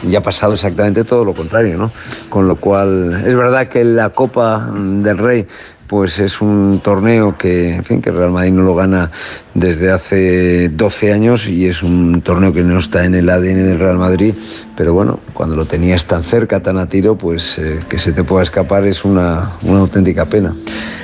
y 0.08 0.16
ha 0.16 0.22
pasado 0.22 0.53
exactamente 0.53 1.03
todo 1.03 1.26
lo 1.26 1.34
contrario, 1.34 1.78
¿no? 1.78 1.91
Con 2.30 2.48
lo 2.48 2.56
cual, 2.56 3.24
es 3.26 3.36
verdad 3.36 3.68
que 3.68 3.84
la 3.84 4.10
Copa 4.10 4.72
del 4.74 5.18
Rey 5.18 5.48
pues 5.92 6.20
es 6.20 6.40
un 6.40 6.80
torneo 6.82 7.38
que, 7.38 7.76
en 7.76 7.84
fin, 7.84 8.02
que 8.02 8.12
Real 8.12 8.32
Madrid 8.32 8.54
no 8.54 8.64
lo 8.64 8.76
gana 8.76 9.12
desde 9.54 9.92
hace 9.92 10.70
12 10.70 11.12
años 11.12 11.50
y 11.50 11.66
es 11.66 11.84
un 11.84 12.22
torneo 12.22 12.54
que 12.54 12.64
no 12.64 12.80
está 12.80 13.04
en 13.04 13.14
el 13.14 13.30
ADN 13.30 13.58
del 13.68 13.78
Real 13.78 13.98
Madrid, 13.98 14.34
pero 14.78 14.94
bueno, 14.94 15.20
cuando 15.34 15.58
lo 15.58 15.66
tenías 15.66 16.06
tan 16.06 16.24
cerca, 16.24 16.64
tan 16.64 16.78
a 16.78 16.88
tiro, 16.88 17.18
pues 17.18 17.58
eh, 17.58 17.78
que 17.90 18.00
se 18.00 18.14
te 18.14 18.24
pueda 18.24 18.42
escapar 18.42 18.86
es 18.86 19.04
una, 19.04 19.52
auténtica 19.68 20.28
pena. 20.28 20.56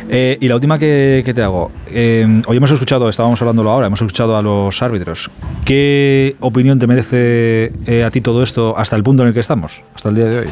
Eh, 0.07 0.37
y 0.39 0.47
la 0.47 0.55
última 0.55 0.79
que, 0.79 1.29
te 1.35 1.43
hago. 1.43 1.69
Eh, 1.91 2.41
hoy 2.47 2.55
hemos 2.55 2.71
escuchado, 2.71 3.09
estábamos 3.09 3.41
hablándolo 3.41 3.71
ahora, 3.71 3.87
hemos 3.87 3.99
escuchado 3.99 4.37
a 4.37 4.41
los 4.41 4.81
árbitros. 4.81 5.29
¿Qué 5.65 6.37
opinión 6.39 6.79
te 6.79 6.87
merece 6.87 7.73
eh, 7.85 8.05
a 8.05 8.09
ti 8.09 8.21
todo 8.21 8.41
esto 8.41 8.77
hasta 8.77 8.95
el 8.95 9.03
punto 9.03 9.23
en 9.23 9.27
el 9.27 9.33
que 9.33 9.41
estamos, 9.41 9.83
hasta 9.93 10.07
el 10.07 10.15
día 10.15 10.27
de 10.27 10.39
hoy? 10.39 10.47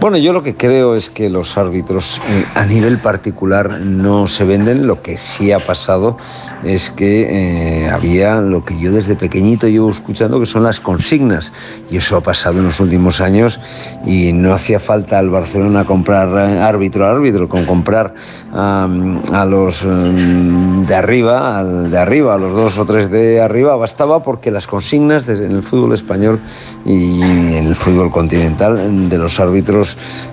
Bueno, 0.00 0.16
yo 0.16 0.32
lo 0.32 0.44
que 0.44 0.54
creo 0.54 0.94
es 0.94 1.10
que 1.10 1.28
los 1.28 1.58
árbitros 1.58 2.20
eh, 2.28 2.44
a 2.54 2.64
nivel 2.66 2.98
particular 2.98 3.80
no 3.80 4.28
se 4.28 4.44
venden. 4.44 4.86
Lo 4.86 5.02
que 5.02 5.16
sí 5.16 5.50
ha 5.50 5.58
pasado 5.58 6.16
es 6.62 6.90
que 6.90 7.84
eh, 7.84 7.90
había 7.90 8.40
lo 8.40 8.64
que 8.64 8.78
yo 8.78 8.92
desde 8.92 9.16
pequeñito 9.16 9.66
llevo 9.66 9.90
escuchando 9.90 10.38
que 10.38 10.46
son 10.46 10.62
las 10.62 10.78
consignas. 10.78 11.52
Y 11.90 11.96
eso 11.96 12.16
ha 12.16 12.20
pasado 12.20 12.60
en 12.60 12.66
los 12.66 12.78
últimos 12.78 13.20
años 13.20 13.58
y 14.06 14.32
no 14.32 14.52
hacía 14.52 14.78
falta 14.78 15.18
al 15.18 15.30
Barcelona 15.30 15.84
comprar 15.84 16.48
eh, 16.48 16.60
árbitro 16.60 17.04
a 17.04 17.10
árbitro, 17.10 17.48
con 17.48 17.64
comprar 17.64 18.14
a 18.54 19.46
los 19.50 19.82
em, 19.82 20.86
de 20.86 20.94
arriba, 20.94 21.58
al 21.58 21.90
de 21.90 21.98
arriba, 21.98 22.34
a 22.36 22.38
los 22.38 22.52
dos 22.52 22.78
o 22.78 22.86
tres 22.86 23.10
de 23.10 23.40
arriba, 23.40 23.74
bastaba 23.74 24.22
porque 24.22 24.52
las 24.52 24.68
consignas 24.68 25.28
en 25.28 25.50
el 25.50 25.62
fútbol 25.64 25.92
español 25.92 26.38
y 26.86 27.20
en 27.20 27.66
el 27.66 27.74
fútbol 27.74 28.12
continental 28.12 29.08
de 29.08 29.18
los 29.18 29.40
árbitros 29.40 29.87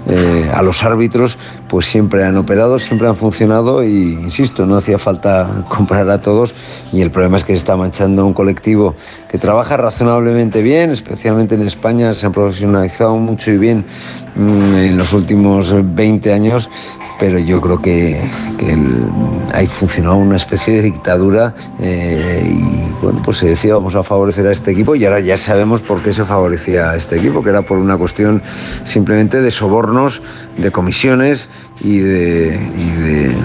eh, 0.07 0.49
a 0.53 0.61
los 0.61 0.83
árbitros 0.83 1.37
pues 1.67 1.85
siempre 1.85 2.23
han 2.23 2.37
operado, 2.37 2.79
siempre 2.79 3.07
han 3.07 3.15
funcionado 3.15 3.83
y 3.83 4.13
insisto, 4.13 4.65
no 4.65 4.77
hacía 4.77 4.97
falta 4.97 5.65
comprar 5.69 6.09
a 6.09 6.21
todos. 6.21 6.53
Y 6.91 7.01
el 7.01 7.11
problema 7.11 7.37
es 7.37 7.43
que 7.43 7.53
se 7.53 7.57
está 7.57 7.75
manchando 7.75 8.25
un 8.25 8.33
colectivo 8.33 8.95
que 9.29 9.37
trabaja 9.37 9.77
razonablemente 9.77 10.61
bien, 10.61 10.91
especialmente 10.91 11.55
en 11.55 11.61
España 11.61 12.13
se 12.13 12.25
han 12.25 12.31
profesionalizado 12.31 13.15
mucho 13.17 13.51
y 13.51 13.57
bien 13.57 13.85
mm, 14.35 14.75
en 14.75 14.97
los 14.97 15.13
últimos 15.13 15.73
20 15.95 16.33
años 16.33 16.69
pero 17.19 17.39
yo 17.39 17.61
creo 17.61 17.81
que, 17.81 18.21
que 18.57 18.77
ahí 19.53 19.67
funcionó 19.67 20.17
una 20.17 20.35
especie 20.35 20.75
de 20.75 20.81
dictadura 20.81 21.55
eh, 21.79 22.43
y 22.45 22.91
bueno, 23.01 23.21
pues 23.23 23.37
se 23.37 23.47
decía 23.47 23.75
vamos 23.75 23.95
a 23.95 24.03
favorecer 24.03 24.47
a 24.47 24.51
este 24.51 24.71
equipo 24.71 24.95
y 24.95 25.05
ahora 25.05 25.19
ya 25.19 25.37
sabemos 25.37 25.81
por 25.81 26.01
qué 26.01 26.11
se 26.11 26.25
favorecía 26.25 26.91
a 26.91 26.95
este 26.95 27.17
equipo, 27.17 27.43
que 27.43 27.49
era 27.49 27.61
por 27.61 27.77
una 27.77 27.97
cuestión 27.97 28.41
simplemente 28.83 29.41
de 29.41 29.51
sobornos, 29.51 30.21
de 30.57 30.71
comisiones 30.71 31.49
y 31.81 31.99
de, 31.99 33.35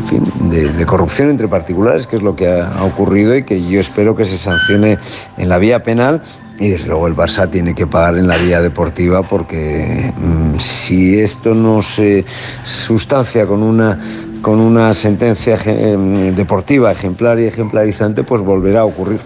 corrupción 0.86 1.30
entre 1.30 1.46
particulares, 1.46 2.06
que 2.08 2.16
es 2.16 2.22
lo 2.22 2.34
que 2.34 2.48
ha 2.48 2.82
ocurrido 2.82 3.36
y 3.36 3.44
que 3.44 3.64
yo 3.64 3.78
espero 3.78 4.16
que 4.16 4.24
se 4.24 4.38
sancione 4.38 4.98
en 5.36 5.48
la 5.48 5.58
vía 5.58 5.84
penal 5.84 6.22
y 6.60 6.68
desde 6.68 6.88
luego 6.88 7.08
el 7.08 7.16
Barça 7.16 7.50
tiene 7.50 7.74
que 7.74 7.86
pagar 7.86 8.18
en 8.18 8.28
la 8.28 8.36
vía 8.36 8.60
deportiva 8.60 9.22
porque 9.22 10.12
mm, 10.16 10.58
si 10.58 11.18
esto 11.18 11.54
no 11.54 11.82
se 11.82 12.24
sustancia 12.62 13.46
con 13.46 13.62
una 13.62 13.98
con 14.42 14.60
una 14.60 14.94
sentencia 14.94 15.58
em, 15.66 16.34
deportiva 16.34 16.90
ejemplar 16.92 17.38
y 17.40 17.44
ejemplarizante, 17.44 18.22
pues 18.22 18.40
volverá 18.40 18.80
a 18.80 18.84
ocurrir. 18.84 19.20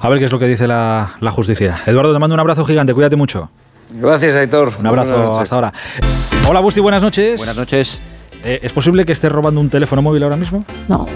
A 0.00 0.08
ver 0.08 0.18
qué 0.18 0.26
es 0.26 0.32
lo 0.32 0.38
que 0.38 0.46
dice 0.46 0.66
la, 0.66 1.16
la 1.20 1.30
justicia. 1.30 1.80
Eduardo, 1.86 2.12
te 2.12 2.18
mando 2.18 2.34
un 2.34 2.40
abrazo 2.40 2.64
gigante, 2.64 2.94
cuídate 2.94 3.16
mucho. 3.16 3.50
Gracias, 3.90 4.34
Aitor. 4.34 4.72
Un 4.78 4.86
abrazo 4.86 5.38
hasta 5.38 5.54
ahora. 5.54 5.72
Hola, 6.48 6.60
Busti, 6.60 6.80
buenas 6.80 7.02
noches. 7.02 7.36
Buenas 7.38 7.56
noches. 7.56 8.00
Eh, 8.44 8.60
¿Es 8.62 8.72
posible 8.72 9.04
que 9.04 9.12
estés 9.12 9.30
robando 9.30 9.60
un 9.60 9.68
teléfono 9.68 10.02
móvil 10.02 10.22
ahora 10.22 10.36
mismo? 10.36 10.64
No. 10.88 11.06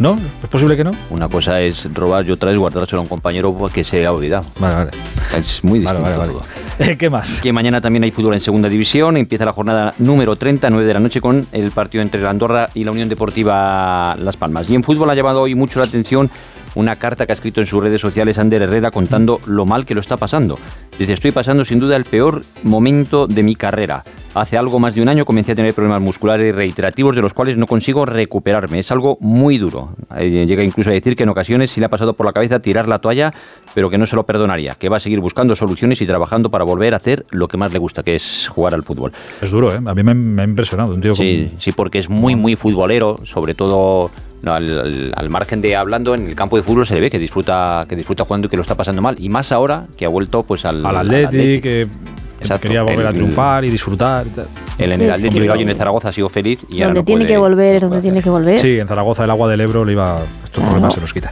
¿No? 0.00 0.16
¿Es 0.42 0.48
posible 0.48 0.76
que 0.78 0.82
no? 0.82 0.90
Una 1.10 1.28
cosa 1.28 1.60
es 1.60 1.86
robar 1.92 2.26
y 2.26 2.30
otra 2.30 2.50
es 2.50 2.56
guardárselo 2.56 3.00
a 3.00 3.02
un 3.02 3.08
compañero 3.08 3.54
que 3.72 3.84
se 3.84 4.04
ha 4.06 4.10
olvidado. 4.12 4.44
Vale, 4.58 4.74
vale. 4.74 4.90
Es 5.38 5.62
muy 5.62 5.80
Vale, 5.80 5.98
distinto 5.98 6.18
vale, 6.20 6.32
vale. 6.32 6.46
todo. 6.88 6.96
¿Qué 6.98 7.10
más? 7.10 7.40
Que 7.42 7.52
mañana 7.52 7.82
también 7.82 8.02
hay 8.04 8.10
fútbol 8.10 8.32
en 8.32 8.40
segunda 8.40 8.70
división. 8.70 9.18
Empieza 9.18 9.44
la 9.44 9.52
jornada 9.52 9.92
número 9.98 10.36
30, 10.36 10.70
9 10.70 10.86
de 10.86 10.94
la 10.94 11.00
noche, 11.00 11.20
con 11.20 11.46
el 11.52 11.70
partido 11.70 12.00
entre 12.00 12.22
la 12.22 12.30
Andorra 12.30 12.70
y 12.74 12.82
la 12.82 12.92
Unión 12.92 13.10
Deportiva 13.10 14.16
Las 14.18 14.38
Palmas. 14.38 14.70
Y 14.70 14.74
en 14.74 14.82
fútbol 14.82 15.10
ha 15.10 15.14
llamado 15.14 15.42
hoy 15.42 15.54
mucho 15.54 15.78
la 15.80 15.84
atención 15.84 16.30
una 16.74 16.96
carta 16.96 17.26
que 17.26 17.32
ha 17.32 17.34
escrito 17.34 17.60
en 17.60 17.66
sus 17.66 17.82
redes 17.82 18.00
sociales 18.00 18.38
Ander 18.38 18.62
Herrera 18.62 18.90
contando 18.90 19.40
lo 19.46 19.66
mal 19.66 19.84
que 19.86 19.94
lo 19.94 20.00
está 20.00 20.16
pasando. 20.16 20.58
Dice, 20.98 21.12
estoy 21.14 21.32
pasando 21.32 21.64
sin 21.64 21.80
duda 21.80 21.96
el 21.96 22.04
peor 22.04 22.42
momento 22.62 23.26
de 23.26 23.42
mi 23.42 23.54
carrera. 23.56 24.02
Hace 24.32 24.56
algo 24.56 24.78
más 24.78 24.94
de 24.94 25.02
un 25.02 25.08
año 25.08 25.24
comencé 25.24 25.52
a 25.52 25.54
tener 25.56 25.74
problemas 25.74 26.00
musculares 26.00 26.54
reiterativos 26.54 27.16
de 27.16 27.22
los 27.22 27.34
cuales 27.34 27.56
no 27.56 27.66
consigo 27.66 28.06
recuperarme. 28.06 28.78
Es 28.78 28.92
algo 28.92 29.16
muy 29.20 29.58
duro. 29.58 29.96
Llega 30.20 30.62
incluso 30.62 30.90
a 30.90 30.92
decir 30.92 31.16
que 31.16 31.24
en 31.24 31.30
ocasiones 31.30 31.70
sí 31.72 31.80
le 31.80 31.86
ha 31.86 31.88
pasado 31.88 32.12
por 32.12 32.26
la 32.26 32.32
cabeza 32.32 32.60
tirar 32.60 32.86
la 32.86 33.00
toalla, 33.00 33.34
pero 33.74 33.90
que 33.90 33.98
no 33.98 34.06
se 34.06 34.14
lo 34.14 34.24
perdonaría, 34.24 34.76
que 34.76 34.88
va 34.88 34.98
a 34.98 35.00
seguir 35.00 35.18
buscando 35.18 35.56
soluciones 35.56 36.00
y 36.00 36.06
trabajando 36.06 36.48
para 36.48 36.62
volver 36.62 36.94
a 36.94 36.98
hacer 36.98 37.26
lo 37.30 37.48
que 37.48 37.56
más 37.56 37.72
le 37.72 37.80
gusta, 37.80 38.04
que 38.04 38.14
es 38.14 38.46
jugar 38.48 38.74
al 38.74 38.84
fútbol. 38.84 39.10
Es 39.42 39.50
duro, 39.50 39.72
¿eh? 39.74 39.80
A 39.84 39.94
mí 39.94 40.02
me, 40.04 40.14
me 40.14 40.42
ha 40.42 40.44
impresionado. 40.44 40.94
Un 40.94 41.00
tío 41.00 41.12
Sí, 41.14 41.48
con- 41.50 41.60
sí, 41.60 41.72
porque 41.72 41.98
es 41.98 42.08
muy, 42.08 42.36
muy 42.36 42.54
futbolero, 42.54 43.18
sobre 43.24 43.54
todo 43.54 44.12
no, 44.42 44.52
al, 44.54 44.80
al- 44.80 45.12
al 45.16 45.30
margen 45.30 45.60
de 45.60 45.76
hablando 45.76 46.14
en 46.14 46.26
el 46.28 46.34
campo 46.34 46.56
de 46.56 46.62
fútbol 46.62 46.86
se 46.86 46.94
le 46.94 47.00
ve 47.00 47.10
que 47.10 47.18
disfruta, 47.18 47.84
que 47.88 47.96
disfruta 47.96 48.24
jugando 48.24 48.46
y 48.46 48.50
que 48.50 48.56
lo 48.56 48.62
está 48.62 48.74
pasando 48.74 49.02
mal. 49.02 49.16
Y 49.18 49.28
más 49.28 49.52
ahora 49.52 49.86
que 49.96 50.04
ha 50.06 50.08
vuelto 50.08 50.42
pues 50.42 50.64
al, 50.64 50.84
al 50.84 50.96
Atleti, 50.96 51.60
que 51.60 51.86
Exacto, 52.40 52.62
quería 52.62 52.82
volver 52.82 53.06
a 53.06 53.12
triunfar 53.12 53.64
y 53.66 53.70
disfrutar. 53.70 54.26
y 54.26 54.30
tal. 54.30 54.46
El, 54.78 54.92
en 54.92 55.02
el 55.02 55.10
Atleti 55.10 55.38
Bilbao 55.40 55.56
y 55.56 55.62
en 55.62 55.68
el 55.68 55.76
Zaragoza 55.76 56.08
ha 56.08 56.12
sido 56.12 56.28
feliz 56.30 56.58
y 56.70 56.76
ahora 56.82 56.86
Donde 56.94 57.00
no 57.00 57.04
tiene 57.04 57.20
puede- 57.24 57.34
que 57.34 57.38
volver 57.38 57.76
es 57.76 57.82
donde 57.82 58.00
tiene 58.00 58.22
que 58.22 58.30
volver. 58.30 58.58
Sí, 58.58 58.78
en 58.78 58.88
Zaragoza 58.88 59.24
el 59.24 59.30
agua 59.30 59.48
del 59.50 59.60
Ebro 59.60 59.84
le 59.84 59.92
iba. 59.92 60.20
Estos 60.44 60.64
problemas 60.64 60.94
se 60.94 61.00
los 61.02 61.12
quita. 61.12 61.28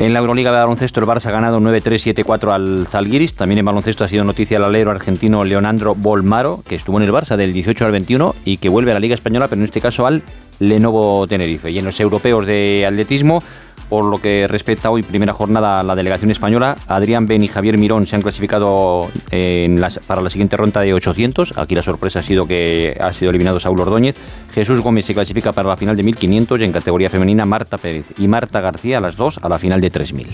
En 0.00 0.14
la 0.14 0.18
Euroliga 0.20 0.50
de 0.50 0.56
baloncesto 0.58 0.98
el 0.98 1.06
Barça 1.06 1.26
ha 1.26 1.30
ganado 1.30 1.60
9-3-7-4 1.60 2.52
al 2.54 2.86
Zalgiris. 2.88 3.34
También 3.34 3.58
en 3.58 3.66
baloncesto 3.66 4.02
ha 4.02 4.08
sido 4.08 4.24
noticia 4.24 4.56
el 4.56 4.64
alero 4.64 4.90
argentino 4.90 5.44
Leonardo 5.44 5.94
Bolmaro, 5.94 6.62
que 6.66 6.74
estuvo 6.74 6.96
en 6.98 7.04
el 7.04 7.12
Barça 7.12 7.36
del 7.36 7.52
18 7.52 7.84
al 7.84 7.92
21 7.92 8.34
y 8.46 8.56
que 8.56 8.70
vuelve 8.70 8.92
a 8.92 8.94
la 8.94 9.00
Liga 9.00 9.14
Española, 9.14 9.46
pero 9.48 9.60
en 9.60 9.66
este 9.66 9.80
caso 9.82 10.06
al 10.06 10.22
Lenovo 10.60 11.26
Tenerife. 11.26 11.70
Y 11.70 11.78
en 11.78 11.84
los 11.84 11.98
europeos 11.98 12.46
de 12.46 12.86
atletismo, 12.86 13.42
por 13.90 14.06
lo 14.06 14.18
que 14.18 14.46
respecta 14.48 14.88
hoy 14.88 15.02
primera 15.02 15.34
jornada 15.34 15.80
a 15.80 15.82
la 15.82 15.94
delegación 15.94 16.30
española, 16.30 16.76
Adrián 16.86 17.26
Ben 17.26 17.42
y 17.42 17.48
Javier 17.48 17.76
Mirón 17.76 18.06
se 18.06 18.16
han 18.16 18.22
clasificado 18.22 19.08
en 19.30 19.80
las- 19.80 19.98
para 19.98 20.22
la 20.22 20.30
siguiente 20.30 20.56
ronda 20.56 20.80
de 20.80 20.94
800. 20.94 21.58
Aquí 21.58 21.74
la 21.74 21.82
sorpresa 21.82 22.20
ha 22.20 22.22
sido 22.22 22.46
que 22.46 22.96
ha 22.98 23.12
sido 23.12 23.30
eliminado 23.30 23.60
Saúl 23.60 23.80
Ordóñez. 23.80 24.16
Jesús 24.54 24.80
Gómez 24.80 25.04
se 25.06 25.14
clasifica 25.14 25.52
para 25.52 25.68
la 25.68 25.76
final 25.76 25.96
de 25.96 26.02
1500 26.04 26.60
y 26.60 26.64
en 26.64 26.72
categoría 26.72 27.10
femenina 27.10 27.44
Marta 27.44 27.76
Pérez 27.78 28.06
y 28.18 28.26
Marta 28.28 28.60
García, 28.60 28.98
las 29.00 29.16
dos, 29.16 29.38
a 29.42 29.48
la 29.48 29.58
final 29.58 29.80
de 29.80 29.90
3000. 29.90 30.26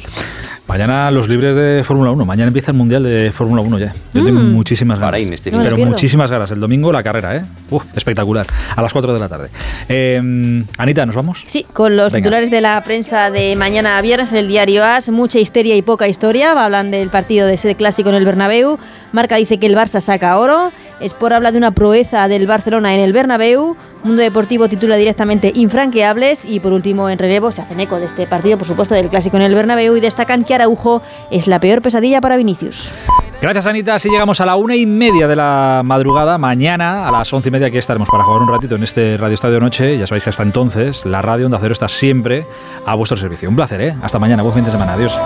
Mañana 0.68 1.10
los 1.10 1.28
libres 1.28 1.54
de 1.54 1.82
Fórmula 1.84 2.10
1. 2.10 2.24
Mañana 2.24 2.48
empieza 2.48 2.72
el 2.72 2.76
Mundial 2.76 3.02
de 3.04 3.30
Fórmula 3.30 3.62
1 3.62 3.78
ya. 3.78 3.92
Yo 4.12 4.24
tengo 4.24 4.40
Mm. 4.40 4.52
muchísimas 4.52 4.98
ganas. 4.98 5.20
Este 5.20 5.50
pero 5.50 5.76
muchísimas 5.78 6.30
ganas. 6.30 6.50
El 6.50 6.60
domingo 6.60 6.90
la 6.92 7.02
carrera, 7.02 7.36
¿eh? 7.36 7.42
Uf, 7.70 7.84
espectacular. 7.96 8.46
A 8.74 8.82
las 8.82 8.92
4 8.92 9.14
de 9.14 9.20
la 9.20 9.28
tarde. 9.28 9.48
Eh, 9.88 10.64
Anita, 10.78 11.06
¿nos 11.06 11.14
vamos? 11.14 11.44
Sí, 11.46 11.64
con 11.72 11.96
los 11.96 12.12
Venga. 12.12 12.22
titulares 12.24 12.50
de 12.50 12.60
la 12.60 12.82
prensa 12.82 13.30
de 13.30 13.45
mañana 13.54 14.00
viernes 14.00 14.32
en 14.32 14.38
el 14.38 14.48
diario 14.48 14.82
AS, 14.82 15.10
mucha 15.10 15.38
histeria 15.38 15.76
y 15.76 15.82
poca 15.82 16.08
historia. 16.08 16.52
Hablan 16.52 16.90
del 16.90 17.10
partido 17.10 17.46
de 17.46 17.56
sede 17.56 17.76
clásico 17.76 18.08
en 18.08 18.16
el 18.16 18.24
Bernabéu. 18.24 18.78
Marca 19.12 19.36
dice 19.36 19.58
que 19.58 19.66
el 19.66 19.76
Barça 19.76 20.00
saca 20.00 20.38
oro. 20.38 20.72
Sport 21.00 21.34
habla 21.34 21.52
de 21.52 21.58
una 21.58 21.70
proeza 21.70 22.28
del 22.28 22.46
Barcelona 22.46 22.94
en 22.94 23.00
el 23.00 23.12
Bernabéu. 23.12 23.76
Mundo 24.02 24.22
Deportivo 24.22 24.68
titula 24.68 24.96
directamente 24.96 25.52
infranqueables. 25.54 26.44
Y 26.44 26.60
por 26.60 26.72
último, 26.72 27.10
en 27.10 27.18
relevo 27.18 27.52
se 27.52 27.62
hacen 27.62 27.80
eco 27.80 27.98
de 27.98 28.06
este 28.06 28.26
partido, 28.26 28.56
por 28.56 28.66
supuesto, 28.66 28.94
del 28.94 29.08
clásico 29.08 29.36
en 29.36 29.42
el 29.42 29.54
Bernabéu 29.54 29.96
y 29.96 30.00
destacan 30.00 30.44
que 30.44 30.54
Araujo 30.54 31.02
es 31.30 31.46
la 31.46 31.60
peor 31.60 31.82
pesadilla 31.82 32.20
para 32.20 32.36
Vinicius. 32.36 32.92
Gracias, 33.40 33.66
Anita. 33.66 33.94
Así 33.94 34.08
llegamos 34.08 34.40
a 34.40 34.46
la 34.46 34.56
una 34.56 34.76
y 34.76 34.86
media 34.86 35.28
de 35.28 35.36
la 35.36 35.82
madrugada. 35.84 36.38
Mañana 36.38 37.06
a 37.06 37.10
las 37.12 37.30
once 37.32 37.50
y 37.50 37.52
media 37.52 37.66
aquí 37.66 37.76
estaremos 37.76 38.08
para 38.08 38.24
jugar 38.24 38.42
un 38.42 38.48
ratito 38.48 38.76
en 38.76 38.82
este 38.82 39.18
Radio 39.18 39.34
Estadio 39.34 39.60
Noche. 39.60 39.98
Ya 39.98 40.06
sabéis 40.06 40.24
que 40.24 40.30
hasta 40.30 40.42
entonces 40.42 41.04
la 41.04 41.20
radio 41.20 41.46
Onda 41.46 41.58
Cero 41.60 41.72
está 41.72 41.88
siempre 41.88 42.46
a 42.86 42.94
vuestro 42.94 43.16
servicio. 43.18 43.48
Un 43.48 43.56
placer, 43.56 43.80
¿eh? 43.82 43.96
Hasta 44.02 44.18
mañana. 44.18 44.42
Buen 44.42 44.54
fin 44.54 44.64
de 44.64 44.70
semana. 44.70 44.94
Adiós. 44.94 45.20